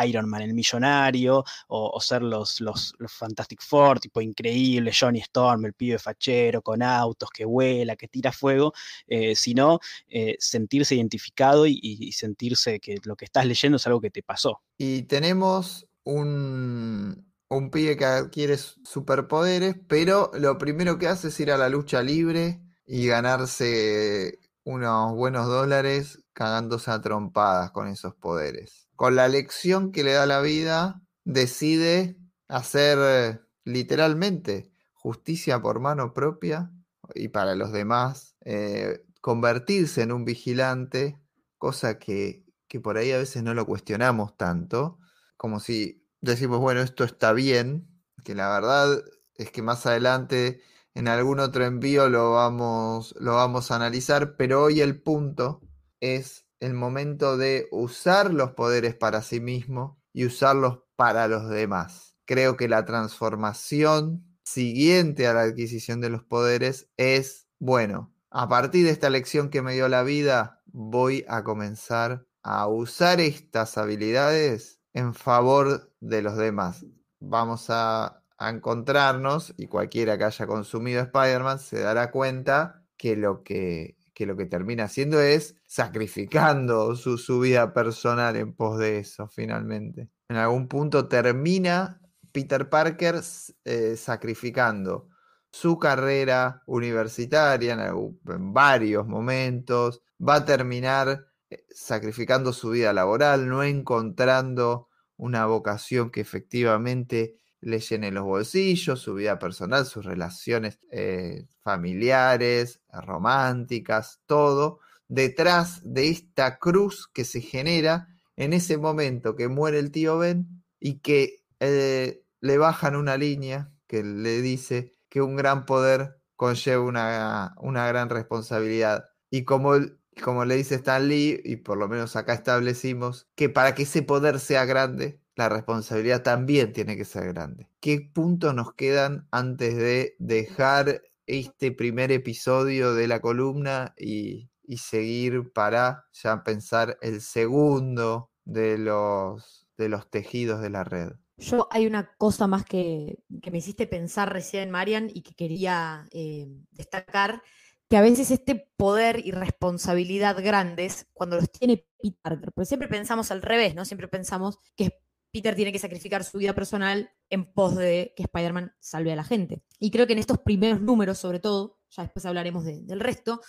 Iron 0.08 0.30
Man, 0.30 0.42
el 0.42 0.54
millonario, 0.54 1.44
o, 1.68 2.00
ser 2.00 2.22
los, 2.22 2.62
los, 2.62 2.96
Fantastic 3.10 3.62
Four, 3.62 4.00
tipo 4.00 4.22
increíble, 4.22 4.94
Johnny 4.98 5.20
Storm, 5.20 5.66
el 5.66 5.74
pibe 5.74 6.00
fachero, 6.00 6.62
con 6.62 6.82
autos, 6.82 7.30
que 7.30 7.44
vuela, 7.44 7.98
que 7.98 8.08
tira 8.08 8.32
fuego, 8.32 8.72
eh, 9.06 9.36
sino 9.36 9.82
eh, 10.08 10.38
sentirse 10.40 10.96
identificado 10.96 11.68
y, 11.68 12.10
sentirse 12.14 12.80
que 12.80 13.00
lo 13.04 13.18
que 13.18 13.26
estás 13.26 13.46
leyendo 13.46 13.76
es 13.76 13.86
algo 13.86 14.00
que 14.00 14.12
te 14.12 14.24
pasó. 14.24 14.62
Y 14.78 15.02
tenemos 15.02 15.90
un, 16.06 17.26
un 17.50 17.70
pibe 17.70 17.98
que 17.98 18.06
adquiere 18.06 18.56
superpoderes, 18.58 19.76
pero 19.90 20.32
lo 20.36 20.58
primero 20.58 20.98
que 20.98 21.08
hace 21.08 21.28
es 21.28 21.40
ir 21.42 21.52
a 21.52 21.58
la 21.58 21.68
lucha 21.68 22.02
libre 22.02 22.63
y 22.86 23.08
ganarse 23.08 24.40
unos 24.64 25.14
buenos 25.14 25.48
dólares 25.48 26.24
cagándose 26.34 26.92
a 26.92 27.02
trompadas 27.02 27.72
con 27.72 27.88
esos 27.88 28.16
poderes. 28.16 28.88
Con 28.96 29.16
la 29.16 29.28
lección 29.28 29.92
que 29.92 30.04
le 30.04 30.14
da 30.14 30.26
la 30.26 30.42
vida, 30.42 31.02
decide 31.24 32.18
hacer 32.48 33.48
literalmente 33.64 34.72
justicia 34.94 35.62
por 35.62 35.80
mano 35.80 36.14
propia 36.14 36.72
y 37.14 37.30
para 37.30 37.56
los 37.56 37.72
demás, 37.72 38.36
eh, 38.46 39.06
convertirse 39.22 40.02
en 40.02 40.12
un 40.12 40.26
vigilante, 40.26 41.20
cosa 41.58 42.00
que, 42.00 42.46
que 42.68 42.80
por 42.80 42.98
ahí 42.98 43.12
a 43.12 43.18
veces 43.18 43.44
no 43.44 43.54
lo 43.54 43.66
cuestionamos 43.66 44.38
tanto, 44.38 45.00
como 45.38 45.60
si 45.60 46.06
decimos, 46.22 46.60
bueno, 46.60 46.82
esto 46.82 47.04
está 47.04 47.34
bien, 47.34 47.88
que 48.24 48.36
la 48.36 48.50
verdad 48.50 49.04
es 49.36 49.52
que 49.52 49.62
más 49.62 49.86
adelante 49.86 50.62
en 50.96 51.08
algún 51.08 51.40
otro 51.40 51.66
envío 51.66 52.10
lo 52.10 52.32
vamos, 52.32 53.16
lo 53.20 53.36
vamos 53.36 53.72
a 53.72 53.76
analizar, 53.76 54.36
pero 54.36 54.64
hoy 54.64 54.82
el 54.82 55.02
punto 55.02 55.62
es 56.00 56.46
el 56.60 56.74
momento 56.74 57.38
de 57.38 57.68
usar 57.72 58.34
los 58.34 58.52
poderes 58.52 58.96
para 58.96 59.22
sí 59.22 59.40
mismo 59.40 60.02
y 60.14 60.26
usarlos 60.26 60.84
para 60.96 61.28
los 61.28 61.50
demás. 61.50 62.16
Creo 62.26 62.56
que 62.56 62.70
la 62.70 62.86
transformación 62.86 64.26
siguiente 64.44 65.28
a 65.28 65.34
la 65.34 65.42
adquisición 65.42 66.00
de 66.00 66.10
los 66.10 66.24
poderes 66.24 66.90
es, 66.98 67.48
bueno, 67.60 68.14
a 68.30 68.48
partir 68.48 68.86
de 68.86 68.92
esta 68.92 69.10
lección 69.10 69.50
que 69.50 69.62
me 69.62 69.74
dio 69.74 69.88
la 69.90 70.04
vida, 70.04 70.62
voy 70.66 71.26
a 71.28 71.44
comenzar 71.44 72.26
a 72.44 72.68
usar 72.68 73.20
estas 73.20 73.78
habilidades 73.78 74.82
en 74.94 75.14
favor 75.14 75.94
de 76.00 76.22
los 76.22 76.38
demás. 76.38 76.86
Vamos 77.20 77.68
a, 77.70 78.23
encontrarnos 78.50 79.54
y 79.58 79.68
cualquiera 79.68 80.18
que 80.18 80.26
haya 80.26 80.48
consumido 80.48 81.02
Spider-Man 81.02 81.60
se 81.60 81.80
dará 81.80 82.12
cuenta 82.12 82.84
que 82.98 83.16
lo 83.16 83.44
que, 83.44 83.98
lo 84.18 84.38
que 84.38 84.46
termina 84.46 84.86
haciendo 84.86 85.20
es 85.22 85.56
sacrificando 85.66 86.96
su, 86.96 87.40
vida 87.40 87.74
personal 87.74 88.36
en 88.36 88.54
pos 88.54 88.80
de 88.80 89.00
eso, 89.00 89.28
finalmente. 89.28 90.10
En 90.30 90.38
algún 90.38 90.68
punto 90.68 91.08
termina 91.08 92.02
Peter 92.32 92.70
Parker 92.70 93.22
eh, 93.66 93.96
sacrificando 93.98 95.10
su 95.52 95.78
carrera 95.78 96.64
universitaria 96.66 97.74
en, 97.74 98.54
varios 98.54 99.08
momentos, 99.08 100.02
va 100.20 100.36
a 100.36 100.46
terminar 100.46 101.28
eh, 101.50 101.64
sacrificando 101.70 102.54
su 102.54 102.72
vida 102.72 102.92
laboral, 102.92 103.48
no 103.48 103.64
encontrando 103.64 104.90
una 105.16 105.46
vocación 105.46 106.10
que 106.10 106.22
efectivamente 106.22 107.38
le 107.64 107.80
llene 107.80 108.12
los 108.12 108.24
bolsillos, 108.24 109.00
su 109.00 109.16
vida 109.16 109.40
personal, 109.40 109.86
sus 109.86 110.06
relaciones 110.06 110.80
eh, 110.92 111.48
familiares, 111.62 112.82
románticas, 112.92 114.22
todo, 114.26 114.80
detrás 115.08 115.82
de 115.84 116.10
esta 116.10 116.60
cruz 116.60 117.08
que 117.14 117.26
se 117.26 117.42
genera 117.42 118.08
en 118.36 118.54
ese 118.54 118.78
momento 118.78 119.36
que 119.36 119.48
muere 119.48 119.80
el 119.80 119.92
tío 119.92 120.18
Ben 120.18 120.64
y 120.80 121.00
que 121.00 121.44
eh, 121.60 122.24
le 122.42 122.58
bajan 122.58 122.96
una 122.96 123.18
línea 123.18 123.72
que 123.88 124.04
le 124.04 124.42
dice 124.42 124.94
que 125.10 125.22
un 125.22 125.36
gran 125.36 125.66
poder 125.66 126.18
conlleva 126.36 126.84
una, 126.84 127.56
una 127.62 127.88
gran 127.88 128.10
responsabilidad. 128.10 129.10
Y 129.30 129.46
como, 129.46 129.74
como 130.22 130.46
le 130.46 130.56
dice 130.56 130.76
Stan 130.76 131.08
Lee, 131.08 131.40
y 131.44 131.58
por 131.58 131.78
lo 131.78 131.88
menos 131.88 132.16
acá 132.16 132.34
establecimos, 132.34 133.28
que 133.36 133.50
para 133.50 133.76
que 133.76 133.84
ese 133.84 134.02
poder 134.02 134.40
sea 134.40 134.66
grande, 134.66 135.22
la 135.36 135.50
responsabilidad 135.50 136.24
también 136.24 136.74
tiene 136.74 136.96
que 136.98 137.06
ser 137.06 137.34
grande. 137.34 137.68
¿Qué 137.80 138.02
puntos 138.02 138.54
nos 138.54 138.74
quedan 138.74 139.28
antes 139.32 139.76
de 139.76 140.16
dejar 140.20 141.02
este 141.26 141.72
primer 141.72 142.12
episodio 142.12 142.94
de 142.94 143.08
la 143.08 143.20
columna 143.20 143.94
y, 143.98 144.50
y 144.64 144.78
seguir 144.78 145.52
para 145.54 146.06
ya 146.12 146.44
pensar 146.44 146.98
el 147.02 147.22
segundo 147.22 148.32
de 148.46 148.78
los, 148.78 149.68
de 149.78 149.90
los 149.90 150.10
tejidos 150.10 150.62
de 150.62 150.70
la 150.70 150.84
red? 150.84 151.12
Yo 151.38 151.68
hay 151.72 151.88
una 151.88 152.16
cosa 152.18 152.48
más 152.48 152.64
que, 152.64 153.18
me 153.30 153.58
hiciste 153.58 153.88
pensar 153.88 154.32
recién, 154.32 154.70
Marian, 154.72 155.10
y 155.14 155.22
que 155.24 155.34
quería 155.34 156.06
eh, 156.12 156.48
destacar, 156.72 157.42
que 157.90 157.98
a 157.98 158.02
veces 158.02 158.32
este 158.32 158.68
poder 158.78 159.20
y 159.26 159.32
responsabilidad 159.32 160.42
grandes, 160.44 161.08
cuando 161.14 161.38
los 161.38 161.52
tiene 161.52 161.86
Peter, 162.02 162.52
porque 162.54 162.66
siempre 162.66 162.88
pensamos 162.88 163.32
al 163.32 163.42
revés, 163.42 163.76
¿no? 163.76 163.84
Siempre 163.84 164.08
pensamos 164.08 164.60
que 164.76 165.03
Peter 165.34 165.56
tiene 165.56 165.72
que 165.72 165.80
sacrificar 165.80 166.24
su 166.24 166.38
vida 166.38 166.54
personal 166.54 167.12
en 167.32 167.52
pos 167.52 167.76
de 167.76 168.14
que 168.16 168.22
Spider-Man 168.24 168.72
salve 168.80 169.12
a 169.12 169.16
la 169.16 169.24
gente. 169.24 169.64
Y 169.80 169.90
creo 169.90 170.06
que 170.06 170.14
en 170.14 170.20
estos 170.20 170.38
primeros 170.38 170.80
números, 170.80 171.18
sobre 171.18 171.40
todo, 171.40 171.80
ya 171.90 172.04
después 172.04 172.24
hablaremos 172.28 172.64
del 172.64 173.00
resto, 173.00 173.42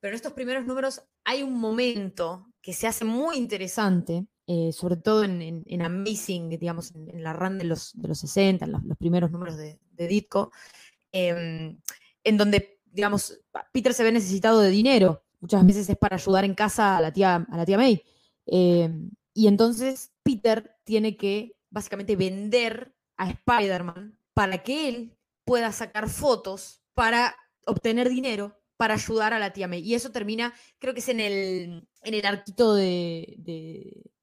pero 0.00 0.10
en 0.10 0.16
estos 0.16 0.32
primeros 0.32 0.66
números 0.66 1.00
hay 1.24 1.44
un 1.44 1.54
momento 1.54 2.52
que 2.60 2.72
se 2.72 2.88
hace 2.88 3.04
muy 3.04 3.36
interesante, 3.36 4.26
eh, 4.48 4.72
sobre 4.72 4.96
todo 4.96 5.22
en, 5.22 5.64
Amazing, 5.80 6.48
digamos, 6.50 6.92
en, 6.96 7.22
la 7.22 7.32
run 7.32 7.56
de 7.56 7.64
los, 7.64 7.92
de 7.94 8.08
los 8.08 8.18
60, 8.18 8.64
en 8.64 8.72
los, 8.72 8.82
primeros 8.98 9.30
números 9.30 9.56
de, 9.56 9.78
Ditko, 9.96 10.50
em, 11.12 11.78
en 12.24 12.36
donde, 12.36 12.80
digamos, 12.84 13.40
Peter 13.72 13.94
se 13.94 14.02
ve 14.02 14.10
necesitado 14.10 14.60
de 14.60 14.70
dinero. 14.70 15.22
Muchas 15.38 15.64
veces 15.64 15.88
es 15.88 15.96
para 15.96 16.16
ayudar 16.16 16.44
en 16.44 16.54
casa 16.54 16.96
a 16.96 17.00
la 17.00 17.12
tía, 17.12 17.46
a 17.48 17.56
la 17.56 17.64
tía 17.64 17.78
May. 17.78 18.02
Em, 18.44 19.10
y 19.34 19.46
entonces 19.46 20.10
Peter 20.28 20.76
tiene 20.84 21.16
que 21.16 21.56
básicamente 21.70 22.14
vender 22.14 22.94
a 23.16 23.30
Spider-Man 23.30 24.18
para 24.34 24.62
que 24.62 24.86
él 24.86 25.16
pueda 25.46 25.72
sacar 25.72 26.10
fotos 26.10 26.82
para 26.92 27.34
obtener 27.64 28.10
dinero 28.10 28.60
para 28.76 28.94
ayudar 28.94 29.32
a 29.32 29.38
la 29.38 29.54
tía 29.54 29.68
May. 29.68 29.80
Y 29.80 29.94
eso 29.94 30.12
termina, 30.12 30.52
creo 30.78 30.92
que 30.92 31.00
es 31.00 31.08
en 31.08 31.20
el, 31.20 31.88
en 32.02 32.14
el 32.14 32.26
arquito 32.26 32.74
de, 32.74 33.36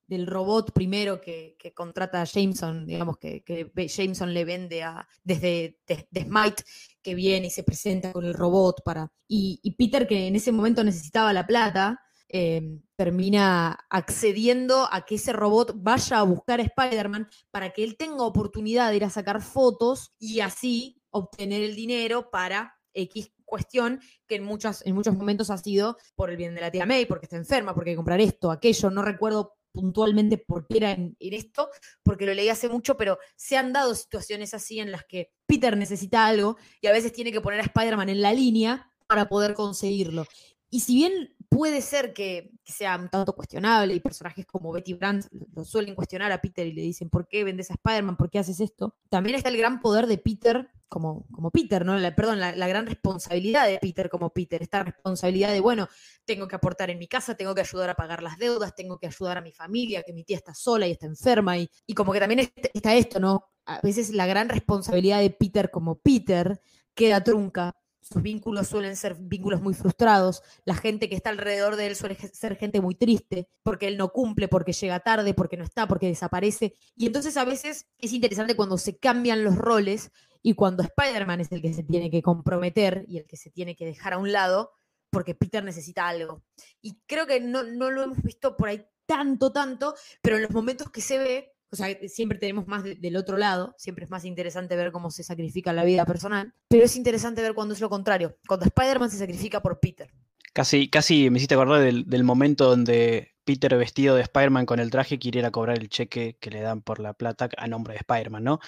del 0.06 0.28
robot 0.28 0.74
primero 0.74 1.20
que, 1.20 1.58
contrata 1.74 2.22
a 2.22 2.26
Jameson, 2.26 2.86
digamos 2.86 3.18
que, 3.18 3.44
Jameson 3.76 4.32
le 4.32 4.46
vende 4.46 4.84
a, 4.84 5.08
desde 5.24 5.80
de, 5.88 6.22
Smite, 6.22 6.64
que 7.02 7.16
viene 7.16 7.48
y 7.48 7.50
se 7.50 7.64
presenta 7.64 8.14
con 8.14 8.26
el 8.26 8.36
robot 8.36 8.84
para... 8.84 9.12
Y, 9.28 9.76
Peter, 9.76 10.08
que 10.08 10.28
en 10.28 10.36
ese 10.36 10.52
momento 10.52 10.84
necesitaba 10.84 11.34
la 11.34 11.48
plata, 11.48 12.00
em, 12.30 12.82
termina 12.96 13.86
accediendo 13.90 14.88
a 14.92 15.06
que 15.06 15.16
ese 15.16 15.34
robot 15.34 15.74
vaya 15.76 16.20
a 16.20 16.24
buscar 16.24 16.60
a 16.60 16.64
Spider-Man 16.64 17.28
para 17.52 17.72
que 17.72 17.84
él 17.84 17.98
tenga 17.98 18.24
oportunidad 18.24 18.90
de 18.90 18.98
ir 18.98 19.06
a 19.06 19.10
sacar 19.10 19.42
fotos 19.42 20.14
y 20.20 20.40
así 20.40 21.02
obtener 21.12 21.62
el 21.62 21.76
dinero 21.76 22.30
para 22.30 22.76
X 22.94 23.32
cuestión 23.46 24.02
que 24.28 24.36
en, 24.36 24.44
en 24.44 24.96
muchos 24.96 25.16
momentos 25.16 25.50
ha 25.50 25.58
sido 25.58 25.98
por 26.16 26.30
el 26.30 26.38
bien 26.38 26.56
de 26.56 26.62
la 26.62 26.72
tía 26.72 26.86
May, 26.86 27.06
porque 27.06 27.26
está 27.26 27.38
enferma, 27.38 27.74
porque 27.74 27.92
hay 27.92 27.94
que 27.94 27.98
comprar 27.98 28.20
esto, 28.20 28.52
aquello, 28.52 28.90
no 28.90 29.02
recuerdo 29.02 29.56
puntualmente 29.72 30.38
por 30.38 30.66
qué 30.68 30.78
era 30.78 30.92
en, 30.92 31.16
esto, 31.20 31.70
porque 32.02 32.26
lo 32.26 32.34
leí 32.34 32.50
hace 32.50 32.70
mucho, 32.70 32.98
pero 32.98 33.20
se 33.36 33.58
han 33.58 33.74
dado 33.74 33.94
situaciones 33.94 34.54
así 34.54 34.80
en 34.80 34.92
las 34.92 35.04
que 35.06 35.34
Peter 35.46 35.78
necesita 35.78 36.26
algo 36.26 36.58
y 36.82 36.88
a 36.88 36.94
veces 36.94 37.12
tiene 37.12 37.32
que 37.32 37.42
poner 37.42 37.60
a 37.60 37.64
Spider-Man 37.64 38.10
en 38.10 38.22
la 38.22 38.34
línea 38.34 38.92
para 39.08 39.28
poder 39.28 39.54
conseguirlo. 39.54 40.26
Y 40.70 40.80
si 40.80 40.96
bien 40.96 41.36
puede 41.56 41.82
ser 41.82 42.14
que, 42.14 42.52
sea 42.66 42.98
un 42.98 43.08
tanto 43.08 43.34
cuestionable 43.34 43.94
y 43.94 44.00
personajes 44.00 44.46
como 44.46 44.74
Betty 44.74 44.94
Brandt 44.94 45.28
lo 45.56 45.64
suelen 45.64 45.96
cuestionar 45.96 46.32
a 46.32 46.42
Peter 46.42 46.68
y 46.68 46.74
le 46.74 46.82
dicen, 46.82 47.10
¿por 47.10 47.28
qué 47.28 47.44
vendes 47.44 47.72
a 47.72 47.76
Spider-Man? 47.76 48.18
¿Por 48.18 48.30
qué 48.30 48.40
haces 48.40 48.60
esto? 48.60 48.98
También 49.08 49.36
está 49.36 49.50
el 49.50 49.58
gran 49.58 49.80
poder 49.80 50.08
de 50.08 50.18
Peter 50.18 50.70
como, 50.90 51.26
como 51.32 51.52
Peter, 51.52 51.86
¿no? 51.86 51.96
Perdón, 52.14 52.40
la, 52.40 52.68
gran 52.68 52.86
responsabilidad 52.86 53.68
de 53.68 53.78
Peter 53.80 54.10
como 54.10 54.32
Peter, 54.32 54.62
esta 54.62 54.84
responsabilidad 54.84 55.54
de, 55.54 55.62
bueno, 55.62 55.88
tengo 56.26 56.48
que 56.48 56.58
aportar 56.58 56.90
en 56.90 57.00
mi 57.00 57.08
casa, 57.08 57.36
tengo 57.36 57.56
que 57.56 57.62
ayudar 57.62 57.90
a 57.90 57.96
pagar 57.96 58.22
las 58.22 58.38
deudas, 58.38 58.76
tengo 58.76 59.00
que 59.00 59.08
ayudar 59.08 59.38
a 59.38 59.42
mi 59.42 59.54
familia, 59.54 60.04
que 60.04 60.12
mi 60.12 60.26
tía 60.26 60.38
está 60.38 60.54
sola 60.54 60.88
y 60.88 60.92
está 60.92 61.06
enferma, 61.06 61.58
y, 61.58 61.70
y 61.88 61.94
como 61.94 62.12
que 62.12 62.20
también 62.20 62.52
está 62.74 62.96
esto, 62.96 63.20
¿no? 63.20 63.46
A 63.66 63.80
veces 63.82 64.10
la 64.10 64.26
gran 64.26 64.50
responsabilidad 64.50 65.22
de 65.22 65.30
Peter 65.30 65.72
como 65.72 66.00
Peter 66.00 66.60
queda 66.94 67.24
trunca 67.24 67.76
sus 68.06 68.22
vínculos 68.22 68.68
suelen 68.68 68.96
ser 68.96 69.16
vínculos 69.20 69.62
muy 69.62 69.74
frustrados, 69.74 70.44
la 70.64 70.76
gente 70.76 71.10
que 71.10 71.16
está 71.16 71.32
alrededor 71.32 71.76
de 71.76 71.88
él 71.88 71.96
suele 71.96 72.16
ser 72.16 72.56
gente 72.56 72.80
muy 72.80 72.94
triste, 72.94 73.50
porque 73.64 73.88
él 73.88 73.98
no 73.98 74.10
cumple, 74.10 74.48
porque 74.48 74.74
llega 74.74 75.00
tarde, 75.00 75.34
porque 75.34 75.58
no 75.58 75.64
está, 75.64 75.88
porque 75.88 76.06
desaparece. 76.08 76.76
Y 76.96 77.08
entonces 77.08 77.36
a 77.36 77.46
veces 77.46 77.88
es 77.98 78.14
interesante 78.14 78.56
cuando 78.56 78.78
se 78.78 79.00
cambian 79.00 79.44
los 79.44 79.56
roles 79.58 80.12
y 80.44 80.54
cuando 80.54 80.84
Spider-Man 80.84 81.42
es 81.42 81.52
el 81.52 81.64
que 81.64 81.74
se 81.74 81.82
tiene 81.82 82.12
que 82.12 82.22
comprometer 82.22 83.06
y 83.08 83.18
el 83.18 83.26
que 83.26 83.38
se 83.38 83.50
tiene 83.50 83.76
que 83.76 83.86
dejar 83.86 84.14
a 84.14 84.20
un 84.20 84.32
lado, 84.32 84.72
porque 85.10 85.34
Peter 85.34 85.64
necesita 85.64 86.08
algo. 86.08 86.44
Y 86.84 87.00
creo 87.08 87.26
que 87.26 87.40
no, 87.40 87.64
no 87.64 87.90
lo 87.90 88.04
hemos 88.04 88.22
visto 88.22 88.56
por 88.56 88.70
ahí 88.70 88.86
tanto, 89.08 89.52
tanto, 89.52 89.96
pero 90.22 90.36
en 90.36 90.44
los 90.44 90.52
momentos 90.52 90.92
que 90.92 91.02
se 91.02 91.18
ve, 91.18 91.55
o 91.72 91.76
sea, 91.76 91.88
siempre 92.08 92.38
tenemos 92.38 92.68
más 92.68 92.84
del 92.84 93.16
otro 93.18 93.38
lado, 93.38 93.76
siempre 93.78 94.06
es 94.06 94.12
más 94.12 94.26
interesante 94.26 94.76
ver 94.76 94.92
cómo 94.92 95.12
se 95.12 95.24
sacrifica 95.24 95.74
la 95.74 95.84
vida 95.84 96.06
personal, 96.06 96.54
pero 96.68 96.86
es 96.86 96.96
interesante 96.96 97.42
ver 97.42 97.54
cuando 97.54 97.74
es 97.74 97.82
lo 97.82 97.90
contrario, 97.90 98.38
cuando 98.48 98.66
Spider-Man 98.66 99.12
se 99.12 99.18
sacrifica 99.18 99.62
por 99.62 99.80
Peter. 99.80 100.12
Casi, 100.54 100.90
casi 100.90 101.30
me 101.30 101.38
hiciste 101.38 101.56
acordar 101.56 101.82
del, 101.82 102.24
momento 102.24 102.70
donde 102.70 103.36
Peter 103.44 103.76
vestido 103.76 104.16
de 104.16 104.22
Spider-Man 104.22 104.66
con 104.66 104.80
el 104.80 104.90
traje 104.90 105.20
quiere 105.20 105.40
ir 105.40 105.46
a 105.46 105.52
cobrar 105.52 105.78
el 105.78 105.90
cheque 105.90 106.38
que 106.40 106.50
le 106.50 106.62
dan 106.62 106.82
por 106.82 107.02
la 107.02 107.14
plata 107.14 107.50
a 107.58 107.68
nombre 107.68 107.94
de 107.94 107.98
Spider-Man, 107.98 108.42
¿no? 108.42 108.60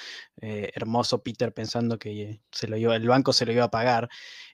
Eh, 0.41 0.69
hermoso 0.76 1.24
Peter 1.24 1.53
pensando 1.53 1.98
que 1.98 2.41
se 2.52 2.68
lo 2.68 2.76
el 2.76 3.07
banco 3.07 3.32
se 3.32 3.45
lo 3.45 3.53
iba 3.53 3.64
a 3.64 3.72
pagar. 3.72 4.10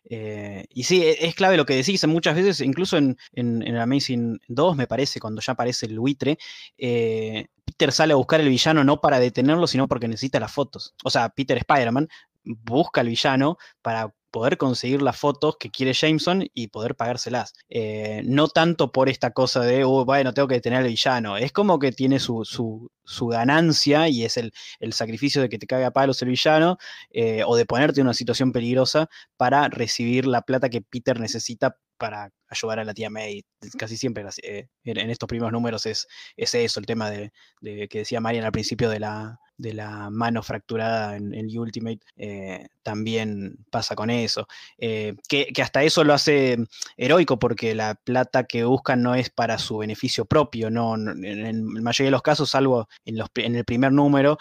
Eh, 0.06 0.65
y 0.70 0.84
sí, 0.84 1.02
e, 1.02 1.26
es 1.26 1.34
clave 1.34 1.57
lo 1.57 1.65
que 1.65 1.76
decís, 1.76 2.06
muchas 2.06 2.36
veces, 2.36 2.61
incluso 2.61 2.98
en, 2.98 3.18
en, 3.34 3.76
Amazing 3.78 4.40
2, 4.48 4.76
me 4.76 4.86
parece, 4.86 5.20
cuando 5.20 5.41
ya 5.41 5.53
aparece 5.53 5.88
el 5.88 5.99
buitre, 5.99 6.38
eh, 6.78 7.48
Peter 7.74 7.91
sale 7.91 8.14
a 8.14 8.18
buscar 8.18 8.40
el 8.40 8.50
villano 8.50 8.84
no 8.84 9.02
para 9.02 9.20
detenerlo, 9.20 9.66
sino 9.66 9.88
porque 9.88 10.08
necesita 10.08 10.40
las 10.40 10.52
fotos. 10.52 10.94
O 11.04 11.10
sea, 11.10 11.30
Peter 11.30 11.58
Spider-Man 11.58 12.08
busca 12.44 13.02
al 13.02 13.08
villano 13.08 13.58
para 13.82 14.14
poder 14.34 14.57
conseguir 14.57 15.03
las 15.03 15.15
fotos 15.15 15.57
que 15.60 15.69
quiere 15.69 15.93
Jameson 15.93 16.47
y 16.55 16.69
poder 16.69 16.95
pagárselas. 16.95 17.53
Eh, 17.69 18.23
no 18.26 18.47
tanto 18.47 18.91
por 18.91 19.07
esta 19.07 19.30
cosa 19.30 19.61
de, 19.61 19.84
oh, 19.84 20.05
bueno, 20.05 20.34
tengo 20.34 20.47
que 20.47 20.55
detener 20.55 20.80
al 20.80 20.88
villano. 20.88 21.38
Es 21.38 21.51
como 21.51 21.77
que 21.77 21.91
tiene 21.91 22.19
su, 22.19 22.43
su, 22.43 23.27
ganancia 23.27 24.10
y 24.10 24.26
es 24.26 24.38
el, 24.38 24.51
sacrificio 24.91 25.39
de 25.43 25.49
que 25.49 25.60
te 25.60 25.68
caiga 25.68 25.88
a 25.88 25.91
palos 25.91 26.19
el 26.23 26.30
villano 26.30 26.80
eh, 27.11 27.43
o 27.45 27.55
de 27.55 27.68
ponerte 27.68 28.01
en 28.01 28.07
una 28.07 28.15
situación 28.15 28.51
peligrosa 28.51 29.07
para 29.38 29.69
recibir 29.69 30.26
la 30.26 30.41
plata 30.41 30.68
que 30.68 30.81
Peter 30.81 31.19
necesita 31.19 31.77
para 31.99 32.31
ayudar 32.49 32.80
a 32.80 32.85
la 32.85 32.95
tía 32.95 33.11
May. 33.11 33.45
Casi 33.77 33.97
siempre 33.97 34.26
eh, 34.41 34.68
en 34.84 35.10
estos 35.11 35.27
primeros 35.27 35.51
números 35.51 35.85
es, 35.85 36.07
es 36.35 36.55
eso, 36.55 36.80
el 36.80 36.88
tema 36.88 37.11
de, 37.11 37.31
que 37.61 37.99
decía 37.99 38.19
Marian 38.19 38.45
al 38.45 38.51
principio 38.51 38.89
de 38.89 38.99
la, 38.99 39.39
de 39.64 39.73
la 39.73 40.10
mano 40.10 40.44
fracturada 40.44 41.15
en, 41.15 41.57
Ultimate, 41.57 42.02
eh, 42.18 42.68
también 42.84 43.56
pasa 43.72 43.95
con 43.95 44.10
eso. 44.10 44.45
Eh, 44.77 45.15
que, 45.30 45.53
hasta 45.61 45.84
eso 45.84 46.03
lo 46.03 46.14
hace 46.14 46.57
heroico 46.98 47.40
porque 47.40 47.73
la 47.73 47.95
plata 47.95 48.44
que 48.44 48.65
buscan 48.65 49.02
no 49.02 49.15
es 49.15 49.30
para 49.30 49.57
su 49.57 49.77
beneficio 49.77 50.26
propio, 50.26 50.69
no, 50.69 50.95
en, 50.95 51.73
la 51.76 51.81
mayoría 51.81 52.07
de 52.07 52.11
los 52.11 52.22
casos, 52.22 52.49
salvo 52.49 52.90
en, 53.06 53.18
los, 53.18 53.30
en 53.35 53.56
el 53.56 53.64
primer 53.64 53.94
número, 53.94 54.38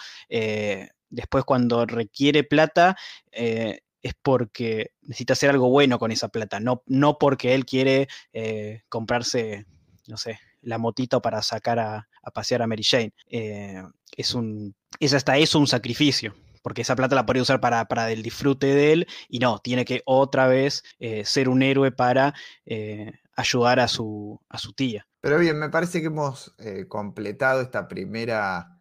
después 1.08 1.44
cuando 1.44 1.86
requiere 1.86 2.42
plata, 2.42 2.96
es 3.30 4.14
porque 4.22 4.90
necesita 5.02 5.34
hacer 5.34 5.50
algo 5.50 5.70
bueno 5.70 6.00
con 6.00 6.10
esa 6.10 6.28
plata, 6.30 6.58
no, 6.58 6.82
no 6.86 7.18
porque 7.18 7.54
él 7.54 7.64
quiere 7.64 8.08
comprarse, 8.88 9.66
no 10.08 10.16
sé, 10.16 10.40
la 10.62 10.78
motito 10.78 11.20
para 11.20 11.42
sacar 11.42 11.78
a, 11.78 12.08
pasear 12.32 12.62
a 12.62 12.66
Mary 12.66 12.82
Jane. 12.82 13.12
Eh, 13.26 13.82
es, 14.16 14.34
un, 14.34 14.74
es 15.00 15.12
hasta 15.14 15.36
eso 15.36 15.58
un 15.58 15.66
sacrificio, 15.66 16.34
porque 16.62 16.82
esa 16.82 16.96
plata 16.96 17.14
la 17.14 17.26
podría 17.26 17.42
usar 17.42 17.60
para, 17.60 18.10
el 18.10 18.22
disfrute 18.22 18.66
de 18.68 18.92
él 18.92 19.06
y 19.28 19.38
no, 19.38 19.58
tiene 19.58 19.84
que 19.84 20.02
otra 20.04 20.46
vez 20.46 20.82
eh, 20.98 21.24
ser 21.24 21.48
un 21.48 21.62
héroe 21.62 21.92
para 21.92 22.34
eh, 22.64 23.12
ayudar 23.36 23.80
a 23.80 23.88
su, 23.88 24.40
a 24.48 24.58
su 24.58 24.72
tía. 24.72 25.06
Pero 25.20 25.38
bien, 25.38 25.58
me 25.58 25.68
parece 25.68 26.00
que 26.00 26.06
hemos 26.06 26.54
completado 26.88 27.60
esta 27.60 27.86
primera, 27.86 28.80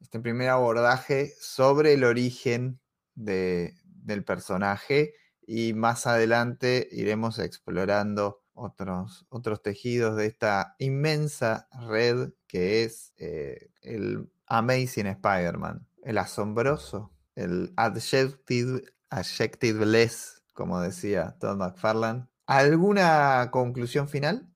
este 0.00 0.20
primer 0.20 0.50
abordaje 0.50 1.32
sobre 1.40 1.94
el 1.94 2.04
origen 2.04 2.78
de, 3.16 3.74
del 3.84 4.24
personaje 4.24 5.14
y 5.46 5.72
más 5.72 6.06
adelante 6.06 6.88
iremos 6.92 7.38
explorando 7.38 8.43
otros, 8.54 9.26
otros 9.28 9.62
tejidos 9.62 10.16
de 10.16 10.26
esta 10.26 10.76
inmensa 10.78 11.68
red 11.88 12.30
que 12.46 12.84
es 12.84 13.12
eh, 13.18 13.70
el 13.82 14.30
Amazing 14.46 15.06
Spider-Man, 15.06 15.86
el 16.02 16.18
asombroso, 16.18 17.12
el 17.34 17.72
adjective, 17.76 18.84
adjectiveless, 19.10 20.42
como 20.54 20.80
decía 20.80 21.36
Todd 21.40 21.56
McFarlane. 21.56 22.26
¿Alguna 22.46 23.50
conclusión 23.50 24.08
final? 24.08 24.53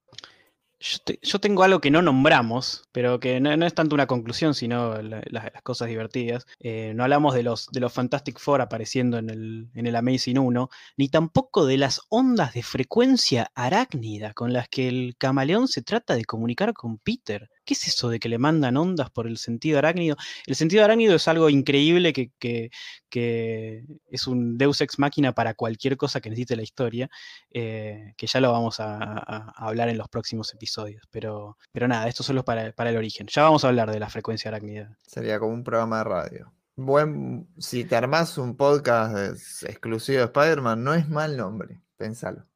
Yo, 0.81 1.41
tengo 1.41 1.65
algo 1.65 1.81
que 1.81 1.91
no 1.91 2.03
nombramos, 2.03 2.85
pero 2.93 3.19
que 3.19 3.41
no, 3.41 3.67
es 3.67 3.75
tanto 3.75 3.97
una 3.97 4.07
conclusión, 4.07 4.55
sino 4.55 5.03
las 5.03 5.51
cosas 5.65 5.89
divertidas. 5.89 6.47
Eh, 6.61 6.93
no 6.95 7.03
hablamos 7.03 7.35
de 7.35 7.43
los, 7.43 7.67
de 7.73 7.81
los 7.81 7.93
Fantastic 7.93 8.39
Four 8.39 8.61
apareciendo 8.61 9.19
en 9.19 9.29
el, 9.29 9.69
en 9.75 9.87
el 9.89 9.97
Amazing 9.97 10.39
1, 10.39 10.71
ni 10.97 11.09
tampoco 11.09 11.67
de 11.67 11.79
las 11.79 12.03
ondas 12.11 12.55
de 12.55 12.63
frecuencia 12.63 13.51
arácnida 13.57 14.35
con 14.35 14.53
las 14.53 14.69
que 14.69 14.89
el 14.89 15.17
camaleón 15.19 15.67
se 15.67 15.83
trata 15.83 16.15
de 16.15 16.25
comunicar 16.25 16.73
con 16.75 16.99
Peter. 16.99 17.51
¿Qué 17.69 17.75
es 17.75 17.87
eso 17.87 18.09
de 18.09 18.19
que 18.19 18.31
le 18.31 18.39
mandan 18.39 18.79
ondas 18.79 19.11
por 19.11 19.27
el 19.27 19.37
sentido 19.37 19.77
arácnido? 19.77 20.17
El 20.47 20.57
sentido 20.57 20.85
arácnido 20.85 21.15
es 21.17 21.29
algo 21.29 21.51
increíble 21.51 22.15
que, 22.15 22.71
es 23.11 24.27
un 24.27 24.57
deus 24.57 24.81
ex 24.81 24.99
máquina 24.99 25.35
para 25.35 25.53
cualquier 25.53 25.99
cosa 25.99 26.23
que 26.23 26.31
necesite 26.31 26.57
la 26.57 26.63
historia, 26.63 27.11
eh, 27.51 28.15
que 28.17 28.27
ya 28.27 28.41
lo 28.41 28.53
vamos 28.53 28.81
a, 28.81 29.53
hablar 29.55 29.91
en 29.91 29.99
los 29.99 30.09
próximos 30.09 30.55
episodios. 30.55 31.03
Pero, 31.11 31.59
pero 31.71 31.87
nada, 31.87 32.09
esto 32.09 32.23
solo 32.23 32.41
es 32.41 32.47
para, 32.47 32.73
para 32.73 32.89
el 32.89 32.97
origen. 32.97 33.27
Ya 33.27 33.43
vamos 33.43 33.63
a 33.67 33.69
hablar 33.69 33.93
de 33.93 34.01
la 34.01 34.09
frecuencia 34.09 34.49
arácnida. 34.49 34.97
Sería 35.07 35.39
como 35.39 35.53
un 35.53 35.63
programa 35.63 35.99
de 35.99 36.05
radio. 36.05 36.53
Buen, 36.75 37.49
si 37.59 37.85
te 37.85 37.97
armás 37.97 38.39
un 38.39 38.57
podcast 38.57 39.63
exclusivo 39.65 40.21
de 40.21 40.25
Spider-Man, 40.25 40.83
no 40.83 40.95
es 40.95 41.07
mal 41.07 41.37
nombre. 41.37 41.83
Pensalo. 41.99 42.47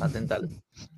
Atentalo. 0.00 0.48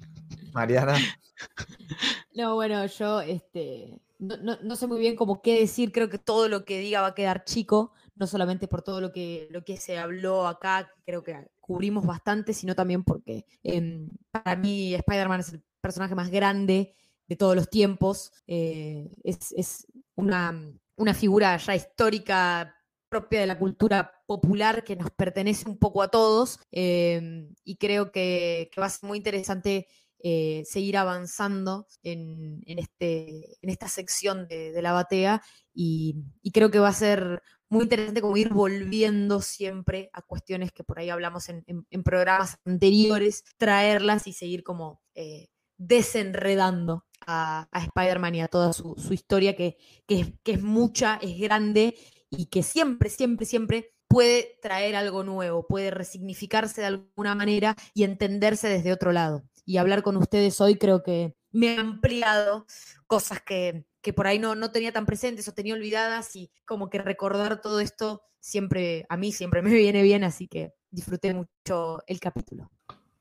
Mariana. 0.52 0.96
No, 2.35 2.56
bueno, 2.56 2.85
yo 2.86 3.20
este, 3.20 4.01
no, 4.19 4.77
sé 4.77 4.86
muy 4.89 4.98
bien 4.98 5.15
cómo 5.15 5.40
qué 5.40 5.61
decir. 5.61 5.93
Creo 5.93 6.09
que 6.09 6.19
todo 6.19 6.48
lo 6.48 6.65
que 6.65 6.81
diga 6.81 7.01
va 7.01 7.09
a 7.09 7.15
quedar 7.15 7.44
chico, 7.44 7.93
no 8.16 8.27
solamente 8.27 8.66
por 8.66 8.82
todo 8.82 9.01
lo 9.01 9.12
que, 9.12 9.47
lo 9.51 9.65
que 9.65 9.77
se 9.77 9.98
habló 9.98 10.47
acá, 10.48 10.90
creo 11.06 11.23
que 11.23 11.48
cubrimos 11.61 12.05
bastante, 12.05 12.52
sino 12.52 12.74
también 12.74 13.05
porque 13.05 13.47
em, 13.62 14.09
para 14.32 14.56
mí 14.56 14.94
Spider-Man 14.94 15.40
es 15.40 15.52
el 15.52 15.62
personaje 15.81 16.15
más 16.16 16.31
grande 16.31 16.94
de 17.28 17.36
todos 17.36 17.55
los 17.55 17.70
tiempos. 17.70 18.32
Eh, 18.48 19.11
es, 19.23 19.86
una, 20.16 20.55
una 20.97 21.15
figura 21.15 21.56
ya 21.56 21.74
histórica 21.74 22.74
propia 23.09 23.40
de 23.40 23.47
la 23.47 23.59
cultura 23.59 24.12
popular 24.27 24.82
que 24.82 24.97
nos 24.97 25.11
pertenece 25.11 25.69
un 25.69 25.78
poco 25.78 26.02
a 26.02 26.09
todos 26.09 26.59
em, 26.73 27.55
y 27.65 27.77
creo 27.77 28.11
que, 28.11 28.70
que, 28.73 28.81
va 28.81 28.86
a 28.86 28.90
ser 28.90 29.09
muy 29.09 29.19
interesante 29.19 29.86
eh, 30.26 30.64
seguir 30.64 30.96
avanzando 30.96 31.86
en, 32.02 32.62
este, 32.64 33.59
en 33.60 33.68
esta 33.68 33.88
sección 33.88 34.48
de, 34.48 34.80
la 34.80 34.92
batea 34.92 35.42
y, 35.74 36.16
creo 36.51 36.70
que 36.70 36.78
va 36.78 36.88
a 36.88 36.94
ser 36.94 37.42
muy 37.68 37.82
interesante 37.82 38.22
como 38.22 38.38
ir 38.38 38.48
volviendo 38.48 39.42
siempre 39.42 40.09
a 40.14 40.22
cuestiones 40.22 40.72
que 40.72 40.82
por 40.82 40.98
ahí 40.98 41.10
hablamos 41.10 41.51
en, 41.51 42.02
programas 42.05 42.56
anteriores, 42.64 43.44
traerlas 43.59 44.26
y 44.26 44.32
seguir 44.32 44.64
como 44.64 45.02
eh, 45.14 45.48
desenredando 45.76 47.05
a, 47.26 47.68
Spider-Man 47.74 48.36
y 48.36 48.40
a 48.40 48.48
toda 48.48 48.72
su, 48.72 48.96
historia 49.10 49.55
que, 49.55 49.76
es 50.09 50.62
mucha, 50.62 51.18
es 51.20 51.38
grande 51.38 51.98
y 52.30 52.46
que 52.46 52.62
siempre, 52.62 53.10
siempre, 53.10 53.44
siempre 53.44 53.92
puede 54.09 54.59
traer 54.62 54.96
algo 54.96 55.22
nuevo, 55.22 55.66
puede 55.66 55.90
resignificarse 55.90 56.80
de 56.80 56.86
alguna 56.86 57.34
manera 57.34 57.76
y 57.92 58.05
entenderse 58.05 58.68
desde 58.68 58.90
otro 58.90 59.12
lado 59.12 59.44
y 59.64 59.78
hablar 59.78 60.02
con 60.02 60.16
ustedes 60.16 60.60
hoy 60.60 60.76
creo 60.76 61.02
que 61.02 61.34
me 61.54 61.76
ha 61.76 61.80
ampliado 61.80 62.66
cosas 63.06 63.40
que, 63.40 63.86
por 64.14 64.26
ahí 64.26 64.38
no, 64.38 64.54
no 64.56 64.72
tenía 64.72 64.92
tan 64.92 65.06
presentes 65.06 65.46
o 65.48 65.54
tenía 65.54 65.74
olvidadas 65.74 66.34
y 66.36 66.50
como 66.66 66.90
que 66.90 66.98
recordar 66.98 67.60
todo 67.60 67.80
esto 67.80 68.22
siempre, 68.40 69.06
a 69.08 69.16
mí 69.16 69.32
siempre 69.32 69.62
me 69.62 69.72
viene 69.72 70.02
bien, 70.02 70.24
así 70.24 70.48
que 70.48 70.74
disfruté 70.90 71.32
mucho 71.32 72.02
el 72.06 72.20
capítulo. 72.20 72.70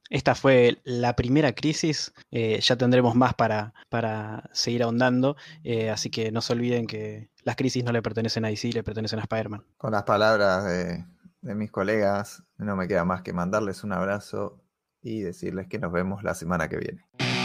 Esta 0.09 0.35
fue 0.35 0.79
la 0.83 1.15
primera 1.15 1.55
crisis, 1.55 2.13
eh, 2.29 2.59
ya 2.61 2.75
tendremos 2.75 3.15
más 3.15 3.33
para, 3.33 3.73
para 3.89 4.49
seguir 4.51 4.83
ahondando, 4.83 5.37
eh, 5.63 5.89
así 5.89 6.09
que 6.09 6.31
no 6.31 6.41
se 6.41 6.53
olviden 6.53 6.85
que 6.85 7.29
las 7.43 7.55
crisis 7.55 7.83
no 7.83 7.91
le 7.91 8.01
pertenecen 8.01 8.45
a 8.45 8.49
DC, 8.49 8.73
le 8.73 8.83
pertenecen 8.83 9.19
a 9.19 9.23
Spider-Man. 9.23 9.65
Con 9.77 9.91
las 9.91 10.03
palabras 10.03 10.65
de, 10.65 11.05
de 11.41 11.55
mis 11.55 11.71
colegas, 11.71 12.43
no 12.57 12.75
me 12.75 12.87
queda 12.87 13.05
más 13.05 13.21
que 13.21 13.33
mandarles 13.33 13.83
un 13.83 13.93
abrazo 13.93 14.62
y 15.03 15.21
decirles 15.21 15.67
que 15.67 15.79
nos 15.79 15.91
vemos 15.91 16.23
la 16.23 16.33
semana 16.33 16.67
que 16.69 16.77
viene. 16.77 17.42